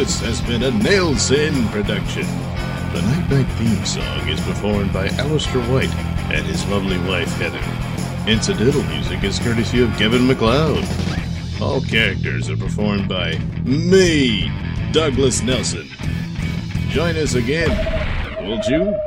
This 0.09 0.21
has 0.21 0.41
been 0.41 0.63
a 0.63 0.71
Nailsin 0.71 1.69
production. 1.69 2.23
The 2.93 3.01
Night 3.03 3.29
Knight 3.29 3.51
theme 3.59 3.85
song 3.85 4.27
is 4.27 4.41
performed 4.41 4.91
by 4.91 5.07
Alistair 5.09 5.61
White 5.71 5.93
and 6.33 6.43
his 6.47 6.65
lovely 6.65 6.97
wife 7.07 7.31
Heather. 7.33 7.61
Incidental 8.27 8.81
music 8.85 9.23
is 9.23 9.37
courtesy 9.37 9.83
of 9.83 9.95
Kevin 9.97 10.25
MacLeod. 10.25 10.83
All 11.61 11.79
characters 11.81 12.49
are 12.49 12.57
performed 12.57 13.07
by 13.07 13.37
me, 13.63 14.51
Douglas 14.91 15.43
Nelson. 15.43 15.87
Join 16.89 17.15
us 17.15 17.35
again, 17.35 17.69
won't 18.43 18.65
you? 18.65 18.99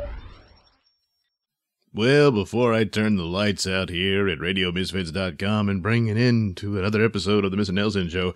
Well, 1.95 2.31
before 2.31 2.73
I 2.73 2.85
turn 2.85 3.17
the 3.17 3.27
lights 3.27 3.67
out 3.67 3.91
here 3.91 4.27
at 4.27 4.39
RadioMisfits.com 4.39 5.69
and 5.69 5.83
bring 5.83 6.07
it 6.07 6.17
in 6.17 6.55
to 6.55 6.79
another 6.79 7.05
episode 7.05 7.45
of 7.45 7.51
the 7.51 7.59
Mr. 7.59 7.69
Nailsin 7.69 8.11
Show, 8.11 8.33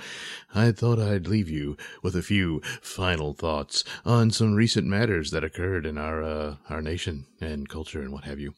I 0.54 0.72
thought 0.72 0.98
I'd 0.98 1.26
leave 1.26 1.48
you 1.48 1.78
with 2.02 2.14
a 2.14 2.22
few 2.22 2.60
final 2.82 3.32
thoughts 3.32 3.82
on 4.04 4.30
some 4.30 4.56
recent 4.56 4.86
matters 4.86 5.30
that 5.30 5.42
occurred 5.42 5.86
in 5.86 5.96
our 5.96 6.22
uh, 6.22 6.56
our 6.68 6.82
nation 6.82 7.28
and 7.40 7.66
culture 7.66 8.02
and 8.02 8.12
what 8.12 8.24
have 8.24 8.38
you. 8.38 8.52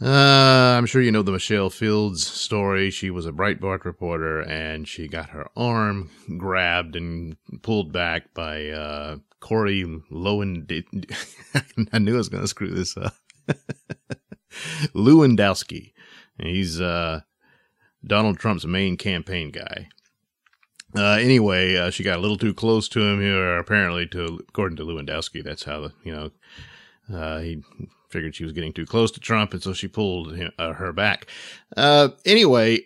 Uh, 0.00 0.74
I'm 0.76 0.86
sure 0.86 1.02
you 1.02 1.12
know 1.12 1.22
the 1.22 1.30
Michelle 1.30 1.70
Fields 1.70 2.26
story. 2.26 2.90
She 2.90 3.10
was 3.10 3.26
a 3.26 3.32
Breitbart 3.32 3.84
reporter 3.84 4.40
and 4.40 4.88
she 4.88 5.06
got 5.06 5.30
her 5.30 5.46
arm 5.56 6.10
grabbed 6.36 6.96
and 6.96 7.36
pulled 7.62 7.92
back 7.92 8.34
by 8.34 8.70
uh, 8.70 9.18
Corey 9.38 9.84
Lowen. 10.10 10.66
I 11.92 11.98
knew 12.00 12.14
I 12.14 12.18
was 12.18 12.28
going 12.28 12.42
to 12.42 12.48
screw 12.48 12.74
this 12.74 12.96
up. 12.96 13.14
Lewandowski. 14.94 15.92
He's 16.38 16.80
uh, 16.80 17.20
Donald 18.04 18.38
Trump's 18.38 18.66
main 18.66 18.96
campaign 18.96 19.50
guy. 19.50 19.88
Uh, 20.94 21.14
anyway, 21.14 21.76
uh, 21.76 21.90
she 21.90 22.02
got 22.02 22.18
a 22.18 22.20
little 22.20 22.36
too 22.36 22.52
close 22.52 22.88
to 22.90 23.00
him 23.00 23.20
here, 23.20 23.58
apparently, 23.58 24.06
to 24.08 24.40
according 24.48 24.76
to 24.76 24.84
Lewandowski. 24.84 25.42
That's 25.42 25.64
how 25.64 25.80
the 25.80 25.92
you 26.04 26.12
know 26.12 26.30
uh, 27.12 27.38
he 27.40 27.62
figured 28.10 28.34
she 28.34 28.44
was 28.44 28.52
getting 28.52 28.72
too 28.72 28.84
close 28.84 29.10
to 29.12 29.20
Trump, 29.20 29.54
and 29.54 29.62
so 29.62 29.72
she 29.72 29.88
pulled 29.88 30.36
him, 30.36 30.52
uh, 30.58 30.74
her 30.74 30.92
back. 30.92 31.26
Uh, 31.76 32.10
anyway, 32.26 32.80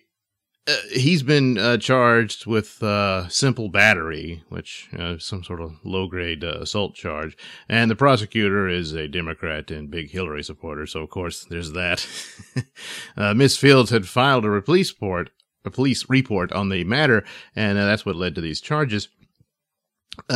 uh, 0.68 0.76
he's 0.90 1.22
been 1.22 1.58
uh, 1.58 1.76
charged 1.76 2.46
with 2.46 2.82
uh, 2.82 3.28
simple 3.28 3.68
battery, 3.68 4.42
which 4.48 4.88
uh, 4.98 5.16
some 5.18 5.44
sort 5.44 5.60
of 5.60 5.76
low 5.84 6.08
grade 6.08 6.42
uh, 6.42 6.58
assault 6.60 6.94
charge, 6.94 7.36
and 7.68 7.88
the 7.90 7.94
prosecutor 7.96 8.68
is 8.68 8.92
a 8.92 9.06
Democrat 9.06 9.70
and 9.70 9.90
big 9.90 10.10
Hillary 10.10 10.42
supporter. 10.42 10.84
So 10.86 11.02
of 11.02 11.10
course 11.10 11.44
there's 11.48 11.72
that. 11.72 12.06
Uh, 13.16 13.32
Miss 13.32 13.56
Fields 13.56 13.90
had 13.90 14.06
filed 14.06 14.44
a 14.44 14.60
police 14.60 14.92
report, 14.92 15.30
a 15.64 15.70
police 15.70 16.08
report 16.08 16.52
on 16.52 16.68
the 16.68 16.84
matter, 16.84 17.24
and 17.54 17.78
that's 17.78 18.04
what 18.04 18.16
led 18.16 18.34
to 18.34 18.42
these 18.42 18.60
charges. 18.60 19.08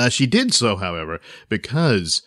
she 0.09 0.27
did 0.27 0.55
so, 0.55 0.77
however, 0.77 1.21
because 1.51 2.23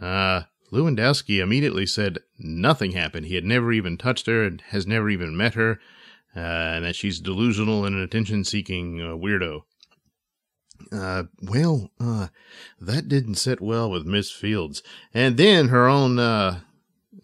Lewandowski 0.00 1.40
immediately 1.40 1.86
said 1.86 2.18
nothing 2.38 2.92
happened. 2.92 3.26
He 3.26 3.36
had 3.36 3.44
never 3.44 3.72
even 3.72 3.96
touched 3.96 4.26
her 4.26 4.42
and 4.42 4.60
has 4.70 4.86
never 4.86 5.08
even 5.08 5.36
met 5.36 5.54
her 5.54 5.78
uh, 6.36 6.40
and 6.40 6.84
that 6.84 6.96
she's 6.96 7.20
delusional 7.20 7.84
and 7.84 7.96
an 7.96 8.02
attention 8.02 8.44
seeking 8.44 9.00
uh, 9.00 9.14
weirdo. 9.14 9.62
Uh, 10.90 11.24
well, 11.42 11.90
uh, 12.00 12.28
that 12.80 13.08
didn't 13.08 13.36
sit 13.36 13.60
well 13.60 13.90
with 13.90 14.06
Miss 14.06 14.30
Fields. 14.30 14.82
And 15.14 15.36
then 15.36 15.68
her 15.68 15.88
own, 15.88 16.18
uh, 16.18 16.60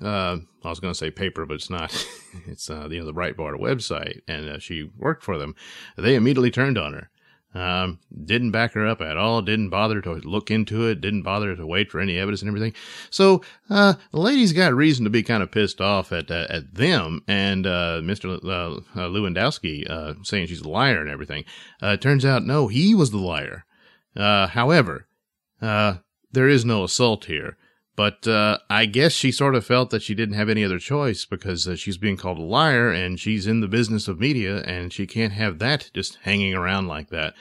uh, 0.00 0.36
I 0.62 0.68
was 0.68 0.80
going 0.80 0.92
to 0.92 0.98
say 0.98 1.10
paper, 1.10 1.44
but 1.46 1.54
it's 1.54 1.70
not. 1.70 1.92
it's, 2.46 2.70
uh, 2.70 2.88
you 2.90 3.00
know, 3.00 3.06
the 3.06 3.14
Breitbart 3.14 3.60
website, 3.60 4.20
and 4.28 4.48
uh, 4.48 4.58
she 4.58 4.90
worked 4.96 5.22
for 5.22 5.38
them. 5.38 5.54
They 5.96 6.14
immediately 6.14 6.50
turned 6.50 6.78
on 6.78 6.92
her. 6.92 7.10
Um, 7.54 7.98
didn't 8.24 8.50
back 8.50 8.74
her 8.74 8.86
up 8.86 9.00
at 9.00 9.16
all. 9.16 9.40
Didn't 9.40 9.70
bother 9.70 10.00
to 10.02 10.12
look 10.14 10.50
into 10.50 10.86
it. 10.86 11.00
Didn't 11.00 11.22
bother 11.22 11.56
to 11.56 11.66
wait 11.66 11.90
for 11.90 11.98
any 11.98 12.18
evidence 12.18 12.42
and 12.42 12.48
everything. 12.48 12.74
So, 13.10 13.42
uh, 13.70 13.94
the 14.12 14.20
lady's 14.20 14.52
got 14.52 14.74
reason 14.74 15.04
to 15.04 15.10
be 15.10 15.22
kind 15.22 15.42
of 15.42 15.50
pissed 15.50 15.80
off 15.80 16.12
at, 16.12 16.30
uh, 16.30 16.46
at 16.50 16.74
them 16.74 17.22
and, 17.26 17.66
uh, 17.66 18.00
Mr. 18.02 18.38
Uh, 18.44 18.80
uh, 19.00 19.08
Lewandowski, 19.08 19.88
uh, 19.88 20.14
saying 20.22 20.46
she's 20.46 20.60
a 20.60 20.68
liar 20.68 21.00
and 21.00 21.10
everything. 21.10 21.44
Uh, 21.82 21.88
it 21.88 22.02
turns 22.02 22.24
out, 22.24 22.44
no, 22.44 22.68
he 22.68 22.94
was 22.94 23.10
the 23.10 23.18
liar. 23.18 23.64
Uh, 24.14 24.48
however, 24.48 25.06
uh, 25.62 25.96
there 26.30 26.48
is 26.48 26.64
no 26.64 26.84
assault 26.84 27.24
here. 27.24 27.56
But 27.98 28.28
uh, 28.28 28.58
I 28.70 28.86
guess 28.86 29.10
she 29.10 29.32
sort 29.32 29.56
of 29.56 29.66
felt 29.66 29.90
that 29.90 30.02
she 30.02 30.14
didn't 30.14 30.36
have 30.36 30.48
any 30.48 30.64
other 30.64 30.78
choice 30.78 31.24
because 31.24 31.66
uh, 31.66 31.74
she's 31.74 31.98
being 31.98 32.16
called 32.16 32.38
a 32.38 32.42
liar 32.42 32.92
and 32.92 33.18
she's 33.18 33.44
in 33.44 33.58
the 33.58 33.66
business 33.66 34.06
of 34.06 34.20
media 34.20 34.62
and 34.62 34.92
she 34.92 35.04
can't 35.04 35.32
have 35.32 35.58
that 35.58 35.90
just 35.92 36.16
hanging 36.22 36.54
around 36.54 36.86
like 36.86 37.10
that. 37.10 37.34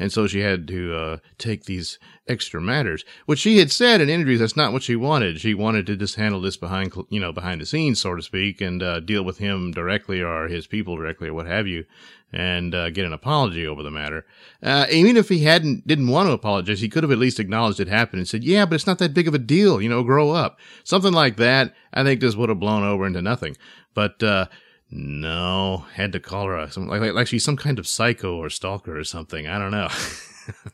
And 0.00 0.10
so 0.10 0.26
she 0.26 0.40
had 0.40 0.66
to 0.66 0.96
uh, 0.96 1.16
take 1.38 1.66
these 1.66 2.00
extra 2.28 2.60
matters, 2.60 3.04
which 3.26 3.38
she 3.38 3.58
had 3.58 3.72
said 3.72 4.00
in 4.00 4.08
interviews 4.08 4.40
that's 4.40 4.56
not 4.56 4.72
what 4.72 4.82
she 4.82 4.96
wanted. 4.96 5.40
She 5.40 5.54
wanted 5.54 5.86
to 5.86 5.96
just 5.96 6.16
handle 6.16 6.40
this 6.40 6.56
behind, 6.56 6.92
you 7.08 7.20
know, 7.20 7.32
behind 7.32 7.60
the 7.60 7.66
scenes, 7.66 8.00
so 8.00 8.14
to 8.14 8.22
speak, 8.22 8.60
and 8.60 8.82
uh, 8.82 9.00
deal 9.00 9.24
with 9.24 9.38
him 9.38 9.72
directly 9.72 10.20
or 10.20 10.48
his 10.48 10.66
people 10.66 10.96
directly 10.96 11.28
or 11.28 11.34
what 11.34 11.46
have 11.46 11.66
you 11.66 11.84
and 12.32 12.74
uh, 12.74 12.90
get 12.90 13.04
an 13.04 13.12
apology 13.12 13.66
over 13.66 13.82
the 13.82 13.90
matter. 13.90 14.24
Uh, 14.62 14.86
even 14.90 15.16
if 15.16 15.28
he 15.28 15.40
hadn't 15.40 15.86
didn't 15.86 16.08
want 16.08 16.28
to 16.28 16.32
apologize, 16.32 16.80
he 16.80 16.88
could 16.88 17.02
have 17.02 17.12
at 17.12 17.18
least 17.18 17.40
acknowledged 17.40 17.80
it 17.80 17.88
happened 17.88 18.20
and 18.20 18.28
said, 18.28 18.44
"Yeah, 18.44 18.66
but 18.66 18.76
it's 18.76 18.86
not 18.86 18.98
that 18.98 19.14
big 19.14 19.28
of 19.28 19.34
a 19.34 19.38
deal, 19.38 19.80
you 19.80 19.88
know. 19.88 20.02
Grow 20.02 20.30
up." 20.30 20.58
Something 20.84 21.12
like 21.12 21.36
that. 21.36 21.74
I 21.92 22.04
think 22.04 22.20
this 22.20 22.36
would 22.36 22.48
have 22.48 22.60
blown 22.60 22.84
over 22.84 23.06
into 23.06 23.22
nothing. 23.22 23.56
But 23.94 24.22
uh, 24.22 24.46
no, 24.90 25.86
had 25.94 26.12
to 26.12 26.20
call 26.20 26.46
her 26.46 26.56
a, 26.56 26.70
some, 26.70 26.86
like, 26.86 27.00
like 27.00 27.14
like 27.14 27.26
she's 27.26 27.44
some 27.44 27.56
kind 27.56 27.78
of 27.78 27.86
psycho 27.86 28.36
or 28.36 28.50
stalker 28.50 28.98
or 28.98 29.04
something. 29.04 29.46
I 29.46 29.58
don't 29.58 29.72
know. 29.72 29.88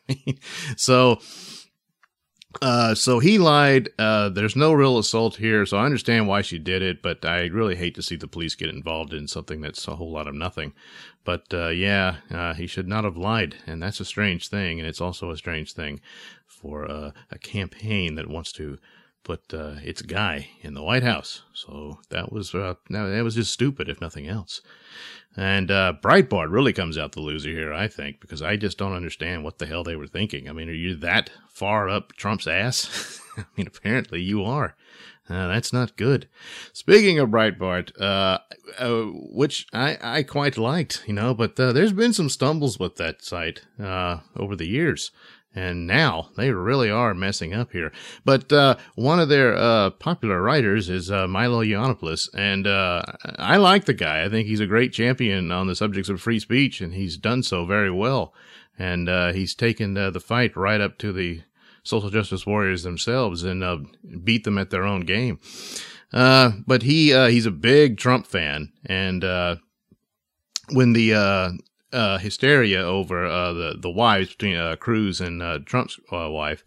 so 0.76 1.20
uh, 2.62 2.94
so 2.94 3.18
he 3.18 3.38
lied. 3.38 3.90
Uh, 3.98 4.28
there's 4.28 4.56
no 4.56 4.72
real 4.72 4.98
assault 4.98 5.36
here, 5.36 5.66
so 5.66 5.76
I 5.76 5.84
understand 5.84 6.28
why 6.28 6.42
she 6.42 6.58
did 6.58 6.82
it, 6.82 7.02
but 7.02 7.24
I 7.24 7.46
really 7.46 7.76
hate 7.76 7.94
to 7.96 8.02
see 8.02 8.16
the 8.16 8.28
police 8.28 8.54
get 8.54 8.70
involved 8.70 9.12
in 9.12 9.28
something 9.28 9.60
that's 9.60 9.86
a 9.88 9.96
whole 9.96 10.12
lot 10.12 10.28
of 10.28 10.34
nothing. 10.34 10.72
But 11.24 11.44
uh, 11.52 11.68
yeah, 11.68 12.16
uh, 12.30 12.54
he 12.54 12.66
should 12.66 12.88
not 12.88 13.04
have 13.04 13.16
lied, 13.16 13.56
and 13.66 13.82
that's 13.82 14.00
a 14.00 14.04
strange 14.04 14.48
thing, 14.48 14.78
and 14.78 14.88
it's 14.88 15.00
also 15.00 15.30
a 15.30 15.36
strange 15.36 15.72
thing 15.72 16.00
for 16.46 16.90
uh, 16.90 17.10
a 17.30 17.38
campaign 17.38 18.14
that 18.14 18.28
wants 18.28 18.52
to 18.52 18.78
put 19.22 19.52
uh, 19.52 19.74
its 19.82 20.02
guy 20.02 20.48
in 20.62 20.74
the 20.74 20.82
White 20.82 21.02
House. 21.02 21.42
So 21.52 21.98
that 22.10 22.32
was 22.32 22.52
that 22.52 22.76
was 22.90 23.34
just 23.34 23.52
stupid, 23.52 23.88
if 23.88 24.00
nothing 24.00 24.28
else. 24.28 24.62
And 25.36 25.70
uh, 25.70 25.94
Breitbart 26.00 26.50
really 26.50 26.72
comes 26.72 26.96
out 26.96 27.12
the 27.12 27.20
loser 27.20 27.50
here, 27.50 27.72
I 27.72 27.88
think, 27.88 28.20
because 28.20 28.40
I 28.40 28.56
just 28.56 28.78
don't 28.78 28.94
understand 28.94 29.44
what 29.44 29.58
the 29.58 29.66
hell 29.66 29.84
they 29.84 29.96
were 29.96 30.06
thinking. 30.06 30.48
I 30.48 30.52
mean, 30.52 30.70
are 30.70 30.72
you 30.72 30.94
that 30.96 31.30
far 31.48 31.88
up 31.88 32.14
Trump's 32.14 32.46
ass? 32.46 33.20
I 33.36 33.44
mean, 33.56 33.66
apparently 33.66 34.22
you 34.22 34.42
are. 34.42 34.74
Uh, 35.28 35.48
that's 35.48 35.72
not 35.72 35.96
good. 35.96 36.28
Speaking 36.72 37.18
of 37.18 37.30
Breitbart, 37.30 37.90
uh, 38.00 38.38
uh, 38.78 39.02
which 39.12 39.66
I, 39.72 39.98
I 40.00 40.22
quite 40.22 40.56
liked, 40.56 41.02
you 41.06 41.14
know, 41.14 41.34
but 41.34 41.58
uh, 41.58 41.72
there's 41.72 41.92
been 41.92 42.12
some 42.12 42.28
stumbles 42.28 42.78
with 42.78 42.96
that 42.96 43.22
site 43.22 43.62
uh, 43.82 44.20
over 44.36 44.54
the 44.54 44.68
years. 44.68 45.10
And 45.56 45.86
now 45.86 46.28
they 46.36 46.50
really 46.50 46.90
are 46.90 47.14
messing 47.14 47.54
up 47.54 47.72
here. 47.72 47.90
But 48.26 48.52
uh, 48.52 48.76
one 48.94 49.18
of 49.18 49.30
their 49.30 49.56
uh, 49.56 49.88
popular 49.88 50.42
writers 50.42 50.90
is 50.90 51.10
uh, 51.10 51.26
Milo 51.26 51.64
Yiannopoulos, 51.64 52.28
and 52.34 52.66
uh, 52.66 53.02
I 53.38 53.56
like 53.56 53.86
the 53.86 53.94
guy. 53.94 54.22
I 54.22 54.28
think 54.28 54.46
he's 54.46 54.60
a 54.60 54.66
great 54.66 54.92
champion 54.92 55.50
on 55.50 55.66
the 55.66 55.74
subjects 55.74 56.10
of 56.10 56.20
free 56.20 56.40
speech, 56.40 56.82
and 56.82 56.92
he's 56.92 57.16
done 57.16 57.42
so 57.42 57.64
very 57.64 57.90
well. 57.90 58.34
And 58.78 59.08
uh, 59.08 59.32
he's 59.32 59.54
taken 59.54 59.96
uh, 59.96 60.10
the 60.10 60.20
fight 60.20 60.54
right 60.58 60.80
up 60.80 60.98
to 60.98 61.10
the 61.10 61.40
social 61.82 62.10
justice 62.10 62.44
warriors 62.44 62.82
themselves 62.82 63.42
and 63.42 63.64
beat 64.24 64.44
them 64.44 64.58
at 64.58 64.68
their 64.68 64.84
own 64.84 65.06
game. 65.06 65.40
but 66.12 66.82
he 66.82 67.12
he's 67.30 67.46
a 67.46 67.50
big 67.50 67.96
Trump 67.96 68.26
fan, 68.26 68.72
and 68.84 69.22
when 70.68 70.92
the 70.92 71.58
uh, 71.96 72.18
hysteria 72.18 72.80
over 72.80 73.24
uh, 73.24 73.52
the 73.52 73.76
the 73.78 73.90
wives 73.90 74.28
between 74.28 74.56
uh, 74.56 74.76
Cruz 74.76 75.20
and 75.20 75.42
uh, 75.42 75.58
Trump's 75.64 75.98
uh, 76.12 76.30
wife. 76.30 76.62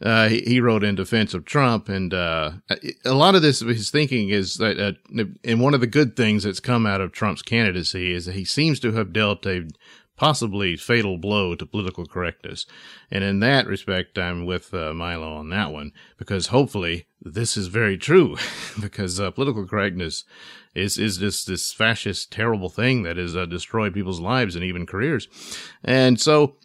Uh, 0.00 0.28
he, 0.28 0.40
he, 0.42 0.60
wrote 0.60 0.84
in 0.84 0.94
defense 0.94 1.34
of 1.34 1.44
Trump, 1.44 1.88
and 1.88 2.12
a 2.12 2.60
lot 3.04 3.34
of 3.34 3.42
this 3.42 3.60
his 3.60 3.90
thinking 3.90 4.28
is 4.28 4.54
that, 4.54 4.96
and 5.42 5.60
one 5.60 5.74
of 5.74 5.80
the 5.80 5.88
good 5.88 6.14
things 6.14 6.44
that's 6.44 6.60
come 6.60 6.86
out 6.86 7.00
of 7.00 7.10
Trump's 7.10 7.42
candidacy 7.42 8.12
is 8.14 8.26
that 8.26 8.36
he 8.36 8.44
seems 8.44 8.78
to 8.80 8.92
have 8.92 9.12
dealt 9.12 9.44
a 9.44 9.66
possibly 10.18 10.76
fatal 10.76 11.16
blow 11.16 11.54
to 11.54 11.64
political 11.64 12.04
correctness. 12.04 12.66
And 13.10 13.24
in 13.24 13.40
that 13.40 13.66
respect, 13.66 14.18
I'm 14.18 14.44
with 14.44 14.74
uh, 14.74 14.92
Milo 14.92 15.32
on 15.32 15.48
that 15.50 15.72
one 15.72 15.92
because 16.18 16.48
hopefully 16.48 17.06
this 17.22 17.56
is 17.56 17.68
very 17.68 17.96
true 17.96 18.36
because 18.80 19.18
uh, 19.18 19.30
political 19.30 19.66
correctness 19.66 20.24
is, 20.78 20.98
is 20.98 21.18
just 21.18 21.46
this 21.46 21.72
fascist, 21.72 22.32
terrible 22.32 22.68
thing 22.68 23.02
that 23.02 23.16
has 23.16 23.36
uh, 23.36 23.46
destroyed 23.46 23.94
people's 23.94 24.20
lives 24.20 24.54
and 24.54 24.64
even 24.64 24.86
careers. 24.86 25.28
And 25.84 26.20
so 26.20 26.56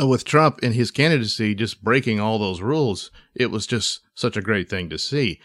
uh, 0.00 0.06
with 0.06 0.24
Trump 0.24 0.60
and 0.62 0.74
his 0.74 0.90
candidacy 0.90 1.54
just 1.54 1.84
breaking 1.84 2.20
all 2.20 2.38
those 2.38 2.62
rules, 2.62 3.10
it 3.34 3.50
was 3.50 3.66
just 3.66 4.00
such 4.14 4.36
a 4.36 4.42
great 4.42 4.68
thing 4.68 4.88
to 4.90 4.98
see. 4.98 5.40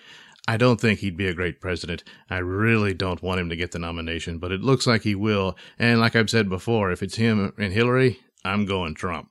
I 0.47 0.57
don't 0.57 0.79
think 0.79 0.99
he'd 0.99 1.17
be 1.17 1.27
a 1.27 1.33
great 1.33 1.59
president. 1.59 2.03
I 2.29 2.37
really 2.37 2.93
don't 2.93 3.23
want 3.23 3.39
him 3.39 3.49
to 3.49 3.55
get 3.55 3.71
the 3.71 3.79
nomination, 3.79 4.37
but 4.37 4.51
it 4.51 4.61
looks 4.61 4.85
like 4.85 5.01
he 5.01 5.15
will. 5.15 5.57
And 5.79 5.99
like 5.99 6.15
I've 6.15 6.29
said 6.29 6.49
before, 6.49 6.91
if 6.91 7.01
it's 7.01 7.15
him 7.15 7.51
and 7.57 7.73
Hillary, 7.73 8.19
I'm 8.43 8.65
going 8.65 8.93
Trump. 8.93 9.29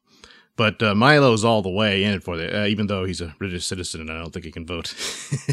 But 0.57 0.83
uh, 0.83 0.95
Milo's 0.95 1.45
all 1.45 1.63
the 1.63 1.71
way 1.71 2.05
in 2.05 2.15
it 2.15 2.23
for 2.23 2.39
it, 2.39 2.55
uh, 2.55 2.67
even 2.67 2.87
though 2.87 3.05
he's 3.05 3.21
a 3.21 3.35
British 3.39 3.67
citizen 3.67 4.03
and 4.03 4.11
I 4.11 4.19
don't 4.21 4.33
think 4.33 4.45
he 4.45 4.53
can 4.53 4.67
vote. 4.67 4.95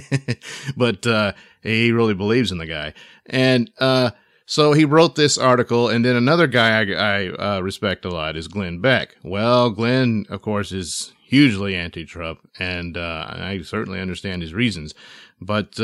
but 0.77 1.07
uh, 1.07 1.33
he 1.63 1.91
really 1.91 2.13
believes 2.13 2.51
in 2.51 2.59
the 2.59 2.67
guy. 2.67 2.93
And 3.25 3.71
uh, 3.79 4.11
so 4.45 4.73
he 4.73 4.85
wrote 4.85 5.15
this 5.15 5.37
article, 5.37 5.89
and 5.89 6.05
then 6.05 6.15
another 6.15 6.45
guy 6.45 6.81
I, 6.81 6.91
I 6.91 7.27
uh, 7.29 7.61
respect 7.61 8.05
a 8.05 8.09
lot 8.09 8.35
is 8.35 8.47
Glenn 8.47 8.79
Beck. 8.79 9.15
Well, 9.23 9.69
Glenn, 9.69 10.25
of 10.29 10.41
course, 10.41 10.71
is 10.71 11.13
hugely 11.23 11.75
anti-Trump, 11.75 12.47
and 12.59 12.97
uh, 12.97 13.25
I 13.29 13.61
certainly 13.63 14.01
understand 14.01 14.41
his 14.41 14.53
reasons. 14.53 14.93
But 15.39 15.79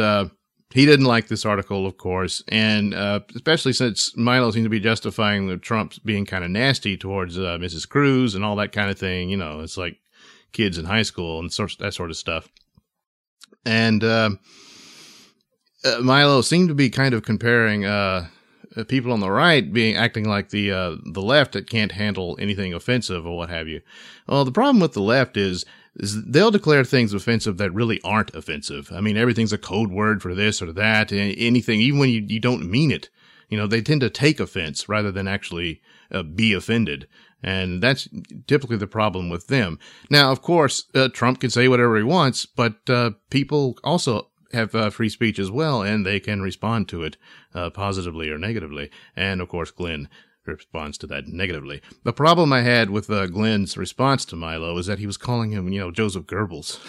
he 0.74 0.86
didn't 0.86 1.06
like 1.06 1.28
this 1.28 1.46
article, 1.46 1.86
of 1.86 1.98
course, 1.98 2.44
and 2.50 2.94
uh, 2.94 3.22
especially 3.36 3.74
since 3.74 4.16
Milo 4.18 4.52
seemed 4.52 4.66
to 4.66 4.70
be 4.70 4.80
justifying 4.80 5.48
the 5.48 5.58
Trumps 5.58 5.98
being 6.00 6.26
kind 6.26 6.44
of 6.44 6.52
nasty 6.52 6.98
towards 6.98 7.38
uh, 7.38 7.58
Mrs. 7.60 7.88
Cruz 7.88 8.36
and 8.36 8.44
all 8.44 8.58
that 8.58 8.74
kind 8.74 8.90
of 8.90 9.00
thing. 9.00 9.30
You 9.30 9.38
know, 9.38 9.62
it's 9.62 9.78
like 9.78 9.98
kids 10.52 10.78
in 10.78 10.86
high 10.86 11.04
school 11.04 11.40
and 11.40 11.52
sort 11.52 11.78
that 11.80 11.94
sort 11.94 12.10
of 12.10 12.18
stuff. 12.18 12.50
And 13.66 14.04
uh, 14.04 14.32
uh 15.86 16.00
Milo 16.02 16.42
seemed 16.42 16.68
to 16.68 16.76
be 16.76 16.90
kind 16.90 17.14
of 17.14 17.24
comparing 17.24 17.86
uh, 17.86 18.28
people 18.88 19.14
on 19.14 19.22
the 19.22 19.32
right 19.32 19.72
being 19.72 19.96
acting 19.96 20.28
like 20.28 20.50
the 20.50 20.72
uh, 20.72 20.96
the 21.06 21.22
left 21.22 21.54
that 21.54 21.70
can't 21.70 21.94
handle 21.94 22.38
anything 22.42 22.74
offensive 22.74 23.26
or 23.26 23.38
what 23.38 23.50
have 23.50 23.68
you. 23.68 23.82
Well, 24.28 24.46
the 24.46 24.52
problem 24.52 24.82
with 24.82 24.94
the 24.94 25.02
left 25.02 25.38
is 25.38 25.66
they'll 26.00 26.52
declare 26.52 26.84
things 26.84 27.14
offensive 27.14 27.58
that 27.58 27.74
really 27.74 28.00
aren't 28.04 28.36
offensive. 28.36 28.92
I 28.94 29.02
mean, 29.02 29.18
everything's 29.18 29.54
a 29.54 29.58
code 29.58 29.92
word 29.92 30.22
for 30.22 30.36
this 30.36 30.62
or 30.62 30.72
that, 30.74 31.12
anything, 31.12 31.82
even 31.82 32.00
when 32.00 32.10
you, 32.10 32.24
you 32.28 32.40
don't 32.40 32.70
mean 32.70 32.92
it. 32.92 33.10
You 33.50 33.58
know, 33.58 33.68
they 33.68 33.82
tend 33.82 34.02
to 34.02 34.10
take 34.10 34.40
offense 34.40 34.90
rather 34.90 35.12
than 35.12 35.28
actually 35.28 35.82
uh, 36.12 36.24
be 36.24 36.54
offended. 36.54 37.08
And 37.42 37.82
that's 37.82 38.08
typically 38.48 38.78
the 38.78 38.88
problem 38.88 39.30
with 39.30 39.48
them. 39.48 39.80
Now, 40.10 40.32
of 40.32 40.42
course, 40.42 40.86
uh, 40.94 41.10
Trump 41.10 41.40
can 41.40 41.50
say 41.50 41.68
whatever 41.68 41.98
he 41.98 42.04
wants, 42.04 42.46
but 42.46 42.90
uh, 42.90 43.12
people 43.30 43.78
also 43.84 44.30
have 44.54 44.74
uh, 44.74 44.90
free 44.90 45.10
speech 45.10 45.40
as 45.40 45.52
well, 45.52 45.82
and 45.82 46.06
they 46.06 46.20
can 46.20 46.42
respond 46.42 46.90
to 46.90 47.04
it 47.04 47.18
uh, 47.54 47.70
positively 47.70 48.30
or 48.30 48.38
negatively. 48.38 48.90
And 49.16 49.42
of 49.42 49.50
course, 49.50 49.72
Glenn 49.72 50.10
responds 50.48 50.98
to 51.00 51.08
that 51.08 51.28
negatively. 51.28 51.82
The 52.04 52.14
problem 52.14 52.54
I 52.54 52.62
had 52.62 52.90
with 52.90 53.10
uh, 53.10 53.28
Glenn's 53.28 53.78
response 53.78 54.26
to 54.26 54.36
Milo 54.36 54.78
is 54.78 54.86
that 54.88 55.00
he 55.00 55.06
was 55.06 55.18
calling 55.18 55.52
him, 55.52 55.72
you 55.72 55.80
know, 55.80 55.92
Joseph 55.92 56.26
Goebbels. 56.26 56.80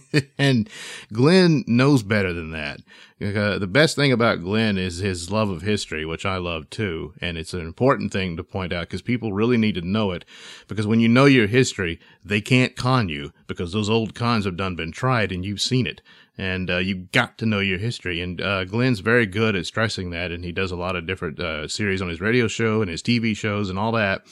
and 0.38 0.68
Glenn 1.12 1.64
knows 1.66 2.02
better 2.02 2.32
than 2.32 2.50
that. 2.52 2.80
Uh, 3.20 3.58
the 3.58 3.68
best 3.68 3.94
thing 3.94 4.10
about 4.10 4.42
Glenn 4.42 4.78
is 4.78 4.98
his 4.98 5.30
love 5.30 5.48
of 5.48 5.62
history, 5.62 6.04
which 6.04 6.26
I 6.26 6.36
love 6.38 6.68
too. 6.70 7.14
And 7.20 7.38
it's 7.38 7.54
an 7.54 7.60
important 7.60 8.12
thing 8.12 8.36
to 8.36 8.44
point 8.44 8.72
out 8.72 8.88
because 8.88 9.02
people 9.02 9.32
really 9.32 9.56
need 9.56 9.76
to 9.76 9.82
know 9.82 10.10
it. 10.10 10.24
Because 10.66 10.86
when 10.86 11.00
you 11.00 11.08
know 11.08 11.26
your 11.26 11.46
history, 11.46 12.00
they 12.24 12.40
can't 12.40 12.76
con 12.76 13.08
you 13.08 13.32
because 13.46 13.72
those 13.72 13.90
old 13.90 14.14
cons 14.14 14.44
have 14.44 14.56
done 14.56 14.76
been 14.76 14.92
tried 14.92 15.30
and 15.30 15.44
you've 15.44 15.60
seen 15.60 15.86
it 15.86 16.00
and 16.38 16.70
uh, 16.70 16.78
you 16.78 17.08
got 17.12 17.38
to 17.38 17.46
know 17.46 17.60
your 17.60 17.78
history. 17.78 18.20
And 18.20 18.40
uh, 18.40 18.64
Glenn's 18.64 19.00
very 19.00 19.26
good 19.26 19.54
at 19.54 19.66
stressing 19.66 20.10
that, 20.10 20.30
and 20.30 20.44
he 20.44 20.52
does 20.52 20.70
a 20.70 20.76
lot 20.76 20.96
of 20.96 21.06
different 21.06 21.38
uh, 21.38 21.68
series 21.68 22.00
on 22.00 22.08
his 22.08 22.20
radio 22.20 22.48
show 22.48 22.80
and 22.80 22.90
his 22.90 23.02
TV 23.02 23.36
shows 23.36 23.68
and 23.68 23.78
all 23.78 23.92
that, 23.92 24.26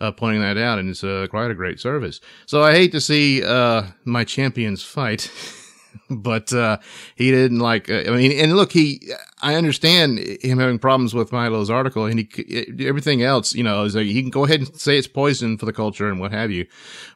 uh, 0.00 0.10
pointing 0.12 0.42
that 0.42 0.58
out, 0.58 0.78
and 0.78 0.90
it's 0.90 1.04
uh, 1.04 1.26
quite 1.30 1.50
a 1.50 1.54
great 1.54 1.80
service. 1.80 2.20
So 2.46 2.62
I 2.62 2.72
hate 2.72 2.92
to 2.92 3.00
see 3.00 3.44
uh, 3.44 3.84
my 4.04 4.24
champions 4.24 4.82
fight. 4.82 5.30
but 6.10 6.50
he 7.14 7.30
didn't 7.30 7.60
like. 7.60 7.88
I 7.88 8.02
mean, 8.10 8.32
and 8.32 8.56
look, 8.56 8.72
he. 8.72 9.00
I 9.40 9.54
understand 9.54 10.18
him 10.18 10.58
having 10.58 10.78
problems 10.78 11.14
with 11.14 11.30
Milo's 11.30 11.70
article, 11.70 12.04
and 12.04 12.18
he 12.18 12.86
everything 12.86 13.22
else. 13.22 13.54
You 13.54 13.62
know, 13.62 13.84
is 13.84 13.94
like 13.94 14.06
he 14.06 14.20
can 14.20 14.30
go 14.30 14.44
ahead 14.44 14.60
and 14.60 14.76
say 14.76 14.98
it's 14.98 15.06
poison 15.06 15.56
for 15.56 15.66
the 15.66 15.72
culture 15.72 16.08
and 16.08 16.18
what 16.18 16.32
have 16.32 16.50
you, 16.50 16.66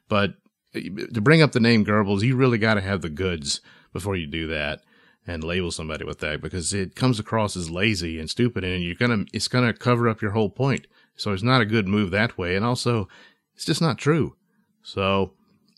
but 0.08 0.34
to 0.74 1.20
bring 1.20 1.42
up 1.42 1.52
the 1.52 1.60
name 1.60 1.84
Goebbels, 1.84 2.22
you 2.22 2.36
really 2.36 2.58
got 2.58 2.74
to 2.74 2.80
have 2.80 3.02
the 3.02 3.08
goods 3.08 3.60
before 3.92 4.16
you 4.16 4.26
do 4.26 4.46
that 4.48 4.82
and 5.26 5.44
label 5.44 5.70
somebody 5.70 6.04
with 6.04 6.20
that 6.20 6.40
because 6.40 6.72
it 6.72 6.96
comes 6.96 7.20
across 7.20 7.56
as 7.56 7.70
lazy 7.70 8.18
and 8.18 8.30
stupid 8.30 8.64
and 8.64 8.82
you're 8.82 8.94
gonna 8.94 9.24
it's 9.32 9.48
gonna 9.48 9.72
cover 9.72 10.08
up 10.08 10.22
your 10.22 10.32
whole 10.32 10.50
point. 10.50 10.86
So 11.16 11.32
it's 11.32 11.42
not 11.42 11.60
a 11.60 11.66
good 11.66 11.88
move 11.88 12.10
that 12.10 12.38
way, 12.38 12.56
and 12.56 12.64
also 12.64 13.08
it's 13.54 13.64
just 13.64 13.82
not 13.82 13.98
true. 13.98 14.36
So 14.82 15.32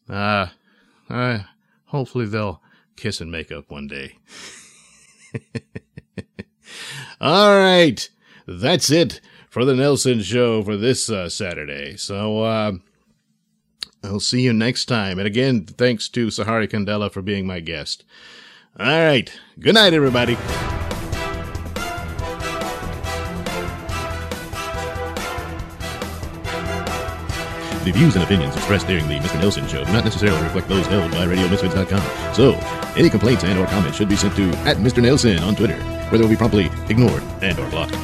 uh, 0.08 0.46
uh 1.08 1.40
hopefully 1.86 2.26
they'll 2.26 2.62
kiss 2.96 3.20
and 3.20 3.32
make 3.32 3.50
up 3.50 3.70
one 3.70 3.86
day. 3.86 4.18
All 7.20 7.56
right, 7.56 8.08
that's 8.46 8.90
it 8.90 9.20
for 9.48 9.64
the 9.64 9.72
Nailsin 9.72 10.22
Show 10.22 10.62
for 10.62 10.76
this 10.76 11.10
uh, 11.10 11.28
Saturday. 11.28 11.96
So 11.96 12.42
uh, 12.42 12.72
I'll 14.02 14.20
see 14.20 14.42
you 14.42 14.52
next 14.52 14.86
time. 14.86 15.18
And 15.18 15.26
again, 15.26 15.64
thanks 15.64 16.08
to 16.10 16.28
Sahari 16.28 16.68
Candela 16.68 17.10
for 17.10 17.22
being 17.22 17.46
my 17.46 17.60
guest. 17.60 18.04
All 18.78 18.86
right. 18.86 19.30
Good 19.58 19.74
night, 19.74 19.92
everybody. 19.92 20.36
The 27.84 27.92
views 27.92 28.14
and 28.14 28.22
opinions 28.22 28.54
expressed 28.56 28.86
during 28.86 29.08
the 29.08 29.14
Mr. 29.16 29.40
Nailsin 29.40 29.68
Show 29.68 29.84
do 29.84 29.92
not 29.92 30.04
necessarily 30.04 30.42
reflect 30.42 30.68
those 30.68 30.86
held 30.86 31.10
by 31.12 31.26
RadioMisfits.com. 31.26 32.34
So, 32.34 32.52
any 32.94 33.08
complaints 33.08 33.42
and 33.42 33.58
or 33.58 33.66
comments 33.66 33.96
should 33.96 34.08
be 34.08 34.16
sent 34.16 34.36
to 34.36 34.50
at 34.68 34.76
Mr. 34.76 35.02
Nailsin 35.02 35.40
on 35.42 35.56
Twitter, 35.56 35.76
where 36.10 36.18
they 36.18 36.22
will 36.22 36.28
be 36.28 36.36
promptly 36.36 36.66
ignored 36.88 37.22
and 37.40 37.58
or 37.58 37.68
blocked. 37.70 37.96